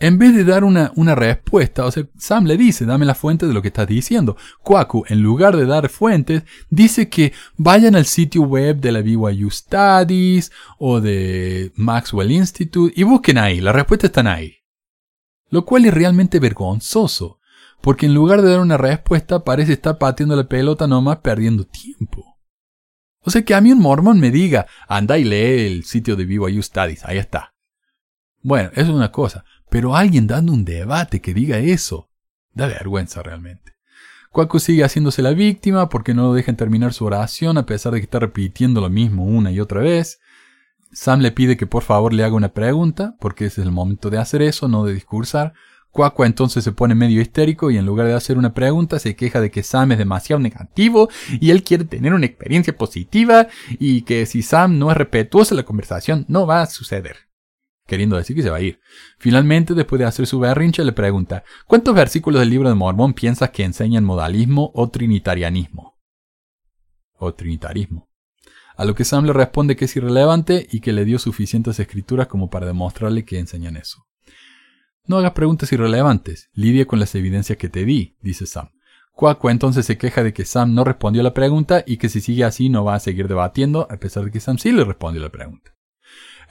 en 0.04 0.18
vez 0.18 0.36
de 0.36 0.44
dar 0.44 0.66
una, 0.66 0.92
una, 0.98 1.16
respuesta, 1.16 1.86
o 1.86 1.92
sea, 1.92 2.06
Sam 2.18 2.44
le 2.44 2.58
dice, 2.58 2.86
dame 2.86 3.06
la 3.06 3.16
fuente 3.16 3.48
de 3.48 3.54
lo 3.54 3.62
que 3.62 3.70
estás 3.70 3.88
diciendo. 3.88 4.36
Kwaku, 4.62 5.06
en 5.08 5.22
lugar 5.22 5.56
de 5.56 5.66
dar 5.66 5.88
fuentes, 5.88 6.44
dice 6.70 7.08
que 7.08 7.32
vayan 7.56 7.96
al 7.96 8.06
sitio 8.06 8.42
web 8.42 8.82
de 8.82 8.92
la 8.92 9.02
BYU 9.02 9.50
Studies 9.50 10.52
o 10.78 11.00
de 11.00 11.72
Maxwell 11.78 12.32
Institute 12.32 12.94
y 13.00 13.04
busquen 13.04 13.38
ahí, 13.38 13.62
la 13.62 13.72
respuesta 13.72 14.08
está 14.08 14.30
ahí. 14.30 14.58
Lo 15.50 15.64
cual 15.64 15.86
es 15.86 15.94
realmente 15.94 16.38
vergonzoso, 16.38 17.40
porque 17.80 18.08
en 18.08 18.14
lugar 18.14 18.42
de 18.42 18.50
dar 18.50 18.60
una 18.60 18.76
respuesta 18.76 19.46
parece 19.46 19.72
estar 19.72 20.00
pateando 20.00 20.36
la 20.36 20.50
pelota 20.50 20.86
nomás 20.86 21.20
perdiendo 21.20 21.64
tiempo. 21.64 22.26
O 23.22 23.32
sea 23.32 23.46
que 23.46 23.56
a 23.56 23.62
mí 23.62 23.72
un 23.72 23.80
mormón 23.80 24.20
me 24.20 24.32
diga, 24.32 24.68
anda 24.90 25.18
y 25.18 25.24
lee 25.24 25.66
el 25.66 25.86
sitio 25.86 26.18
de 26.18 26.26
BYU 26.26 26.62
Studies, 26.62 27.06
ahí 27.06 27.20
está. 27.20 27.54
Bueno, 28.42 28.70
eso 28.74 28.82
es 28.82 28.90
una 28.90 29.10
cosa. 29.10 29.46
Pero 29.74 29.96
alguien 29.96 30.28
dando 30.28 30.54
un 30.54 30.66
debate 30.66 31.20
que 31.20 31.34
diga 31.34 31.58
eso, 31.58 32.08
da 32.54 32.68
vergüenza 32.68 33.24
realmente. 33.24 33.74
Cuaco 34.32 34.60
sigue 34.60 34.84
haciéndose 34.84 35.24
la 35.24 35.32
víctima 35.32 35.90
porque 35.90 36.14
no 36.14 36.28
lo 36.28 36.34
dejan 36.36 36.56
terminar 36.56 36.94
su 36.94 37.06
oración 37.06 37.58
a 37.58 37.66
pesar 37.66 37.92
de 37.92 38.00
que 38.00 38.04
está 38.04 38.20
repitiendo 38.20 38.82
lo 38.82 38.92
mismo 38.92 39.26
una 39.26 39.50
y 39.50 39.60
otra 39.60 39.82
vez. 39.82 40.20
Sam 40.92 41.22
le 41.22 41.32
pide 41.32 41.58
que 41.58 41.66
por 41.66 41.82
favor 41.82 42.14
le 42.14 42.24
haga 42.24 42.36
una 42.36 42.54
pregunta, 42.54 43.16
porque 43.20 43.48
ese 43.48 43.62
es 43.62 43.66
el 43.66 43.74
momento 43.74 44.12
de 44.12 44.20
hacer 44.20 44.44
eso, 44.44 44.68
no 44.68 44.86
de 44.86 44.94
discursar. 44.94 45.54
Cuaco 45.90 46.24
entonces 46.24 46.64
se 46.64 46.72
pone 46.72 46.94
medio 46.94 47.20
histérico 47.20 47.72
y 47.72 47.78
en 47.78 47.88
lugar 47.88 48.06
de 48.06 48.14
hacer 48.14 48.38
una 48.38 48.54
pregunta 48.54 49.00
se 49.00 49.16
queja 49.16 49.42
de 49.42 49.50
que 49.50 49.64
Sam 49.64 49.94
es 49.94 49.98
demasiado 49.98 50.40
negativo 50.40 51.10
y 51.42 51.50
él 51.50 51.64
quiere 51.64 51.86
tener 51.86 52.14
una 52.14 52.28
experiencia 52.28 52.78
positiva 52.78 53.48
y 53.80 54.04
que 54.04 54.28
si 54.28 54.44
Sam 54.44 54.78
no 54.78 54.92
es 54.92 54.98
respetuoso 54.98 55.56
la 55.56 55.64
conversación 55.64 56.26
no 56.28 56.46
va 56.46 56.62
a 56.62 56.68
suceder 56.68 57.33
queriendo 57.94 58.18
decir 58.18 58.36
que 58.36 58.42
se 58.42 58.50
va 58.50 58.58
a 58.58 58.62
ir. 58.62 58.80
Finalmente, 59.20 59.76
después 59.76 60.00
de 60.00 60.06
hacer 60.06 60.26
su 60.26 60.40
berrinche, 60.40 60.84
le 60.84 60.94
pregunta, 60.94 61.44
¿cuántos 61.68 61.94
versículos 61.94 62.40
del 62.40 62.50
libro 62.50 62.70
de 62.70 62.74
Mormón 62.74 63.14
piensas 63.14 63.52
que 63.52 63.64
enseñan 63.64 64.04
modalismo 64.04 64.72
o 64.74 64.90
trinitarianismo? 64.90 66.00
O 67.18 67.36
trinitarismo. 67.36 68.10
A 68.76 68.84
lo 68.84 68.96
que 68.96 69.06
Sam 69.06 69.26
le 69.26 69.34
responde 69.34 69.76
que 69.76 69.86
es 69.86 69.96
irrelevante 69.96 70.68
y 70.72 70.80
que 70.80 70.92
le 70.92 71.06
dio 71.06 71.20
suficientes 71.20 71.80
escrituras 71.80 72.26
como 72.26 72.50
para 72.50 72.66
demostrarle 72.66 73.26
que 73.26 73.38
enseñan 73.38 73.78
eso. 73.78 74.08
No 75.06 75.20
hagas 75.20 75.34
preguntas 75.34 75.72
irrelevantes, 75.72 76.50
lidia 76.54 76.88
con 76.88 77.00
las 77.00 77.14
evidencias 77.14 77.60
que 77.60 77.70
te 77.70 77.86
di, 77.86 78.18
dice 78.22 78.48
Sam. 78.48 78.72
Cuaco 79.12 79.52
entonces 79.52 79.86
se 79.86 80.00
queja 80.00 80.24
de 80.24 80.34
que 80.34 80.46
Sam 80.46 80.74
no 80.74 80.84
respondió 80.84 81.22
a 81.22 81.26
la 81.26 81.36
pregunta 81.36 81.84
y 81.86 81.98
que 81.98 82.10
si 82.10 82.22
sigue 82.22 82.44
así 82.44 82.70
no 82.70 82.84
va 82.84 82.96
a 82.96 83.00
seguir 83.00 83.28
debatiendo, 83.28 83.86
a 83.92 83.98
pesar 83.98 84.26
de 84.26 84.32
que 84.32 84.40
Sam 84.40 84.58
sí 84.58 84.72
le 84.72 84.84
respondió 84.84 85.22
la 85.22 85.30
pregunta. 85.30 85.76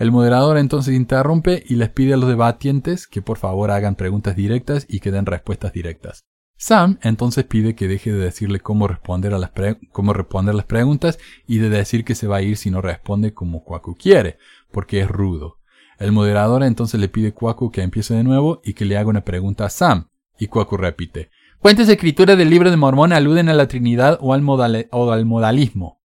El 0.03 0.11
moderador 0.11 0.59
entonces 0.59 0.97
interrumpe 0.97 1.63
y 1.65 1.77
les 1.77 1.89
pide 1.89 2.15
a 2.15 2.17
los 2.17 2.29
debatientes 2.29 3.07
que 3.07 3.23
por 3.23 3.39
favor 3.39 3.71
hagan 3.71 3.95
preguntas 3.95 4.35
directas 4.35 4.85
y 4.89 4.99
que 4.99 5.13
den 5.13 5.27
respuestas 5.27 5.73
directas. 5.73 6.25
Sam 6.57 6.99
entonces 7.03 7.45
pide 7.45 7.77
que 7.77 7.87
deje 7.87 8.13
de 8.13 8.19
decirle 8.19 8.59
cómo 8.59 8.89
responder, 8.89 9.33
a 9.33 9.39
las, 9.39 9.53
cómo 9.93 10.13
responder 10.13 10.57
las 10.57 10.65
preguntas 10.65 11.21
y 11.47 11.59
de 11.59 11.71
decir 11.71 12.05
que 12.05 12.17
se 12.17 12.27
va 12.27 12.39
a 12.39 12.43
ir 12.43 12.57
si 12.57 12.69
no 12.69 12.81
responde 12.81 13.33
como 13.33 13.63
Kwaku 13.63 13.95
quiere, 13.95 14.39
porque 14.73 15.03
es 15.03 15.09
rudo. 15.09 15.61
El 16.01 16.11
moderador 16.11 16.65
entonces 16.65 16.99
le 16.99 17.09
pide 17.09 17.29
a 17.29 17.33
Kwaku 17.33 17.71
que 17.71 17.83
empiece 17.83 18.13
de 18.13 18.25
nuevo 18.25 18.61
y 18.65 18.75
que 18.75 18.85
le 18.85 18.97
haga 18.97 19.09
una 19.09 19.25
pregunta 19.25 19.67
a 19.67 19.71
Sam, 19.71 20.09
y 20.37 20.49
Kwaku 20.49 20.79
repite, 20.79 21.31
¿Cuántas 21.61 21.89
escrituras 21.89 22.37
del 22.37 22.51
libro 22.51 22.73
de 22.73 22.77
Mormón 22.77 23.13
aluden 23.13 23.49
a 23.49 23.55
la 23.55 23.69
Trinidad 23.69 24.19
o 24.21 24.35
al, 24.35 24.43
o 24.91 25.13
al 25.13 25.27
modalismo? 25.27 26.03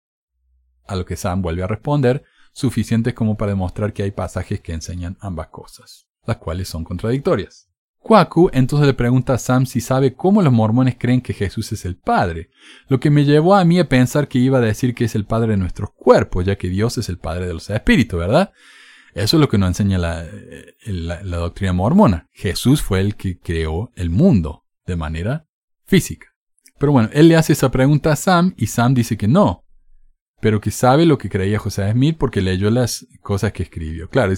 A 0.85 0.95
lo 0.95 1.03
que 1.03 1.15
Sam 1.15 1.41
vuelve 1.41 1.63
a 1.63 1.67
responder, 1.67 2.25
suficientes 2.57 3.13
como 3.13 3.37
para 3.37 3.51
demostrar 3.51 3.93
que 3.93 4.01
hay 4.01 4.09
pasajes 4.09 4.61
que 4.61 4.73
enseñan 4.73 5.15
ambas 5.19 5.49
cosas, 5.49 6.07
las 6.25 6.37
cuales 6.37 6.67
son 6.67 6.83
contradictorias. 6.83 7.69
Kwaku 7.99 8.49
entonces 8.51 8.87
le 8.87 8.95
pregunta 8.95 9.33
a 9.33 9.37
Sam 9.37 9.67
si 9.67 9.79
sabe 9.79 10.15
cómo 10.15 10.41
los 10.41 10.51
mormones 10.51 10.95
creen 10.97 11.21
que 11.21 11.35
Jesús 11.35 11.71
es 11.71 11.85
el 11.85 11.97
Padre, 11.97 12.49
lo 12.87 12.99
que 12.99 13.11
me 13.11 13.25
llevó 13.25 13.53
a 13.53 13.63
mí 13.63 13.77
a 13.77 13.87
pensar 13.87 14.27
que 14.27 14.39
iba 14.39 14.57
a 14.57 14.61
decir 14.61 14.95
que 14.95 15.05
es 15.05 15.13
el 15.13 15.25
Padre 15.25 15.51
de 15.51 15.57
nuestros 15.57 15.91
cuerpos, 15.91 16.45
ya 16.45 16.55
que 16.55 16.69
Dios 16.69 16.97
es 16.97 17.09
el 17.09 17.19
Padre 17.19 17.45
de 17.45 17.53
los 17.53 17.69
espíritus, 17.69 18.19
¿verdad? 18.19 18.51
Eso 19.13 19.37
es 19.37 19.41
lo 19.41 19.49
que 19.49 19.59
nos 19.59 19.67
enseña 19.67 19.99
la, 19.99 20.25
la 20.85 21.37
doctrina 21.37 21.73
mormona. 21.73 22.27
Jesús 22.31 22.81
fue 22.81 23.01
el 23.01 23.15
que 23.15 23.37
creó 23.37 23.91
el 23.95 24.09
mundo 24.09 24.65
de 24.87 24.95
manera 24.95 25.47
física. 25.85 26.27
Pero 26.79 26.91
bueno, 26.91 27.09
él 27.13 27.27
le 27.27 27.35
hace 27.35 27.53
esa 27.53 27.69
pregunta 27.69 28.11
a 28.11 28.15
Sam 28.15 28.55
y 28.57 28.67
Sam 28.67 28.95
dice 28.95 29.15
que 29.15 29.27
no, 29.27 29.66
pero 30.39 30.61
que 30.61 30.71
sabe 30.71 31.05
lo 31.05 31.17
que 31.17 31.29
creía 31.29 31.59
José 31.59 31.91
Smith 31.91 32.17
porque 32.17 32.41
leyó 32.41 32.69
las 32.69 33.07
cosas 33.21 33.53
que 33.53 33.63
escribió. 33.63 34.09
Claro, 34.09 34.33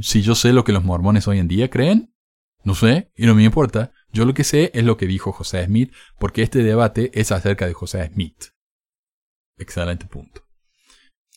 si 0.00 0.22
yo 0.22 0.34
sé 0.34 0.52
lo 0.52 0.64
que 0.64 0.72
los 0.72 0.84
mormones 0.84 1.26
hoy 1.28 1.38
en 1.38 1.48
día 1.48 1.70
creen, 1.70 2.14
no 2.62 2.74
sé, 2.74 3.10
y 3.16 3.26
no 3.26 3.34
me 3.34 3.44
importa. 3.44 3.92
Yo 4.12 4.24
lo 4.24 4.32
que 4.32 4.44
sé 4.44 4.70
es 4.74 4.84
lo 4.84 4.96
que 4.96 5.06
dijo 5.06 5.32
José 5.32 5.64
Smith, 5.66 5.92
porque 6.18 6.42
este 6.42 6.62
debate 6.62 7.10
es 7.14 7.32
acerca 7.32 7.66
de 7.66 7.74
José 7.74 8.08
Smith. 8.12 8.44
Excelente 9.58 10.06
punto. 10.06 10.42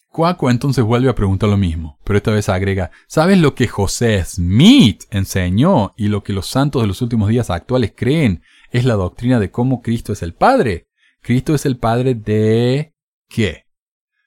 Cuaco 0.09 0.49
entonces 0.49 0.83
vuelve 0.83 1.09
a 1.09 1.15
preguntar 1.15 1.49
lo 1.49 1.57
mismo, 1.57 1.99
pero 2.03 2.17
esta 2.17 2.31
vez 2.31 2.49
agrega, 2.49 2.91
¿sabes 3.07 3.37
lo 3.39 3.53
que 3.53 3.67
José 3.67 4.23
Smith 4.23 5.03
enseñó 5.11 5.93
y 5.97 6.07
lo 6.07 6.23
que 6.23 6.33
los 6.33 6.47
santos 6.47 6.81
de 6.81 6.87
los 6.87 7.01
últimos 7.01 7.29
días 7.29 7.49
actuales 7.49 7.93
creen? 7.95 8.41
Es 8.71 8.85
la 8.85 8.95
doctrina 8.95 9.39
de 9.39 9.51
cómo 9.51 9.81
Cristo 9.81 10.13
es 10.13 10.23
el 10.23 10.33
Padre. 10.33 10.87
Cristo 11.21 11.53
es 11.53 11.65
el 11.65 11.77
Padre 11.77 12.15
de... 12.15 12.93
¿qué? 13.27 13.66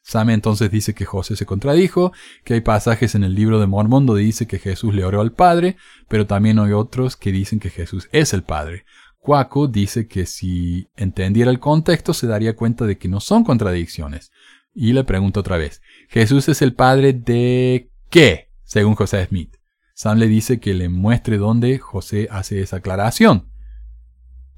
Sam 0.02 0.30
entonces 0.30 0.70
dice 0.70 0.94
que 0.94 1.04
José 1.04 1.36
se 1.36 1.46
contradijo, 1.46 2.12
que 2.44 2.54
hay 2.54 2.60
pasajes 2.60 3.14
en 3.14 3.24
el 3.24 3.34
libro 3.34 3.60
de 3.60 3.66
Mormón 3.66 4.06
donde 4.06 4.22
dice 4.22 4.46
que 4.46 4.58
Jesús 4.58 4.94
le 4.94 5.04
oró 5.04 5.20
al 5.20 5.32
Padre, 5.32 5.76
pero 6.08 6.26
también 6.26 6.58
hay 6.58 6.72
otros 6.72 7.16
que 7.16 7.32
dicen 7.32 7.60
que 7.60 7.70
Jesús 7.70 8.08
es 8.12 8.32
el 8.32 8.42
Padre. 8.42 8.84
Cuaco 9.18 9.68
dice 9.68 10.08
que 10.08 10.24
si 10.24 10.88
entendiera 10.96 11.50
el 11.50 11.60
contexto 11.60 12.14
se 12.14 12.26
daría 12.26 12.56
cuenta 12.56 12.86
de 12.86 12.96
que 12.96 13.08
no 13.08 13.20
son 13.20 13.44
contradicciones. 13.44 14.32
Y 14.74 14.92
le 14.92 15.04
pregunta 15.04 15.40
otra 15.40 15.58
vez, 15.58 15.82
¿Jesús 16.08 16.48
es 16.48 16.62
el 16.62 16.74
Padre 16.74 17.12
de 17.12 17.90
qué? 18.08 18.50
Según 18.64 18.94
José 18.94 19.24
Smith. 19.26 19.56
Sam 19.94 20.18
le 20.18 20.28
dice 20.28 20.60
que 20.60 20.72
le 20.72 20.88
muestre 20.88 21.36
dónde 21.36 21.78
José 21.78 22.28
hace 22.30 22.62
esa 22.62 22.76
aclaración. 22.76 23.50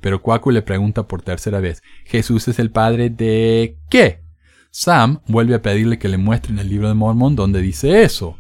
Pero 0.01 0.23
Cuaco 0.23 0.53
le 0.53 0.63
pregunta 0.63 1.09
por 1.09 1.23
tercera 1.23 1.61
vez, 1.61 1.83
¿Jesús 2.05 2.47
es 2.47 2.59
el 2.59 2.71
Padre 2.71 3.11
de 3.11 3.79
qué? 3.89 4.22
Sam 4.75 5.21
vuelve 5.29 5.55
a 5.55 5.61
pedirle 5.61 5.99
que 5.99 6.09
le 6.09 6.17
muestre 6.17 6.51
en 6.51 6.59
el 6.59 6.71
libro 6.71 6.89
de 6.89 6.95
Mormón 6.95 7.37
donde 7.37 7.61
dice 7.61 8.03
eso, 8.03 8.39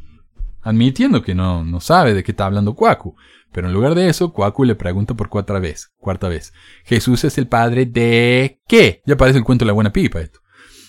admitiendo 0.62 1.22
que 1.22 1.35
no, 1.35 1.62
no 1.62 1.78
sabe 1.78 2.14
de 2.14 2.24
qué 2.24 2.33
está 2.33 2.47
hablando 2.47 2.74
Cuacu. 2.74 3.14
Pero 3.53 3.66
en 3.68 3.74
lugar 3.74 3.95
de 3.95 4.09
eso, 4.09 4.33
Cuacu 4.33 4.64
le 4.64 4.74
pregunta 4.74 5.12
por 5.12 5.28
cuarta 5.28 5.59
vez, 5.59 5.93
cuarta 5.99 6.30
vez, 6.30 6.55
¿Jesús 6.85 7.22
es 7.24 7.37
el 7.37 7.49
padre 7.49 7.85
de 7.85 8.62
qué? 8.66 9.03
Ya 9.05 9.18
parece 9.18 9.39
el 9.39 9.45
cuento 9.45 9.66
de 9.66 9.66
la 9.66 9.74
buena 9.74 9.93
pipa 9.93 10.22
esto. 10.22 10.41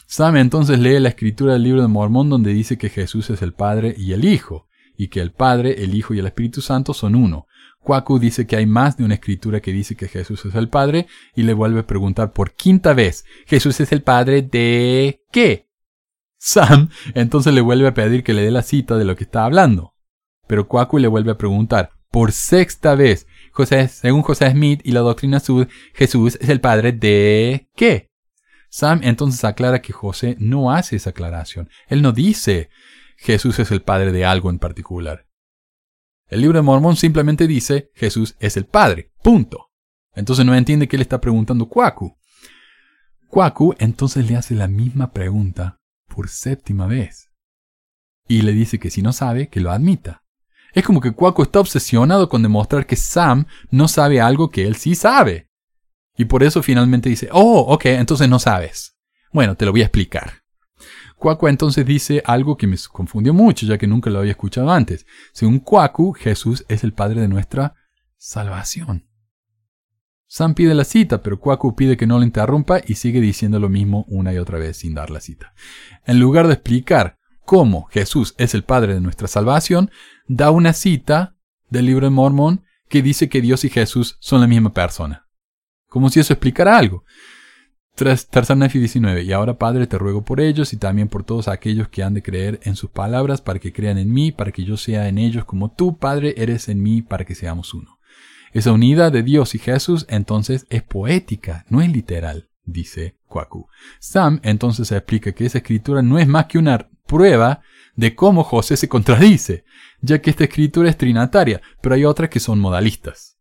Sam 0.08 0.38
entonces 0.38 0.80
lee 0.80 1.00
la 1.00 1.10
escritura 1.10 1.54
del 1.54 1.64
libro 1.64 1.82
de 1.82 1.90
Mormón 1.90 2.30
donde 2.30 2.54
dice 2.54 2.78
que 2.78 2.90
Jesús 2.90 3.30
es 3.30 3.42
el 3.42 3.54
Padre 3.54 3.96
y 3.98 4.14
el 4.14 4.24
Hijo, 4.24 4.70
y 4.96 5.10
que 5.10 5.20
el 5.20 5.34
Padre, 5.34 5.84
el 5.84 5.94
Hijo 5.94 6.14
y 6.14 6.20
el 6.20 6.26
Espíritu 6.26 6.62
Santo 6.62 6.94
son 6.94 7.16
uno, 7.16 7.48
Kwaku 7.84 8.18
dice 8.18 8.48
que 8.48 8.56
hay 8.56 8.66
más 8.66 8.98
de 8.98 9.04
una 9.04 9.16
escritura 9.16 9.60
que 9.60 9.72
dice 9.72 9.96
que 9.96 10.08
Jesús 10.08 10.46
es 10.46 10.56
el 10.56 10.70
Padre 10.70 11.08
y 11.36 11.44
le 11.44 11.54
vuelve 11.54 11.82
a 11.82 11.88
preguntar 11.88 12.32
por 12.32 12.54
quinta 12.54 12.94
vez, 12.94 13.26
¿Jesús 13.46 13.80
es 13.80 13.92
el 13.92 14.02
Padre 14.02 14.42
de 14.42 15.22
qué? 15.32 15.68
Sam 16.38 16.90
entonces 17.14 17.54
le 17.54 17.62
vuelve 17.62 17.88
a 17.88 17.94
pedir 17.94 18.24
que 18.24 18.34
le 18.34 18.42
dé 18.42 18.52
la 18.52 18.64
cita 18.64 18.98
de 18.98 19.06
lo 19.06 19.16
que 19.16 19.24
está 19.24 19.46
hablando. 19.46 19.94
Pero 20.48 20.68
Kwaku 20.68 20.98
le 20.98 21.08
vuelve 21.08 21.32
a 21.32 21.38
preguntar 21.38 21.92
por 22.12 22.32
sexta 22.32 22.96
vez, 22.96 23.28
José, 23.52 23.88
según 23.88 24.22
José 24.22 24.52
Smith 24.52 24.82
y 24.84 24.92
la 24.92 25.00
doctrina 25.00 25.40
sud, 25.40 25.68
Jesús 25.94 26.38
es 26.42 26.50
el 26.50 26.62
Padre 26.62 26.92
de 26.92 27.70
qué? 27.76 28.12
Sam 28.70 29.02
entonces 29.04 29.44
aclara 29.44 29.82
que 29.82 29.94
José 29.94 30.36
no 30.40 30.72
hace 30.72 30.96
esa 30.96 31.12
aclaración. 31.12 31.70
Él 31.88 32.02
no 32.02 32.12
dice 32.12 32.70
Jesús 33.18 33.60
es 33.60 33.72
el 33.72 33.82
Padre 33.82 34.12
de 34.12 34.26
algo 34.26 34.50
en 34.50 34.60
particular. 34.60 35.26
El 36.28 36.42
libro 36.42 36.58
de 36.58 36.64
Mormón 36.64 36.96
simplemente 36.96 37.48
dice 37.48 37.92
Jesús 37.94 38.36
es 38.40 38.58
el 38.58 38.66
Padre. 38.66 39.12
Punto. 39.22 39.70
Entonces 40.16 40.46
no 40.46 40.56
entiende 40.56 40.88
qué 40.88 40.98
le 40.98 41.04
está 41.04 41.20
preguntando 41.20 41.68
Kwaku. 41.68 42.16
Kwaku 43.28 43.76
entonces 43.80 44.30
le 44.30 44.36
hace 44.36 44.56
la 44.56 44.68
misma 44.68 45.12
pregunta 45.12 45.80
por 46.08 46.30
séptima 46.30 46.88
vez. 46.88 47.32
Y 48.28 48.42
le 48.44 48.52
dice 48.54 48.80
que 48.80 48.90
si 48.90 49.02
no 49.02 49.12
sabe, 49.12 49.50
que 49.50 49.60
lo 49.60 49.72
admita. 49.72 50.24
Es 50.74 50.84
como 50.84 51.02
que 51.02 51.12
Kwaku 51.12 51.44
está 51.44 51.60
obsesionado 51.60 52.30
con 52.30 52.42
demostrar 52.42 52.86
que 52.86 52.96
Sam 52.96 53.46
no 53.70 53.88
sabe 53.88 54.22
algo 54.22 54.50
que 54.50 54.66
él 54.66 54.76
sí 54.76 54.96
sabe. 54.96 55.50
Y 56.16 56.26
por 56.26 56.44
eso 56.44 56.62
finalmente 56.62 57.10
dice, 57.10 57.30
oh, 57.32 57.60
ok, 57.74 57.86
entonces 57.86 58.30
no 58.30 58.40
sabes. 58.40 58.96
Bueno, 59.32 59.56
te 59.56 59.66
lo 59.66 59.72
voy 59.72 59.82
a 59.82 59.86
explicar. 59.86 60.43
Cuacu 61.24 61.48
entonces 61.48 61.86
dice 61.86 62.22
algo 62.26 62.58
que 62.58 62.68
me 62.68 62.76
confundió 62.92 63.34
mucho, 63.34 63.66
ya 63.66 63.78
que 63.78 63.88
nunca 63.88 64.10
lo 64.10 64.20
había 64.20 64.32
escuchado 64.32 64.70
antes. 64.70 65.06
Según 65.32 65.60
Cuacu, 65.60 66.12
Jesús 66.12 66.66
es 66.68 66.84
el 66.84 66.92
Padre 66.92 67.22
de 67.22 67.30
nuestra 67.30 67.76
salvación. 68.18 69.08
Sam 70.28 70.54
pide 70.54 70.74
la 70.74 70.84
cita, 70.84 71.24
pero 71.24 71.40
Cuacu 71.40 71.78
pide 71.78 71.96
que 71.96 72.08
no 72.08 72.18
lo 72.18 72.26
interrumpa 72.26 72.82
y 72.86 72.96
sigue 72.96 73.22
diciendo 73.22 73.58
lo 73.62 73.70
mismo 73.70 74.04
una 74.10 74.34
y 74.34 74.38
otra 74.38 74.58
vez 74.58 74.76
sin 74.76 74.96
dar 74.96 75.12
la 75.12 75.22
cita. 75.22 75.54
En 76.06 76.20
lugar 76.20 76.48
de 76.48 76.56
explicar 76.56 77.18
cómo 77.46 77.86
Jesús 77.86 78.36
es 78.38 78.54
el 78.54 78.66
Padre 78.66 78.94
de 78.94 79.00
nuestra 79.00 79.30
salvación, 79.30 79.92
da 80.28 80.52
una 80.52 80.74
cita 80.74 81.38
del 81.70 81.86
libro 81.86 82.06
de 82.06 82.12
Mormón 82.12 82.66
que 82.90 83.02
dice 83.02 83.30
que 83.30 83.40
Dios 83.40 83.64
y 83.64 83.70
Jesús 83.70 84.18
son 84.20 84.42
la 84.42 84.48
misma 84.48 84.74
persona. 84.74 85.30
Como 85.88 86.10
si 86.10 86.20
eso 86.20 86.34
explicara 86.34 86.78
algo. 86.78 87.06
Nefi 87.96 88.80
19. 88.80 89.24
Y 89.24 89.32
ahora, 89.32 89.58
Padre, 89.58 89.88
te 89.88 89.98
ruego 89.98 90.24
por 90.24 90.42
ellos 90.42 90.74
y 90.74 90.78
también 90.78 91.10
por 91.10 91.24
todos 91.24 91.48
aquellos 91.48 91.90
que 91.90 92.04
han 92.04 92.14
de 92.14 92.24
creer 92.24 92.60
en 92.64 92.76
sus 92.76 92.90
palabras, 92.90 93.42
para 93.42 93.60
que 93.60 93.72
crean 93.72 93.98
en 93.98 94.12
mí, 94.12 94.32
para 94.32 94.52
que 94.52 94.64
yo 94.64 94.78
sea 94.78 95.08
en 95.08 95.18
ellos 95.18 95.46
como 95.46 95.72
tú, 95.72 95.98
Padre, 95.98 96.34
eres 96.38 96.70
en 96.70 96.82
mí, 96.82 97.02
para 97.02 97.26
que 97.26 97.36
seamos 97.36 97.74
uno. 97.74 98.00
Esa 98.52 98.72
unidad 98.72 99.12
de 99.12 99.24
Dios 99.24 99.56
y 99.56 99.60
Jesús 99.60 100.06
entonces 100.10 100.68
es 100.70 100.84
poética, 100.84 101.66
no 101.70 101.82
es 101.82 101.92
literal, 101.92 102.50
dice 102.66 103.18
Kwaku. 103.28 103.68
Sam 104.00 104.40
entonces 104.44 104.92
explica 104.92 105.32
que 105.32 105.46
esa 105.46 105.60
escritura 105.60 106.02
no 106.02 106.20
es 106.20 106.28
más 106.28 106.46
que 106.46 106.60
una 106.60 106.90
prueba 107.08 107.62
de 107.96 108.16
cómo 108.16 108.44
José 108.44 108.78
se 108.78 108.90
contradice, 108.90 109.66
ya 110.02 110.22
que 110.22 110.30
esta 110.30 110.44
escritura 110.44 110.90
es 110.90 110.98
trinataria, 110.98 111.62
pero 111.82 111.96
hay 111.96 112.06
otras 112.06 112.30
que 112.30 112.40
son 112.40 112.60
modalistas. 112.60 113.40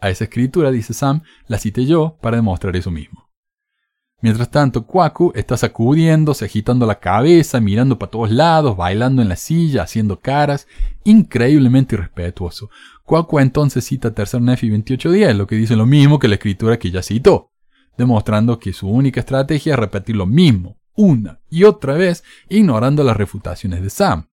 A 0.00 0.10
esa 0.10 0.24
escritura, 0.24 0.70
dice 0.70 0.94
Sam, 0.94 1.22
la 1.46 1.58
cité 1.58 1.86
yo 1.86 2.18
para 2.20 2.36
demostrar 2.36 2.76
eso 2.76 2.90
mismo. 2.90 3.31
Mientras 4.22 4.52
tanto, 4.52 4.86
Kwaku 4.86 5.32
está 5.34 5.56
sacudiéndose, 5.56 6.44
agitando 6.44 6.86
la 6.86 7.00
cabeza, 7.00 7.60
mirando 7.60 7.98
para 7.98 8.12
todos 8.12 8.30
lados, 8.30 8.76
bailando 8.76 9.20
en 9.20 9.28
la 9.28 9.34
silla, 9.34 9.82
haciendo 9.82 10.20
caras, 10.20 10.68
increíblemente 11.02 11.96
irrespetuoso. 11.96 12.70
Kwaku 13.02 13.40
entonces 13.40 13.84
cita 13.84 14.14
Tercer 14.14 14.40
Nefi 14.40 14.70
28.10, 14.70 15.34
lo 15.34 15.48
que 15.48 15.56
dice 15.56 15.74
lo 15.74 15.86
mismo 15.86 16.20
que 16.20 16.28
la 16.28 16.36
escritura 16.36 16.78
que 16.78 16.92
ya 16.92 17.02
citó, 17.02 17.50
demostrando 17.98 18.60
que 18.60 18.72
su 18.72 18.88
única 18.88 19.18
estrategia 19.18 19.72
es 19.72 19.78
repetir 19.80 20.14
lo 20.14 20.26
mismo, 20.26 20.78
una 20.94 21.40
y 21.50 21.64
otra 21.64 21.94
vez, 21.94 22.22
ignorando 22.48 23.02
las 23.02 23.16
refutaciones 23.16 23.82
de 23.82 23.90
Sam. 23.90 24.28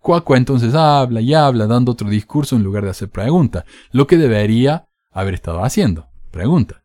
Kwaku 0.00 0.34
entonces 0.34 0.74
habla 0.74 1.20
y 1.20 1.34
habla, 1.34 1.68
dando 1.68 1.92
otro 1.92 2.10
discurso 2.10 2.56
en 2.56 2.64
lugar 2.64 2.82
de 2.82 2.90
hacer 2.90 3.10
preguntas, 3.10 3.64
lo 3.92 4.08
que 4.08 4.18
debería 4.18 4.88
haber 5.12 5.34
estado 5.34 5.62
haciendo. 5.62 6.08
Pregunta. 6.32 6.83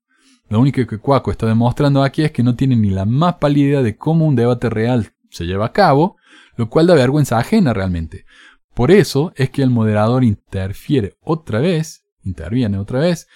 Lo 0.50 0.60
único 0.60 0.86
que 0.88 0.98
Cuaco 0.98 1.32
está 1.32 1.46
demostrando 1.46 2.04
aquí 2.04 2.24
es 2.24 2.32
que 2.32 2.42
no 2.42 2.56
tiene 2.56 2.76
ni 2.76 2.90
la 2.90 3.06
más 3.06 3.36
pálida 3.36 3.68
idea 3.68 3.82
de 3.84 3.98
cómo 3.98 4.26
un 4.26 4.36
debate 4.36 4.70
real 4.70 5.14
se 5.30 5.46
lleva 5.46 5.68
a 5.68 5.74
cabo, 5.74 6.18
lo 6.56 6.70
cual 6.70 6.88
da 6.88 6.96
vergüenza 6.96 7.38
ajena 7.38 7.74
realmente. 7.74 8.26
Por 8.74 8.90
eso 8.92 9.32
es 9.36 9.52
que 9.52 9.62
el 9.62 9.70
moderador 9.70 10.24
interfiere 10.24 11.18
otra 11.22 11.60
vez, 11.60 12.04
interviene 12.24 12.80
otra 12.80 13.00
vez, 13.00 13.28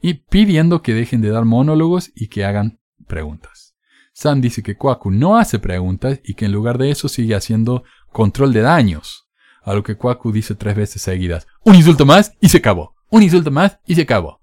y 0.00 0.14
pidiendo 0.14 0.82
que 0.82 0.94
dejen 0.94 1.20
de 1.20 1.30
dar 1.30 1.44
monólogos 1.44 2.10
y 2.14 2.28
que 2.28 2.44
hagan 2.44 2.80
preguntas. 3.06 3.76
Sam 4.14 4.40
dice 4.40 4.62
que 4.62 4.76
Kwaku 4.76 5.10
no 5.10 5.36
hace 5.36 5.58
preguntas 5.58 6.20
y 6.24 6.34
que 6.34 6.46
en 6.46 6.52
lugar 6.52 6.78
de 6.78 6.90
eso 6.90 7.08
sigue 7.08 7.34
haciendo 7.34 7.84
control 8.12 8.52
de 8.52 8.62
daños. 8.62 9.28
A 9.62 9.74
lo 9.74 9.82
que 9.82 9.96
Kwaku 9.96 10.32
dice 10.32 10.54
tres 10.54 10.74
veces 10.74 11.02
seguidas, 11.02 11.46
un 11.64 11.74
insulto 11.74 12.06
más 12.06 12.32
y 12.40 12.48
se 12.48 12.58
acabó. 12.58 12.94
Un 13.10 13.22
insulto 13.22 13.50
más 13.50 13.78
y 13.86 13.94
se 13.94 14.02
acabó. 14.02 14.41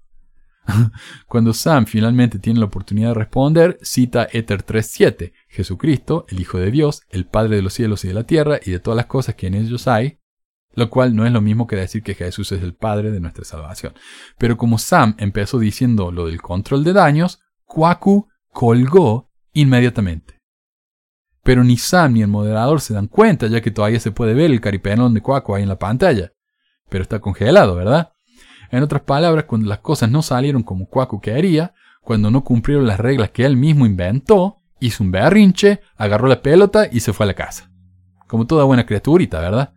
Cuando 1.26 1.52
Sam 1.52 1.86
finalmente 1.86 2.38
tiene 2.38 2.60
la 2.60 2.66
oportunidad 2.66 3.08
de 3.08 3.14
responder, 3.14 3.78
cita 3.82 4.28
Éter 4.30 4.64
3.7, 4.64 5.32
Jesucristo, 5.48 6.26
el 6.28 6.40
Hijo 6.40 6.58
de 6.58 6.70
Dios, 6.70 7.02
el 7.08 7.26
Padre 7.26 7.56
de 7.56 7.62
los 7.62 7.74
cielos 7.74 8.04
y 8.04 8.08
de 8.08 8.14
la 8.14 8.24
tierra 8.24 8.58
y 8.64 8.70
de 8.70 8.80
todas 8.80 8.96
las 8.96 9.06
cosas 9.06 9.34
que 9.34 9.46
en 9.46 9.54
ellos 9.54 9.88
hay, 9.88 10.18
lo 10.74 10.88
cual 10.90 11.16
no 11.16 11.26
es 11.26 11.32
lo 11.32 11.40
mismo 11.40 11.66
que 11.66 11.76
decir 11.76 12.02
que 12.02 12.14
Jesús 12.14 12.52
es 12.52 12.62
el 12.62 12.74
Padre 12.74 13.10
de 13.10 13.20
nuestra 13.20 13.44
salvación. 13.44 13.94
Pero 14.38 14.56
como 14.56 14.78
Sam 14.78 15.14
empezó 15.18 15.58
diciendo 15.58 16.12
lo 16.12 16.26
del 16.26 16.40
control 16.40 16.84
de 16.84 16.92
daños, 16.92 17.40
Kwaku 17.64 18.28
colgó 18.52 19.30
inmediatamente. 19.52 20.38
Pero 21.42 21.64
ni 21.64 21.76
Sam 21.76 22.14
ni 22.14 22.22
el 22.22 22.28
moderador 22.28 22.80
se 22.80 22.94
dan 22.94 23.08
cuenta, 23.08 23.46
ya 23.46 23.60
que 23.60 23.70
todavía 23.70 23.98
se 23.98 24.12
puede 24.12 24.34
ver 24.34 24.50
el 24.50 24.60
caripenón 24.60 25.14
de 25.14 25.22
Kwaku 25.22 25.54
ahí 25.54 25.62
en 25.62 25.68
la 25.68 25.78
pantalla. 25.78 26.32
Pero 26.88 27.02
está 27.02 27.18
congelado, 27.20 27.74
¿verdad? 27.74 28.12
En 28.70 28.82
otras 28.82 29.02
palabras, 29.02 29.44
cuando 29.44 29.68
las 29.68 29.80
cosas 29.80 30.10
no 30.10 30.22
salieron 30.22 30.62
como 30.62 30.86
Kwaku 30.86 31.20
quería, 31.20 31.74
cuando 32.02 32.30
no 32.30 32.44
cumplieron 32.44 32.86
las 32.86 33.00
reglas 33.00 33.30
que 33.30 33.44
él 33.44 33.56
mismo 33.56 33.86
inventó, 33.86 34.56
hizo 34.80 35.04
un 35.04 35.10
berrinche, 35.10 35.80
agarró 35.96 36.28
la 36.28 36.42
pelota 36.42 36.88
y 36.90 37.00
se 37.00 37.12
fue 37.12 37.24
a 37.24 37.28
la 37.28 37.34
casa. 37.34 37.70
Como 38.26 38.46
toda 38.46 38.64
buena 38.64 38.86
criaturita, 38.86 39.40
¿verdad? 39.40 39.74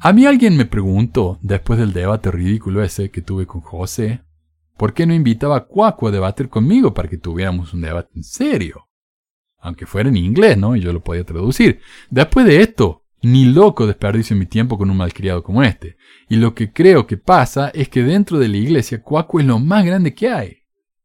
A 0.00 0.12
mí 0.12 0.26
alguien 0.26 0.56
me 0.56 0.64
preguntó, 0.64 1.38
después 1.42 1.78
del 1.78 1.92
debate 1.92 2.30
ridículo 2.30 2.82
ese 2.82 3.10
que 3.10 3.22
tuve 3.22 3.46
con 3.46 3.60
José, 3.60 4.22
¿por 4.76 4.92
qué 4.92 5.06
no 5.06 5.14
invitaba 5.14 5.56
a 5.56 5.64
Kwaku 5.66 6.08
a 6.08 6.10
debatir 6.12 6.48
conmigo 6.48 6.94
para 6.94 7.08
que 7.08 7.18
tuviéramos 7.18 7.74
un 7.74 7.80
debate 7.80 8.10
en 8.14 8.22
serio? 8.22 8.88
Aunque 9.60 9.86
fuera 9.86 10.08
en 10.08 10.16
inglés, 10.16 10.56
¿no? 10.56 10.76
Y 10.76 10.80
yo 10.80 10.92
lo 10.92 11.02
podía 11.02 11.24
traducir. 11.24 11.80
Después 12.10 12.46
de 12.46 12.60
esto, 12.62 13.02
ni 13.22 13.46
loco 13.46 13.86
desperdicio 13.86 14.36
mi 14.36 14.46
tiempo 14.46 14.78
con 14.78 14.90
un 14.90 14.96
malcriado 14.96 15.42
como 15.42 15.64
este. 15.64 15.96
Y 16.28 16.36
lo 16.36 16.54
que 16.54 16.72
creo 16.72 17.06
que 17.06 17.16
pasa 17.16 17.70
es 17.74 17.88
que 17.88 18.02
dentro 18.02 18.38
de 18.38 18.48
la 18.48 18.58
iglesia 18.58 19.02
Cuaco 19.02 19.40
es 19.40 19.46
lo 19.46 19.58
más 19.58 19.84
grande 19.84 20.14
que 20.14 20.28
hay. 20.28 20.58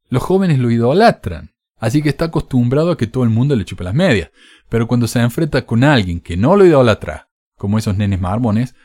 Los 0.10 0.24
jóvenes 0.24 0.60
lo 0.60 0.70
idolatran. 0.70 1.52
Así 1.78 2.02
que 2.02 2.10
está 2.10 2.26
acostumbrado 2.26 2.92
a 2.92 2.98
que 2.98 3.08
todo 3.08 3.24
el 3.24 3.30
mundo 3.30 3.56
le 3.56 3.66
chupe 3.66 3.84
las 3.84 3.94
medias. 3.94 4.32
Pero 4.70 4.88
cuando 4.88 5.08
se 5.08 5.20
enfrenta 5.20 5.66
con 5.66 5.84
alguien 5.84 6.22
que 6.22 6.38
no 6.38 6.56
lo 6.56 6.66
idolatra, 6.66 7.30
como 7.58 7.78
esos 7.78 7.98
nenes 7.98 8.22
marmones, 8.22 8.76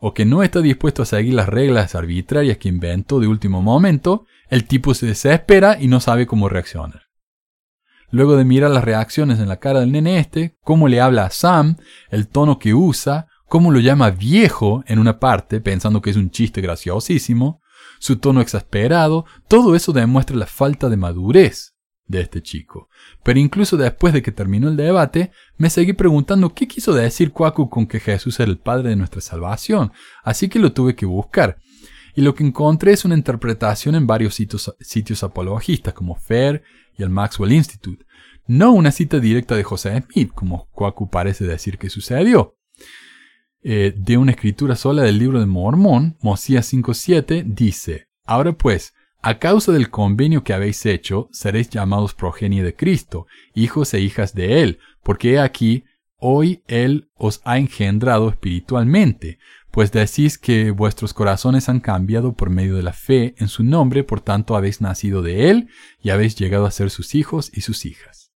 o 0.00 0.14
que 0.14 0.24
no 0.24 0.42
está 0.42 0.60
dispuesto 0.60 1.02
a 1.02 1.06
seguir 1.06 1.34
las 1.34 1.48
reglas 1.48 1.94
arbitrarias 1.94 2.58
que 2.58 2.68
inventó 2.68 3.20
de 3.20 3.26
último 3.26 3.62
momento, 3.62 4.26
el 4.48 4.64
tipo 4.64 4.94
se 4.94 5.06
desespera 5.06 5.76
y 5.80 5.88
no 5.88 6.00
sabe 6.00 6.26
cómo 6.26 6.48
reaccionar. 6.48 7.02
Luego 8.10 8.36
de 8.36 8.44
mirar 8.44 8.70
las 8.70 8.84
reacciones 8.84 9.38
en 9.38 9.48
la 9.48 9.58
cara 9.58 9.80
del 9.80 9.92
nene 9.92 10.18
este, 10.18 10.56
cómo 10.62 10.88
le 10.88 11.00
habla 11.00 11.26
a 11.26 11.30
Sam, 11.30 11.76
el 12.10 12.28
tono 12.28 12.58
que 12.58 12.74
usa, 12.74 13.27
cómo 13.48 13.70
lo 13.70 13.80
llama 13.80 14.10
viejo 14.10 14.84
en 14.86 14.98
una 14.98 15.18
parte, 15.18 15.60
pensando 15.60 16.02
que 16.02 16.10
es 16.10 16.16
un 16.16 16.30
chiste 16.30 16.60
graciosísimo, 16.60 17.60
su 17.98 18.16
tono 18.16 18.40
exasperado, 18.40 19.24
todo 19.48 19.74
eso 19.74 19.92
demuestra 19.92 20.36
la 20.36 20.46
falta 20.46 20.88
de 20.88 20.96
madurez 20.96 21.74
de 22.06 22.20
este 22.20 22.42
chico. 22.42 22.88
Pero 23.22 23.38
incluso 23.38 23.76
después 23.76 24.12
de 24.12 24.22
que 24.22 24.32
terminó 24.32 24.68
el 24.68 24.76
debate, 24.76 25.30
me 25.56 25.70
seguí 25.70 25.92
preguntando 25.92 26.54
qué 26.54 26.66
quiso 26.66 26.92
decir 26.94 27.32
Kwaku 27.32 27.68
con 27.68 27.86
que 27.86 28.00
Jesús 28.00 28.38
era 28.40 28.50
el 28.50 28.58
Padre 28.58 28.90
de 28.90 28.96
nuestra 28.96 29.20
salvación, 29.20 29.92
así 30.22 30.48
que 30.48 30.58
lo 30.58 30.72
tuve 30.72 30.94
que 30.94 31.06
buscar. 31.06 31.58
Y 32.14 32.22
lo 32.22 32.34
que 32.34 32.44
encontré 32.44 32.92
es 32.92 33.04
una 33.04 33.14
interpretación 33.14 33.94
en 33.94 34.06
varios 34.06 34.34
sitios, 34.34 34.74
sitios 34.80 35.22
apologistas 35.22 35.94
como 35.94 36.16
FAIR 36.16 36.62
y 36.96 37.02
el 37.02 37.10
Maxwell 37.10 37.52
Institute, 37.52 38.04
no 38.46 38.72
una 38.72 38.90
cita 38.90 39.20
directa 39.20 39.54
de 39.54 39.62
José 39.62 40.02
Smith, 40.02 40.32
como 40.34 40.68
Kwaku 40.72 41.10
parece 41.10 41.44
decir 41.44 41.78
que 41.78 41.90
sucedió. 41.90 42.57
Eh, 43.62 43.92
de 43.96 44.16
una 44.16 44.30
escritura 44.30 44.76
sola 44.76 45.02
del 45.02 45.18
libro 45.18 45.40
de 45.40 45.46
Mormón, 45.46 46.16
Mosías 46.20 46.72
5.7, 46.72 47.42
dice, 47.44 48.08
Ahora 48.24 48.52
pues, 48.52 48.94
a 49.20 49.40
causa 49.40 49.72
del 49.72 49.90
convenio 49.90 50.44
que 50.44 50.52
habéis 50.52 50.86
hecho, 50.86 51.28
seréis 51.32 51.68
llamados 51.68 52.14
progenie 52.14 52.62
de 52.62 52.76
Cristo, 52.76 53.26
hijos 53.54 53.92
e 53.94 54.00
hijas 54.00 54.32
de 54.32 54.62
Él, 54.62 54.78
porque 55.02 55.40
aquí, 55.40 55.84
hoy 56.18 56.62
Él 56.68 57.10
os 57.16 57.40
ha 57.44 57.58
engendrado 57.58 58.28
espiritualmente, 58.28 59.40
pues 59.72 59.90
decís 59.90 60.38
que 60.38 60.70
vuestros 60.70 61.12
corazones 61.12 61.68
han 61.68 61.80
cambiado 61.80 62.34
por 62.34 62.50
medio 62.50 62.76
de 62.76 62.84
la 62.84 62.92
fe 62.92 63.34
en 63.38 63.48
su 63.48 63.64
nombre, 63.64 64.04
por 64.04 64.20
tanto 64.20 64.56
habéis 64.56 64.80
nacido 64.80 65.20
de 65.20 65.50
Él 65.50 65.68
y 66.00 66.10
habéis 66.10 66.36
llegado 66.36 66.64
a 66.64 66.70
ser 66.70 66.90
sus 66.90 67.16
hijos 67.16 67.50
y 67.52 67.62
sus 67.62 67.86
hijas. 67.86 68.32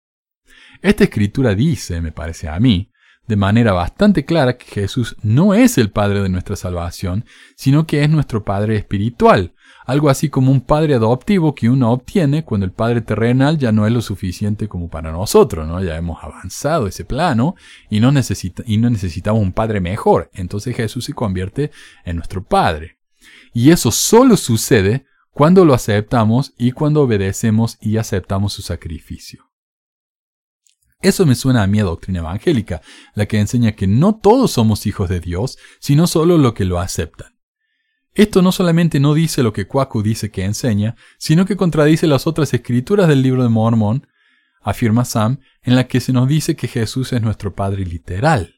Esta 0.80 1.04
escritura 1.04 1.54
dice, 1.54 2.00
me 2.00 2.10
parece 2.10 2.48
a 2.48 2.58
mí, 2.58 2.90
de 3.26 3.36
manera 3.36 3.72
bastante 3.72 4.24
clara 4.24 4.56
que 4.56 4.66
Jesús 4.66 5.16
no 5.22 5.54
es 5.54 5.78
el 5.78 5.90
Padre 5.90 6.22
de 6.22 6.28
nuestra 6.28 6.56
salvación, 6.56 7.24
sino 7.56 7.86
que 7.86 8.02
es 8.02 8.10
nuestro 8.10 8.44
Padre 8.44 8.76
espiritual, 8.76 9.54
algo 9.90 10.08
así 10.08 10.28
como 10.28 10.52
un 10.52 10.60
padre 10.60 10.94
adoptivo 10.94 11.54
que 11.54 11.68
uno 11.68 11.90
obtiene 11.90 12.44
cuando 12.44 12.64
el 12.64 12.70
padre 12.70 13.00
terrenal 13.00 13.58
ya 13.58 13.72
no 13.72 13.86
es 13.86 13.92
lo 13.92 14.02
suficiente 14.02 14.68
como 14.68 14.88
para 14.88 15.10
nosotros, 15.10 15.66
¿no? 15.66 15.82
Ya 15.82 15.96
hemos 15.96 16.22
avanzado 16.22 16.86
ese 16.86 17.04
plano 17.04 17.56
y 17.88 17.98
no, 17.98 18.12
necesita, 18.12 18.62
y 18.66 18.76
no 18.76 18.88
necesitamos 18.88 19.42
un 19.42 19.52
padre 19.52 19.80
mejor. 19.80 20.30
Entonces 20.32 20.76
Jesús 20.76 21.06
se 21.06 21.12
convierte 21.12 21.72
en 22.04 22.16
nuestro 22.16 22.44
padre. 22.44 22.98
Y 23.52 23.70
eso 23.70 23.90
solo 23.90 24.36
sucede 24.36 25.06
cuando 25.32 25.64
lo 25.64 25.74
aceptamos 25.74 26.54
y 26.56 26.70
cuando 26.70 27.02
obedecemos 27.02 27.76
y 27.80 27.96
aceptamos 27.96 28.52
su 28.52 28.62
sacrificio. 28.62 29.49
Eso 31.02 31.24
me 31.24 31.34
suena 31.34 31.62
a 31.62 31.66
mi 31.66 31.78
doctrina 31.78 32.18
evangélica, 32.18 32.82
la 33.14 33.26
que 33.26 33.38
enseña 33.38 33.72
que 33.72 33.86
no 33.86 34.16
todos 34.16 34.52
somos 34.52 34.86
hijos 34.86 35.08
de 35.08 35.20
Dios, 35.20 35.58
sino 35.78 36.06
solo 36.06 36.36
los 36.36 36.52
que 36.52 36.66
lo 36.66 36.78
aceptan. 36.78 37.34
Esto 38.12 38.42
no 38.42 38.52
solamente 38.52 39.00
no 39.00 39.14
dice 39.14 39.42
lo 39.42 39.52
que 39.52 39.66
Kwaku 39.66 40.02
dice 40.02 40.30
que 40.30 40.44
enseña, 40.44 40.96
sino 41.18 41.46
que 41.46 41.56
contradice 41.56 42.06
las 42.06 42.26
otras 42.26 42.52
escrituras 42.52 43.08
del 43.08 43.22
libro 43.22 43.42
de 43.42 43.48
Mormón, 43.48 44.08
afirma 44.60 45.04
Sam, 45.04 45.40
en 45.62 45.74
la 45.74 45.86
que 45.86 46.00
se 46.00 46.12
nos 46.12 46.28
dice 46.28 46.54
que 46.54 46.68
Jesús 46.68 47.12
es 47.12 47.22
nuestro 47.22 47.54
Padre 47.54 47.86
literal. 47.86 48.56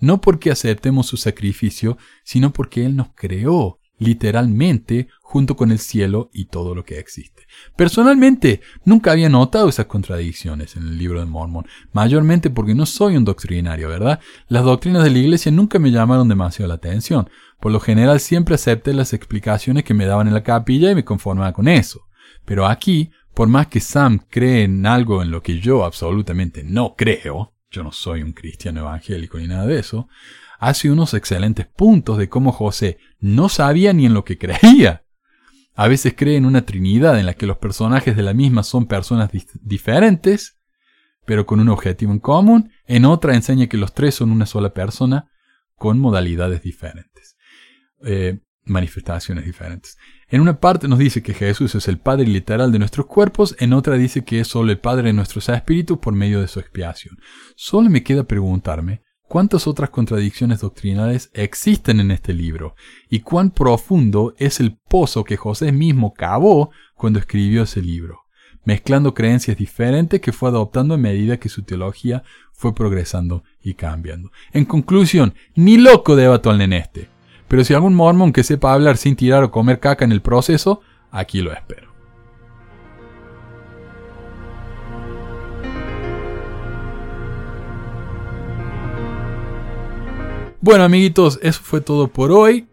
No 0.00 0.20
porque 0.20 0.50
aceptemos 0.50 1.06
su 1.06 1.16
sacrificio, 1.16 1.96
sino 2.24 2.52
porque 2.52 2.84
Él 2.84 2.96
nos 2.96 3.08
creó 3.14 3.78
literalmente 3.98 5.08
junto 5.22 5.56
con 5.56 5.72
el 5.72 5.78
cielo 5.78 6.30
y 6.32 6.46
todo 6.46 6.74
lo 6.74 6.84
que 6.84 6.98
existe. 6.98 7.46
Personalmente, 7.76 8.60
nunca 8.84 9.12
había 9.12 9.28
notado 9.28 9.68
esas 9.68 9.86
contradicciones 9.86 10.76
en 10.76 10.84
el 10.84 10.98
libro 10.98 11.20
de 11.20 11.26
Mormon, 11.26 11.66
mayormente 11.92 12.50
porque 12.50 12.74
no 12.74 12.86
soy 12.86 13.16
un 13.16 13.24
doctrinario, 13.24 13.88
¿verdad? 13.88 14.20
Las 14.48 14.64
doctrinas 14.64 15.04
de 15.04 15.10
la 15.10 15.18
iglesia 15.18 15.50
nunca 15.52 15.78
me 15.78 15.90
llamaron 15.90 16.28
demasiado 16.28 16.68
la 16.68 16.74
atención. 16.74 17.28
Por 17.60 17.72
lo 17.72 17.80
general 17.80 18.20
siempre 18.20 18.54
acepté 18.54 18.92
las 18.92 19.12
explicaciones 19.12 19.84
que 19.84 19.94
me 19.94 20.06
daban 20.06 20.28
en 20.28 20.34
la 20.34 20.42
capilla 20.42 20.90
y 20.90 20.94
me 20.94 21.04
conformaba 21.04 21.52
con 21.52 21.68
eso. 21.68 22.06
Pero 22.44 22.66
aquí, 22.66 23.10
por 23.34 23.48
más 23.48 23.66
que 23.66 23.80
Sam 23.80 24.20
cree 24.30 24.64
en 24.64 24.86
algo 24.86 25.22
en 25.22 25.30
lo 25.30 25.42
que 25.42 25.58
yo 25.58 25.84
absolutamente 25.84 26.62
no 26.62 26.94
creo, 26.96 27.54
yo 27.70 27.82
no 27.82 27.92
soy 27.92 28.22
un 28.22 28.32
cristiano 28.32 28.80
evangélico 28.80 29.38
ni 29.38 29.48
nada 29.48 29.66
de 29.66 29.78
eso, 29.78 30.08
hace 30.58 30.90
unos 30.90 31.14
excelentes 31.14 31.66
puntos 31.66 32.18
de 32.18 32.28
cómo 32.28 32.52
José 32.52 32.98
no 33.18 33.48
sabía 33.48 33.92
ni 33.92 34.06
en 34.06 34.14
lo 34.14 34.24
que 34.24 34.38
creía. 34.38 35.04
A 35.74 35.88
veces 35.88 36.14
cree 36.16 36.36
en 36.36 36.46
una 36.46 36.62
trinidad 36.62 37.18
en 37.20 37.26
la 37.26 37.34
que 37.34 37.46
los 37.46 37.58
personajes 37.58 38.16
de 38.16 38.22
la 38.22 38.32
misma 38.32 38.62
son 38.62 38.86
personas 38.86 39.30
diferentes, 39.60 40.58
pero 41.26 41.44
con 41.44 41.60
un 41.60 41.68
objetivo 41.68 42.12
en 42.12 42.18
común. 42.18 42.70
En 42.86 43.04
otra 43.04 43.34
enseña 43.34 43.66
que 43.66 43.76
los 43.76 43.92
tres 43.92 44.14
son 44.14 44.30
una 44.30 44.46
sola 44.46 44.72
persona 44.72 45.30
con 45.74 45.98
modalidades 45.98 46.62
diferentes, 46.62 47.36
eh, 48.04 48.40
manifestaciones 48.64 49.44
diferentes. 49.44 49.98
En 50.28 50.40
una 50.40 50.58
parte 50.58 50.88
nos 50.88 50.98
dice 50.98 51.22
que 51.22 51.34
Jesús 51.34 51.74
es 51.74 51.88
el 51.88 51.98
Padre 51.98 52.26
literal 52.26 52.72
de 52.72 52.78
nuestros 52.78 53.06
cuerpos, 53.06 53.54
en 53.58 53.74
otra 53.74 53.96
dice 53.96 54.24
que 54.24 54.40
es 54.40 54.48
solo 54.48 54.72
el 54.72 54.78
Padre 54.78 55.08
de 55.08 55.12
nuestros 55.12 55.48
espíritus 55.50 55.98
por 55.98 56.14
medio 56.14 56.40
de 56.40 56.48
su 56.48 56.58
expiación. 56.58 57.16
Solo 57.54 57.90
me 57.90 58.02
queda 58.02 58.24
preguntarme 58.24 59.02
¿Cuántas 59.28 59.66
otras 59.66 59.90
contradicciones 59.90 60.60
doctrinales 60.60 61.30
existen 61.34 61.98
en 61.98 62.12
este 62.12 62.32
libro? 62.32 62.76
¿Y 63.10 63.20
cuán 63.20 63.50
profundo 63.50 64.34
es 64.38 64.60
el 64.60 64.76
pozo 64.76 65.24
que 65.24 65.36
José 65.36 65.72
mismo 65.72 66.14
cavó 66.14 66.70
cuando 66.94 67.18
escribió 67.18 67.64
ese 67.64 67.82
libro? 67.82 68.20
Mezclando 68.64 69.14
creencias 69.14 69.56
diferentes 69.56 70.20
que 70.20 70.32
fue 70.32 70.50
adoptando 70.50 70.94
a 70.94 70.98
medida 70.98 71.38
que 71.38 71.48
su 71.48 71.64
teología 71.64 72.22
fue 72.52 72.72
progresando 72.72 73.42
y 73.60 73.74
cambiando. 73.74 74.30
En 74.52 74.64
conclusión, 74.64 75.34
ni 75.56 75.76
loco 75.76 76.14
debato 76.14 76.48
al 76.48 76.58
neneste. 76.58 77.08
Pero 77.48 77.64
si 77.64 77.74
algún 77.74 77.94
mormón 77.94 78.32
que 78.32 78.44
sepa 78.44 78.72
hablar 78.72 78.96
sin 78.96 79.16
tirar 79.16 79.42
o 79.42 79.50
comer 79.50 79.80
caca 79.80 80.04
en 80.04 80.12
el 80.12 80.22
proceso, 80.22 80.82
aquí 81.10 81.42
lo 81.42 81.52
espero. 81.52 81.85
Bueno, 90.66 90.82
amiguitos, 90.82 91.38
eso 91.42 91.60
fue 91.62 91.80
todo 91.80 92.08
por 92.08 92.32
hoy. 92.32 92.66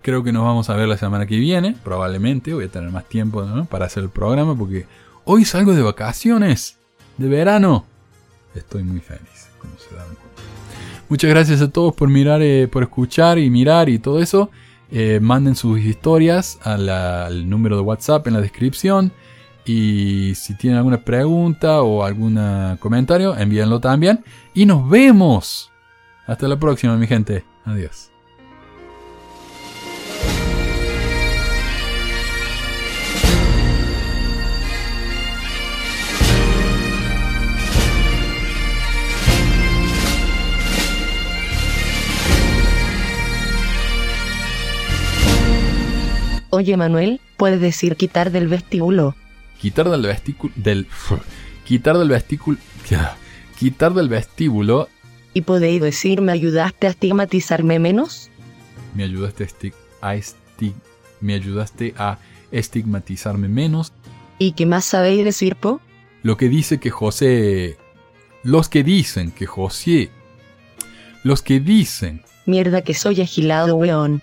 Creo 0.00 0.22
que 0.22 0.30
nos 0.30 0.44
vamos 0.44 0.70
a 0.70 0.76
ver 0.76 0.86
la 0.86 0.96
semana 0.96 1.26
que 1.26 1.40
viene. 1.40 1.74
Probablemente 1.82 2.54
voy 2.54 2.66
a 2.66 2.68
tener 2.68 2.88
más 2.92 3.08
tiempo 3.08 3.44
para 3.68 3.86
hacer 3.86 4.04
el 4.04 4.10
programa 4.10 4.56
porque 4.56 4.86
hoy 5.24 5.44
salgo 5.44 5.74
de 5.74 5.82
vacaciones, 5.82 6.78
de 7.18 7.26
verano. 7.26 7.84
Estoy 8.54 8.84
muy 8.84 9.00
feliz. 9.00 9.48
Muchas 11.08 11.30
gracias 11.30 11.60
a 11.62 11.68
todos 11.68 11.92
por 11.96 12.08
mirar, 12.08 12.42
eh, 12.42 12.68
por 12.68 12.84
escuchar 12.84 13.40
y 13.40 13.50
mirar 13.50 13.88
y 13.88 13.98
todo 13.98 14.20
eso. 14.20 14.48
Eh, 14.92 15.18
manden 15.20 15.56
sus 15.56 15.80
historias 15.80 16.60
al 16.62 17.50
número 17.50 17.74
de 17.74 17.82
WhatsApp 17.82 18.24
en 18.28 18.34
la 18.34 18.40
descripción. 18.40 19.10
Y 19.64 20.34
si 20.36 20.56
tienen 20.56 20.78
alguna 20.78 20.98
pregunta 20.98 21.82
o 21.82 22.04
algún 22.04 22.38
comentario, 22.78 23.36
envíenlo 23.36 23.80
también. 23.80 24.22
Y 24.54 24.64
nos 24.64 24.88
vemos 24.88 25.71
hasta 26.26 26.48
la 26.48 26.58
próxima, 26.58 26.96
mi 26.96 27.06
gente. 27.06 27.44
Adiós. 27.64 28.12
Oye 46.54 46.76
Manuel, 46.76 47.20
puedes 47.38 47.60
decir 47.60 47.96
quitar 47.96 48.30
del 48.30 48.46
vestíbulo. 48.46 49.16
Quitar 49.58 49.88
del 49.88 50.02
vestículo 50.02 50.52
del 50.54 50.86
quitar 51.64 51.96
del 51.96 52.08
vestículo 52.08 52.58
quitar 53.58 53.94
del 53.94 54.08
vestíbulo 54.08 54.88
¿Y 55.34 55.42
podéis 55.42 55.80
decir 55.80 56.20
me 56.20 56.32
ayudaste 56.32 56.86
a 56.86 56.90
estigmatizarme 56.90 57.78
menos? 57.78 58.30
Me 58.94 59.04
ayudaste 59.04 59.72
a, 60.00 60.14
estig, 60.14 60.74
me 61.20 61.34
ayudaste 61.34 61.94
a 61.96 62.18
estigmatizarme 62.50 63.48
menos. 63.48 63.92
¿Y 64.38 64.52
qué 64.52 64.66
más 64.66 64.84
sabéis 64.84 65.24
decir, 65.24 65.56
po? 65.56 65.80
Lo 66.22 66.36
que 66.36 66.48
dice 66.48 66.78
que 66.78 66.90
José. 66.90 67.78
Los 68.42 68.68
que 68.68 68.82
dicen 68.82 69.30
que 69.30 69.46
José. 69.46 70.10
Los 71.22 71.42
que 71.42 71.60
dicen. 71.60 72.22
Mierda 72.44 72.82
que 72.82 72.94
soy 72.94 73.20
agilado, 73.20 73.76
weón. 73.76 74.22